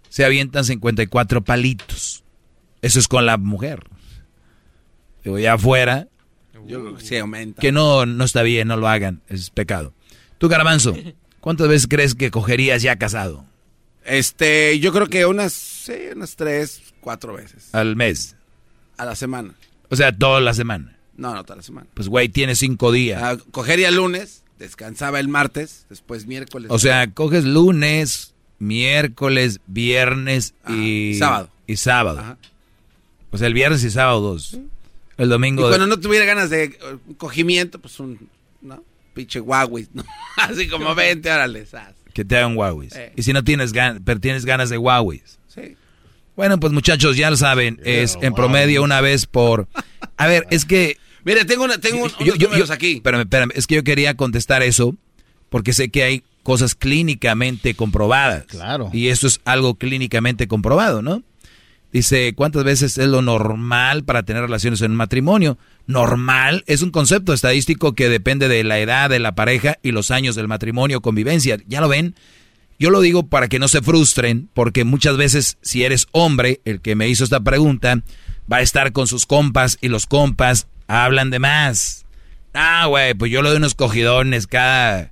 [0.09, 2.25] se avientan 54 palitos.
[2.81, 3.85] Eso es con la mujer.
[5.25, 6.09] Digo, ya afuera,
[6.99, 7.61] sí aumenta.
[7.61, 9.93] que no, no está bien, no lo hagan, es pecado.
[10.39, 10.97] Tú, Garbanzo,
[11.41, 13.45] ¿cuántas veces crees que cogerías ya casado?
[14.09, 17.75] Este, yo creo que unas, sí, unas tres, cuatro veces.
[17.75, 18.37] Al mes.
[18.97, 19.55] A la semana.
[19.91, 20.97] O sea, toda la semana.
[21.17, 21.87] No, no, toda la semana.
[21.95, 23.23] Pues, güey, tiene cinco días.
[23.23, 26.71] Ah, cogería el lunes, descansaba el martes, después miércoles.
[26.71, 31.17] O sea, coges lunes, miércoles, viernes y...
[31.19, 31.51] sábado.
[31.67, 32.39] Y sábado.
[33.31, 34.59] O sea, el viernes y sábado dos.
[35.19, 35.67] El domingo...
[35.67, 36.79] Y cuando no tuviera ganas de eh,
[37.19, 38.31] cogimiento, pues un,
[38.63, 38.83] ¿no?
[39.13, 40.05] Pinche Huawei, ¿no?
[40.37, 41.98] Así como 20, órale, sas.
[42.19, 42.89] Que te hagan Huawei.
[42.97, 43.13] Eh.
[43.15, 45.23] Y si no tienes ganas, pero tienes ganas de Huawei.
[45.47, 45.77] Sí.
[46.35, 49.69] Bueno, pues muchachos, ya lo saben, es en promedio una vez por...
[50.17, 50.97] A ver, es que...
[51.25, 52.95] Mire, tengo, una, tengo un- Yo- unos yo- números yo- aquí.
[52.95, 54.97] Espérame, espérame, es que yo quería contestar eso
[55.49, 58.47] porque sé que hay cosas clínicamente comprobadas.
[58.47, 58.91] Claro.
[58.93, 61.23] Y eso es algo clínicamente comprobado, ¿no?
[61.91, 65.57] Dice, ¿cuántas veces es lo normal para tener relaciones en un matrimonio?
[65.87, 70.11] Normal es un concepto estadístico que depende de la edad de la pareja y los
[70.11, 71.57] años del matrimonio convivencia.
[71.67, 72.15] ¿Ya lo ven?
[72.79, 76.83] Yo lo digo para que no se frustren, porque muchas veces si eres hombre, el
[76.83, 78.03] que me hizo esta pregunta,
[78.53, 82.05] va a estar con sus compas y los compas hablan de más.
[82.53, 85.11] Ah, güey, pues yo le doy unos cogidones cada,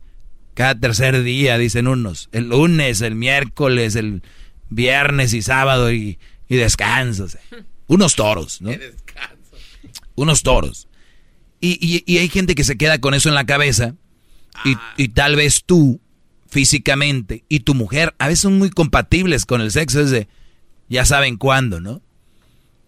[0.53, 2.29] cada tercer día, dicen unos.
[2.33, 4.23] El lunes, el miércoles, el
[4.69, 7.25] viernes y sábado y, y descanso.
[7.25, 7.41] o sea.
[7.89, 8.71] Unos toros, ¿no?
[10.15, 10.89] Unos toros.
[11.61, 13.95] Y, y- y hay gente que se queda con eso en la cabeza
[14.65, 16.01] y, y tal vez tú
[16.49, 20.01] físicamente y tu mujer a veces son muy compatibles con el sexo.
[20.01, 20.29] Es de,
[20.89, 22.03] Ya saben cuándo, ¿no?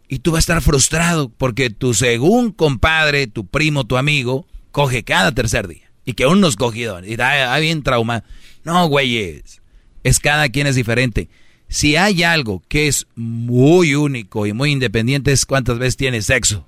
[0.09, 5.05] Y tú vas a estar frustrado porque tu según compadre, tu primo, tu amigo, coge
[5.05, 5.91] cada tercer día.
[6.07, 7.05] Y que uno escogido.
[7.05, 8.25] Y da, bien trauma.
[8.65, 9.61] No, güeyes.
[10.05, 11.29] Es cada quien es diferente.
[11.69, 16.67] Si hay algo que es muy único y muy independiente es cuántas veces tiene sexo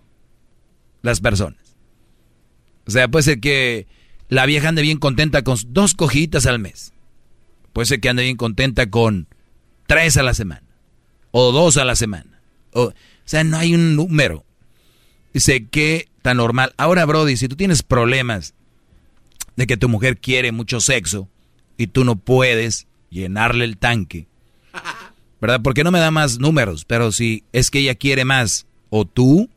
[1.02, 1.76] las personas.
[2.86, 3.86] O sea, puede ser que
[4.28, 6.92] la vieja ande bien contenta con dos cojitas al mes.
[7.72, 9.26] Puede ser que ande bien contenta con
[9.86, 10.66] tres a la semana.
[11.30, 12.42] O dos a la semana.
[12.72, 12.92] O,
[13.24, 14.44] sea, no hay un número.
[15.32, 16.74] Dice que tan normal.
[16.76, 18.54] Ahora, Brody, si tú tienes problemas
[19.56, 21.28] de que tu mujer quiere mucho sexo
[21.76, 24.28] y tú no puedes llenarle el tanque,
[25.40, 25.60] ¿verdad?
[25.62, 29.48] Porque no me da más números, pero si es que ella quiere más o tú,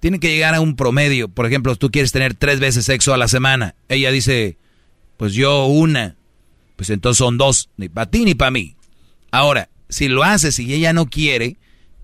[0.00, 1.28] tiene que llegar a un promedio.
[1.28, 3.74] Por ejemplo, tú quieres tener tres veces sexo a la semana.
[3.88, 4.58] Ella dice,
[5.16, 6.16] pues yo una.
[6.76, 8.76] Pues entonces son dos, ni para ti ni para mí.
[9.30, 11.56] Ahora, si lo haces y ella no quiere,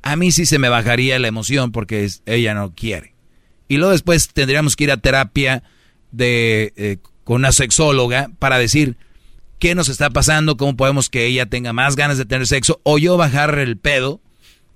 [0.02, 3.15] a mí sí se me bajaría la emoción porque ella no quiere.
[3.69, 5.62] Y luego después tendríamos que ir a terapia
[6.10, 8.97] de, eh, con una sexóloga para decir
[9.61, 12.99] qué nos está pasando, cómo podemos que ella tenga más ganas de tener sexo o
[12.99, 14.21] yo bajar el pedo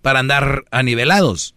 [0.02, 1.56] para andar a nivelados,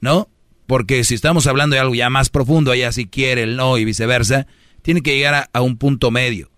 [0.00, 0.28] ¿no?
[0.66, 3.84] Porque si estamos hablando de algo ya más profundo, ella sí quiere el no y
[3.84, 4.46] viceversa,
[4.82, 6.50] tiene que llegar a un punto medio.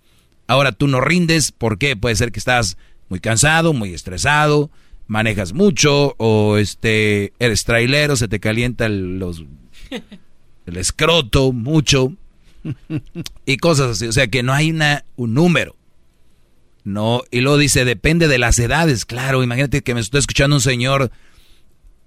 [0.49, 1.97] Ahora tú no rindes, ¿por qué?
[1.97, 2.79] Puede ser que estás
[3.09, 4.71] muy cansado, muy estresado,
[5.07, 9.45] manejas mucho o este eres trailero, se te calienta el, los,
[10.67, 12.15] el escroto mucho
[13.45, 14.07] y cosas así.
[14.07, 15.77] O sea que no hay una, un número.
[16.87, 19.05] No, y luego dice, depende de las edades.
[19.07, 21.11] Claro, imagínate que me estoy escuchando un señor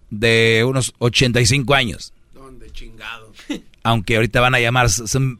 [0.09, 2.13] de unos 85 años.
[2.33, 3.33] ¿Dónde chingado?
[3.83, 4.87] Aunque ahorita van a llamar,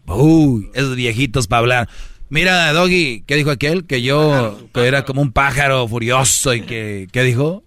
[0.08, 1.90] uy, esos viejitos para hablar.
[2.28, 3.88] Mira, Doggy, ¿qué dijo aquel?
[3.88, 7.08] Que yo que era como un pájaro furioso y que...
[7.10, 7.64] ¿Qué dijo?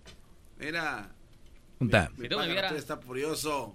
[0.61, 1.09] Mira.
[1.81, 2.11] Mira,
[2.77, 3.75] está furioso.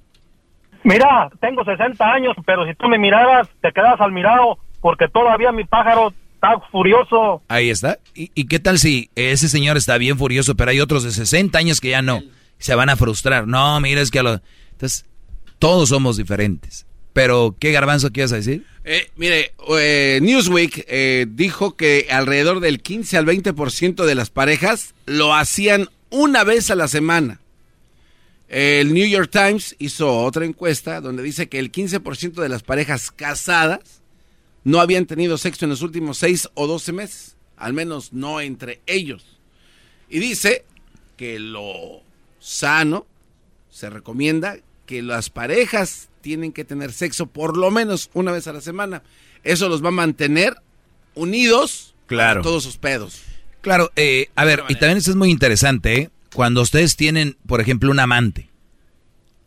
[0.83, 5.51] Mira, tengo 60 años, pero si tú me miraras, te quedas al mirado, porque todavía
[5.51, 7.41] mi pájaro está furioso.
[7.47, 7.99] Ahí está.
[8.13, 11.57] ¿Y, ¿Y, qué tal si ese señor está bien furioso, pero hay otros de 60
[11.57, 12.21] años que ya no?
[12.59, 13.47] Se van a frustrar.
[13.47, 14.41] No, mira, es que a lo...
[14.71, 15.05] Entonces,
[15.59, 16.85] todos somos diferentes.
[17.13, 18.65] Pero, ¿qué garbanzo quieres decir?
[18.83, 24.93] Eh, mire, eh, Newsweek eh, dijo que alrededor del 15 al 20% de las parejas
[25.05, 27.41] lo hacían una vez a la semana.
[28.47, 33.11] El New York Times hizo otra encuesta donde dice que el 15% de las parejas
[33.11, 34.01] casadas
[34.67, 38.81] no habían tenido sexo en los últimos 6 o 12 meses, al menos no entre
[38.85, 39.39] ellos.
[40.09, 40.65] Y dice
[41.15, 42.01] que lo
[42.41, 43.07] sano
[43.69, 48.53] se recomienda que las parejas tienen que tener sexo por lo menos una vez a
[48.53, 49.03] la semana.
[49.45, 50.57] Eso los va a mantener
[51.15, 52.41] unidos claro.
[52.41, 53.21] todos sus pedos.
[53.61, 56.09] Claro, eh, a ver, y también eso es muy interesante, ¿eh?
[56.35, 58.49] Cuando ustedes tienen, por ejemplo, un amante.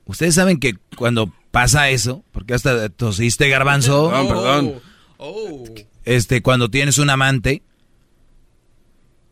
[0.07, 4.09] Ustedes saben que cuando pasa eso, porque hasta tosiste garbanzo.
[4.09, 4.90] Perdón, perdón.
[5.23, 5.65] Oh.
[6.07, 7.63] Este, cuando tienes un amante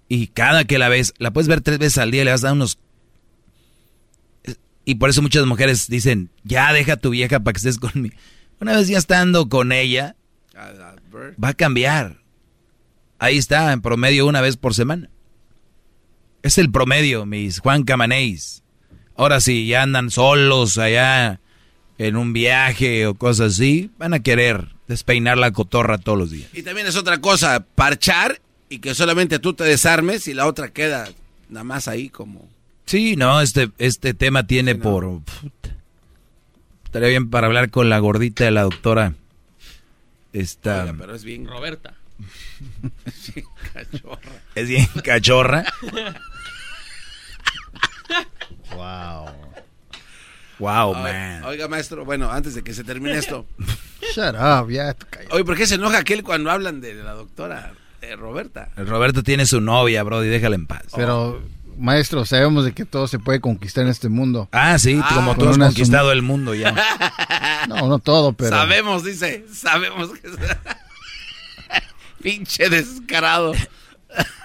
[0.07, 2.49] y cada que la ves, la puedes ver tres veces al día, le vas a
[2.49, 2.79] dar unos
[4.85, 8.17] y por eso muchas mujeres dicen, ya deja a tu vieja para que estés conmigo.
[8.61, 10.17] Una vez ya estando con ella,
[11.43, 12.23] va a cambiar.
[13.19, 15.11] Ahí está, en promedio una vez por semana.
[16.43, 18.63] Es el promedio, mis Juan Camanéis.
[19.15, 21.41] Ahora si ya andan solos allá
[21.99, 26.49] en un viaje o cosas así, van a querer despeinar la cotorra todos los días.
[26.55, 30.69] Y también es otra cosa, parchar y que solamente tú te desarmes y la otra
[30.69, 31.09] queda
[31.49, 32.49] nada más ahí como...
[32.87, 35.21] Sí, no, este, este tema tiene por...
[36.85, 39.15] Estaría bien para hablar con la gordita de la doctora.
[40.33, 40.85] Esta...
[40.85, 41.47] Oiga, pero es bien...
[41.47, 41.95] Roberta.
[43.05, 44.43] es bien cachorra.
[44.55, 45.65] Es bien cachorra.
[48.75, 49.38] wow.
[50.59, 51.45] Wow, Oiga, man.
[51.45, 53.47] Oiga, maestro, bueno, antes de que se termine esto.
[54.15, 54.97] Shut up, ya.
[55.31, 57.73] Oye, ¿por qué se enoja aquel cuando hablan de la doctora
[58.03, 58.71] eh, Roberta?
[58.77, 60.83] Roberto tiene su novia, bro, y déjala en paz.
[60.97, 61.41] Pero,
[61.77, 64.49] maestro, sabemos de que todo se puede conquistar en este mundo.
[64.53, 66.75] Ah, sí, como tú has conquistado el mundo ya.
[67.69, 68.51] No, no todo, pero...
[68.51, 70.31] Sabemos, dice, sabemos que...
[72.23, 73.53] Pinche descarado.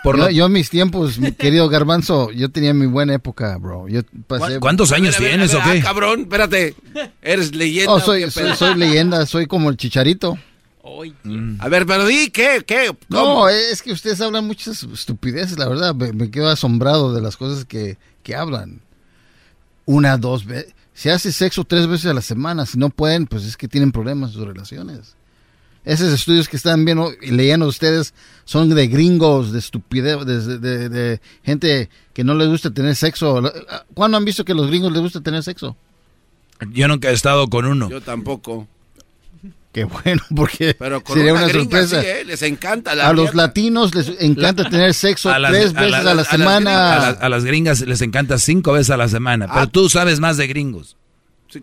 [0.03, 3.57] Por yo, lo- yo en mis tiempos, mi querido Garbanzo, yo tenía mi buena época,
[3.57, 3.87] bro.
[3.87, 4.55] Yo pasé...
[4.55, 5.79] ¿Cu- ¿Cuántos años A ver, a ver, tienes a o qué?
[5.79, 6.75] ah, cabrón, espérate.
[7.21, 7.93] Eres leyenda.
[7.93, 10.37] Oh, soy, soy, soy leyenda, soy como el chicharito.
[11.23, 11.55] Mm.
[11.59, 12.61] A ver, pero di, ¿qué?
[12.67, 12.93] ¿Qué?
[13.07, 15.95] No, es que ustedes hablan muchas estupideces, la verdad.
[15.95, 18.81] Me, me quedo asombrado de las cosas que, que hablan.
[19.85, 20.73] Una, dos veces.
[20.93, 22.65] Se hace sexo tres veces a la semana.
[22.65, 25.15] Si no pueden, pues es que tienen problemas en sus relaciones.
[25.85, 28.13] Esos estudios que están viendo y leyendo ustedes
[28.45, 33.41] son de gringos, de estupidez, de, de- de gente que no les gusta tener sexo.
[33.93, 35.75] ¿Cuándo han visto que a los gringos les gusta tener sexo?
[36.71, 37.89] Yo nunca he estado con uno.
[37.89, 38.67] Yo tampoco.
[39.73, 41.99] Qué bueno, porque Pero con sería una, sorpresa.
[41.99, 42.23] sí, ¿eh?
[42.25, 45.95] Les encanta la a los latinos les encanta tener sexo A las- tres a veces
[45.95, 46.93] a la a las semana.
[46.93, 49.47] A, las- a las gringas les encanta cinco veces a la semana.
[49.49, 49.53] Ah.
[49.55, 50.95] Pero tú sabes más de gringos.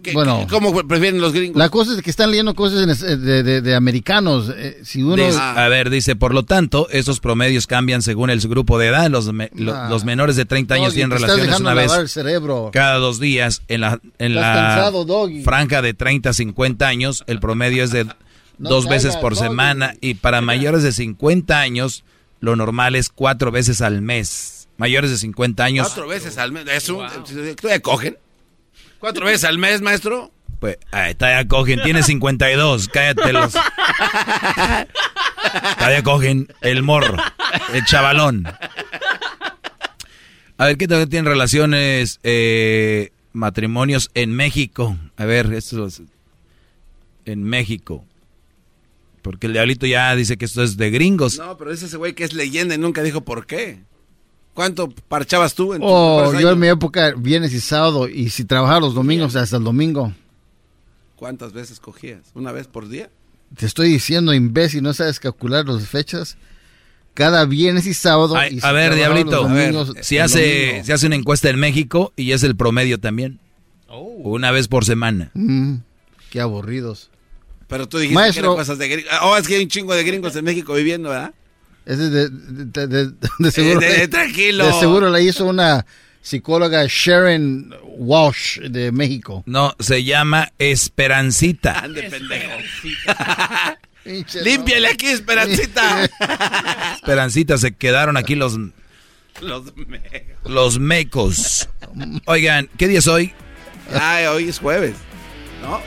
[0.03, 0.41] ¿Qué- Bueno.
[0.41, 1.57] qué- ¿Cómo prefieren los gringos?
[1.59, 4.53] La cosa es que están leyendo cosas es- de, de- de americanos.
[4.57, 5.17] Eh, si uno...
[5.17, 9.11] Dice- a ver, dice, por lo tanto, esos promedios cambian según el grupo de edad.
[9.11, 9.89] Los, me- lo- Ah.
[9.89, 12.71] los menores de 30 años Doggy, tienen relaciones una vez lavar el cerebro.
[12.73, 13.63] cada dos días.
[13.69, 15.07] En la, en la cansado,
[15.45, 18.07] franja de 30 a 50 años, el promedio es de
[18.59, 19.49] dos veces por Doggy.
[19.49, 19.95] semana.
[20.01, 22.05] Y para mayores de 50 años,
[22.41, 24.69] lo normal es cuatro veces al mes.
[24.79, 26.65] Mayores de 50 años, Cuatro veces al mes.
[26.73, 27.05] ¿Es un,
[27.61, 28.17] ¿Todavía cogen?
[29.01, 30.31] ¿Cuatro veces al mes, maestro?
[30.61, 31.83] pues, ahí está, ya cogen.
[31.83, 33.55] Tiene 52, cállate los.
[35.79, 37.17] Todavía cogen el morro,
[37.73, 38.47] el chavalón.
[40.59, 44.99] A ver, ¿qué tal tienen relaciones, eh, matrimonios en México?
[45.17, 46.03] A ver, esto es
[47.25, 48.05] en México.
[49.23, 51.39] Porque el diablito ya dice que esto es de gringos.
[51.39, 53.81] No, pero es ese güey que es leyenda y nunca dijo por qué.
[54.61, 58.81] ¿Cuánto parchabas tú en Oh, yo en mi época, viernes y sábado, y si trabajaba
[58.81, 60.13] los domingos, hasta el domingo.
[61.17, 62.21] ¿Cuántas veces cogías?
[62.35, 63.09] ¿Una vez por día?
[63.57, 66.37] Te estoy diciendo, imbécil, no sabes calcular las fechas.
[67.15, 68.37] Cada viernes y sábado.
[68.37, 72.13] Ay, y si a ver, diablito, domingos, si hace, se hace una encuesta en México
[72.15, 73.41] y es el promedio también.
[73.89, 75.31] Una vez por semana.
[75.33, 75.77] Mm,
[76.29, 77.09] qué aburridos.
[77.67, 78.43] Pero tú dijiste Maestro.
[78.43, 79.13] que eran cosas de gringos.
[79.23, 81.33] Oh, es que hay un chingo de gringos en México viviendo, ¿verdad?
[81.87, 83.81] Ese de, de, de- de seguro.
[83.83, 84.67] Eh, de- tranquilo.
[84.67, 85.85] De seguro la hizo una
[86.23, 89.43] psicóloga Sharon Walsh de México.
[89.47, 91.81] No, se llama Esperancita.
[91.81, 92.51] Ande, pendejo.
[94.45, 96.05] Límpiale aquí, Esperancita.
[96.97, 98.57] Esperancita, se quedaron aquí los,
[99.41, 100.01] Los me-
[100.45, 101.69] los mecos.
[102.27, 103.33] Oigan, ¿qué día es hoy?
[103.93, 104.95] Ay, hoy es jueves.
[105.63, 105.81] ¿No?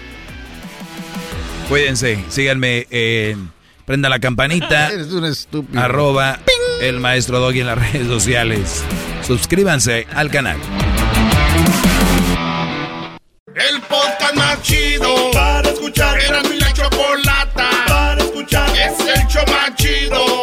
[1.70, 3.50] Cuídense, síganme en
[3.86, 4.90] Prenda la campanita.
[4.94, 5.82] Eres un estúpido.
[5.82, 6.40] Arroba
[6.82, 8.84] el maestro Doggy en las redes sociales.
[9.26, 10.58] Suscríbanse al canal.
[13.56, 16.20] El podcast más chido para escuchar.
[16.20, 18.70] Era mi la chocolata para escuchar.
[18.70, 20.43] Es el show más chido